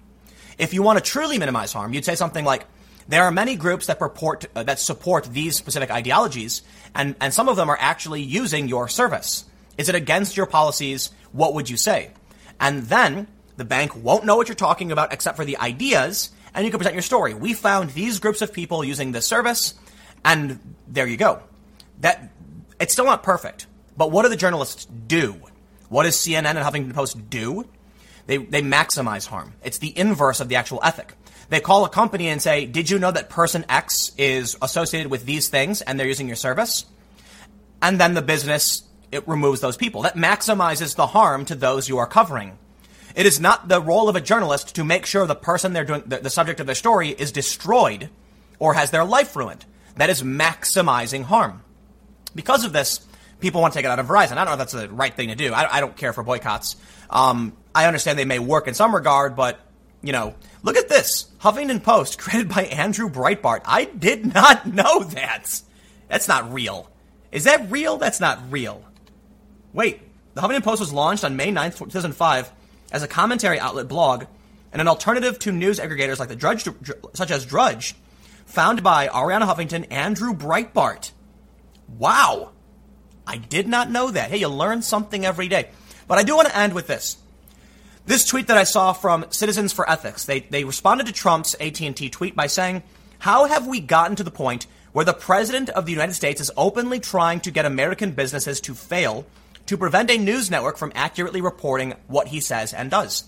If 0.57 0.73
you 0.73 0.81
want 0.81 0.97
to 0.97 1.05
truly 1.05 1.37
minimize 1.37 1.71
harm, 1.71 1.93
you'd 1.93 2.05
say 2.05 2.15
something 2.15 2.43
like, 2.43 2.65
there 3.07 3.21
are 3.25 3.31
many 3.31 3.55
groups 3.55 3.85
that 3.85 3.99
purport 3.99 4.47
uh, 4.55 4.63
that 4.63 4.79
support 4.79 5.25
these 5.25 5.55
specific 5.55 5.91
ideologies, 5.91 6.63
and, 6.95 7.15
and 7.21 7.31
some 7.31 7.47
of 7.49 7.55
them 7.55 7.69
are 7.69 7.77
actually 7.79 8.23
using 8.23 8.67
your 8.67 8.87
service. 8.87 9.45
Is 9.77 9.89
it 9.89 9.95
against 9.95 10.37
your 10.37 10.45
policies? 10.45 11.11
What 11.31 11.53
would 11.53 11.69
you 11.69 11.77
say? 11.77 12.11
And 12.59 12.83
then 12.83 13.27
the 13.57 13.65
bank 13.65 13.95
won't 13.95 14.25
know 14.25 14.35
what 14.35 14.47
you're 14.47 14.55
talking 14.55 14.91
about 14.91 15.13
except 15.13 15.37
for 15.37 15.45
the 15.45 15.57
ideas, 15.57 16.31
and 16.53 16.65
you 16.65 16.71
can 16.71 16.79
present 16.79 16.95
your 16.95 17.01
story. 17.01 17.33
We 17.33 17.53
found 17.53 17.91
these 17.91 18.19
groups 18.19 18.41
of 18.41 18.53
people 18.53 18.83
using 18.83 19.11
this 19.11 19.25
service, 19.25 19.73
and 20.23 20.59
there 20.87 21.07
you 21.07 21.17
go. 21.17 21.41
That 22.01 22.31
it's 22.79 22.93
still 22.93 23.05
not 23.05 23.23
perfect, 23.23 23.67
but 23.95 24.11
what 24.11 24.23
do 24.23 24.29
the 24.29 24.37
journalists 24.37 24.85
do? 24.85 25.35
What 25.89 26.03
does 26.03 26.15
CNN 26.15 26.45
and 26.45 26.59
Huffington 26.59 26.93
Post 26.93 27.29
do? 27.29 27.67
They, 28.27 28.37
they 28.37 28.61
maximize 28.61 29.25
harm. 29.25 29.53
It's 29.63 29.77
the 29.77 29.97
inverse 29.97 30.39
of 30.39 30.49
the 30.49 30.57
actual 30.57 30.81
ethic. 30.83 31.13
They 31.49 31.61
call 31.61 31.85
a 31.85 31.89
company 31.89 32.27
and 32.27 32.41
say, 32.41 32.65
Did 32.65 32.89
you 32.89 32.99
know 32.99 33.11
that 33.11 33.29
person 33.29 33.65
X 33.69 34.11
is 34.17 34.57
associated 34.61 35.09
with 35.09 35.25
these 35.25 35.47
things 35.47 35.81
and 35.81 35.99
they're 35.99 36.07
using 36.07 36.27
your 36.27 36.35
service? 36.35 36.85
And 37.81 37.99
then 37.99 38.15
the 38.15 38.21
business, 38.21 38.83
it 39.11 39.27
removes 39.27 39.61
those 39.61 39.77
people. 39.77 40.01
That 40.03 40.15
maximizes 40.15 40.95
the 40.95 41.07
harm 41.07 41.45
to 41.45 41.55
those 41.55 41.89
you 41.89 41.97
are 41.97 42.07
covering. 42.07 42.57
It 43.15 43.25
is 43.25 43.39
not 43.39 43.67
the 43.67 43.81
role 43.81 44.09
of 44.09 44.15
a 44.15 44.21
journalist 44.21 44.75
to 44.75 44.83
make 44.83 45.05
sure 45.05 45.25
the 45.25 45.35
person 45.35 45.73
they're 45.73 45.85
doing, 45.85 46.03
the, 46.05 46.17
the 46.17 46.29
subject 46.29 46.59
of 46.59 46.65
their 46.65 46.75
story 46.75 47.09
is 47.09 47.31
destroyed 47.31 48.09
or 48.59 48.73
has 48.75 48.91
their 48.91 49.05
life 49.05 49.35
ruined. 49.35 49.65
That 49.95 50.09
is 50.09 50.21
maximizing 50.21 51.23
harm. 51.23 51.63
Because 52.35 52.63
of 52.63 52.73
this, 52.73 53.05
people 53.39 53.61
want 53.61 53.73
to 53.73 53.79
take 53.79 53.85
it 53.85 53.89
out 53.89 53.97
of 53.97 54.05
Verizon. 54.05 54.33
I 54.33 54.45
don't 54.45 54.45
know 54.45 54.51
if 54.53 54.59
that's 54.59 54.73
the 54.73 54.89
right 54.89 55.13
thing 55.13 55.29
to 55.29 55.35
do. 55.35 55.53
I, 55.53 55.77
I 55.77 55.79
don't 55.79 55.97
care 55.97 56.13
for 56.13 56.23
boycotts. 56.23 56.75
Um, 57.09 57.53
I 57.73 57.85
understand 57.85 58.19
they 58.19 58.25
may 58.25 58.39
work 58.39 58.67
in 58.67 58.73
some 58.73 58.93
regard, 58.93 59.35
but 59.35 59.59
you 60.03 60.11
know, 60.11 60.35
look 60.61 60.77
at 60.77 60.89
this 60.89 61.25
Huffington 61.41 61.81
Post 61.81 62.17
created 62.19 62.53
by 62.53 62.65
Andrew 62.65 63.09
Breitbart. 63.09 63.61
I 63.65 63.85
did 63.85 64.33
not 64.33 64.65
know 64.73 65.03
that. 65.03 65.61
That's 66.07 66.27
not 66.27 66.53
real. 66.53 66.89
Is 67.31 67.45
that 67.45 67.71
real? 67.71 67.97
That's 67.97 68.19
not 68.19 68.51
real. 68.51 68.83
Wait, 69.77 70.01
the 70.33 70.41
Huffington 70.41 70.63
Post 70.63 70.79
was 70.79 70.91
launched 70.91 71.23
on 71.23 71.35
May 71.35 71.51
9th, 71.51 71.77
2005 71.77 72.51
as 72.91 73.03
a 73.03 73.07
commentary 73.07 73.59
outlet 73.59 73.87
blog 73.87 74.25
and 74.71 74.81
an 74.81 74.87
alternative 74.87 75.37
to 75.37 75.51
news 75.51 75.77
aggregators 75.77 76.17
like 76.17 76.29
the 76.29 76.35
Drudge, 76.35 76.67
such 77.13 77.29
as 77.29 77.45
Drudge, 77.45 77.93
founded 78.47 78.83
by 78.83 79.07
Arianna 79.07 79.43
Huffington, 79.43 79.73
and 79.73 79.93
Andrew 79.93 80.33
Breitbart. 80.33 81.11
Wow. 81.99 82.53
I 83.27 83.37
did 83.37 83.67
not 83.67 83.91
know 83.91 84.09
that. 84.09 84.31
Hey, 84.31 84.37
you 84.37 84.47
learn 84.47 84.81
something 84.81 85.23
every 85.23 85.47
day. 85.47 85.69
But 86.07 86.17
I 86.17 86.23
do 86.23 86.35
want 86.35 86.47
to 86.47 86.57
end 86.57 86.73
with 86.73 86.87
this. 86.87 87.17
This 88.07 88.25
tweet 88.25 88.47
that 88.47 88.57
I 88.57 88.63
saw 88.63 88.93
from 88.93 89.27
Citizens 89.29 89.73
for 89.73 89.87
Ethics, 89.87 90.25
they, 90.25 90.39
they 90.39 90.63
responded 90.63 91.05
to 91.05 91.13
Trump's 91.13 91.53
AT&T 91.59 92.09
tweet 92.09 92.35
by 92.35 92.47
saying, 92.47 92.81
how 93.19 93.45
have 93.45 93.67
we 93.67 93.79
gotten 93.79 94.15
to 94.15 94.23
the 94.23 94.31
point 94.31 94.65
where 94.91 95.05
the 95.05 95.13
President 95.13 95.69
of 95.69 95.85
the 95.85 95.91
United 95.91 96.15
States 96.15 96.41
is 96.41 96.49
openly 96.57 96.99
trying 96.99 97.41
to 97.41 97.51
get 97.51 97.65
American 97.65 98.13
businesses 98.13 98.59
to 98.61 98.73
fail 98.73 99.27
to 99.67 99.77
prevent 99.77 100.11
a 100.11 100.17
news 100.17 100.51
network 100.51 100.77
from 100.77 100.91
accurately 100.95 101.41
reporting 101.41 101.93
what 102.07 102.27
he 102.27 102.41
says 102.41 102.73
and 102.73 102.91
does? 102.91 103.23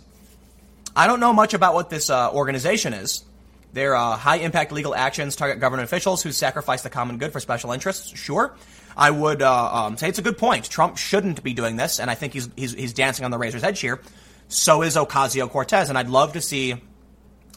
I 0.95 1.07
don't 1.07 1.19
know 1.19 1.33
much 1.33 1.53
about 1.53 1.73
what 1.73 1.89
this 1.89 2.09
uh, 2.09 2.31
organization 2.33 2.93
is. 2.93 3.23
Their 3.71 3.95
uh, 3.95 4.17
high 4.17 4.37
impact 4.37 4.71
legal 4.71 4.95
actions 4.95 5.35
target 5.35 5.59
government 5.59 5.85
officials 5.85 6.23
who 6.23 6.31
sacrifice 6.31 6.81
the 6.81 6.89
common 6.89 7.17
good 7.17 7.31
for 7.31 7.39
special 7.39 7.71
interests. 7.71 8.17
Sure. 8.17 8.55
I 8.97 9.11
would 9.11 9.41
uh, 9.41 9.73
um, 9.73 9.97
say 9.97 10.09
it's 10.09 10.19
a 10.19 10.23
good 10.23 10.37
point. 10.37 10.69
Trump 10.69 10.97
shouldn't 10.97 11.43
be 11.43 11.53
doing 11.53 11.75
this, 11.75 11.99
and 11.99 12.09
I 12.09 12.15
think 12.15 12.33
he's, 12.33 12.49
he's, 12.55 12.73
he's 12.73 12.93
dancing 12.93 13.25
on 13.25 13.31
the 13.31 13.37
razor's 13.37 13.63
edge 13.63 13.79
here. 13.79 14.01
So 14.47 14.81
is 14.81 14.95
Ocasio 14.95 15.49
Cortez, 15.49 15.89
and 15.89 15.97
I'd 15.97 16.09
love 16.09 16.33
to 16.33 16.41
see 16.41 16.81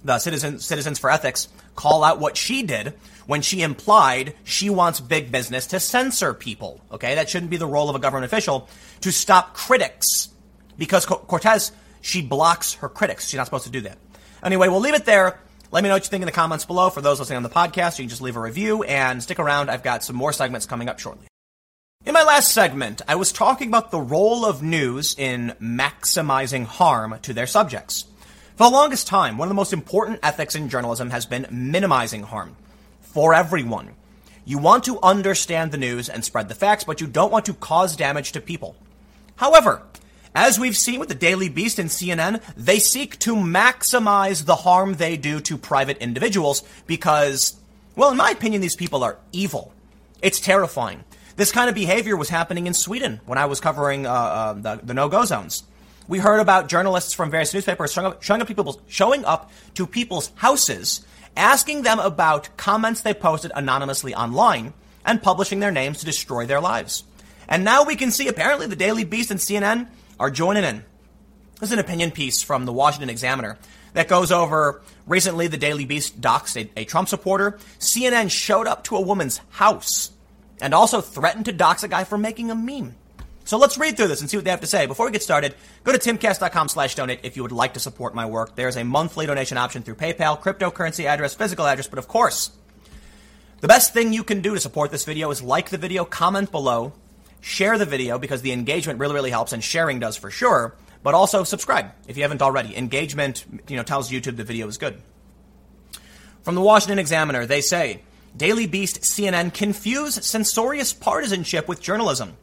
the 0.04 0.18
Citizens, 0.18 0.64
Citizens 0.64 0.98
for 0.98 1.10
Ethics 1.10 1.48
call 1.74 2.04
out 2.04 2.20
what 2.20 2.36
she 2.36 2.62
did 2.62 2.94
when 3.26 3.42
she 3.42 3.62
implied 3.62 4.34
she 4.44 4.70
wants 4.70 5.00
big 5.00 5.32
business 5.32 5.66
to 5.68 5.80
censor 5.80 6.34
people. 6.34 6.80
Okay, 6.90 7.14
that 7.14 7.28
shouldn't 7.28 7.50
be 7.50 7.56
the 7.56 7.66
role 7.66 7.88
of 7.88 7.96
a 7.96 7.98
government 7.98 8.24
official 8.24 8.68
to 9.00 9.12
stop 9.12 9.54
critics 9.54 10.28
because 10.78 11.06
Cortez 11.06 11.72
she 12.02 12.20
blocks 12.20 12.74
her 12.74 12.88
critics. 12.88 13.28
She's 13.28 13.38
not 13.38 13.46
supposed 13.46 13.64
to 13.64 13.70
do 13.70 13.82
that. 13.82 13.96
Anyway, 14.42 14.68
we'll 14.68 14.80
leave 14.80 14.94
it 14.94 15.04
there. 15.04 15.38
Let 15.70 15.82
me 15.82 15.88
know 15.88 15.94
what 15.94 16.04
you 16.04 16.10
think 16.10 16.22
in 16.22 16.26
the 16.26 16.32
comments 16.32 16.66
below. 16.66 16.90
For 16.90 17.00
those 17.00 17.18
listening 17.18 17.38
on 17.38 17.42
the 17.42 17.48
podcast, 17.48 17.98
you 17.98 18.04
can 18.04 18.10
just 18.10 18.20
leave 18.20 18.36
a 18.36 18.40
review 18.40 18.82
and 18.82 19.22
stick 19.22 19.38
around. 19.38 19.70
I've 19.70 19.82
got 19.82 20.04
some 20.04 20.16
more 20.16 20.32
segments 20.32 20.66
coming 20.66 20.88
up 20.88 20.98
shortly. 20.98 21.26
In 22.04 22.12
my 22.12 22.24
last 22.24 22.52
segment, 22.52 23.00
I 23.06 23.14
was 23.14 23.30
talking 23.30 23.68
about 23.68 23.92
the 23.92 24.00
role 24.00 24.44
of 24.44 24.62
news 24.62 25.14
in 25.16 25.54
maximizing 25.62 26.66
harm 26.66 27.18
to 27.22 27.32
their 27.32 27.46
subjects. 27.46 28.04
For 28.56 28.64
the 28.64 28.70
longest 28.70 29.06
time, 29.06 29.38
one 29.38 29.46
of 29.46 29.50
the 29.50 29.54
most 29.54 29.72
important 29.72 30.18
ethics 30.22 30.56
in 30.56 30.68
journalism 30.68 31.10
has 31.10 31.24
been 31.24 31.46
minimizing 31.50 32.24
harm 32.24 32.56
for 33.12 33.34
everyone. 33.34 33.90
You 34.44 34.58
want 34.58 34.84
to 34.84 34.98
understand 35.02 35.70
the 35.70 35.78
news 35.78 36.08
and 36.08 36.24
spread 36.24 36.48
the 36.48 36.54
facts, 36.54 36.84
but 36.84 37.00
you 37.00 37.06
don't 37.06 37.30
want 37.30 37.46
to 37.46 37.54
cause 37.54 37.94
damage 37.94 38.32
to 38.32 38.40
people. 38.40 38.74
However, 39.36 39.82
as 40.34 40.58
we've 40.58 40.76
seen 40.76 40.98
with 40.98 41.08
the 41.08 41.14
Daily 41.14 41.48
Beast 41.48 41.78
and 41.78 41.90
CNN, 41.90 42.42
they 42.56 42.78
seek 42.78 43.18
to 43.20 43.36
maximize 43.36 44.44
the 44.44 44.56
harm 44.56 44.94
they 44.94 45.16
do 45.16 45.40
to 45.40 45.58
private 45.58 45.98
individuals 45.98 46.62
because, 46.86 47.54
well, 47.96 48.10
in 48.10 48.16
my 48.16 48.30
opinion, 48.30 48.62
these 48.62 48.76
people 48.76 49.04
are 49.04 49.18
evil. 49.30 49.72
It's 50.22 50.40
terrifying. 50.40 51.04
This 51.36 51.52
kind 51.52 51.68
of 51.68 51.74
behavior 51.74 52.16
was 52.16 52.30
happening 52.30 52.66
in 52.66 52.74
Sweden 52.74 53.20
when 53.26 53.38
I 53.38 53.44
was 53.44 53.60
covering 53.60 54.06
uh, 54.06 54.12
uh, 54.12 54.52
the, 54.54 54.80
the 54.82 54.94
no-go 54.94 55.24
zones. 55.24 55.64
We 56.08 56.18
heard 56.18 56.40
about 56.40 56.68
journalists 56.68 57.12
from 57.12 57.30
various 57.30 57.54
newspapers 57.54 57.92
showing 57.92 58.06
up, 58.06 58.22
showing 58.22 58.40
up, 58.40 58.80
showing 58.88 59.24
up 59.24 59.50
to 59.74 59.86
people's 59.86 60.30
houses, 60.34 61.04
asking 61.36 61.82
them 61.82 61.98
about 61.98 62.56
comments 62.56 63.00
they 63.00 63.14
posted 63.14 63.52
anonymously 63.54 64.14
online, 64.14 64.74
and 65.04 65.22
publishing 65.22 65.60
their 65.60 65.72
names 65.72 65.98
to 65.98 66.04
destroy 66.04 66.46
their 66.46 66.60
lives. 66.60 67.04
And 67.48 67.64
now 67.64 67.84
we 67.84 67.96
can 67.96 68.10
see 68.10 68.28
apparently 68.28 68.66
the 68.66 68.76
Daily 68.76 69.04
Beast 69.04 69.30
and 69.30 69.40
CNN 69.40 69.88
are 70.18 70.30
joining 70.30 70.64
in. 70.64 70.84
This 71.60 71.70
is 71.70 71.72
an 71.72 71.78
opinion 71.78 72.10
piece 72.10 72.42
from 72.42 72.64
the 72.64 72.72
Washington 72.72 73.10
Examiner 73.10 73.58
that 73.94 74.08
goes 74.08 74.32
over 74.32 74.82
recently 75.06 75.48
the 75.48 75.56
Daily 75.56 75.84
Beast 75.84 76.20
doxed 76.20 76.56
a, 76.56 76.80
a 76.80 76.84
Trump 76.84 77.08
supporter. 77.08 77.58
CNN 77.78 78.30
showed 78.30 78.66
up 78.66 78.84
to 78.84 78.96
a 78.96 79.00
woman's 79.00 79.40
house 79.50 80.12
and 80.60 80.74
also 80.74 81.00
threatened 81.00 81.46
to 81.46 81.52
dox 81.52 81.82
a 81.82 81.88
guy 81.88 82.04
for 82.04 82.16
making 82.16 82.50
a 82.50 82.54
meme. 82.54 82.94
So 83.53 83.59
let's 83.59 83.76
read 83.76 83.98
through 83.98 84.09
this 84.09 84.22
and 84.22 84.30
see 84.30 84.38
what 84.38 84.44
they 84.44 84.50
have 84.50 84.62
to 84.62 84.66
say. 84.66 84.86
Before 84.86 85.05
we 85.05 85.12
get 85.12 85.22
started, 85.22 85.55
go 85.84 85.92
to 85.92 85.98
timcast.com 85.98 86.70
slash 86.70 86.94
donate 86.94 87.20
if 87.22 87.36
you 87.36 87.42
would 87.42 87.53
like 87.53 87.74
to 87.74 87.80
support 87.80 88.14
my 88.14 88.24
work. 88.24 88.57
There's 88.57 88.78
a 88.78 88.82
monthly 88.82 89.26
donation 89.26 89.59
option 89.59 89.82
through 89.82 89.96
PayPal, 89.96 90.40
cryptocurrency 90.40 91.05
address, 91.05 91.34
physical 91.34 91.66
address, 91.66 91.86
but 91.86 91.98
of 91.98 92.09
course, 92.09 92.50
the 93.61 93.68
best 93.68 93.92
thing 93.92 94.14
you 94.14 94.24
can 94.24 94.40
do 94.40 94.55
to 94.55 94.61
support 94.61 94.90
this 94.90 95.05
video 95.05 95.30
is 95.30 95.42
like 95.42 95.68
the 95.68 95.76
video, 95.76 96.07
comment 96.07 96.50
below, 96.50 96.94
share 97.42 97.76
the 97.76 97.84
video 97.84 98.18
because 98.18 98.40
the 98.40 98.53
engagement 98.53 98.98
really, 98.98 99.12
really 99.12 99.28
helps, 99.28 99.53
and 99.53 99.62
sharing 99.62 100.00
does 100.00 100.16
for 100.16 100.30
sure. 100.30 100.74
But 101.03 101.12
also 101.12 101.44
subscribe 101.44 101.90
if 102.09 102.16
you 102.16 102.22
haven't 102.22 102.40
already. 102.40 102.74
Engagement, 102.74 103.44
you 103.68 103.76
know, 103.76 103.82
tells 103.82 104.11
YouTube 104.11 104.38
the 104.38 104.44
video 104.44 104.66
is 104.66 104.78
good. 104.78 104.98
From 106.40 106.55
the 106.55 106.62
Washington 106.62 106.98
Examiner, 106.98 107.44
they 107.44 107.61
say 107.61 108.00
Daily 108.34 108.66
Beast, 108.66 109.03
CNN 109.03 109.53
confuse 109.53 110.24
censorious 110.24 110.94
partisanship 110.94 111.68
with 111.68 111.82
journalism. 111.82 112.38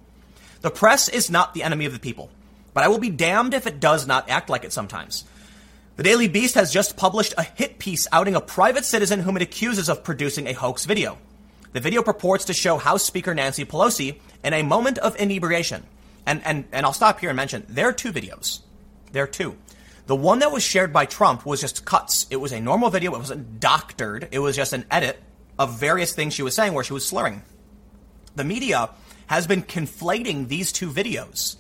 The 0.62 0.72
press 0.72 1.10
is 1.10 1.30
not 1.30 1.54
the 1.54 1.64
enemy 1.64 1.86
of 1.86 1.94
the 1.94 2.00
people, 2.00 2.30
but 2.74 2.84
I 2.84 2.88
will 2.88 3.00
be 3.00 3.10
damned 3.10 3.54
if 3.54 3.68
it 3.68 3.80
does 3.80 4.06
not 4.06 4.30
act 4.30 4.50
like 4.50 4.64
it 4.64 4.74
sometimes. 4.74 5.24
The 5.96 6.04
Daily 6.04 6.28
Beast 6.28 6.56
has 6.56 6.72
just 6.72 6.98
published 6.98 7.34
a 7.38 7.44
hit 7.44 7.80
piece 7.80 8.08
outing 8.12 8.36
a 8.36 8.42
private 8.42 8.86
citizen 8.86 9.20
whom 9.20 9.36
it 9.36 9.42
accuses 9.42 9.90
of 9.90 10.04
producing 10.04 10.48
a 10.48 10.54
hoax 10.54 10.86
video. 10.86 11.18
The 11.72 11.80
video 11.80 12.02
purports 12.02 12.46
to 12.46 12.54
show 12.54 12.78
House 12.78 13.04
Speaker 13.04 13.34
Nancy 13.36 13.66
Pelosi 13.66 14.20
in 14.44 14.54
a 14.54 14.64
moment 14.64 14.98
of 14.98 15.16
inebriation. 15.18 15.84
And, 16.26 16.42
and, 16.46 16.66
and 16.72 16.86
I'll 16.86 16.94
stop 16.94 17.20
here 17.20 17.30
and 17.30 17.38
mention 17.38 17.66
there 17.70 17.90
are 17.90 17.94
two 17.94 18.12
videos. 18.12 18.62
There 19.12 19.24
are 19.24 19.28
two. 19.28 19.56
The 20.08 20.16
one 20.16 20.40
that 20.40 20.52
was 20.52 20.64
shared 20.64 20.92
by 20.92 21.06
Trump 21.06 21.46
was 21.46 21.62
just 21.62 21.86
cuts. 21.86 22.26
It 22.30 22.38
was 22.38 22.52
a 22.52 22.60
normal 22.60 22.90
video. 22.90 23.14
It 23.14 23.20
wasn't 23.20 23.60
doctored. 23.60 24.28
It 24.32 24.40
was 24.40 24.56
just 24.56 24.74
an 24.74 24.86
edit 24.90 25.22
of 25.58 25.80
various 25.80 26.14
things 26.14 26.34
she 26.34 26.44
was 26.44 26.56
saying 26.56 26.74
where 26.74 26.84
she 26.84 26.94
was 26.94 27.06
slurring. 27.06 27.44
The 28.36 28.44
media 28.44 28.90
has 29.30 29.46
been 29.46 29.62
conflating 29.62 30.48
these 30.48 30.72
two 30.72 30.90
videos. 30.90 31.56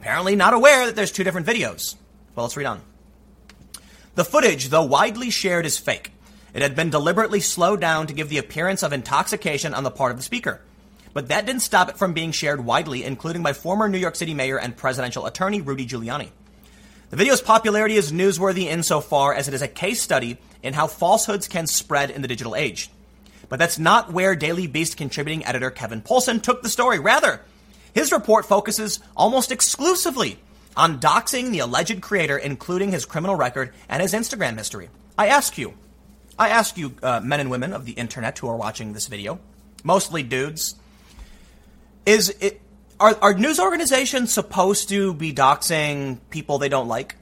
Apparently 0.00 0.34
not 0.34 0.54
aware 0.54 0.86
that 0.86 0.96
there's 0.96 1.12
two 1.12 1.22
different 1.22 1.46
videos. 1.46 1.94
Well, 2.34 2.46
let's 2.46 2.56
read 2.56 2.64
on. 2.64 2.80
The 4.14 4.24
footage, 4.24 4.70
though 4.70 4.86
widely 4.86 5.28
shared, 5.28 5.66
is 5.66 5.76
fake. 5.76 6.12
It 6.54 6.62
had 6.62 6.74
been 6.74 6.88
deliberately 6.88 7.40
slowed 7.40 7.78
down 7.78 8.06
to 8.06 8.14
give 8.14 8.30
the 8.30 8.38
appearance 8.38 8.82
of 8.82 8.94
intoxication 8.94 9.74
on 9.74 9.84
the 9.84 9.90
part 9.90 10.12
of 10.12 10.16
the 10.16 10.22
speaker. 10.22 10.62
But 11.12 11.28
that 11.28 11.44
didn't 11.44 11.60
stop 11.60 11.90
it 11.90 11.98
from 11.98 12.14
being 12.14 12.32
shared 12.32 12.64
widely, 12.64 13.04
including 13.04 13.42
by 13.42 13.52
former 13.52 13.86
New 13.86 13.98
York 13.98 14.16
City 14.16 14.32
Mayor 14.32 14.58
and 14.58 14.74
presidential 14.74 15.26
attorney 15.26 15.60
Rudy 15.60 15.86
Giuliani. 15.86 16.30
The 17.10 17.16
video's 17.16 17.42
popularity 17.42 17.96
is 17.96 18.12
newsworthy 18.12 18.64
insofar 18.64 19.34
as 19.34 19.46
it 19.46 19.52
is 19.52 19.60
a 19.60 19.68
case 19.68 20.00
study 20.00 20.38
in 20.62 20.72
how 20.72 20.86
falsehoods 20.86 21.48
can 21.48 21.66
spread 21.66 22.10
in 22.10 22.22
the 22.22 22.28
digital 22.28 22.56
age. 22.56 22.88
But 23.50 23.58
that's 23.58 23.78
not 23.78 24.12
where 24.12 24.34
Daily 24.36 24.68
Beast 24.68 24.96
contributing 24.96 25.44
editor 25.44 25.70
Kevin 25.70 26.00
Poulsen 26.00 26.40
took 26.40 26.62
the 26.62 26.68
story. 26.70 27.00
Rather, 27.00 27.42
his 27.92 28.12
report 28.12 28.46
focuses 28.46 29.00
almost 29.16 29.50
exclusively 29.50 30.38
on 30.76 31.00
doxing 31.00 31.50
the 31.50 31.58
alleged 31.58 32.00
creator, 32.00 32.38
including 32.38 32.92
his 32.92 33.04
criminal 33.04 33.34
record 33.34 33.74
and 33.88 34.00
his 34.00 34.14
Instagram 34.14 34.56
history. 34.56 34.88
I 35.18 35.26
ask 35.26 35.58
you, 35.58 35.74
I 36.38 36.50
ask 36.50 36.78
you, 36.78 36.94
uh, 37.02 37.20
men 37.20 37.40
and 37.40 37.50
women 37.50 37.72
of 37.72 37.84
the 37.84 37.92
internet 37.92 38.38
who 38.38 38.48
are 38.48 38.56
watching 38.56 38.92
this 38.92 39.08
video, 39.08 39.40
mostly 39.82 40.22
dudes, 40.22 40.76
is 42.06 42.30
it, 42.40 42.60
are, 43.00 43.18
are 43.20 43.34
news 43.34 43.58
organizations 43.58 44.32
supposed 44.32 44.88
to 44.90 45.12
be 45.12 45.34
doxing 45.34 46.18
people 46.30 46.58
they 46.58 46.68
don't 46.68 46.88
like? 46.88 47.16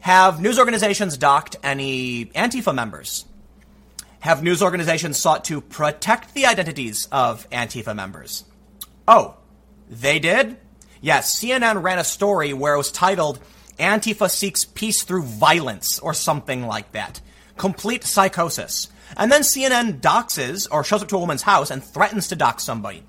Have 0.00 0.42
news 0.42 0.58
organizations 0.58 1.16
doxed 1.16 1.56
any 1.62 2.26
Antifa 2.26 2.74
members? 2.74 3.24
Have 4.20 4.42
news 4.42 4.62
organizations 4.62 5.16
sought 5.16 5.44
to 5.44 5.60
protect 5.60 6.34
the 6.34 6.46
identities 6.46 7.06
of 7.12 7.48
Antifa 7.50 7.94
members? 7.94 8.44
Oh, 9.06 9.36
they 9.88 10.18
did? 10.18 10.56
Yes, 11.00 11.38
CNN 11.38 11.82
ran 11.82 11.98
a 11.98 12.04
story 12.04 12.52
where 12.52 12.74
it 12.74 12.78
was 12.78 12.90
titled 12.90 13.38
Antifa 13.78 14.28
seeks 14.28 14.64
peace 14.64 15.04
through 15.04 15.22
violence 15.22 16.00
or 16.00 16.12
something 16.12 16.66
like 16.66 16.92
that. 16.92 17.20
Complete 17.56 18.04
psychosis. 18.04 18.88
And 19.16 19.30
then 19.30 19.42
CNN 19.42 20.00
doxes 20.00 20.66
or 20.70 20.82
shows 20.82 21.02
up 21.02 21.08
to 21.08 21.16
a 21.16 21.20
woman's 21.20 21.42
house 21.42 21.70
and 21.70 21.82
threatens 21.82 22.28
to 22.28 22.36
dox 22.36 22.64
somebody. 22.64 23.04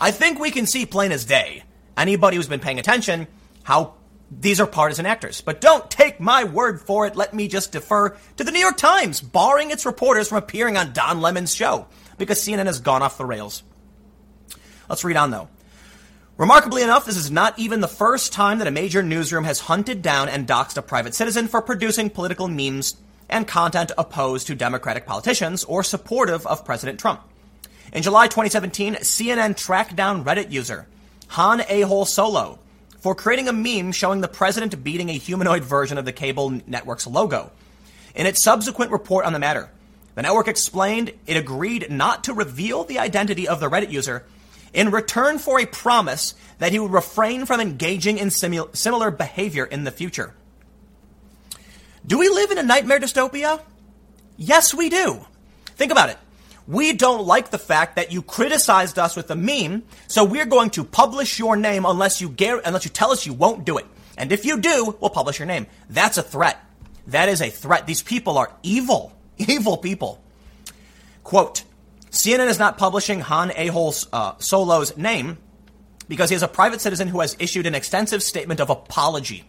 I 0.00 0.10
think 0.10 0.38
we 0.38 0.50
can 0.50 0.66
see 0.66 0.84
plain 0.84 1.12
as 1.12 1.24
day, 1.24 1.62
anybody 1.96 2.36
who's 2.36 2.48
been 2.48 2.60
paying 2.60 2.78
attention, 2.78 3.28
how 3.62 3.94
these 4.30 4.60
are 4.60 4.66
partisan 4.66 5.06
actors. 5.06 5.40
But 5.40 5.60
don't 5.60 5.90
take 5.90 6.20
my 6.20 6.44
word 6.44 6.80
for 6.80 7.06
it. 7.06 7.16
Let 7.16 7.34
me 7.34 7.48
just 7.48 7.72
defer 7.72 8.16
to 8.36 8.44
the 8.44 8.52
New 8.52 8.60
York 8.60 8.76
Times, 8.76 9.20
barring 9.20 9.70
its 9.70 9.86
reporters 9.86 10.28
from 10.28 10.38
appearing 10.38 10.76
on 10.76 10.92
Don 10.92 11.20
Lemon's 11.20 11.54
show, 11.54 11.86
because 12.18 12.38
CNN 12.38 12.66
has 12.66 12.80
gone 12.80 13.02
off 13.02 13.18
the 13.18 13.24
rails. 13.24 13.62
Let's 14.88 15.04
read 15.04 15.16
on, 15.16 15.30
though. 15.30 15.48
Remarkably 16.36 16.82
enough, 16.82 17.04
this 17.04 17.16
is 17.16 17.30
not 17.30 17.58
even 17.58 17.80
the 17.80 17.88
first 17.88 18.32
time 18.32 18.58
that 18.58 18.66
a 18.66 18.70
major 18.70 19.02
newsroom 19.02 19.44
has 19.44 19.60
hunted 19.60 20.00
down 20.00 20.28
and 20.28 20.46
doxed 20.46 20.78
a 20.78 20.82
private 20.82 21.14
citizen 21.14 21.48
for 21.48 21.60
producing 21.60 22.08
political 22.08 22.48
memes 22.48 22.96
and 23.28 23.46
content 23.46 23.92
opposed 23.98 24.46
to 24.46 24.54
Democratic 24.54 25.06
politicians 25.06 25.64
or 25.64 25.82
supportive 25.82 26.46
of 26.46 26.64
President 26.64 26.98
Trump. 26.98 27.20
In 27.92 28.02
July 28.02 28.26
2017, 28.26 28.94
CNN 28.96 29.56
tracked 29.56 29.94
down 29.94 30.24
Reddit 30.24 30.50
user 30.50 30.86
Han 31.28 31.62
A-hole 31.68 32.06
Solo 32.06 32.58
for 33.00 33.14
creating 33.14 33.48
a 33.48 33.52
meme 33.52 33.92
showing 33.92 34.20
the 34.20 34.28
president 34.28 34.84
beating 34.84 35.08
a 35.08 35.14
humanoid 35.14 35.64
version 35.64 35.98
of 35.98 36.04
the 36.04 36.12
cable 36.12 36.50
network's 36.66 37.06
logo. 37.06 37.50
In 38.14 38.26
its 38.26 38.42
subsequent 38.42 38.92
report 38.92 39.24
on 39.24 39.32
the 39.32 39.38
matter, 39.38 39.70
the 40.14 40.22
network 40.22 40.48
explained 40.48 41.12
it 41.26 41.36
agreed 41.36 41.90
not 41.90 42.24
to 42.24 42.34
reveal 42.34 42.84
the 42.84 42.98
identity 42.98 43.48
of 43.48 43.60
the 43.60 43.70
Reddit 43.70 43.90
user 43.90 44.24
in 44.72 44.90
return 44.90 45.38
for 45.38 45.58
a 45.58 45.66
promise 45.66 46.34
that 46.58 46.72
he 46.72 46.78
would 46.78 46.92
refrain 46.92 47.46
from 47.46 47.60
engaging 47.60 48.18
in 48.18 48.30
similar 48.30 49.10
behavior 49.10 49.64
in 49.64 49.84
the 49.84 49.90
future. 49.90 50.34
Do 52.06 52.18
we 52.18 52.28
live 52.28 52.50
in 52.50 52.58
a 52.58 52.62
nightmare 52.62 53.00
dystopia? 53.00 53.60
Yes, 54.36 54.74
we 54.74 54.88
do. 54.88 55.26
Think 55.76 55.92
about 55.92 56.10
it. 56.10 56.18
We 56.70 56.92
don't 56.92 57.26
like 57.26 57.50
the 57.50 57.58
fact 57.58 57.96
that 57.96 58.12
you 58.12 58.22
criticized 58.22 58.96
us 58.96 59.16
with 59.16 59.28
a 59.32 59.34
meme, 59.34 59.82
so 60.06 60.22
we're 60.22 60.46
going 60.46 60.70
to 60.70 60.84
publish 60.84 61.36
your 61.36 61.56
name 61.56 61.84
unless 61.84 62.20
you 62.20 62.28
gar- 62.28 62.62
unless 62.64 62.84
you 62.84 62.92
tell 62.92 63.10
us 63.10 63.26
you 63.26 63.32
won't 63.32 63.64
do 63.64 63.76
it. 63.76 63.86
And 64.16 64.30
if 64.30 64.44
you 64.44 64.60
do, 64.60 64.96
we'll 65.00 65.10
publish 65.10 65.40
your 65.40 65.46
name. 65.46 65.66
That's 65.88 66.16
a 66.16 66.22
threat. 66.22 66.64
That 67.08 67.28
is 67.28 67.42
a 67.42 67.50
threat. 67.50 67.88
These 67.88 68.04
people 68.04 68.38
are 68.38 68.52
evil, 68.62 69.12
evil 69.36 69.78
people. 69.78 70.22
Quote, 71.24 71.64
CNN 72.12 72.46
is 72.46 72.60
not 72.60 72.78
publishing 72.78 73.18
Han 73.18 73.50
A-hole 73.56 73.92
uh, 74.12 74.34
Solo's 74.38 74.96
name 74.96 75.38
because 76.06 76.30
he 76.30 76.36
is 76.36 76.44
a 76.44 76.48
private 76.48 76.80
citizen 76.80 77.08
who 77.08 77.18
has 77.18 77.34
issued 77.40 77.66
an 77.66 77.74
extensive 77.74 78.22
statement 78.22 78.60
of 78.60 78.70
apology, 78.70 79.44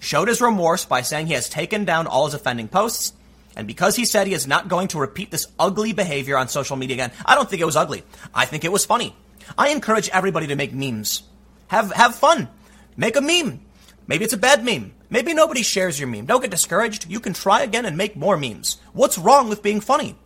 showed 0.00 0.26
his 0.26 0.40
remorse 0.40 0.84
by 0.84 1.02
saying 1.02 1.28
he 1.28 1.34
has 1.34 1.48
taken 1.48 1.84
down 1.84 2.08
all 2.08 2.24
his 2.24 2.34
offending 2.34 2.66
posts, 2.66 3.12
and 3.56 3.66
because 3.66 3.96
he 3.96 4.04
said 4.04 4.26
he 4.26 4.34
is 4.34 4.46
not 4.46 4.68
going 4.68 4.88
to 4.88 4.98
repeat 4.98 5.30
this 5.30 5.46
ugly 5.58 5.92
behavior 5.92 6.36
on 6.36 6.48
social 6.48 6.76
media 6.76 6.94
again, 6.94 7.12
I 7.24 7.34
don't 7.34 7.48
think 7.48 7.62
it 7.62 7.66
was 7.66 7.76
ugly. 7.76 8.02
I 8.34 8.46
think 8.46 8.64
it 8.64 8.72
was 8.72 8.84
funny. 8.84 9.14
I 9.56 9.68
encourage 9.68 10.08
everybody 10.08 10.46
to 10.48 10.56
make 10.56 10.72
memes. 10.72 11.22
Have, 11.68 11.92
have 11.92 12.14
fun. 12.14 12.48
Make 12.96 13.16
a 13.16 13.20
meme. 13.20 13.60
Maybe 14.06 14.24
it's 14.24 14.34
a 14.34 14.38
bad 14.38 14.64
meme. 14.64 14.92
Maybe 15.10 15.34
nobody 15.34 15.62
shares 15.62 15.98
your 15.98 16.08
meme. 16.08 16.26
Don't 16.26 16.40
get 16.40 16.50
discouraged. 16.50 17.08
You 17.08 17.20
can 17.20 17.32
try 17.32 17.62
again 17.62 17.86
and 17.86 17.96
make 17.96 18.16
more 18.16 18.36
memes. 18.36 18.78
What's 18.92 19.18
wrong 19.18 19.48
with 19.48 19.62
being 19.62 19.80
funny? 19.80 20.16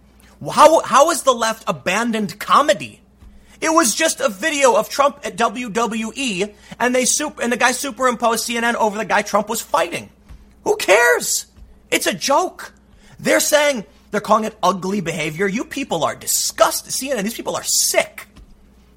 How, 0.53 0.83
how 0.83 1.11
has 1.11 1.23
the 1.23 1.33
left 1.33 1.65
abandoned 1.67 2.39
comedy? 2.39 3.01
It 3.61 3.71
was 3.71 3.95
just 3.95 4.21
a 4.21 4.29
video 4.29 4.77
of 4.77 4.89
Trump 4.89 5.21
at 5.25 5.37
WWE 5.37 6.55
and 6.79 6.95
they 6.95 7.05
super, 7.05 7.43
and 7.43 7.53
the 7.53 7.57
guy 7.57 7.73
superimposed 7.73 8.49
CNN 8.49 8.75
over 8.75 8.97
the 8.97 9.05
guy 9.05 9.23
Trump 9.23 9.49
was 9.49 9.61
fighting. 9.61 10.11
Who 10.65 10.77
cares? 10.77 11.47
It's 11.91 12.07
a 12.07 12.15
joke. 12.15 12.73
They're 13.19 13.41
saying 13.41 13.85
they're 14.11 14.21
calling 14.21 14.45
it 14.45 14.57
ugly 14.63 15.01
behavior. 15.01 15.47
You 15.47 15.65
people 15.65 16.05
are 16.05 16.15
disgusted. 16.15 16.93
CNN, 16.93 17.23
these 17.23 17.35
people 17.35 17.57
are 17.57 17.65
sick. 17.65 18.27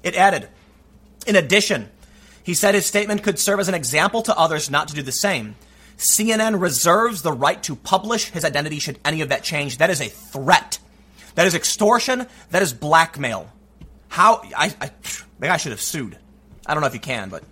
It 0.02 0.16
added, 0.16 0.48
in 1.26 1.36
addition, 1.36 1.88
he 2.42 2.54
said 2.54 2.74
his 2.74 2.86
statement 2.86 3.22
could 3.22 3.38
serve 3.38 3.60
as 3.60 3.68
an 3.68 3.74
example 3.74 4.22
to 4.22 4.36
others 4.36 4.70
not 4.70 4.88
to 4.88 4.94
do 4.94 5.02
the 5.02 5.12
same. 5.12 5.54
CNN 5.96 6.60
reserves 6.60 7.22
the 7.22 7.32
right 7.32 7.62
to 7.62 7.76
publish 7.76 8.30
his 8.30 8.44
identity 8.44 8.78
should 8.78 8.98
any 9.04 9.20
of 9.20 9.28
that 9.28 9.44
change. 9.44 9.78
That 9.78 9.90
is 9.90 10.00
a 10.00 10.08
threat. 10.08 10.78
That 11.36 11.46
is 11.46 11.54
extortion. 11.54 12.26
That 12.50 12.62
is 12.62 12.72
blackmail. 12.72 13.48
How 14.08 14.42
I, 14.56 14.74
I 14.80 14.90
maybe 15.38 15.50
I 15.50 15.56
should 15.56 15.72
have 15.72 15.80
sued. 15.80 16.18
I 16.66 16.74
don't 16.74 16.80
know 16.80 16.88
if 16.88 16.94
you 16.94 17.00
can, 17.00 17.28
but 17.28 17.44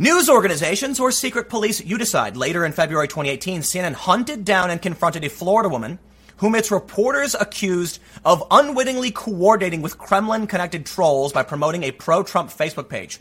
News 0.00 0.30
organizations 0.30 0.98
or 0.98 1.12
secret 1.12 1.50
police, 1.50 1.84
you 1.84 1.98
decide. 1.98 2.34
Later 2.34 2.64
in 2.64 2.72
February 2.72 3.06
2018, 3.06 3.60
CNN 3.60 3.92
hunted 3.92 4.46
down 4.46 4.70
and 4.70 4.80
confronted 4.80 5.24
a 5.24 5.28
Florida 5.28 5.68
woman 5.68 5.98
whom 6.38 6.54
its 6.54 6.70
reporters 6.70 7.36
accused 7.38 7.98
of 8.24 8.42
unwittingly 8.50 9.10
coordinating 9.10 9.82
with 9.82 9.98
Kremlin 9.98 10.46
connected 10.46 10.86
trolls 10.86 11.34
by 11.34 11.42
promoting 11.42 11.82
a 11.82 11.90
pro 11.90 12.22
Trump 12.22 12.48
Facebook 12.48 12.88
page. 12.88 13.20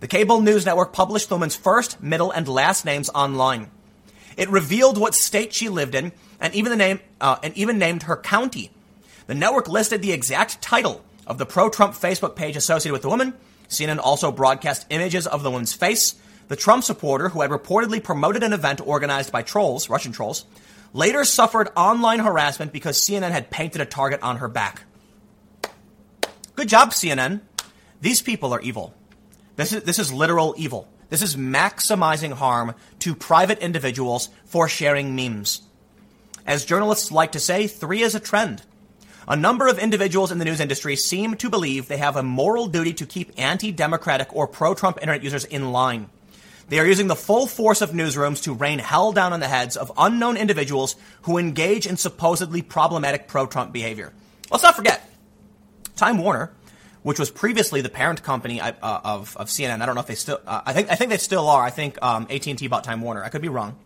The 0.00 0.08
cable 0.08 0.40
news 0.40 0.66
network 0.66 0.92
published 0.92 1.28
the 1.28 1.36
woman's 1.36 1.54
first, 1.54 2.02
middle, 2.02 2.32
and 2.32 2.48
last 2.48 2.84
names 2.84 3.08
online. 3.10 3.70
It 4.36 4.50
revealed 4.50 4.98
what 4.98 5.14
state 5.14 5.54
she 5.54 5.68
lived 5.68 5.94
in 5.94 6.10
and 6.40 6.52
even 6.52 6.70
the 6.70 6.76
name 6.76 6.98
uh, 7.20 7.36
and 7.44 7.56
even 7.56 7.78
named 7.78 8.02
her 8.02 8.16
county. 8.16 8.72
The 9.28 9.36
network 9.36 9.68
listed 9.68 10.02
the 10.02 10.10
exact 10.10 10.60
title 10.60 11.04
of 11.28 11.38
the 11.38 11.46
pro 11.46 11.70
Trump 11.70 11.94
Facebook 11.94 12.34
page 12.34 12.56
associated 12.56 12.92
with 12.92 13.02
the 13.02 13.08
woman 13.08 13.34
CNN 13.68 13.98
also 13.98 14.32
broadcast 14.32 14.86
images 14.90 15.26
of 15.26 15.42
the 15.42 15.50
woman's 15.50 15.74
face. 15.74 16.14
The 16.48 16.56
Trump 16.56 16.84
supporter, 16.84 17.28
who 17.28 17.42
had 17.42 17.50
reportedly 17.50 18.02
promoted 18.02 18.42
an 18.42 18.52
event 18.52 18.80
organized 18.86 19.30
by 19.30 19.42
trolls, 19.42 19.90
Russian 19.90 20.12
trolls, 20.12 20.46
later 20.92 21.24
suffered 21.24 21.68
online 21.76 22.20
harassment 22.20 22.72
because 22.72 22.98
CNN 22.98 23.30
had 23.30 23.50
painted 23.50 23.80
a 23.80 23.86
target 23.86 24.22
on 24.22 24.38
her 24.38 24.48
back. 24.48 24.82
Good 26.54 26.68
job, 26.68 26.90
CNN. 26.90 27.40
These 28.00 28.22
people 28.22 28.52
are 28.54 28.60
evil. 28.60 28.94
This 29.56 29.72
is, 29.72 29.82
this 29.82 29.98
is 29.98 30.12
literal 30.12 30.54
evil. 30.56 30.88
This 31.10 31.22
is 31.22 31.36
maximizing 31.36 32.32
harm 32.32 32.74
to 33.00 33.14
private 33.14 33.58
individuals 33.58 34.28
for 34.44 34.68
sharing 34.68 35.14
memes. 35.14 35.62
As 36.46 36.64
journalists 36.64 37.12
like 37.12 37.32
to 37.32 37.40
say, 37.40 37.66
three 37.66 38.02
is 38.02 38.14
a 38.14 38.20
trend. 38.20 38.62
A 39.30 39.36
number 39.36 39.68
of 39.68 39.78
individuals 39.78 40.32
in 40.32 40.38
the 40.38 40.46
news 40.46 40.58
industry 40.58 40.96
seem 40.96 41.36
to 41.36 41.50
believe 41.50 41.86
they 41.86 41.98
have 41.98 42.16
a 42.16 42.22
moral 42.22 42.66
duty 42.66 42.94
to 42.94 43.04
keep 43.04 43.30
anti-democratic 43.36 44.34
or 44.34 44.48
pro-Trump 44.48 44.96
internet 45.02 45.22
users 45.22 45.44
in 45.44 45.70
line. 45.70 46.08
They 46.70 46.78
are 46.78 46.86
using 46.86 47.08
the 47.08 47.14
full 47.14 47.46
force 47.46 47.82
of 47.82 47.90
newsrooms 47.90 48.42
to 48.44 48.54
rain 48.54 48.78
hell 48.78 49.12
down 49.12 49.34
on 49.34 49.40
the 49.40 49.46
heads 49.46 49.76
of 49.76 49.92
unknown 49.98 50.38
individuals 50.38 50.96
who 51.22 51.36
engage 51.36 51.86
in 51.86 51.98
supposedly 51.98 52.62
problematic 52.62 53.28
pro-Trump 53.28 53.70
behavior. 53.70 54.14
Let's 54.50 54.62
not 54.62 54.76
forget, 54.76 55.06
Time 55.94 56.16
Warner, 56.16 56.50
which 57.02 57.18
was 57.18 57.30
previously 57.30 57.82
the 57.82 57.90
parent 57.90 58.22
company 58.22 58.62
uh, 58.62 58.72
of, 58.80 59.36
of 59.36 59.48
CNN. 59.48 59.82
I 59.82 59.86
don't 59.86 59.94
know 59.94 60.00
if 60.00 60.06
they 60.06 60.14
still. 60.14 60.40
Uh, 60.46 60.62
I 60.64 60.72
think 60.72 60.90
I 60.90 60.94
think 60.94 61.10
they 61.10 61.18
still 61.18 61.48
are. 61.48 61.62
I 61.62 61.70
think 61.70 62.02
um, 62.02 62.26
AT 62.30 62.46
and 62.46 62.58
T 62.58 62.66
bought 62.66 62.84
Time 62.84 63.02
Warner. 63.02 63.22
I 63.22 63.28
could 63.28 63.42
be 63.42 63.50
wrong. 63.50 63.76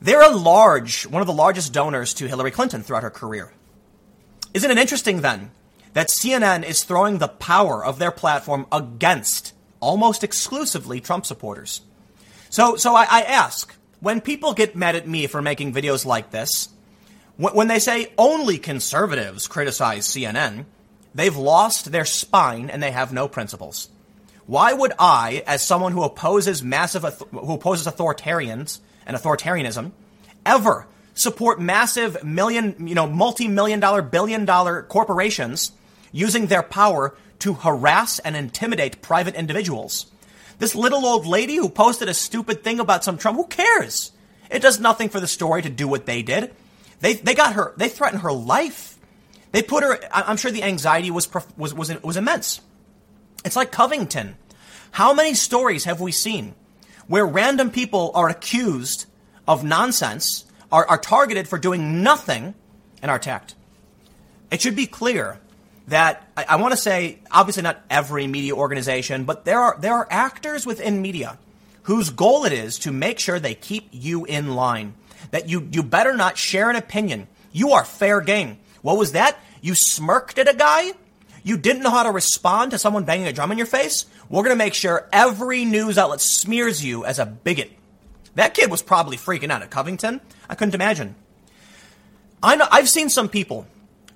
They're 0.00 0.22
a 0.22 0.34
large, 0.34 1.06
one 1.06 1.20
of 1.20 1.26
the 1.26 1.34
largest 1.34 1.74
donors 1.74 2.14
to 2.14 2.26
Hillary 2.26 2.52
Clinton 2.52 2.82
throughout 2.82 3.02
her 3.02 3.10
career. 3.10 3.52
Isn't 4.54 4.70
it 4.70 4.78
interesting 4.78 5.20
then 5.20 5.50
that 5.94 6.08
CNN 6.08 6.64
is 6.64 6.84
throwing 6.84 7.18
the 7.18 7.28
power 7.28 7.84
of 7.84 7.98
their 7.98 8.10
platform 8.10 8.66
against 8.70 9.52
almost 9.80 10.24
exclusively 10.24 11.00
Trump 11.00 11.26
supporters. 11.26 11.82
So, 12.48 12.76
so 12.76 12.94
I, 12.94 13.06
I 13.10 13.22
ask, 13.22 13.74
when 14.00 14.20
people 14.20 14.54
get 14.54 14.76
mad 14.76 14.96
at 14.96 15.06
me 15.06 15.26
for 15.26 15.42
making 15.42 15.74
videos 15.74 16.06
like 16.06 16.30
this, 16.30 16.68
when 17.36 17.68
they 17.68 17.80
say 17.80 18.12
only 18.16 18.58
conservatives 18.58 19.48
criticize 19.48 20.06
CNN, 20.06 20.64
they've 21.14 21.36
lost 21.36 21.90
their 21.90 22.04
spine 22.04 22.70
and 22.70 22.82
they 22.82 22.92
have 22.92 23.12
no 23.12 23.28
principles. 23.28 23.88
Why 24.46 24.72
would 24.72 24.92
I, 24.98 25.42
as 25.46 25.66
someone 25.66 25.92
who 25.92 26.02
opposes 26.02 26.62
massive, 26.62 27.02
who 27.30 27.54
opposes 27.54 27.86
authoritarians 27.86 28.78
and 29.06 29.16
authoritarianism, 29.16 29.90
ever 30.46 30.86
support 31.14 31.60
massive 31.60 32.22
million, 32.22 32.86
you 32.86 32.94
know, 32.94 33.06
multi-million 33.06 33.80
dollar, 33.80 34.02
billion 34.02 34.44
dollar 34.44 34.82
corporations 34.82 35.72
using 36.12 36.46
their 36.46 36.62
power 36.62 37.16
to 37.40 37.54
harass 37.54 38.18
and 38.18 38.36
intimidate 38.36 39.02
private 39.02 39.34
individuals? 39.34 40.06
This 40.58 40.74
little 40.74 41.04
old 41.04 41.26
lady 41.26 41.56
who 41.56 41.68
posted 41.68 42.08
a 42.08 42.14
stupid 42.14 42.62
thing 42.62 42.80
about 42.80 43.04
some 43.04 43.18
Trump, 43.18 43.36
who 43.36 43.46
cares? 43.46 44.12
It 44.50 44.62
does 44.62 44.78
nothing 44.78 45.08
for 45.08 45.20
the 45.20 45.26
story 45.26 45.62
to 45.62 45.70
do 45.70 45.88
what 45.88 46.06
they 46.06 46.22
did. 46.22 46.54
They, 47.00 47.14
they 47.14 47.34
got 47.34 47.54
her, 47.54 47.74
they 47.76 47.88
threatened 47.88 48.22
her 48.22 48.32
life. 48.32 48.98
They 49.52 49.62
put 49.62 49.82
her, 49.82 49.98
I'm 50.12 50.36
sure 50.36 50.50
the 50.50 50.62
anxiety 50.62 51.10
was, 51.10 51.28
was, 51.56 51.74
was, 51.74 52.02
was 52.02 52.16
immense. 52.16 52.60
It's 53.44 53.56
like 53.56 53.72
Covington. 53.72 54.36
How 54.92 55.12
many 55.12 55.34
stories 55.34 55.84
have 55.84 56.00
we 56.00 56.12
seen 56.12 56.54
where 57.06 57.26
random 57.26 57.70
people 57.70 58.10
are 58.14 58.28
accused 58.28 59.06
of 59.46 59.64
nonsense, 59.64 60.44
are, 60.74 60.84
are 60.88 60.98
targeted 60.98 61.46
for 61.46 61.56
doing 61.56 62.02
nothing, 62.02 62.52
and 63.00 63.08
are 63.08 63.16
attacked? 63.16 63.54
It 64.50 64.60
should 64.60 64.74
be 64.74 64.86
clear 64.86 65.38
that 65.86 66.28
I, 66.36 66.46
I 66.50 66.56
want 66.56 66.72
to 66.72 66.76
say, 66.76 67.20
obviously 67.30 67.62
not 67.62 67.80
every 67.88 68.26
media 68.26 68.56
organization, 68.56 69.22
but 69.24 69.44
there 69.44 69.60
are 69.60 69.76
there 69.78 69.94
are 69.94 70.08
actors 70.10 70.66
within 70.66 71.00
media 71.00 71.38
whose 71.84 72.10
goal 72.10 72.44
it 72.44 72.52
is 72.52 72.80
to 72.80 72.90
make 72.90 73.20
sure 73.20 73.38
they 73.38 73.54
keep 73.54 73.88
you 73.92 74.24
in 74.24 74.56
line. 74.56 74.94
That 75.30 75.48
you 75.48 75.68
you 75.70 75.84
better 75.84 76.16
not 76.16 76.36
share 76.36 76.70
an 76.70 76.76
opinion. 76.76 77.28
You 77.52 77.70
are 77.70 77.84
fair 77.84 78.20
game. 78.20 78.58
What 78.82 78.98
was 78.98 79.12
that? 79.12 79.38
You 79.60 79.76
smirked 79.76 80.38
at 80.38 80.52
a 80.52 80.56
guy? 80.56 80.90
You 81.44 81.56
didn't 81.56 81.84
know 81.84 81.90
how 81.90 82.02
to 82.02 82.10
respond 82.10 82.72
to 82.72 82.78
someone 82.78 83.04
banging 83.04 83.28
a 83.28 83.32
drum 83.32 83.52
in 83.52 83.58
your 83.58 83.66
face? 83.68 84.06
We're 84.28 84.42
going 84.42 84.58
to 84.58 84.64
make 84.64 84.74
sure 84.74 85.08
every 85.12 85.64
news 85.64 85.98
outlet 85.98 86.20
smears 86.20 86.84
you 86.84 87.04
as 87.04 87.20
a 87.20 87.26
bigot. 87.26 87.70
That 88.34 88.54
kid 88.54 88.70
was 88.70 88.82
probably 88.82 89.16
freaking 89.16 89.50
out 89.50 89.62
at 89.62 89.70
Covington. 89.70 90.20
I 90.48 90.54
couldn't 90.54 90.74
imagine. 90.74 91.14
I 92.42 92.56
know, 92.56 92.66
I've 92.70 92.88
seen 92.88 93.08
some 93.08 93.28
people 93.28 93.66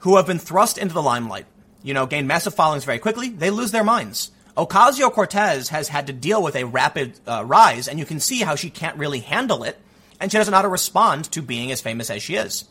who 0.01 0.17
have 0.17 0.27
been 0.27 0.39
thrust 0.39 0.79
into 0.79 0.95
the 0.95 1.03
limelight 1.03 1.47
you 1.83 1.95
know, 1.95 2.07
gain 2.07 2.27
massive 2.27 2.55
followings 2.55 2.85
very 2.85 2.99
quickly, 2.99 3.29
they 3.29 3.51
lose 3.51 3.71
their 3.71 3.85
minds. 3.85 4.31
Ocasio 4.57 5.13
Cortez 5.13 5.69
has 5.69 5.89
had 5.89 6.09
to 6.09 6.13
deal 6.13 6.43
with 6.43 6.57
a 6.57 6.65
rapid 6.65 7.19
uh, 7.27 7.45
rise, 7.45 7.87
and 7.87 7.99
you 7.99 8.05
can 8.05 8.19
see 8.19 8.41
how 8.41 8.57
she 8.57 8.71
can't 8.71 8.99
really 8.99 9.21
handle 9.21 9.63
it, 9.63 9.79
and 10.21 10.31
she 10.31 10.39
doesn't 10.39 10.51
know 10.51 10.57
how 10.57 10.63
to 10.63 10.69
respond 10.69 11.31
to 11.33 11.43
being 11.43 11.71
as 11.71 11.81
famous 11.81 12.11
as 12.11 12.23
she 12.23 12.35
is. 12.35 12.65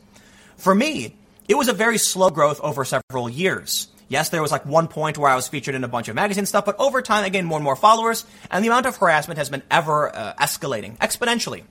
For 0.57 0.75
me, 0.75 1.15
it 1.47 1.55
was 1.55 1.69
a 1.69 1.73
very 1.73 1.97
slow 1.97 2.29
growth 2.29 2.59
over 2.59 2.83
several 2.83 3.29
years. 3.29 3.87
Yes, 4.09 4.29
there 4.29 4.41
was 4.41 4.51
like 4.51 4.65
one 4.65 4.87
point 4.87 5.17
where 5.17 5.31
I 5.31 5.35
was 5.35 5.47
featured 5.47 5.75
in 5.75 5.83
a 5.83 5.87
bunch 5.87 6.09
of 6.09 6.15
magazine 6.15 6.45
stuff, 6.45 6.65
but 6.65 6.77
over 6.77 7.01
time 7.01 7.23
I 7.23 7.29
gained 7.29 7.47
more 7.47 7.57
and 7.57 7.63
more 7.63 7.75
followers, 7.75 8.25
and 8.51 8.63
the 8.63 8.69
amount 8.69 8.85
of 8.85 8.97
harassment 8.97 9.37
has 9.37 9.49
been 9.49 9.63
ever 9.71 10.13
uh, 10.13 10.33
escalating 10.39 10.97
exponentially. 10.97 11.63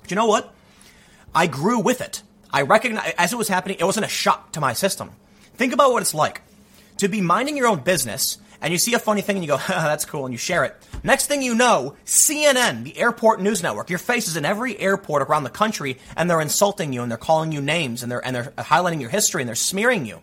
But 0.00 0.10
you 0.10 0.14
know 0.14 0.26
what? 0.26 0.54
I 1.34 1.46
grew 1.46 1.78
with 1.78 2.00
it. 2.00 2.22
I 2.52 2.62
recognize 2.62 3.14
as 3.16 3.32
it 3.32 3.36
was 3.36 3.48
happening, 3.48 3.76
it 3.78 3.84
wasn't 3.84 4.06
a 4.06 4.08
shock 4.08 4.52
to 4.52 4.60
my 4.60 4.72
system. 4.72 5.10
Think 5.54 5.72
about 5.72 5.92
what 5.92 6.02
it's 6.02 6.14
like 6.14 6.42
to 6.98 7.08
be 7.08 7.20
minding 7.20 7.56
your 7.56 7.68
own 7.68 7.80
business 7.80 8.38
and 8.62 8.72
you 8.72 8.78
see 8.78 8.94
a 8.94 8.98
funny 8.98 9.22
thing 9.22 9.36
and 9.36 9.44
you 9.44 9.48
go, 9.48 9.56
that's 9.68 10.04
cool, 10.04 10.26
and 10.26 10.34
you 10.34 10.38
share 10.38 10.64
it. 10.64 10.76
Next 11.02 11.26
thing 11.26 11.42
you 11.42 11.54
know, 11.54 11.96
CNN, 12.04 12.84
the 12.84 12.98
airport 12.98 13.40
news 13.40 13.62
network, 13.62 13.88
your 13.88 13.98
face 13.98 14.28
is 14.28 14.36
in 14.36 14.44
every 14.44 14.78
airport 14.78 15.22
around 15.22 15.44
the 15.44 15.50
country, 15.50 15.98
and 16.16 16.28
they're 16.28 16.40
insulting 16.40 16.92
you, 16.92 17.02
and 17.02 17.10
they're 17.10 17.18
calling 17.18 17.52
you 17.52 17.60
names, 17.60 18.02
and 18.02 18.12
they're 18.12 18.24
and 18.24 18.36
they're 18.36 18.52
highlighting 18.58 19.00
your 19.00 19.10
history, 19.10 19.42
and 19.42 19.48
they're 19.48 19.54
smearing 19.54 20.04
you. 20.04 20.20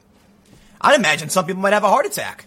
I'd 0.79 0.95
imagine 0.95 1.29
some 1.29 1.45
people 1.45 1.61
might 1.61 1.73
have 1.73 1.83
a 1.83 1.89
heart 1.89 2.05
attack. 2.05 2.45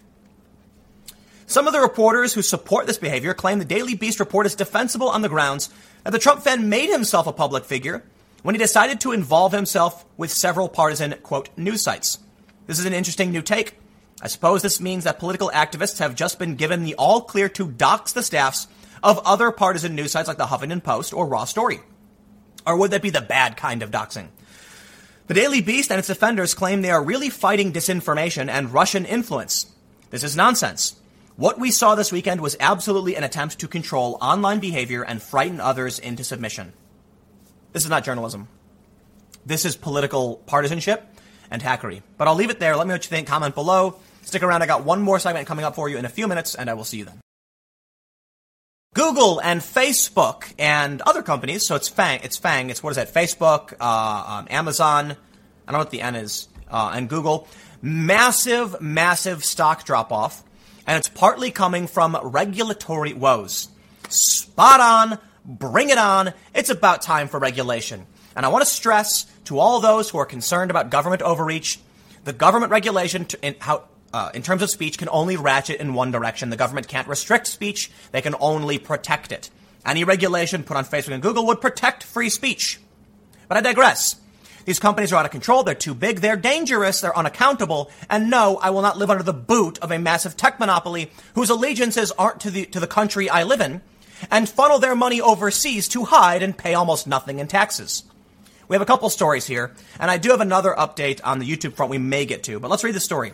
Some 1.47 1.67
of 1.67 1.73
the 1.73 1.81
reporters 1.81 2.33
who 2.33 2.43
support 2.43 2.87
this 2.87 2.99
behavior 2.99 3.35
claim 3.35 3.59
the 3.59 3.65
Daily 3.65 3.97
Beast 3.97 4.21
report 4.21 4.47
is 4.47 4.55
defensible 4.55 5.09
on 5.09 5.23
the 5.23 5.29
grounds 5.29 5.69
that 6.05 6.13
the 6.13 6.21
Trump 6.21 6.43
fan 6.43 6.69
made 6.69 6.91
himself 6.91 7.27
a 7.27 7.33
public 7.33 7.65
figure 7.65 8.05
when 8.43 8.55
he 8.55 8.59
decided 8.59 9.01
to 9.01 9.13
involve 9.13 9.53
himself 9.53 10.05
with 10.17 10.31
several 10.31 10.69
partisan, 10.69 11.15
quote, 11.23 11.49
news 11.57 11.83
sites. 11.83 12.19
This 12.67 12.79
is 12.79 12.87
an 12.87 12.95
interesting 12.95 13.31
new 13.31 13.43
take 13.43 13.81
I 14.23 14.29
suppose 14.29 14.61
this 14.61 14.81
means 14.81 15.05
that 15.05 15.19
political 15.19 15.51
activists 15.55 15.99
have 15.99 16.15
just 16.15 16.39
been 16.39 16.57
given 16.57 16.85
the 16.85 16.95
all 16.97 17.23
clear 17.23 17.49
to 17.51 17.69
dox 17.69 18.13
the 18.13 18.23
staffs 18.23 18.69
of 19.03 19.19
other 19.25 19.51
partisan 19.51 19.95
news 19.95 20.13
sites 20.13 20.29
like 20.29 20.37
the 20.37 20.47
Huffington 20.47 20.83
Post 20.83 21.15
or 21.15 21.27
Raw 21.27 21.47
Story. 21.47 21.81
Or 22.67 22.77
would 22.77 22.91
that 22.91 23.01
be 23.01 23.09
the 23.09 23.23
bad 23.23 23.57
kind 23.57 23.83
of 23.83 23.91
doxing? 23.91 24.29
The 25.27 25.35
Daily 25.35 25.63
Beast 25.63 25.91
and 25.91 25.99
its 25.99 26.09
defenders 26.09 26.53
claim 26.53 26.83
they 26.83 26.91
are 26.91 27.03
really 27.03 27.31
fighting 27.31 27.73
disinformation 27.73 28.51
and 28.51 28.75
Russian 28.75 29.07
influence. 29.07 29.73
This 30.11 30.25
is 30.25 30.37
nonsense. 30.37 30.97
What 31.37 31.59
we 31.59 31.71
saw 31.71 31.95
this 31.95 32.13
weekend 32.13 32.43
was 32.43 32.57
absolutely 32.61 33.17
an 33.17 33.25
attempt 33.25 33.61
to 33.61 33.69
control 33.69 34.19
online 34.21 34.61
behavior 34.61 35.03
and 35.03 35.23
frighten 35.23 35.61
others 35.61 35.99
into 35.99 36.25
submission. 36.25 36.75
This 37.73 37.85
is 37.85 37.91
not 37.91 38.05
journalism. 38.05 38.49
This 39.47 39.65
is 39.65 39.77
political 39.77 40.37
partisanship 40.47 41.03
and 41.51 41.63
hackery. 41.63 42.03
But 42.19 42.29
I'll 42.29 42.35
leave 42.35 42.51
it 42.51 42.61
there. 42.61 42.77
Let 42.77 42.87
me 42.87 42.89
know 42.89 42.95
what 42.95 43.05
you 43.05 43.11
think. 43.11 43.29
Comment 43.29 43.55
below. 43.55 43.97
Stick 44.23 44.43
around. 44.43 44.63
I 44.63 44.67
got 44.67 44.85
one 44.85 45.03
more 45.03 45.19
segment 45.19 45.47
coming 45.47 45.65
up 45.65 45.75
for 45.75 45.89
you 45.89 45.97
in 45.99 46.05
a 46.05 46.09
few 46.09 46.29
minutes, 46.29 46.55
and 46.55 46.69
I 46.69 46.75
will 46.75 46.85
see 46.85 46.99
you 46.99 47.05
then. 47.05 47.21
Google 48.95 49.41
and 49.41 49.61
Facebook 49.61 50.53
and 50.59 51.01
other 51.03 51.23
companies. 51.23 51.67
So 51.67 51.77
it's 51.77 51.89
FANG. 51.89 52.21
It's 52.23 52.37
FANG. 52.37 52.71
It's 52.71 52.83
what 52.83 52.91
is 52.91 52.97
that? 52.97 53.15
Facebook, 53.15 53.75
uh, 53.81 54.39
um, 54.39 54.47
Amazon. 54.51 55.13
I 55.13 55.73
don't 55.73 55.73
know 55.73 55.79
what 55.79 55.91
the 55.91 56.03
N 56.03 56.17
is. 56.17 56.49
Uh, 56.69 56.93
and 56.95 57.09
Google. 57.09 57.49
Massive, 57.83 58.81
massive 58.81 59.45
stock 59.45 59.85
drop 59.85 60.13
off, 60.13 60.45
and 60.87 60.99
it's 60.99 61.09
partly 61.09 61.51
coming 61.51 61.87
from 61.87 62.19
regulatory 62.23 63.15
woes. 63.15 63.69
Spot 64.09 64.81
on. 64.81 65.19
Bring 65.59 65.91
it 65.91 65.99
on. 65.99 66.33
It's 66.55 66.71
about 66.71 67.03
time 67.03 67.27
for 67.27 67.41
regulation. 67.41 68.07
And 68.37 68.47
I 68.47 68.51
want 68.51 68.65
to 68.65 68.71
stress 68.71 69.27
to 69.47 69.59
all 69.59 69.81
those 69.81 70.09
who 70.09 70.19
are 70.19 70.25
concerned 70.25 70.71
about 70.71 70.91
government 70.91 71.23
overreach, 71.23 71.81
the 72.23 72.33
government 72.33 72.71
regulation 72.71 73.25
to, 73.25 73.45
in, 73.45 73.57
how, 73.59 73.83
uh, 74.13 74.31
in 74.33 74.43
terms 74.43 74.63
of 74.63 74.71
speech 74.71 74.97
can 74.97 75.09
only 75.09 75.37
ratchet 75.37 75.81
in 75.81 75.95
one 75.95 76.13
direction. 76.13 76.51
The 76.51 76.57
government 76.57 76.87
can't 76.87 77.09
restrict 77.09 77.49
speech, 77.49 77.91
they 78.13 78.23
can 78.23 78.37
only 78.39 78.79
protect 78.79 79.33
it. 79.33 79.51
Any 79.85 80.05
regulation 80.05 80.63
put 80.63 80.77
on 80.77 80.85
Facebook 80.85 81.15
and 81.15 81.23
Google 81.23 81.47
would 81.47 81.61
protect 81.61 82.05
free 82.05 82.29
speech. 82.29 82.81
But 83.49 83.57
I 83.57 83.61
digress. 83.61 84.21
These 84.67 84.79
companies 84.79 85.13
are 85.13 85.17
out 85.17 85.25
of 85.25 85.33
control, 85.33 85.65
they're 85.65 85.75
too 85.75 85.95
big, 85.95 86.21
they're 86.21 86.37
dangerous, 86.37 87.01
they're 87.01 87.17
unaccountable, 87.17 87.91
and 88.09 88.31
no, 88.31 88.57
I 88.59 88.71
will 88.71 88.83
not 88.83 88.99
live 88.99 89.11
under 89.11 89.25
the 89.25 89.33
boot 89.33 89.81
of 89.81 89.91
a 89.91 89.99
massive 89.99 90.37
tech 90.37 90.61
monopoly 90.61 91.11
whose 91.35 91.51
allegiances 91.51 92.13
aren't 92.13 92.41
to 92.43 92.53
the, 92.53 92.67
to 92.67 92.79
the 92.79 92.87
country 92.87 93.29
I 93.29 93.43
live 93.43 93.61
in, 93.61 93.81
and 94.31 94.49
funnel 94.49 94.79
their 94.79 94.95
money 94.95 95.21
overseas 95.21 95.89
to 95.89 96.05
hide 96.05 96.43
and 96.43 96.57
pay 96.57 96.75
almost 96.75 97.07
nothing 97.07 97.39
in 97.39 97.47
taxes. 97.47 98.03
We 98.69 98.75
have 98.75 98.83
a 98.83 98.87
couple 98.87 99.11
stories 99.11 99.47
here, 99.47 99.75
and 99.99 100.11
I 100.11 100.17
do 100.17 100.31
have 100.31 100.41
another 100.41 100.75
update 100.77 101.21
on 101.25 101.39
the 101.39 101.47
YouTube 101.47 101.75
front 101.75 101.91
we 101.91 101.99
may 101.99 102.25
get 102.25 102.45
to, 102.45 102.61
but 102.61 102.71
let's 102.71 102.85
read 102.85 102.95
the 102.95 103.01
story. 103.01 103.33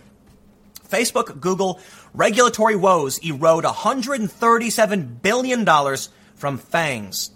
Facebook, 0.89 1.41
Google, 1.41 1.81
regulatory 2.15 2.77
woes 2.77 3.19
erode 3.19 3.65
$137 3.65 5.23
billion 5.23 5.65
from 6.37 6.59
FANGs. 6.59 7.31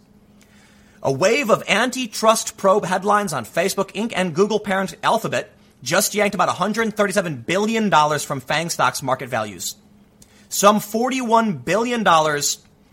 A 1.02 1.12
wave 1.12 1.51
of 1.51 1.64
antitrust 1.68 2.56
probe 2.56 2.85
headlines 2.85 3.32
on 3.32 3.44
Facebook 3.44 3.93
Inc. 3.93 4.12
and 4.14 4.35
Google 4.35 4.60
parent 4.60 4.97
Alphabet 5.02 5.51
just 5.82 6.14
yanked 6.14 6.35
about 6.35 6.51
$137 6.51 7.47
billion 7.47 7.90
from 8.18 8.40
FANG 8.40 8.70
stocks 8.70 9.02
market 9.02 9.28
values. 9.28 9.77
Some 10.51 10.77
$41 10.77 11.64
billion 11.64 12.05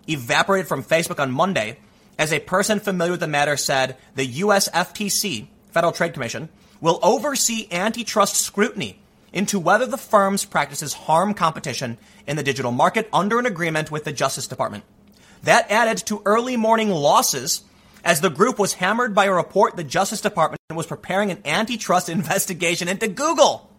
evaporated 0.07 0.67
from 0.67 0.83
Facebook 0.83 1.19
on 1.19 1.31
Monday 1.31 1.77
as 2.17 2.33
a 2.33 2.39
person 2.39 2.79
familiar 2.79 3.11
with 3.11 3.19
the 3.19 3.27
matter 3.27 3.57
said 3.57 3.97
the 4.15 4.25
US 4.25 4.69
FTC, 4.69 5.47
Federal 5.71 5.93
Trade 5.93 6.13
Commission, 6.13 6.49
will 6.81 6.99
oversee 7.01 7.67
antitrust 7.71 8.35
scrutiny 8.35 8.99
into 9.33 9.59
whether 9.59 9.85
the 9.85 9.97
firm's 9.97 10.45
practices 10.45 10.93
harm 10.93 11.33
competition 11.33 11.97
in 12.25 12.37
the 12.37 12.43
digital 12.43 12.71
market 12.71 13.09
under 13.11 13.39
an 13.39 13.45
agreement 13.45 13.91
with 13.91 14.03
the 14.03 14.11
Justice 14.11 14.47
Department. 14.47 14.83
That 15.43 15.69
added 15.69 15.97
to 16.07 16.21
early 16.25 16.57
morning 16.57 16.89
losses 16.89 17.63
as 18.03 18.21
the 18.21 18.29
group 18.29 18.57
was 18.57 18.73
hammered 18.73 19.13
by 19.13 19.25
a 19.25 19.31
report 19.31 19.75
the 19.75 19.83
Justice 19.83 20.21
Department 20.21 20.61
was 20.73 20.87
preparing 20.87 21.31
an 21.31 21.41
antitrust 21.45 22.09
investigation 22.09 22.87
into 22.87 23.07
Google. 23.07 23.69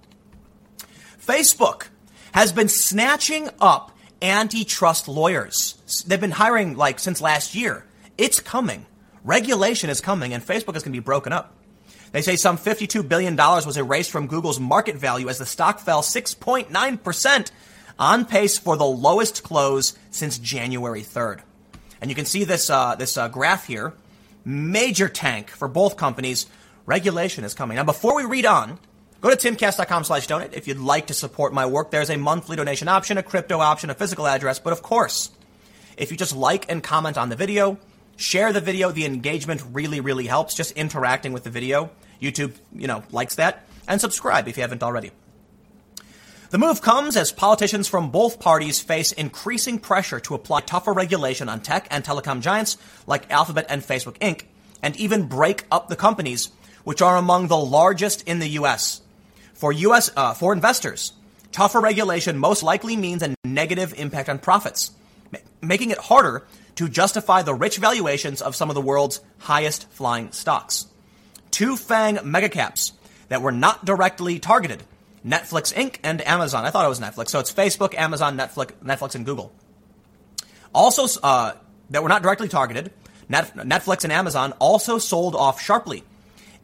Facebook 1.25 1.89
has 2.33 2.53
been 2.53 2.69
snatching 2.69 3.49
up 3.61 3.97
antitrust 4.23 5.09
lawyers. 5.09 6.05
They've 6.07 6.20
been 6.20 6.31
hiring 6.32 6.77
like 6.77 6.99
since 6.99 7.20
last 7.20 7.55
year. 7.55 7.85
It's 8.16 8.40
coming. 8.40 8.86
Regulation 9.24 9.90
is 9.90 10.01
coming 10.01 10.32
and 10.32 10.45
Facebook 10.45 10.77
is 10.77 10.82
going 10.82 10.93
to 10.93 11.01
be 11.01 11.01
broken 11.01 11.32
up. 11.32 11.55
They 12.12 12.23
say 12.23 12.36
some 12.36 12.57
$52 12.57 13.07
billion 13.07 13.36
was 13.36 13.77
erased 13.77 14.11
from 14.11 14.27
Google's 14.27 14.59
market 14.59 14.97
value 14.97 15.28
as 15.28 15.39
the 15.39 15.47
stock 15.47 15.78
fell 15.81 16.03
6.9% 16.03 17.51
on 17.99 18.24
pace 18.24 18.59
for 18.59 18.77
the 18.77 18.86
lowest 18.86 19.43
close 19.43 19.97
since 20.11 20.39
January 20.39 21.03
3rd. 21.03 21.40
And 22.01 22.11
you 22.11 22.15
can 22.15 22.24
see 22.24 22.45
this, 22.45 22.70
uh, 22.70 22.95
this 22.95 23.16
uh, 23.16 23.28
graph 23.28 23.66
here. 23.66 23.93
Major 24.45 25.09
tank 25.09 25.51
for 25.51 25.69
both 25.69 25.97
companies. 25.97 26.47
Regulation 26.86 27.45
is 27.45 27.55
coming. 27.55 27.77
Now, 27.77 27.85
before 27.85 28.16
we 28.16 28.24
read 28.24 28.47
on, 28.47 28.78
go 29.20 29.31
to 29.31 29.36
timcast.com 29.36 30.05
slash 30.05 30.27
donate. 30.27 30.55
If 30.55 30.69
you'd 30.69 30.78
like 30.78 31.09
to 31.09 31.15
support 31.15 31.53
my 31.53 31.66
work, 31.66 31.90
there's 31.90 32.11
a 32.11 32.16
monthly 32.16 32.57
donation 32.57 32.89
option, 32.89 33.19
a 33.19 33.23
crypto 33.23 33.59
option, 33.59 33.90
a 33.90 33.95
physical 33.95 34.27
address. 34.27 34.59
But 34.59 34.73
of 34.73 34.82
course, 34.82 35.31
if 35.97 36.11
you 36.11 36.16
just 36.16 36.36
like 36.36 36.70
and 36.70 36.82
comment 36.82 37.19
on 37.19 37.28
the 37.28 37.36
video, 37.36 37.78
share 38.16 38.53
the 38.53 38.61
video, 38.61 38.90
the 38.90 39.05
engagement 39.05 39.62
really, 39.73 40.01
really 40.01 40.27
helps. 40.27 40.55
Just 40.55 40.73
interacting 40.73 41.32
with 41.32 41.45
the 41.45 41.51
video. 41.51 41.90
YouTube, 42.20 42.55
you 42.73 42.86
know, 42.86 43.03
likes 43.11 43.36
that. 43.36 43.65
And 43.86 44.01
subscribe 44.01 44.49
if 44.49 44.57
you 44.57 44.62
haven't 44.62 44.82
already. 44.82 45.12
The 46.51 46.59
move 46.59 46.81
comes 46.81 47.16
as 47.16 47.31
politicians 47.31 47.89
from 47.89 48.11
both 48.11 48.40
parties 48.40 48.81
face 48.81 49.12
increasing 49.12 49.78
pressure 49.78 50.19
to 50.20 50.35
apply 50.35 50.62
tougher 50.62 50.95
regulation 50.95 51.49
on 51.49 51.61
tech 51.61 51.86
and 51.90 52.03
telecom 52.03 52.40
giants 52.40 52.78
like 53.07 53.31
Alphabet 53.31 53.66
and 53.69 53.82
Facebook 53.82 54.19
Inc., 54.19 54.45
and 54.82 54.97
even 54.97 55.27
break 55.27 55.65
up 55.70 55.89
the 55.89 55.97
companies, 55.97 56.51
which 56.85 57.03
are 57.03 57.16
among 57.16 57.49
the 57.49 57.57
largest 57.59 58.23
in 58.27 58.39
the 58.39 58.49
U.S. 58.51 59.03
For 59.59 59.73
U.S. 59.73 60.09
Uh, 60.17 60.35
for 60.35 60.53
investors, 60.53 61.13
tougher 61.51 61.81
regulation 61.81 62.39
most 62.39 62.63
likely 62.63 62.97
means 62.97 63.25
a 63.25 63.35
negative 63.45 63.93
impact 63.99 64.29
on 64.29 64.39
profits, 64.39 64.93
making 65.61 65.91
it 65.91 65.99
harder 65.99 66.47
to 66.77 66.89
justify 66.89 67.43
the 67.43 67.55
rich 67.55 67.79
valuations 67.79 68.41
of 68.41 68.55
some 68.55 68.71
of 68.71 68.77
the 68.77 68.81
world's 68.81 69.21
highest 69.39 69.91
flying 69.91 70.31
stocks. 70.31 70.87
Two 71.51 71.77
FANG 71.77 72.19
megacaps 72.19 72.93
that 73.31 73.43
were 73.43 73.51
not 73.51 73.85
directly 73.85 74.39
targeted 74.39 74.85
Netflix 75.27 75.75
Inc. 75.75 75.97
and 76.05 76.25
Amazon. 76.25 76.65
I 76.65 76.71
thought 76.71 76.87
it 76.87 76.89
was 76.89 77.01
Netflix. 77.01 77.31
So 77.31 77.41
it's 77.41 77.53
Facebook, 77.53 77.95
Amazon, 77.97 78.39
Netflix, 78.39 78.71
Netflix, 78.85 79.17
and 79.17 79.27
Google. 79.27 79.51
Also, 80.73 81.21
uh, 81.25 81.55
that 81.91 82.05
were 82.05 82.09
not 82.09 82.23
directly 82.23 82.47
targeted, 82.49 82.93
Netflix 83.29 84.05
and 84.05 84.13
Amazon 84.13 84.53
also 84.61 84.99
sold 84.99 85.35
off 85.35 85.61
sharply. 85.61 86.05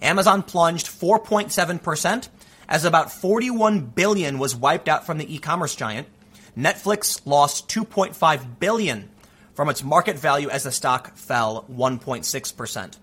Amazon 0.01 0.45
plunged 0.45 0.87
4.7% 0.87 2.29
as 2.69 2.85
about 2.85 3.12
41 3.12 3.81
billion 3.81 4.39
was 4.39 4.55
wiped 4.55 4.89
out 4.89 5.07
from 5.07 5.19
the 5.19 5.35
e-commerce 5.35 5.74
giant. 5.74 6.09
Netflix 6.57 7.20
lost 7.27 7.69
2.5 7.69 8.59
billion 8.59 9.09
from 9.55 9.69
its 9.69 9.82
market 9.82 10.19
value 10.19 10.49
as 10.49 10.65
the 10.65 10.73
stock 10.73 11.16
fell 11.16 11.65
1.6%. 11.70 12.97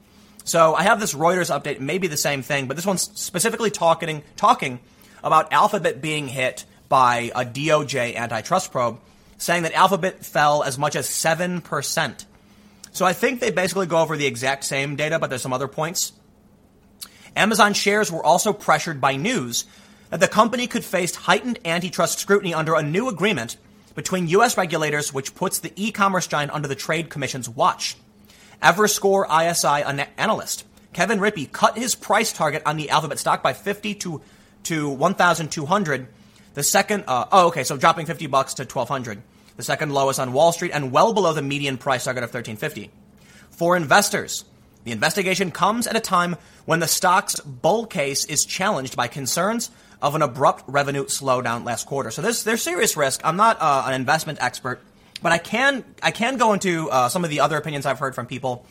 So 0.43 0.73
I 0.73 0.83
have 0.83 0.99
this 0.99 1.13
Reuters 1.13 1.55
update, 1.55 1.79
maybe 1.79 2.07
the 2.07 2.17
same 2.17 2.41
thing, 2.41 2.67
but 2.67 2.75
this 2.75 2.85
one's 2.85 3.09
specifically 3.19 3.71
talking 3.71 4.23
talking 4.35 4.79
about 5.23 5.53
Alphabet 5.53 6.01
being 6.01 6.27
hit 6.27 6.65
by 6.89 7.31
a 7.35 7.45
DOJ 7.45 8.15
antitrust 8.15 8.71
probe, 8.71 8.99
saying 9.37 9.63
that 9.63 9.73
Alphabet 9.73 10.25
fell 10.25 10.63
as 10.63 10.77
much 10.77 10.95
as 10.95 11.07
7%. 11.07 12.25
So 12.91 13.05
I 13.05 13.13
think 13.13 13.39
they 13.39 13.51
basically 13.51 13.85
go 13.85 13.99
over 13.99 14.17
the 14.17 14.25
exact 14.25 14.65
same 14.65 14.95
data, 14.95 15.19
but 15.19 15.29
there's 15.29 15.41
some 15.41 15.53
other 15.53 15.67
points. 15.67 16.11
Amazon 17.35 17.73
shares 17.73 18.11
were 18.11 18.25
also 18.25 18.53
pressured 18.53 18.99
by 18.99 19.15
news 19.15 19.65
that 20.09 20.19
the 20.19 20.27
company 20.27 20.67
could 20.67 20.83
face 20.83 21.15
heightened 21.15 21.59
antitrust 21.65 22.19
scrutiny 22.19 22.53
under 22.53 22.75
a 22.75 22.83
new 22.83 23.07
agreement 23.07 23.57
between 23.95 24.27
U.S. 24.29 24.57
regulators, 24.57 25.13
which 25.13 25.35
puts 25.35 25.59
the 25.59 25.73
e-commerce 25.75 26.27
giant 26.27 26.51
under 26.51 26.67
the 26.67 26.75
Trade 26.75 27.09
Commission's 27.09 27.49
watch. 27.49 27.95
Evercore 28.61 29.25
ISI 29.25 30.07
analyst 30.17 30.65
Kevin 30.93 31.19
Rippey 31.19 31.51
cut 31.51 31.77
his 31.77 31.95
price 31.95 32.33
target 32.33 32.61
on 32.65 32.77
the 32.77 32.89
Alphabet 32.89 33.19
stock 33.19 33.41
by 33.41 33.53
50 33.53 33.95
to 33.95 34.21
to 34.63 34.89
1,200. 34.89 36.07
The 36.53 36.63
second, 36.63 37.05
uh, 37.07 37.25
oh, 37.31 37.47
okay, 37.47 37.63
so 37.63 37.77
dropping 37.77 38.05
50 38.05 38.27
bucks 38.27 38.53
to 38.55 38.63
1,200. 38.63 39.21
The 39.57 39.63
second 39.63 39.91
lowest 39.93 40.19
on 40.19 40.33
Wall 40.33 40.51
Street 40.51 40.71
and 40.73 40.91
well 40.91 41.13
below 41.13 41.33
the 41.33 41.41
median 41.41 41.77
price 41.77 42.03
target 42.03 42.23
of 42.23 42.29
1,350. 42.29 42.91
For 43.49 43.75
investors, 43.75 44.45
the 44.83 44.91
investigation 44.91 45.51
comes 45.51 45.87
at 45.87 45.95
a 45.95 45.99
time 45.99 46.37
when 46.65 46.79
the 46.79 46.87
stock's 46.87 47.39
bull 47.39 47.85
case 47.85 48.25
is 48.25 48.45
challenged 48.45 48.95
by 48.95 49.07
concerns 49.07 49.69
of 50.01 50.15
an 50.15 50.21
abrupt 50.21 50.63
revenue 50.67 51.05
slowdown 51.05 51.65
last 51.65 51.85
quarter. 51.85 52.09
So 52.09 52.21
there's, 52.21 52.43
there's 52.43 52.61
serious 52.61 52.97
risk. 52.97 53.21
I'm 53.23 53.37
not 53.37 53.57
uh, 53.61 53.83
an 53.85 53.93
investment 53.93 54.39
expert, 54.41 54.81
but 55.21 55.31
I 55.31 55.37
can, 55.37 55.85
I 56.01 56.11
can 56.11 56.37
go 56.37 56.53
into 56.53 56.89
uh, 56.89 57.09
some 57.09 57.23
of 57.23 57.29
the 57.29 57.41
other 57.41 57.57
opinions 57.57 57.85
I've 57.85 57.99
heard 57.99 58.15
from 58.15 58.25
people. 58.25 58.65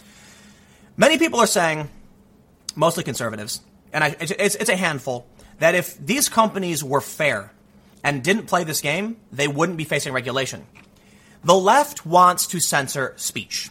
Many 0.97 1.19
people 1.19 1.39
are 1.39 1.47
saying, 1.47 1.89
mostly 2.75 3.05
conservatives, 3.05 3.61
and 3.93 4.03
I, 4.03 4.17
it's, 4.21 4.57
it's 4.57 4.71
a 4.71 4.77
handful, 4.77 5.27
that 5.61 5.75
if 5.75 5.97
these 6.05 6.29
companies 6.29 6.83
were 6.83 7.01
fair 7.01 7.53
and 8.03 8.25
didn't 8.25 8.47
play 8.47 8.65
this 8.65 8.81
game, 8.81 9.17
they 9.31 9.47
wouldn't 9.47 9.79
be 9.79 9.85
facing 9.85 10.13
regulation. 10.13 10.67
The 11.45 11.55
left 11.55 12.05
wants 12.05 12.49
to 12.49 12.61
censor 12.61 13.15
speech. 13.17 13.71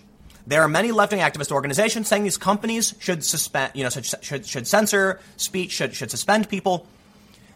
There 0.50 0.64
are 0.64 0.68
many 0.68 0.92
left-wing 0.92 1.22
activist 1.22 1.52
organizations 1.52 2.08
saying 2.08 2.24
these 2.24 2.40
companies 2.40 2.96
should 2.98 3.24
suspend, 3.24 3.74
you 3.76 3.84
know, 3.84 3.92
should, 3.92 4.08
should, 4.24 4.48
should 4.48 4.66
censor 4.66 5.20
speech, 5.38 5.70
should, 5.70 5.94
should 5.94 6.10
suspend 6.10 6.50
people. 6.50 6.88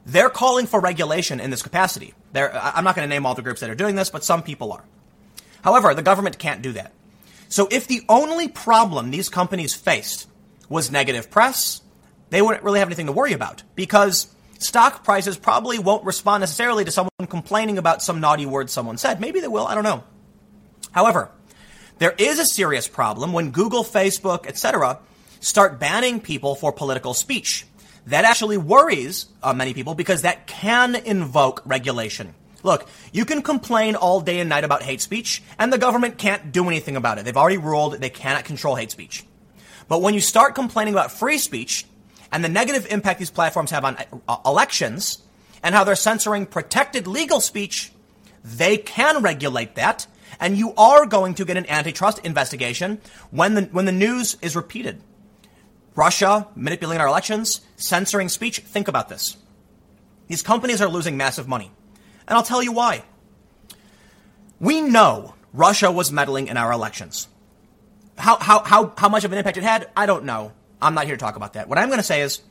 They're 0.05 0.29
calling 0.29 0.67
for 0.67 0.79
regulation 0.79 1.39
in 1.39 1.49
this 1.49 1.63
capacity. 1.63 2.13
They're, 2.33 2.55
I'm 2.55 2.83
not 2.83 2.95
going 2.95 3.09
to 3.09 3.09
name 3.09 3.25
all 3.25 3.33
the 3.33 3.41
groups 3.41 3.61
that 3.61 3.71
are 3.71 3.75
doing 3.75 3.95
this, 3.95 4.11
but 4.11 4.23
some 4.23 4.43
people 4.43 4.71
are. 4.71 4.83
However, 5.63 5.95
the 5.95 6.03
government 6.03 6.37
can't 6.37 6.61
do 6.61 6.73
that. 6.73 6.91
So 7.49 7.67
if 7.71 7.87
the 7.87 8.03
only 8.07 8.47
problem 8.47 9.09
these 9.09 9.27
companies 9.27 9.73
faced 9.73 10.27
was 10.69 10.91
negative 10.91 11.31
press, 11.31 11.81
they 12.29 12.43
wouldn't 12.43 12.63
really 12.63 12.77
have 12.77 12.89
anything 12.89 13.07
to 13.07 13.11
worry 13.11 13.33
about 13.33 13.63
because 13.73 14.27
stock 14.59 15.03
prices 15.03 15.35
probably 15.35 15.79
won't 15.79 16.05
respond 16.05 16.41
necessarily 16.41 16.85
to 16.85 16.91
someone 16.91 17.09
complaining 17.27 17.79
about 17.79 18.03
some 18.03 18.19
naughty 18.19 18.45
word 18.45 18.69
someone 18.69 18.99
said. 18.99 19.19
Maybe 19.19 19.39
they 19.39 19.47
will, 19.47 19.65
I 19.65 19.73
don't 19.73 19.83
know. 19.83 20.03
However, 20.91 21.31
there 21.99 22.15
is 22.17 22.39
a 22.39 22.45
serious 22.45 22.87
problem 22.87 23.33
when 23.33 23.51
Google, 23.51 23.83
Facebook, 23.83 24.47
etc. 24.47 24.99
start 25.39 25.79
banning 25.79 26.19
people 26.19 26.55
for 26.55 26.71
political 26.71 27.13
speech. 27.13 27.65
That 28.07 28.25
actually 28.25 28.57
worries 28.57 29.27
uh, 29.41 29.53
many 29.53 29.73
people 29.73 29.95
because 29.95 30.23
that 30.23 30.47
can 30.47 30.95
invoke 30.95 31.61
regulation. 31.65 32.35
Look, 32.63 32.87
you 33.11 33.25
can 33.25 33.41
complain 33.41 33.95
all 33.95 34.21
day 34.21 34.39
and 34.39 34.49
night 34.49 34.63
about 34.63 34.83
hate 34.83 35.01
speech, 35.01 35.43
and 35.59 35.71
the 35.71 35.77
government 35.77 36.17
can't 36.17 36.51
do 36.51 36.67
anything 36.67 36.95
about 36.95 37.17
it. 37.17 37.25
They've 37.25 37.35
already 37.35 37.57
ruled 37.57 37.93
they 37.93 38.09
cannot 38.09 38.45
control 38.45 38.75
hate 38.75 38.91
speech. 38.91 39.25
But 39.87 40.01
when 40.01 40.13
you 40.13 40.21
start 40.21 40.55
complaining 40.55 40.93
about 40.93 41.11
free 41.11 41.37
speech, 41.37 41.85
and 42.33 42.43
the 42.43 42.49
negative 42.49 42.87
impact 42.89 43.19
these 43.19 43.29
platforms 43.29 43.69
have 43.69 43.85
on 43.85 43.95
uh, 44.27 44.37
elections 44.43 45.21
and 45.61 45.75
how 45.75 45.83
they're 45.83 45.95
censoring 45.95 46.47
protected 46.47 47.05
legal 47.05 47.39
speech, 47.39 47.91
they 48.43 48.75
can 48.75 49.21
regulate 49.21 49.75
that. 49.75 50.07
And 50.39 50.57
you 50.57 50.73
are 50.75 51.05
going 51.05 51.35
to 51.35 51.45
get 51.45 51.57
an 51.57 51.69
antitrust 51.69 52.19
investigation 52.19 53.01
when 53.31 53.55
the, 53.55 53.61
when 53.63 53.85
the 53.85 53.91
news 53.91 54.37
is 54.41 54.55
repeated. 54.55 55.01
Russia 55.95 56.47
manipulating 56.55 57.01
our 57.01 57.07
elections, 57.07 57.61
censoring 57.75 58.29
speech. 58.29 58.59
Think 58.59 58.87
about 58.87 59.09
this. 59.09 59.37
These 60.27 60.41
companies 60.41 60.81
are 60.81 60.89
losing 60.89 61.17
massive 61.17 61.47
money. 61.47 61.71
And 62.27 62.37
I'll 62.37 62.43
tell 62.43 62.63
you 62.63 62.71
why. 62.71 63.03
We 64.59 64.81
know 64.81 65.35
Russia 65.53 65.91
was 65.91 66.11
meddling 66.11 66.47
in 66.47 66.57
our 66.57 66.71
elections. 66.71 67.27
How, 68.17 68.37
how, 68.39 68.63
how, 68.63 68.93
how 68.97 69.09
much 69.09 69.23
of 69.23 69.31
an 69.31 69.37
impact 69.37 69.57
it 69.57 69.63
had, 69.63 69.89
I 69.95 70.05
don't 70.05 70.25
know. 70.25 70.53
I'm 70.81 70.93
not 70.93 71.05
here 71.05 71.15
to 71.15 71.19
talk 71.19 71.35
about 71.35 71.53
that. 71.53 71.67
What 71.67 71.77
I'm 71.77 71.89
going 71.89 71.99
to 71.99 72.03
say 72.03 72.21
is, 72.21 72.41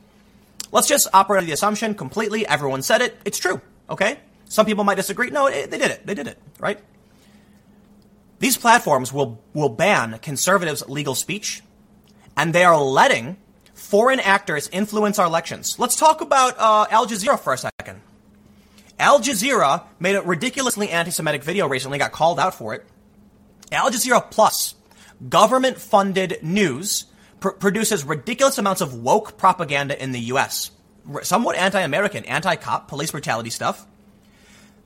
let's 0.71 0.87
just 0.87 1.07
operate 1.13 1.41
on 1.41 1.45
the 1.45 1.53
assumption 1.53 1.95
completely. 1.95 2.47
Everyone 2.47 2.81
said 2.81 3.01
it. 3.01 3.17
It's 3.25 3.37
true. 3.37 3.61
Okay. 3.89 4.19
Some 4.45 4.65
people 4.65 4.83
might 4.83 4.95
disagree. 4.95 5.29
No, 5.29 5.47
it, 5.47 5.71
they 5.71 5.77
did 5.77 5.91
it. 5.91 6.05
They 6.05 6.13
did 6.13 6.27
it. 6.27 6.37
Right. 6.59 6.79
These 8.43 8.57
platforms 8.57 9.13
will 9.13 9.41
will 9.53 9.69
ban 9.69 10.19
conservatives' 10.19 10.83
legal 10.89 11.15
speech, 11.15 11.63
and 12.35 12.53
they 12.53 12.65
are 12.65 12.77
letting 12.77 13.37
foreign 13.73 14.19
actors 14.19 14.67
influence 14.73 15.17
our 15.17 15.25
elections. 15.25 15.79
Let's 15.79 15.95
talk 15.95 16.19
about 16.19 16.59
uh, 16.59 16.85
Al 16.91 17.07
Jazeera 17.07 17.39
for 17.39 17.53
a 17.53 17.57
second. 17.57 18.01
Al 18.99 19.21
Jazeera 19.21 19.83
made 19.97 20.17
a 20.17 20.21
ridiculously 20.21 20.89
anti-Semitic 20.89 21.41
video 21.41 21.69
recently. 21.69 21.99
Got 21.99 22.11
called 22.11 22.37
out 22.37 22.53
for 22.53 22.73
it. 22.73 22.85
Al 23.71 23.89
Jazeera 23.89 24.29
Plus, 24.29 24.75
government-funded 25.29 26.43
news 26.43 27.05
pr- 27.39 27.51
produces 27.51 28.03
ridiculous 28.03 28.57
amounts 28.57 28.81
of 28.81 28.93
woke 28.93 29.37
propaganda 29.37 29.95
in 30.03 30.11
the 30.11 30.19
U.S. 30.35 30.69
Somewhat 31.21 31.55
anti-American, 31.55 32.25
anti-cop, 32.25 32.89
police 32.89 33.11
brutality 33.11 33.51
stuff. 33.51 33.87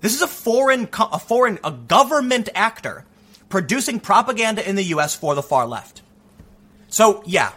This 0.02 0.14
is 0.14 0.22
a 0.22 0.28
foreign, 0.28 0.88
a 0.94 1.18
foreign, 1.18 1.58
a 1.64 1.72
government 1.72 2.50
actor 2.54 3.04
producing 3.50 4.00
propaganda 4.00 4.68
in 4.68 4.76
the 4.76 4.84
U.S. 4.86 5.16
for 5.16 5.36
the 5.36 5.44
far 5.44 5.68
left. 5.68 6.02
So 6.90 7.24
yeah, 7.26 7.52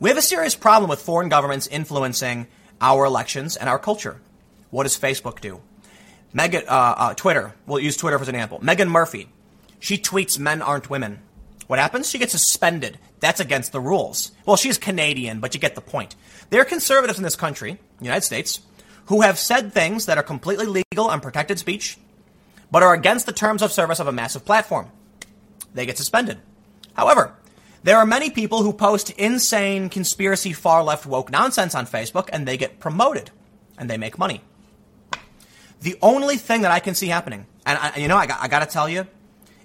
we 0.00 0.10
have 0.10 0.18
a 0.18 0.22
serious 0.22 0.54
problem 0.54 0.88
with 0.88 1.00
foreign 1.00 1.28
governments 1.28 1.66
influencing 1.66 2.46
our 2.80 3.04
elections 3.04 3.56
and 3.56 3.68
our 3.68 3.78
culture. 3.78 4.20
What 4.70 4.84
does 4.84 4.98
Facebook 4.98 5.40
do? 5.40 5.60
Meghan, 6.34 6.64
uh, 6.66 6.94
uh, 6.96 7.14
Twitter. 7.14 7.54
We'll 7.66 7.78
use 7.78 7.96
Twitter 7.96 8.18
for 8.18 8.24
an 8.24 8.34
example. 8.34 8.58
Meghan 8.60 8.88
Murphy. 8.88 9.28
She 9.78 9.98
tweets 9.98 10.38
men 10.38 10.62
aren't 10.62 10.90
women. 10.90 11.20
What 11.66 11.78
happens? 11.78 12.10
She 12.10 12.18
gets 12.18 12.32
suspended. 12.32 12.98
That's 13.20 13.40
against 13.40 13.72
the 13.72 13.80
rules. 13.80 14.32
Well, 14.46 14.56
she's 14.56 14.78
Canadian, 14.78 15.40
but 15.40 15.54
you 15.54 15.60
get 15.60 15.74
the 15.74 15.80
point. 15.80 16.16
There 16.50 16.60
are 16.60 16.66
conservatives 16.66 17.18
in 17.18 17.24
this 17.24 17.36
country, 17.36 17.78
United 18.00 18.24
States, 18.24 18.60
who 19.06 19.22
have 19.22 19.38
said 19.38 19.72
things 19.72 20.06
that 20.06 20.18
are 20.18 20.22
completely 20.22 20.66
legal 20.66 21.10
and 21.10 21.22
protected 21.22 21.58
speech, 21.58 21.98
but 22.70 22.82
are 22.82 22.94
against 22.94 23.26
the 23.26 23.32
terms 23.32 23.62
of 23.62 23.72
service 23.72 24.00
of 24.00 24.06
a 24.06 24.12
massive 24.12 24.44
platform. 24.44 24.90
They 25.74 25.86
get 25.86 25.96
suspended. 25.96 26.38
However, 26.94 27.34
there 27.82 27.98
are 27.98 28.06
many 28.06 28.30
people 28.30 28.62
who 28.62 28.72
post 28.72 29.10
insane 29.10 29.88
conspiracy 29.88 30.52
far 30.52 30.84
left 30.84 31.06
woke 31.06 31.30
nonsense 31.30 31.74
on 31.74 31.86
Facebook 31.86 32.28
and 32.32 32.46
they 32.46 32.56
get 32.56 32.78
promoted 32.78 33.30
and 33.76 33.90
they 33.90 33.96
make 33.96 34.18
money. 34.18 34.42
The 35.80 35.96
only 36.00 36.36
thing 36.36 36.62
that 36.62 36.70
I 36.70 36.78
can 36.78 36.94
see 36.94 37.08
happening, 37.08 37.46
and 37.66 37.76
I, 37.76 37.96
you 37.96 38.06
know, 38.06 38.16
I 38.16 38.26
got, 38.26 38.40
I 38.40 38.46
got 38.46 38.60
to 38.60 38.66
tell 38.66 38.88
you, 38.88 39.06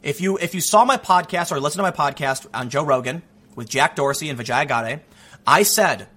if 0.01 0.19
you 0.19 0.37
if 0.37 0.55
you 0.55 0.61
saw 0.61 0.83
my 0.83 0.97
podcast 0.97 1.51
or 1.51 1.59
listened 1.59 1.79
to 1.79 1.83
my 1.83 1.91
podcast 1.91 2.47
on 2.53 2.69
Joe 2.69 2.83
Rogan 2.83 3.21
with 3.55 3.69
Jack 3.69 3.95
Dorsey 3.95 4.29
and 4.29 4.39
Vijay 4.39 4.67
Gadde, 4.67 5.01
I 5.45 5.63
said, 5.63 6.07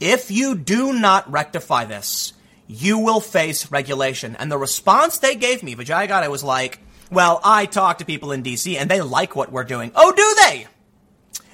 if 0.00 0.30
you 0.30 0.54
do 0.54 0.92
not 0.92 1.30
rectify 1.30 1.84
this, 1.84 2.32
you 2.66 2.98
will 2.98 3.20
face 3.20 3.70
regulation. 3.70 4.36
And 4.36 4.50
the 4.50 4.58
response 4.58 5.18
they 5.18 5.34
gave 5.34 5.62
me, 5.62 5.74
Vijay 5.76 6.08
Gadde, 6.08 6.28
was 6.30 6.44
like, 6.44 6.80
well, 7.12 7.40
I 7.44 7.66
talk 7.66 7.98
to 7.98 8.04
people 8.04 8.32
in 8.32 8.42
DC 8.42 8.76
and 8.76 8.90
they 8.90 9.00
like 9.00 9.36
what 9.36 9.52
we're 9.52 9.64
doing. 9.64 9.92
Oh, 9.94 10.12
do 10.12 10.34
they? 10.42 10.66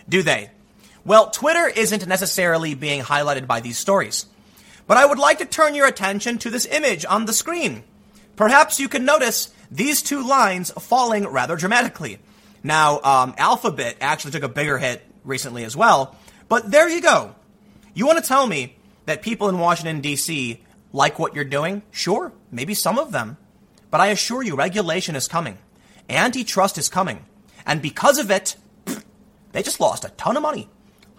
Do 0.09 0.23
they? 0.23 0.51
Well, 1.05 1.31
Twitter 1.31 1.67
isn't 1.67 2.07
necessarily 2.07 2.75
being 2.75 3.03
highlighted 3.03 3.47
by 3.47 3.61
these 3.61 3.77
stories. 3.77 4.27
But 4.87 4.97
I 4.97 5.05
would 5.05 5.19
like 5.19 5.39
to 5.39 5.45
turn 5.45 5.75
your 5.75 5.87
attention 5.87 6.39
to 6.39 6.51
this 6.51 6.65
image 6.67 7.05
on 7.05 7.27
the 7.27 7.33
screen. 7.33 7.83
Perhaps 8.37 8.79
you 8.79 8.89
can 8.89 9.05
notice 9.05 9.53
these 9.71 10.01
two 10.01 10.27
lines 10.27 10.71
falling 10.71 11.27
rather 11.27 11.57
dramatically. 11.57 12.19
Now, 12.63 13.01
um, 13.03 13.35
Alphabet 13.37 13.97
actually 14.01 14.31
took 14.31 14.45
a 14.45 14.49
bigger 14.49 14.79
hit 14.79 15.05
recently 15.25 15.65
as 15.65 15.77
well, 15.77 16.17
but 16.49 16.71
there 16.71 16.89
you 16.89 17.03
go. 17.03 17.35
You 17.95 18.07
want 18.07 18.23
to 18.23 18.27
tell 18.27 18.47
me 18.47 18.77
that 19.07 19.23
people 19.23 19.49
in 19.49 19.59
Washington, 19.59 20.01
D.C. 20.01 20.63
like 20.93 21.19
what 21.19 21.35
you're 21.35 21.45
doing? 21.45 21.83
Sure, 21.91 22.33
maybe 22.51 22.75
some 22.75 22.99
of 22.99 23.13
them. 23.13 23.37
But 23.91 24.01
I 24.01 24.09
assure 24.09 24.43
you, 24.43 24.57
regulation 24.57 25.17
is 25.17 25.29
coming. 25.29 25.59
Antitrust 26.09 26.79
is 26.79 26.89
coming. 26.89 27.25
And 27.67 27.83
because 27.83 28.19
of 28.19 28.31
it, 28.31 28.57
they 29.53 29.63
just 29.63 29.81
lost 29.81 30.05
a 30.05 30.11
ton 30.11 30.37
of 30.37 30.43
money. 30.43 30.69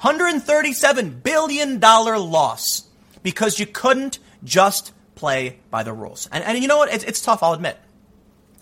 $137 0.01 1.23
billion 1.23 1.79
loss 1.79 2.87
because 3.21 3.59
you 3.59 3.65
couldn't 3.65 4.19
just 4.43 4.93
play 5.15 5.59
by 5.69 5.83
the 5.83 5.93
rules. 5.93 6.29
And, 6.31 6.43
and 6.43 6.57
you 6.57 6.67
know 6.67 6.77
what? 6.77 6.93
It's, 6.93 7.03
it's 7.03 7.21
tough, 7.21 7.43
I'll 7.43 7.53
admit. 7.53 7.77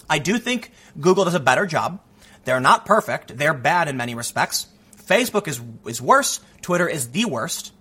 I 0.10 0.20
do 0.20 0.40
think 0.40 0.72
Google 1.00 1.26
does 1.26 1.36
a 1.36 1.40
better 1.40 1.66
job. 1.66 2.02
They're 2.46 2.60
not 2.60 2.86
perfect. 2.86 3.38
They're 3.38 3.54
bad 3.54 3.88
in 3.88 3.98
many 3.98 4.16
respects. 4.16 4.68
Facebook 5.04 5.48
is, 5.48 5.62
is 5.86 6.02
worse. 6.02 6.40
Twitter 6.62 6.88
is 6.88 7.12
the 7.12 7.26
worst. 7.26 7.74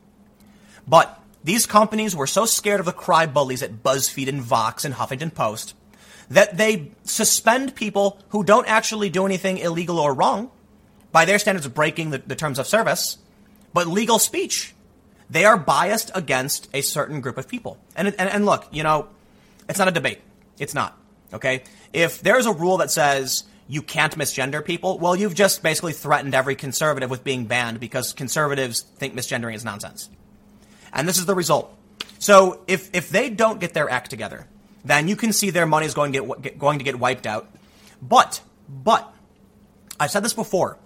But 0.86 1.20
these 1.42 1.66
companies 1.66 2.14
were 2.14 2.26
so 2.26 2.44
scared 2.44 2.80
of 2.80 2.86
the 2.86 2.92
cry 2.92 3.26
bullies 3.26 3.62
at 3.62 3.82
BuzzFeed 3.82 4.28
and 4.28 4.42
Vox 4.42 4.84
and 4.84 4.94
Huffington 4.94 5.32
Post 5.34 5.74
that 6.30 6.56
they 6.56 6.90
suspend 7.04 7.74
people 7.74 8.18
who 8.30 8.44
don't 8.44 8.66
actually 8.66 9.10
do 9.10 9.26
anything 9.26 9.58
illegal 9.58 9.98
or 9.98 10.12
wrong 10.12 10.50
by 11.12 11.24
their 11.24 11.38
standards 11.38 11.66
of 11.66 11.74
breaking 11.74 12.10
the, 12.10 12.18
the 12.18 12.34
terms 12.34 12.58
of 12.58 12.66
service, 12.66 13.18
but 13.72 13.86
legal 13.86 14.18
speech. 14.18 14.74
They 15.30 15.44
are 15.44 15.56
biased 15.56 16.10
against 16.14 16.68
a 16.72 16.82
certain 16.82 17.20
group 17.20 17.38
of 17.38 17.48
people. 17.48 17.78
And, 17.96 18.08
and, 18.08 18.30
and 18.30 18.46
look, 18.46 18.66
you 18.70 18.82
know, 18.82 19.08
it's 19.68 19.78
not 19.78 19.88
a 19.88 19.92
debate. 19.92 20.20
It's 20.58 20.74
not. 20.74 20.96
Okay? 21.32 21.64
If 21.92 22.20
there's 22.20 22.46
a 22.46 22.52
rule 22.52 22.76
that 22.78 22.90
says 22.90 23.44
you 23.68 23.82
can't 23.82 24.16
misgender 24.16 24.64
people, 24.64 24.98
well, 24.98 25.16
you've 25.16 25.34
just 25.34 25.62
basically 25.62 25.92
threatened 25.92 26.34
every 26.34 26.54
conservative 26.54 27.10
with 27.10 27.24
being 27.24 27.46
banned 27.46 27.80
because 27.80 28.12
conservatives 28.12 28.82
think 28.82 29.14
misgendering 29.14 29.54
is 29.54 29.64
nonsense. 29.64 30.08
And 30.92 31.08
this 31.08 31.18
is 31.18 31.26
the 31.26 31.34
result. 31.34 31.76
So 32.18 32.62
if, 32.66 32.94
if 32.94 33.10
they 33.10 33.30
don't 33.30 33.60
get 33.60 33.74
their 33.74 33.90
act 33.90 34.10
together, 34.10 34.46
then 34.86 35.08
you 35.08 35.16
can 35.16 35.32
see 35.32 35.50
their 35.50 35.66
money 35.66 35.84
is 35.84 35.94
going 35.94 36.12
to 36.12 36.20
get, 36.20 36.42
get, 36.42 36.58
going 36.58 36.78
to 36.78 36.84
get 36.84 36.98
wiped 36.98 37.26
out. 37.26 37.48
But, 38.00 38.40
but, 38.68 39.12
I've 39.98 40.10
said 40.10 40.22
this 40.24 40.34
before. 40.34 40.78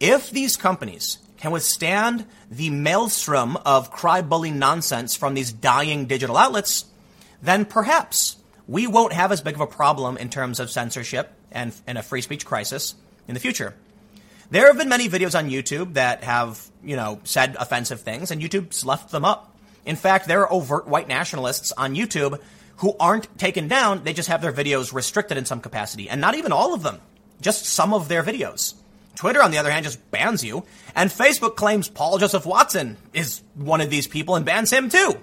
If 0.00 0.30
these 0.30 0.56
companies 0.56 1.18
can 1.36 1.52
withstand 1.52 2.26
the 2.50 2.70
maelstrom 2.70 3.56
of 3.58 3.90
cry 3.90 4.20
bully 4.20 4.50
nonsense 4.50 5.14
from 5.14 5.34
these 5.34 5.52
dying 5.52 6.06
digital 6.06 6.36
outlets, 6.36 6.86
then 7.40 7.64
perhaps 7.64 8.36
we 8.66 8.86
won't 8.86 9.12
have 9.12 9.30
as 9.30 9.40
big 9.40 9.54
of 9.54 9.60
a 9.60 9.66
problem 9.66 10.16
in 10.16 10.28
terms 10.28 10.58
of 10.58 10.70
censorship 10.70 11.30
and, 11.52 11.72
and 11.86 11.98
a 11.98 12.02
free 12.02 12.22
speech 12.22 12.44
crisis 12.44 12.94
in 13.28 13.34
the 13.34 13.40
future. 13.40 13.74
There 14.50 14.66
have 14.66 14.78
been 14.78 14.88
many 14.88 15.08
videos 15.08 15.38
on 15.38 15.50
YouTube 15.50 15.94
that 15.94 16.24
have, 16.24 16.64
you 16.82 16.96
know, 16.96 17.20
said 17.24 17.56
offensive 17.58 18.00
things, 18.00 18.30
and 18.30 18.40
YouTube's 18.40 18.84
left 18.84 19.10
them 19.10 19.24
up. 19.24 19.56
In 19.84 19.96
fact, 19.96 20.26
there 20.26 20.40
are 20.40 20.52
overt 20.52 20.88
white 20.88 21.08
nationalists 21.08 21.72
on 21.72 21.94
YouTube 21.94 22.40
who 22.76 22.94
aren't 23.00 23.38
taken 23.38 23.68
down. 23.68 24.04
They 24.04 24.12
just 24.12 24.28
have 24.28 24.42
their 24.42 24.52
videos 24.52 24.92
restricted 24.92 25.36
in 25.36 25.44
some 25.44 25.60
capacity, 25.60 26.08
and 26.08 26.20
not 26.20 26.34
even 26.34 26.52
all 26.52 26.74
of 26.74 26.82
them, 26.82 27.00
just 27.40 27.66
some 27.66 27.94
of 27.94 28.08
their 28.08 28.22
videos. 28.22 28.74
Twitter, 29.16 29.42
on 29.42 29.50
the 29.50 29.58
other 29.58 29.70
hand, 29.70 29.84
just 29.84 30.10
bans 30.10 30.44
you, 30.44 30.64
and 30.94 31.10
Facebook 31.10 31.56
claims 31.56 31.88
Paul 31.88 32.18
Joseph 32.18 32.44
Watson 32.44 32.98
is 33.14 33.42
one 33.54 33.80
of 33.80 33.88
these 33.88 34.06
people 34.06 34.36
and 34.36 34.44
bans 34.44 34.70
him 34.70 34.90
too. 34.90 35.16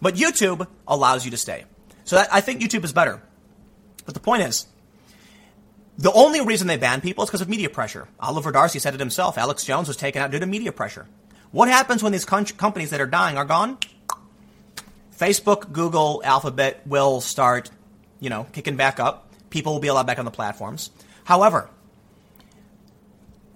But 0.00 0.14
YouTube 0.14 0.66
allows 0.86 1.24
you 1.24 1.30
to 1.32 1.36
stay. 1.36 1.64
So 2.04 2.16
that, 2.16 2.32
I 2.32 2.40
think 2.40 2.60
YouTube 2.60 2.84
is 2.84 2.92
better. 2.92 3.22
But 4.04 4.14
the 4.14 4.20
point 4.20 4.42
is, 4.42 4.66
the 5.98 6.12
only 6.12 6.40
reason 6.40 6.68
they 6.68 6.76
ban 6.76 7.00
people 7.00 7.24
is 7.24 7.30
because 7.30 7.40
of 7.40 7.48
media 7.48 7.68
pressure. 7.68 8.08
Oliver 8.20 8.52
Darcy 8.52 8.78
said 8.78 8.94
it 8.94 9.00
himself. 9.00 9.36
Alex 9.36 9.64
Jones 9.64 9.88
was 9.88 9.96
taken 9.96 10.22
out 10.22 10.30
due 10.30 10.38
to 10.38 10.46
media 10.46 10.70
pressure. 10.70 11.06
What 11.50 11.68
happens 11.68 12.02
when 12.02 12.12
these 12.12 12.24
com- 12.24 12.44
companies 12.44 12.90
that 12.90 13.00
are 13.00 13.06
dying 13.06 13.36
are 13.36 13.44
gone? 13.44 13.78
Facebook, 15.18 15.72
Google, 15.72 16.22
Alphabet 16.24 16.82
will 16.86 17.20
start, 17.20 17.70
you 18.20 18.30
know, 18.30 18.46
kicking 18.52 18.76
back 18.76 19.00
up. 19.00 19.32
People 19.50 19.72
will 19.72 19.80
be 19.80 19.88
allowed 19.88 20.06
back 20.06 20.18
on 20.18 20.24
the 20.24 20.30
platforms. 20.30 20.90
However, 21.24 21.68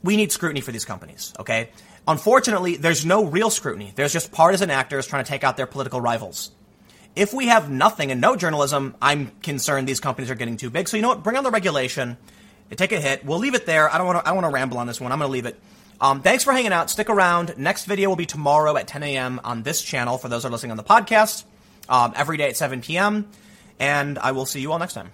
we 0.02 0.16
need 0.16 0.32
scrutiny 0.32 0.60
for 0.60 0.72
these 0.72 0.84
companies, 0.84 1.32
okay? 1.38 1.70
Unfortunately, 2.06 2.76
there's 2.76 3.06
no 3.06 3.24
real 3.24 3.50
scrutiny. 3.50 3.92
There's 3.94 4.12
just 4.12 4.32
partisan 4.32 4.70
actors 4.70 5.06
trying 5.06 5.24
to 5.24 5.28
take 5.28 5.44
out 5.44 5.56
their 5.56 5.66
political 5.66 6.00
rivals. 6.00 6.50
If 7.14 7.32
we 7.32 7.46
have 7.46 7.70
nothing 7.70 8.10
and 8.10 8.20
no 8.20 8.36
journalism, 8.36 8.96
I'm 9.00 9.30
concerned 9.42 9.86
these 9.86 10.00
companies 10.00 10.30
are 10.30 10.34
getting 10.34 10.56
too 10.56 10.70
big. 10.70 10.88
So 10.88 10.96
you 10.96 11.02
know 11.02 11.10
what? 11.10 11.22
Bring 11.22 11.36
on 11.36 11.44
the 11.44 11.50
regulation. 11.50 12.16
Take 12.74 12.92
a 12.92 13.00
hit. 13.00 13.24
We'll 13.24 13.38
leave 13.38 13.54
it 13.54 13.66
there. 13.66 13.92
I 13.92 13.98
don't 13.98 14.06
want 14.06 14.24
to. 14.24 14.28
I 14.28 14.32
want 14.32 14.46
to 14.46 14.50
ramble 14.50 14.78
on 14.78 14.86
this 14.86 14.98
one. 14.98 15.12
I'm 15.12 15.18
going 15.18 15.28
to 15.28 15.32
leave 15.32 15.44
it. 15.44 15.60
Um, 16.00 16.22
thanks 16.22 16.42
for 16.42 16.52
hanging 16.54 16.72
out. 16.72 16.90
Stick 16.90 17.10
around. 17.10 17.56
Next 17.58 17.84
video 17.84 18.08
will 18.08 18.16
be 18.16 18.26
tomorrow 18.26 18.76
at 18.78 18.88
10 18.88 19.02
a.m. 19.02 19.40
on 19.44 19.62
this 19.62 19.82
channel 19.82 20.16
for 20.16 20.28
those 20.28 20.42
who 20.42 20.48
are 20.48 20.50
listening 20.50 20.70
on 20.70 20.78
the 20.78 20.82
podcast. 20.82 21.44
Um, 21.92 22.12
every 22.16 22.38
day 22.38 22.48
at 22.48 22.56
7 22.56 22.80
p.m. 22.80 23.28
And 23.78 24.18
I 24.18 24.32
will 24.32 24.46
see 24.46 24.60
you 24.60 24.72
all 24.72 24.78
next 24.78 24.94
time. 24.94 25.12